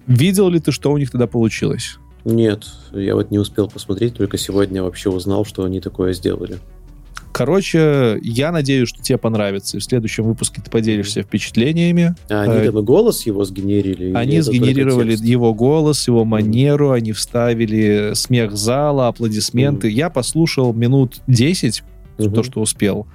Видел 0.05 0.49
ли 0.49 0.59
ты, 0.59 0.71
что 0.71 0.91
у 0.91 0.97
них 0.99 1.09
тогда 1.09 1.25
получилось? 1.25 1.97
Нет, 2.25 2.65
я 2.91 3.15
вот 3.15 3.31
не 3.31 3.39
успел 3.39 3.67
посмотреть, 3.67 4.15
только 4.15 4.37
сегодня 4.37 4.83
вообще 4.83 5.09
узнал, 5.09 5.45
что 5.45 5.63
они 5.63 5.79
такое 5.81 6.13
сделали. 6.13 6.59
Короче, 7.31 8.19
я 8.21 8.51
надеюсь, 8.51 8.89
что 8.89 9.01
тебе 9.01 9.17
понравится. 9.17 9.77
И 9.77 9.79
в 9.79 9.83
следующем 9.83 10.25
выпуске 10.25 10.61
ты 10.61 10.69
поделишься 10.69 11.23
впечатлениями. 11.23 12.13
А 12.29 12.41
они 12.41 12.65
там 12.65 12.79
и 12.79 12.81
голос 12.81 13.25
его 13.25 13.45
сгенерили? 13.45 14.11
Они 14.13 14.41
сгенерировали 14.41 15.15
его 15.15 15.53
голос, 15.53 16.07
его 16.07 16.25
манеру, 16.25 16.89
mm 16.89 16.95
они 17.01 17.13
вставили 17.13 18.11
смех 18.15 18.55
зала, 18.55 19.07
аплодисменты. 19.07 19.87
mm 19.87 19.91
Я 19.91 20.09
послушал 20.09 20.73
минут 20.73 21.21
10, 21.27 21.83
mm 22.17 22.33
то, 22.33 22.43
что 22.43 22.61
успел. 22.61 23.07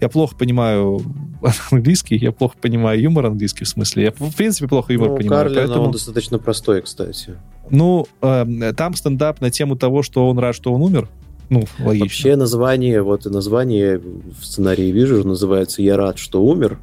Я 0.00 0.08
плохо 0.08 0.36
понимаю 0.36 1.02
английский, 1.70 2.16
я 2.16 2.32
плохо 2.32 2.56
понимаю 2.60 3.00
юмор 3.00 3.26
английский, 3.26 3.64
в 3.64 3.68
смысле. 3.68 4.04
Я, 4.04 4.12
в 4.12 4.34
принципе, 4.34 4.68
плохо 4.68 4.92
юмор 4.92 5.10
ну, 5.10 5.16
понимаю. 5.16 5.42
Карлин, 5.44 5.56
поэтому... 5.58 5.84
он 5.86 5.92
достаточно 5.92 6.38
простой, 6.38 6.82
кстати. 6.82 7.36
Ну, 7.70 8.06
э, 8.20 8.72
там 8.76 8.94
стендап 8.94 9.40
на 9.40 9.50
тему 9.50 9.76
того, 9.76 10.02
что 10.02 10.28
он 10.28 10.38
рад, 10.38 10.54
что 10.54 10.72
он 10.72 10.82
умер. 10.82 11.08
Ну, 11.48 11.64
логично. 11.80 12.04
Вообще 12.04 12.36
название, 12.36 13.02
вот 13.02 13.26
и 13.26 13.28
название 13.28 13.98
в 13.98 14.44
сценарии 14.44 14.90
вижу, 14.90 15.26
называется 15.26 15.82
«Я 15.82 15.96
рад, 15.96 16.18
что 16.18 16.42
умер». 16.42 16.78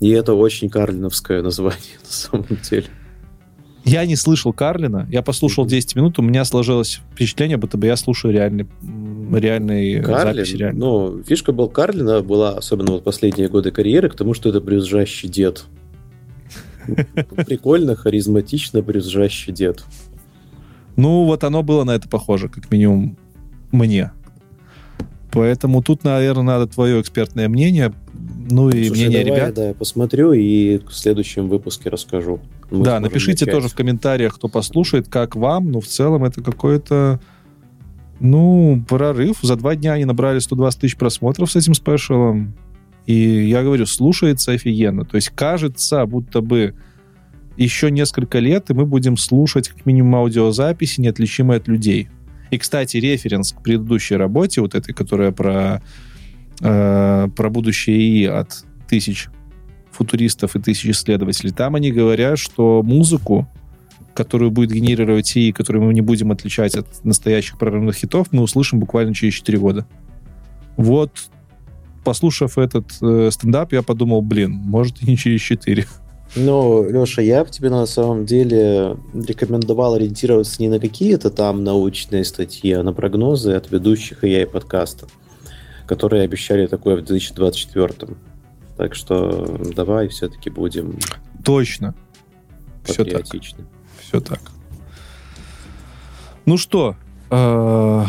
И 0.00 0.08
это 0.10 0.34
очень 0.34 0.68
карлиновское 0.68 1.42
название 1.42 1.78
на 2.04 2.10
самом 2.10 2.58
деле. 2.68 2.86
Я 3.84 4.06
не 4.06 4.14
слышал 4.14 4.52
Карлина, 4.52 5.08
я 5.10 5.22
послушал 5.22 5.66
10 5.66 5.96
минут, 5.96 6.18
у 6.18 6.22
меня 6.22 6.44
сложилось 6.44 7.00
впечатление, 7.12 7.56
будто 7.56 7.76
бы 7.76 7.86
я 7.86 7.96
слушаю 7.96 8.32
реальный, 8.32 8.68
реальный 9.32 10.00
Карлин, 10.00 10.44
запись. 10.44 10.54
Реальный. 10.54 10.78
Ну, 10.78 11.22
фишка 11.24 11.52
был 11.52 11.68
Карлина 11.68 12.22
была, 12.22 12.50
особенно 12.56 12.92
вот 12.92 13.02
последние 13.02 13.48
годы 13.48 13.72
карьеры, 13.72 14.08
к 14.08 14.14
тому, 14.14 14.34
что 14.34 14.50
это 14.50 14.60
брюзжащий 14.60 15.28
дед. 15.28 15.64
Прикольно, 17.46 17.96
харизматично 17.96 18.82
брюзжащий 18.82 19.52
дед. 19.52 19.84
Ну, 20.96 21.24
вот 21.24 21.44
оно 21.44 21.62
было 21.62 21.84
на 21.84 21.92
это 21.92 22.08
похоже, 22.08 22.48
как 22.48 22.70
минимум 22.70 23.16
мне. 23.70 24.12
Поэтому 25.32 25.82
тут, 25.82 26.04
наверное, 26.04 26.42
надо 26.42 26.66
твое 26.66 27.00
экспертное 27.00 27.48
мнение, 27.48 27.94
ну 28.50 28.68
и 28.68 28.84
Слушай, 28.84 28.90
мнение 28.90 29.24
давай, 29.24 29.40
ребят. 29.40 29.54
Да, 29.54 29.68
я 29.68 29.74
посмотрю 29.74 30.32
и 30.32 30.78
в 30.78 30.92
следующем 30.92 31.48
выпуске 31.48 31.88
расскажу. 31.88 32.40
Мы 32.70 32.84
да, 32.84 33.00
напишите 33.00 33.46
начать. 33.46 33.54
тоже 33.54 33.68
в 33.68 33.74
комментариях, 33.74 34.34
кто 34.34 34.48
послушает, 34.48 35.08
как 35.08 35.34
вам. 35.34 35.72
Ну, 35.72 35.80
в 35.80 35.86
целом, 35.86 36.24
это 36.24 36.42
какой-то, 36.42 37.18
ну, 38.20 38.84
прорыв. 38.86 39.38
За 39.42 39.56
два 39.56 39.74
дня 39.74 39.94
они 39.94 40.04
набрали 40.04 40.38
120 40.38 40.80
тысяч 40.80 40.96
просмотров 40.96 41.50
с 41.50 41.56
этим 41.56 41.72
спешалом. 41.74 42.54
И 43.06 43.14
я 43.48 43.62
говорю, 43.62 43.86
слушается 43.86 44.52
офигенно. 44.52 45.04
То 45.04 45.16
есть 45.16 45.30
кажется, 45.30 46.04
будто 46.06 46.40
бы 46.40 46.74
еще 47.56 47.90
несколько 47.90 48.38
лет, 48.38 48.70
и 48.70 48.74
мы 48.74 48.86
будем 48.86 49.16
слушать 49.16 49.68
как 49.68 49.84
минимум 49.86 50.16
аудиозаписи, 50.16 51.00
неотличимые 51.00 51.58
от 51.58 51.68
людей. 51.68 52.08
И, 52.50 52.58
кстати, 52.58 52.98
референс 52.98 53.52
к 53.52 53.62
предыдущей 53.62 54.16
работе, 54.16 54.60
вот 54.60 54.74
этой, 54.74 54.92
которая 54.92 55.32
про, 55.32 55.82
э, 56.60 57.28
про 57.34 57.50
будущее 57.50 57.98
ИИ 57.98 58.26
от 58.26 58.64
тысяч 58.88 59.28
футуристов 59.90 60.56
и 60.56 60.60
тысяч 60.60 60.86
исследователей, 60.86 61.50
там 61.50 61.74
они 61.74 61.92
говорят, 61.92 62.38
что 62.38 62.82
музыку, 62.82 63.48
которую 64.14 64.50
будет 64.50 64.70
генерировать 64.70 65.36
ИИ, 65.36 65.52
которую 65.52 65.84
мы 65.84 65.94
не 65.94 66.02
будем 66.02 66.30
отличать 66.30 66.74
от 66.74 67.04
настоящих 67.04 67.58
программных 67.58 67.96
хитов, 67.96 68.28
мы 68.32 68.42
услышим 68.42 68.80
буквально 68.80 69.14
через 69.14 69.34
4 69.34 69.58
года. 69.58 69.86
Вот, 70.76 71.30
послушав 72.04 72.58
этот 72.58 72.86
э, 73.00 73.30
стендап, 73.30 73.72
я 73.72 73.82
подумал, 73.82 74.22
блин, 74.22 74.52
может 74.52 75.02
и 75.02 75.06
не 75.06 75.16
через 75.16 75.40
4. 75.40 75.86
Ну, 76.34 76.88
Леша, 76.88 77.20
я 77.20 77.44
бы 77.44 77.50
тебе 77.50 77.68
на 77.68 77.84
самом 77.86 78.24
деле 78.24 78.96
рекомендовал 79.12 79.94
ориентироваться 79.94 80.62
не 80.62 80.68
на 80.68 80.80
какие-то 80.80 81.30
там 81.30 81.62
научные 81.62 82.24
статьи, 82.24 82.72
а 82.72 82.82
на 82.82 82.92
прогнозы 82.92 83.52
от 83.52 83.70
ведущих 83.70 84.24
AI 84.24 84.46
подкаста, 84.46 85.06
которые 85.86 86.22
обещали 86.22 86.66
такое 86.66 86.96
в 86.96 87.04
2024. 87.04 88.16
Так 88.78 88.94
что 88.94 89.60
давай 89.76 90.08
все-таки 90.08 90.48
будем 90.48 90.98
Точно. 91.44 91.94
Все 92.84 93.04
так. 93.04 93.26
Все 94.00 94.20
так. 94.20 94.40
Ну 96.44 96.58
что, 96.58 96.96
э, 97.30 98.04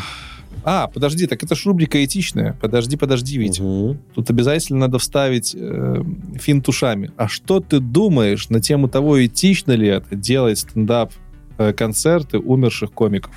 а, 0.63 0.87
подожди, 0.87 1.27
так 1.27 1.43
это 1.43 1.55
ж 1.55 1.65
рубрика 1.65 2.03
этичная. 2.03 2.57
Подожди, 2.61 2.95
подожди, 2.95 3.37
Витя. 3.37 3.61
Угу. 3.61 3.97
Тут 4.15 4.29
обязательно 4.29 4.79
надо 4.79 4.97
вставить 4.97 5.53
э, 5.55 6.03
финт 6.35 6.67
ушами. 6.69 7.11
А 7.17 7.27
что 7.27 7.59
ты 7.59 7.79
думаешь 7.79 8.49
на 8.49 8.61
тему 8.61 8.87
того, 8.87 9.25
этично 9.25 9.73
ли 9.73 9.87
это 9.87 10.15
делать 10.15 10.59
стендап-концерты 10.59 12.37
э, 12.37 12.39
умерших 12.39 12.91
комиков? 12.93 13.33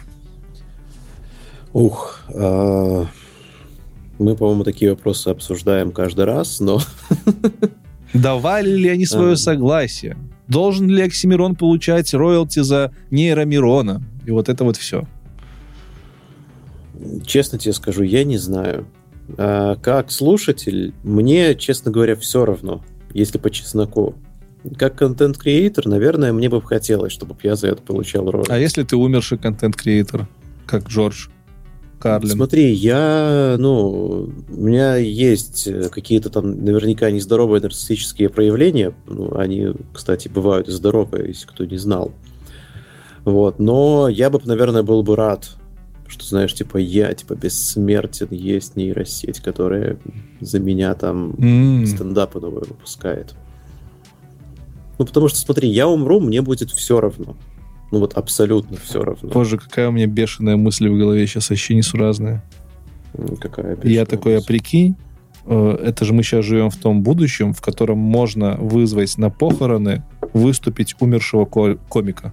Ух, 1.72 2.20
э, 2.28 3.04
мы, 4.18 4.36
по-моему, 4.36 4.64
такие 4.64 4.92
вопросы 4.92 5.28
обсуждаем 5.28 5.90
каждый 5.90 6.24
раз, 6.24 6.60
но... 6.60 6.80
Давали 8.14 8.70
ли 8.70 8.88
они 8.88 9.04
свое 9.04 9.32
а. 9.32 9.36
согласие? 9.36 10.16
Должен 10.48 10.88
ли 10.88 11.02
Оксимирон 11.02 11.56
получать 11.56 12.14
роялти 12.14 12.60
за 12.60 12.92
нейромирона? 13.10 14.02
И 14.26 14.30
вот 14.30 14.48
это 14.48 14.64
вот 14.64 14.76
все. 14.76 15.06
Честно 17.24 17.58
тебе 17.58 17.72
скажу, 17.72 18.02
я 18.02 18.24
не 18.24 18.38
знаю. 18.38 18.86
А 19.38 19.76
как 19.76 20.12
слушатель, 20.12 20.94
мне, 21.02 21.54
честно 21.54 21.90
говоря, 21.90 22.16
все 22.16 22.44
равно, 22.44 22.84
если 23.12 23.38
по 23.38 23.50
чесноку. 23.50 24.14
Как 24.78 24.96
контент-креатор, 24.96 25.86
наверное, 25.86 26.32
мне 26.32 26.48
бы 26.48 26.60
хотелось, 26.60 27.12
чтобы 27.12 27.36
я 27.42 27.54
за 27.54 27.68
это 27.68 27.82
получал 27.82 28.30
роль. 28.30 28.44
А 28.48 28.58
если 28.58 28.82
ты 28.82 28.96
умерший 28.96 29.38
контент-креатор, 29.38 30.26
как 30.66 30.88
Джордж 30.88 31.28
Карлин? 32.00 32.30
Смотри, 32.30 32.72
я, 32.72 33.56
ну, 33.58 34.30
у 34.48 34.60
меня 34.60 34.96
есть 34.96 35.68
какие-то 35.90 36.30
там 36.30 36.64
наверняка 36.64 37.10
нездоровые 37.10 37.62
нарциссические 37.62 38.28
проявления. 38.28 38.92
Ну, 39.06 39.36
они, 39.36 39.68
кстати, 39.94 40.28
бывают 40.28 40.68
здоровые, 40.68 41.28
если 41.28 41.46
кто 41.46 41.64
не 41.64 41.76
знал. 41.76 42.12
Вот, 43.24 43.58
но 43.58 44.08
я 44.08 44.30
бы, 44.30 44.40
наверное, 44.44 44.82
был 44.82 45.02
бы 45.02 45.16
рад 45.16 45.48
что, 46.08 46.24
знаешь, 46.24 46.54
типа, 46.54 46.78
я, 46.78 47.12
типа, 47.12 47.34
бессмертен, 47.34 48.28
есть 48.30 48.76
нейросеть, 48.76 49.40
которая 49.40 49.98
за 50.40 50.60
меня 50.60 50.94
там 50.94 51.30
mm. 51.30 51.86
стендапы 51.86 52.40
новые 52.40 52.64
выпускает. 52.64 53.34
Ну, 54.98 55.04
потому 55.04 55.28
что, 55.28 55.38
смотри, 55.38 55.68
я 55.68 55.88
умру, 55.88 56.20
мне 56.20 56.42
будет 56.42 56.70
все 56.70 57.00
равно. 57.00 57.36
Ну, 57.92 58.00
вот 58.00 58.14
абсолютно 58.14 58.76
все 58.76 59.02
равно. 59.02 59.30
Боже, 59.30 59.58
какая 59.58 59.88
у 59.88 59.92
меня 59.92 60.06
бешеная 60.06 60.56
мысль 60.56 60.88
в 60.88 60.98
голове 60.98 61.26
сейчас, 61.26 61.50
вообще 61.50 61.74
несуразная. 61.74 62.42
Какая 63.40 63.78
Я 63.84 64.04
такой, 64.04 64.38
а 64.38 64.42
прикинь, 64.42 64.96
э, 65.46 65.78
это 65.84 66.04
же 66.04 66.12
мы 66.12 66.22
сейчас 66.22 66.44
живем 66.44 66.70
в 66.70 66.76
том 66.76 67.02
будущем, 67.02 67.52
в 67.54 67.60
котором 67.60 67.98
можно 67.98 68.56
вызвать 68.56 69.16
на 69.18 69.30
похороны 69.30 70.02
выступить 70.32 70.96
умершего 71.00 71.44
комика. 71.44 72.32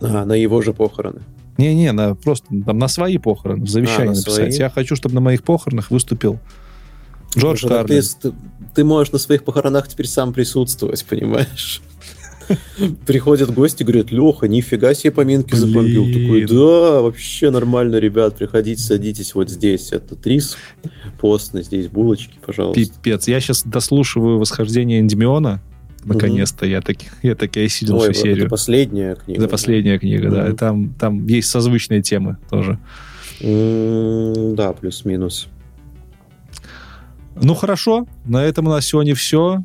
А, 0.00 0.24
на 0.24 0.34
его 0.34 0.60
же 0.62 0.72
похороны. 0.72 1.20
Не-не, 1.60 1.92
на, 1.92 2.14
просто 2.14 2.46
там, 2.64 2.78
на 2.78 2.88
свои 2.88 3.18
похороны, 3.18 3.64
в 3.64 3.68
завещании 3.68 4.12
а, 4.12 4.16
написать. 4.16 4.54
Свои? 4.54 4.58
Я 4.58 4.70
хочу, 4.70 4.96
чтобы 4.96 5.14
на 5.14 5.20
моих 5.20 5.42
похоронах 5.42 5.90
выступил 5.90 6.38
Джордж 7.36 7.60
Слушай, 7.60 7.74
Карлин. 7.74 8.02
Ты, 8.20 8.32
ты 8.74 8.84
можешь 8.84 9.12
на 9.12 9.18
своих 9.18 9.44
похоронах 9.44 9.88
теперь 9.88 10.06
сам 10.06 10.32
присутствовать, 10.32 11.04
понимаешь? 11.04 11.80
Приходят 13.06 13.52
гости, 13.52 13.82
говорят, 13.82 14.10
Леха, 14.10 14.48
нифига 14.48 14.94
себе 14.94 15.12
поминки 15.12 15.50
Блин. 15.50 15.60
забомбил. 15.60 16.06
Такой, 16.06 16.46
да, 16.46 17.00
вообще 17.00 17.50
нормально, 17.50 17.96
ребят, 17.96 18.36
приходите, 18.36 18.82
садитесь 18.82 19.34
вот 19.34 19.48
здесь. 19.48 19.92
Это 19.92 20.16
рис 20.24 20.56
постный, 21.20 21.62
здесь 21.62 21.86
булочки, 21.86 22.38
пожалуйста. 22.44 22.80
Пипец, 22.80 23.28
я 23.28 23.40
сейчас 23.40 23.62
дослушиваю 23.64 24.38
«Восхождение 24.38 25.00
Эндемиона», 25.00 25.62
Наконец-то 26.04 26.66
я 26.66 26.80
таки, 26.80 27.08
я 27.22 27.34
таки 27.34 27.64
осилил 27.64 27.98
Ой, 27.98 28.12
всю 28.12 28.22
серию. 28.22 28.38
Это 28.38 28.50
последняя 28.50 29.14
книга. 29.14 29.42
Это 29.42 29.50
последняя 29.50 29.98
книга, 29.98 30.28
mm-hmm. 30.28 30.44
да. 30.44 30.48
И 30.48 30.56
там, 30.56 30.94
там 30.94 31.26
есть 31.26 31.50
созвучные 31.50 32.02
темы 32.02 32.38
тоже. 32.48 32.78
Да, 33.40 34.72
плюс-минус. 34.72 35.48
Ну 37.42 37.54
хорошо, 37.54 38.06
на 38.24 38.44
этом 38.44 38.66
у 38.66 38.70
нас 38.70 38.86
сегодня 38.86 39.14
все. 39.14 39.62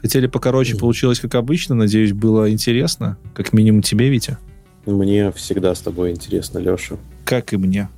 Хотели 0.00 0.26
покороче, 0.28 0.76
получилось 0.76 1.20
как 1.20 1.34
обычно. 1.34 1.74
Надеюсь, 1.74 2.12
было 2.12 2.50
интересно. 2.50 3.18
Как 3.34 3.52
минимум 3.52 3.82
тебе, 3.82 4.08
Витя. 4.08 4.38
Мне 4.86 5.32
всегда 5.32 5.74
с 5.74 5.80
тобой 5.80 6.12
интересно, 6.12 6.58
Леша. 6.58 6.96
Как 7.24 7.52
и 7.52 7.56
мне. 7.56 7.88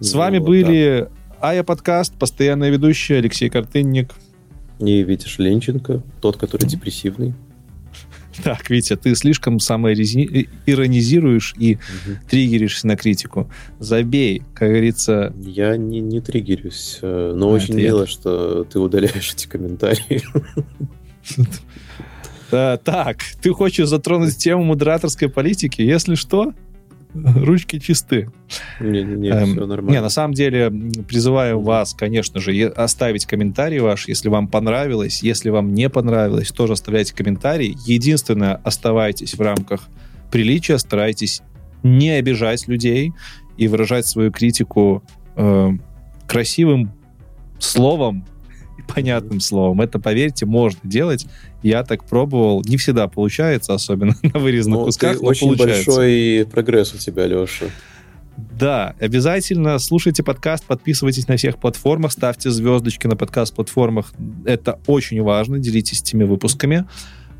С 0.00 0.14
ну, 0.14 0.20
вами 0.20 0.38
вот 0.38 0.48
были 0.48 1.08
да. 1.40 1.48
Ая 1.48 1.62
Подкаст, 1.62 2.14
постоянный 2.14 2.70
ведущий 2.70 3.14
Алексей 3.14 3.50
Картынник. 3.50 4.12
И 4.80 5.02
Витя 5.02 5.28
Шленченко, 5.28 6.02
тот, 6.20 6.36
который 6.36 6.66
депрессивный. 6.66 7.34
Так, 8.42 8.70
Витя, 8.70 8.96
ты 8.96 9.14
слишком 9.14 9.58
иронизируешь 9.58 11.54
и 11.58 11.74
угу. 11.74 12.16
триггеришься 12.28 12.86
на 12.86 12.96
критику. 12.96 13.50
Забей, 13.78 14.42
как 14.54 14.68
говорится... 14.70 15.34
Я 15.36 15.76
не, 15.76 16.00
не 16.00 16.20
триггерюсь, 16.20 16.98
э, 17.02 17.32
но 17.36 17.48
а, 17.48 17.52
очень 17.52 17.74
мило, 17.74 18.02
я... 18.02 18.06
что 18.06 18.64
ты 18.64 18.78
удаляешь 18.78 19.32
эти 19.34 19.46
комментарии. 19.46 20.22
Так, 22.50 23.18
ты 23.40 23.52
хочешь 23.52 23.86
затронуть 23.86 24.36
тему 24.36 24.64
модераторской 24.64 25.28
политики? 25.28 25.82
Если 25.82 26.16
что, 26.16 26.52
ручки 27.44 27.78
чисты. 27.78 28.30
Не-не-не, 28.80 29.28
эм, 29.28 29.52
все 29.52 29.66
нормально. 29.66 29.90
Не, 29.90 30.00
на 30.00 30.10
самом 30.10 30.34
деле 30.34 30.70
призываю 31.08 31.60
вас, 31.60 31.94
конечно 31.94 32.40
же, 32.40 32.66
оставить 32.66 33.26
комментарий 33.26 33.80
ваш, 33.80 34.08
если 34.08 34.28
вам 34.28 34.48
понравилось. 34.48 35.22
Если 35.22 35.50
вам 35.50 35.74
не 35.74 35.88
понравилось, 35.88 36.50
тоже 36.50 36.74
оставляйте 36.74 37.14
комментарий. 37.14 37.76
Единственное, 37.86 38.56
оставайтесь 38.64 39.34
в 39.34 39.40
рамках 39.40 39.88
приличия, 40.30 40.78
старайтесь 40.78 41.42
не 41.82 42.10
обижать 42.10 42.68
людей 42.68 43.12
и 43.56 43.68
выражать 43.68 44.06
свою 44.06 44.30
критику 44.30 45.02
э, 45.36 45.70
красивым 46.26 46.92
словом, 47.58 48.24
понятным 48.94 49.40
словом. 49.40 49.80
Это, 49.80 49.98
поверьте, 49.98 50.46
можно 50.46 50.80
делать. 50.82 51.26
Я 51.62 51.82
так 51.84 52.04
пробовал. 52.04 52.62
Не 52.64 52.76
всегда 52.76 53.08
получается, 53.08 53.74
особенно 53.74 54.14
на 54.22 54.40
вырезанных 54.40 54.80
ну, 54.80 54.84
кусках, 54.86 55.16
ты 55.18 55.22
но 55.22 55.28
очень 55.28 55.48
получается. 55.48 55.86
большой 55.86 56.46
прогресс 56.50 56.94
у 56.94 56.98
тебя, 56.98 57.26
Леша. 57.26 57.66
Да, 58.36 58.94
обязательно 59.00 59.78
слушайте 59.78 60.22
подкаст, 60.22 60.64
подписывайтесь 60.64 61.28
на 61.28 61.36
всех 61.36 61.58
платформах, 61.58 62.12
ставьте 62.12 62.50
звездочки 62.50 63.06
на 63.06 63.16
подкаст-платформах. 63.16 64.12
Это 64.46 64.78
очень 64.86 65.22
важно, 65.22 65.58
делитесь 65.58 66.00
этими 66.00 66.24
выпусками. 66.24 66.86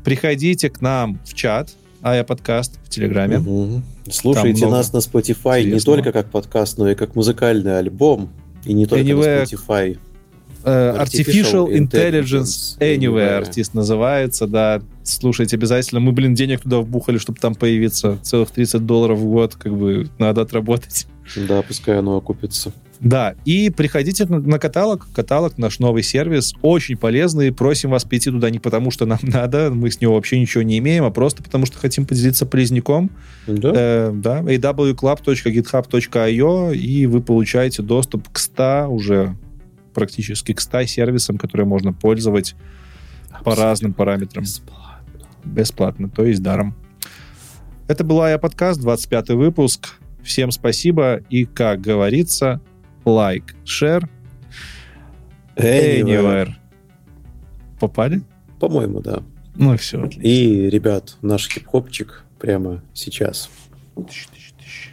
Приходите 0.03 0.69
к 0.69 0.81
нам 0.81 1.19
в 1.25 1.33
чат, 1.33 1.73
а 2.01 2.15
я 2.15 2.23
подкаст 2.23 2.79
в 2.83 2.89
Телеграме. 2.89 3.39
Угу. 3.39 3.81
Слушайте 4.11 4.67
нас 4.67 4.93
на 4.93 4.97
Spotify 4.97 5.61
интересного. 5.61 5.73
не 5.73 5.79
только 5.79 6.11
как 6.11 6.29
подкаст, 6.29 6.77
но 6.77 6.89
и 6.89 6.95
как 6.95 7.15
музыкальный 7.15 7.77
альбом. 7.77 8.29
И 8.65 8.73
не 8.73 8.85
только 8.85 9.05
anyway, 9.05 9.39
на 9.39 9.43
Spotify. 9.43 9.99
Uh, 10.63 11.01
Artificial, 11.01 11.71
Intelligence, 11.71 12.77
Anywhere 12.79 13.37
артист 13.37 13.73
называется, 13.73 14.47
да. 14.47 14.81
Слушайте, 15.03 15.57
обязательно. 15.57 15.99
Мы, 15.99 16.11
блин, 16.11 16.35
денег 16.35 16.61
туда 16.61 16.79
вбухали, 16.79 17.17
чтобы 17.17 17.39
там 17.39 17.55
появиться. 17.55 18.19
Целых 18.21 18.51
30 18.51 18.85
долларов 18.85 19.19
в 19.19 19.25
год, 19.25 19.55
как 19.55 19.75
бы, 19.75 20.09
надо 20.19 20.41
отработать. 20.41 21.07
Да, 21.35 21.61
пускай 21.61 21.99
оно 21.99 22.17
окупится. 22.17 22.71
Да, 23.01 23.35
и 23.45 23.69
приходите 23.71 24.25
на, 24.25 24.39
на 24.39 24.59
каталог. 24.59 25.07
Каталог, 25.13 25.57
наш 25.57 25.79
новый 25.79 26.03
сервис, 26.03 26.53
очень 26.61 26.97
полезный. 26.97 27.51
Просим 27.51 27.89
вас 27.89 28.05
прийти 28.05 28.29
туда 28.29 28.51
не 28.51 28.59
потому, 28.59 28.91
что 28.91 29.07
нам 29.07 29.17
надо, 29.23 29.71
мы 29.71 29.89
с 29.89 30.01
него 30.01 30.13
вообще 30.13 30.39
ничего 30.39 30.61
не 30.61 30.77
имеем, 30.77 31.03
а 31.03 31.09
просто 31.09 31.41
потому, 31.41 31.65
что 31.65 31.79
хотим 31.79 32.05
поделиться 32.05 32.45
полезняком. 32.45 33.09
Да. 33.47 33.71
Э, 33.73 34.11
да, 34.13 34.41
awclub.github.io, 34.41 36.75
и 36.75 37.07
вы 37.07 37.21
получаете 37.21 37.81
доступ 37.81 38.29
к 38.29 38.37
100 38.37 38.85
уже 38.89 39.35
практически 39.93 40.53
к 40.53 40.61
100 40.61 40.85
сервисам, 40.85 41.37
которые 41.37 41.67
можно 41.67 41.93
пользовать 41.93 42.55
по 43.43 43.55
разным 43.55 43.93
параметрам. 43.93 44.43
Бесплатно. 44.43 45.27
Бесплатно, 45.43 46.09
то 46.09 46.25
есть 46.25 46.41
даром. 46.41 46.75
Это 47.87 48.03
был 48.03 48.25
я 48.25 48.37
подкаст, 48.37 48.79
25 48.81 49.29
выпуск. 49.29 49.95
Всем 50.23 50.51
спасибо 50.51 51.17
и, 51.29 51.45
как 51.45 51.81
говорится, 51.81 52.61
лайк, 53.05 53.55
share, 53.65 54.07
anywhere. 55.55 56.53
Попали? 57.79 58.21
По-моему, 58.59 59.01
да. 59.01 59.23
Ну 59.55 59.75
все, 59.77 59.99
отлично. 59.99 60.21
И, 60.21 60.69
ребят, 60.69 61.17
наш 61.21 61.49
хип-хопчик 61.49 62.23
прямо 62.39 62.83
сейчас. 62.93 63.49
Тыщ, 63.95 64.27
тыщ, 64.27 64.53
тыщ. 64.59 64.89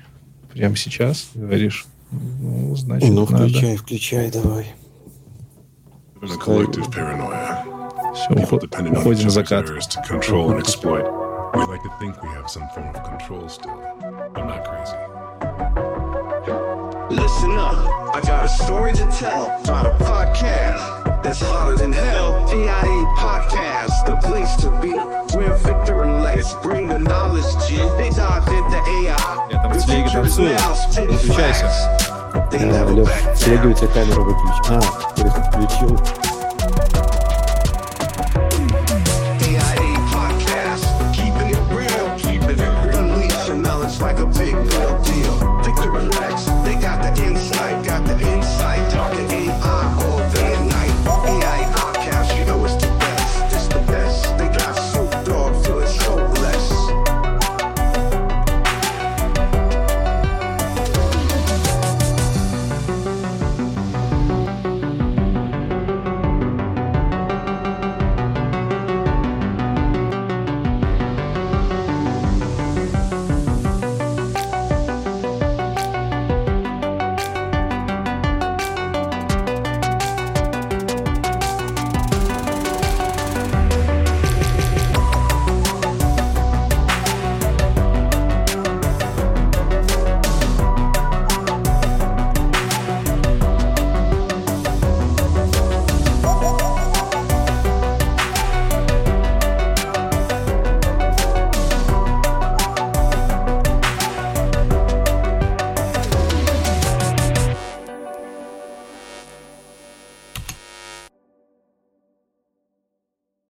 Прямо 0.52 0.74
сейчас, 0.74 1.30
говоришь? 1.34 1.86
Ну, 2.10 2.74
значит, 2.74 3.10
Ну, 3.10 3.28
надо. 3.28 3.48
включай, 3.48 3.76
включай, 3.76 4.30
давай. 4.30 4.66
There's 6.19 6.33
a 6.35 6.37
collective 6.37 6.89
paranoia. 6.91 7.63
Все, 8.13 8.27
People 8.29 8.43
уход- 8.43 8.61
depending 8.61 8.95
on 8.95 9.03
уходим 9.03 9.27
each 9.27 9.33
в 9.33 9.37
other's 9.37 9.49
закат. 9.49 9.69
errors 9.69 9.87
to 9.87 10.01
control 10.01 10.51
and 10.51 10.59
exploit. 10.59 11.05
We 11.55 11.61
like 11.65 11.83
to 11.83 11.89
think 11.99 12.21
we 12.23 12.29
have 12.29 12.49
some 12.49 12.67
form 12.73 12.89
of 12.95 13.03
control 13.03 13.47
still, 13.49 13.77
but 14.33 14.45
not 14.45 14.63
crazy. 14.65 14.97
Listen 17.09 17.51
up, 17.57 17.75
I 18.15 18.21
got 18.25 18.45
a 18.45 18.47
story 18.47 18.93
to 18.93 19.05
tell 19.11 19.45
about 19.63 19.85
a 19.85 19.91
podcast 20.03 20.81
that's 21.23 21.41
hotter 21.41 21.75
than 21.75 21.91
hell. 21.93 22.45
VIA 22.47 23.05
Podcast, 23.17 24.05
the 24.05 24.15
place 24.27 24.55
to 24.57 24.69
be. 24.81 24.93
Where 25.37 25.53
Victor 25.57 26.03
and 26.03 26.23
Lex 26.23 26.53
bring 26.61 26.87
the 26.87 26.99
knowledge, 26.99 27.45
G. 27.67 27.77
They 27.97 28.09
dive 28.09 28.47
into 28.47 28.77
AI. 28.77 29.47
Я 29.51 29.61
там 29.61 29.71
в 29.73 29.77
телеге 29.85 30.03
The 30.05 30.09
future 30.09 30.23
танцую. 30.23 31.09
is 31.09 32.16
Now, 32.38 32.46
spitting 32.50 32.68
Выключайся. 32.68 32.68
facts. 32.68 32.68
They 32.68 32.68
А, 32.70 32.84
never 32.84 32.94
Леш, 32.94 33.08
back 33.08 33.34
в 33.34 33.38
телеге 33.44 33.68
у 33.68 33.72
тебя 33.72 33.88
камеру 33.88 34.24
выключи. 34.24 34.62
А, 34.70 34.80
есть 35.16 35.36
включил. 35.48 36.27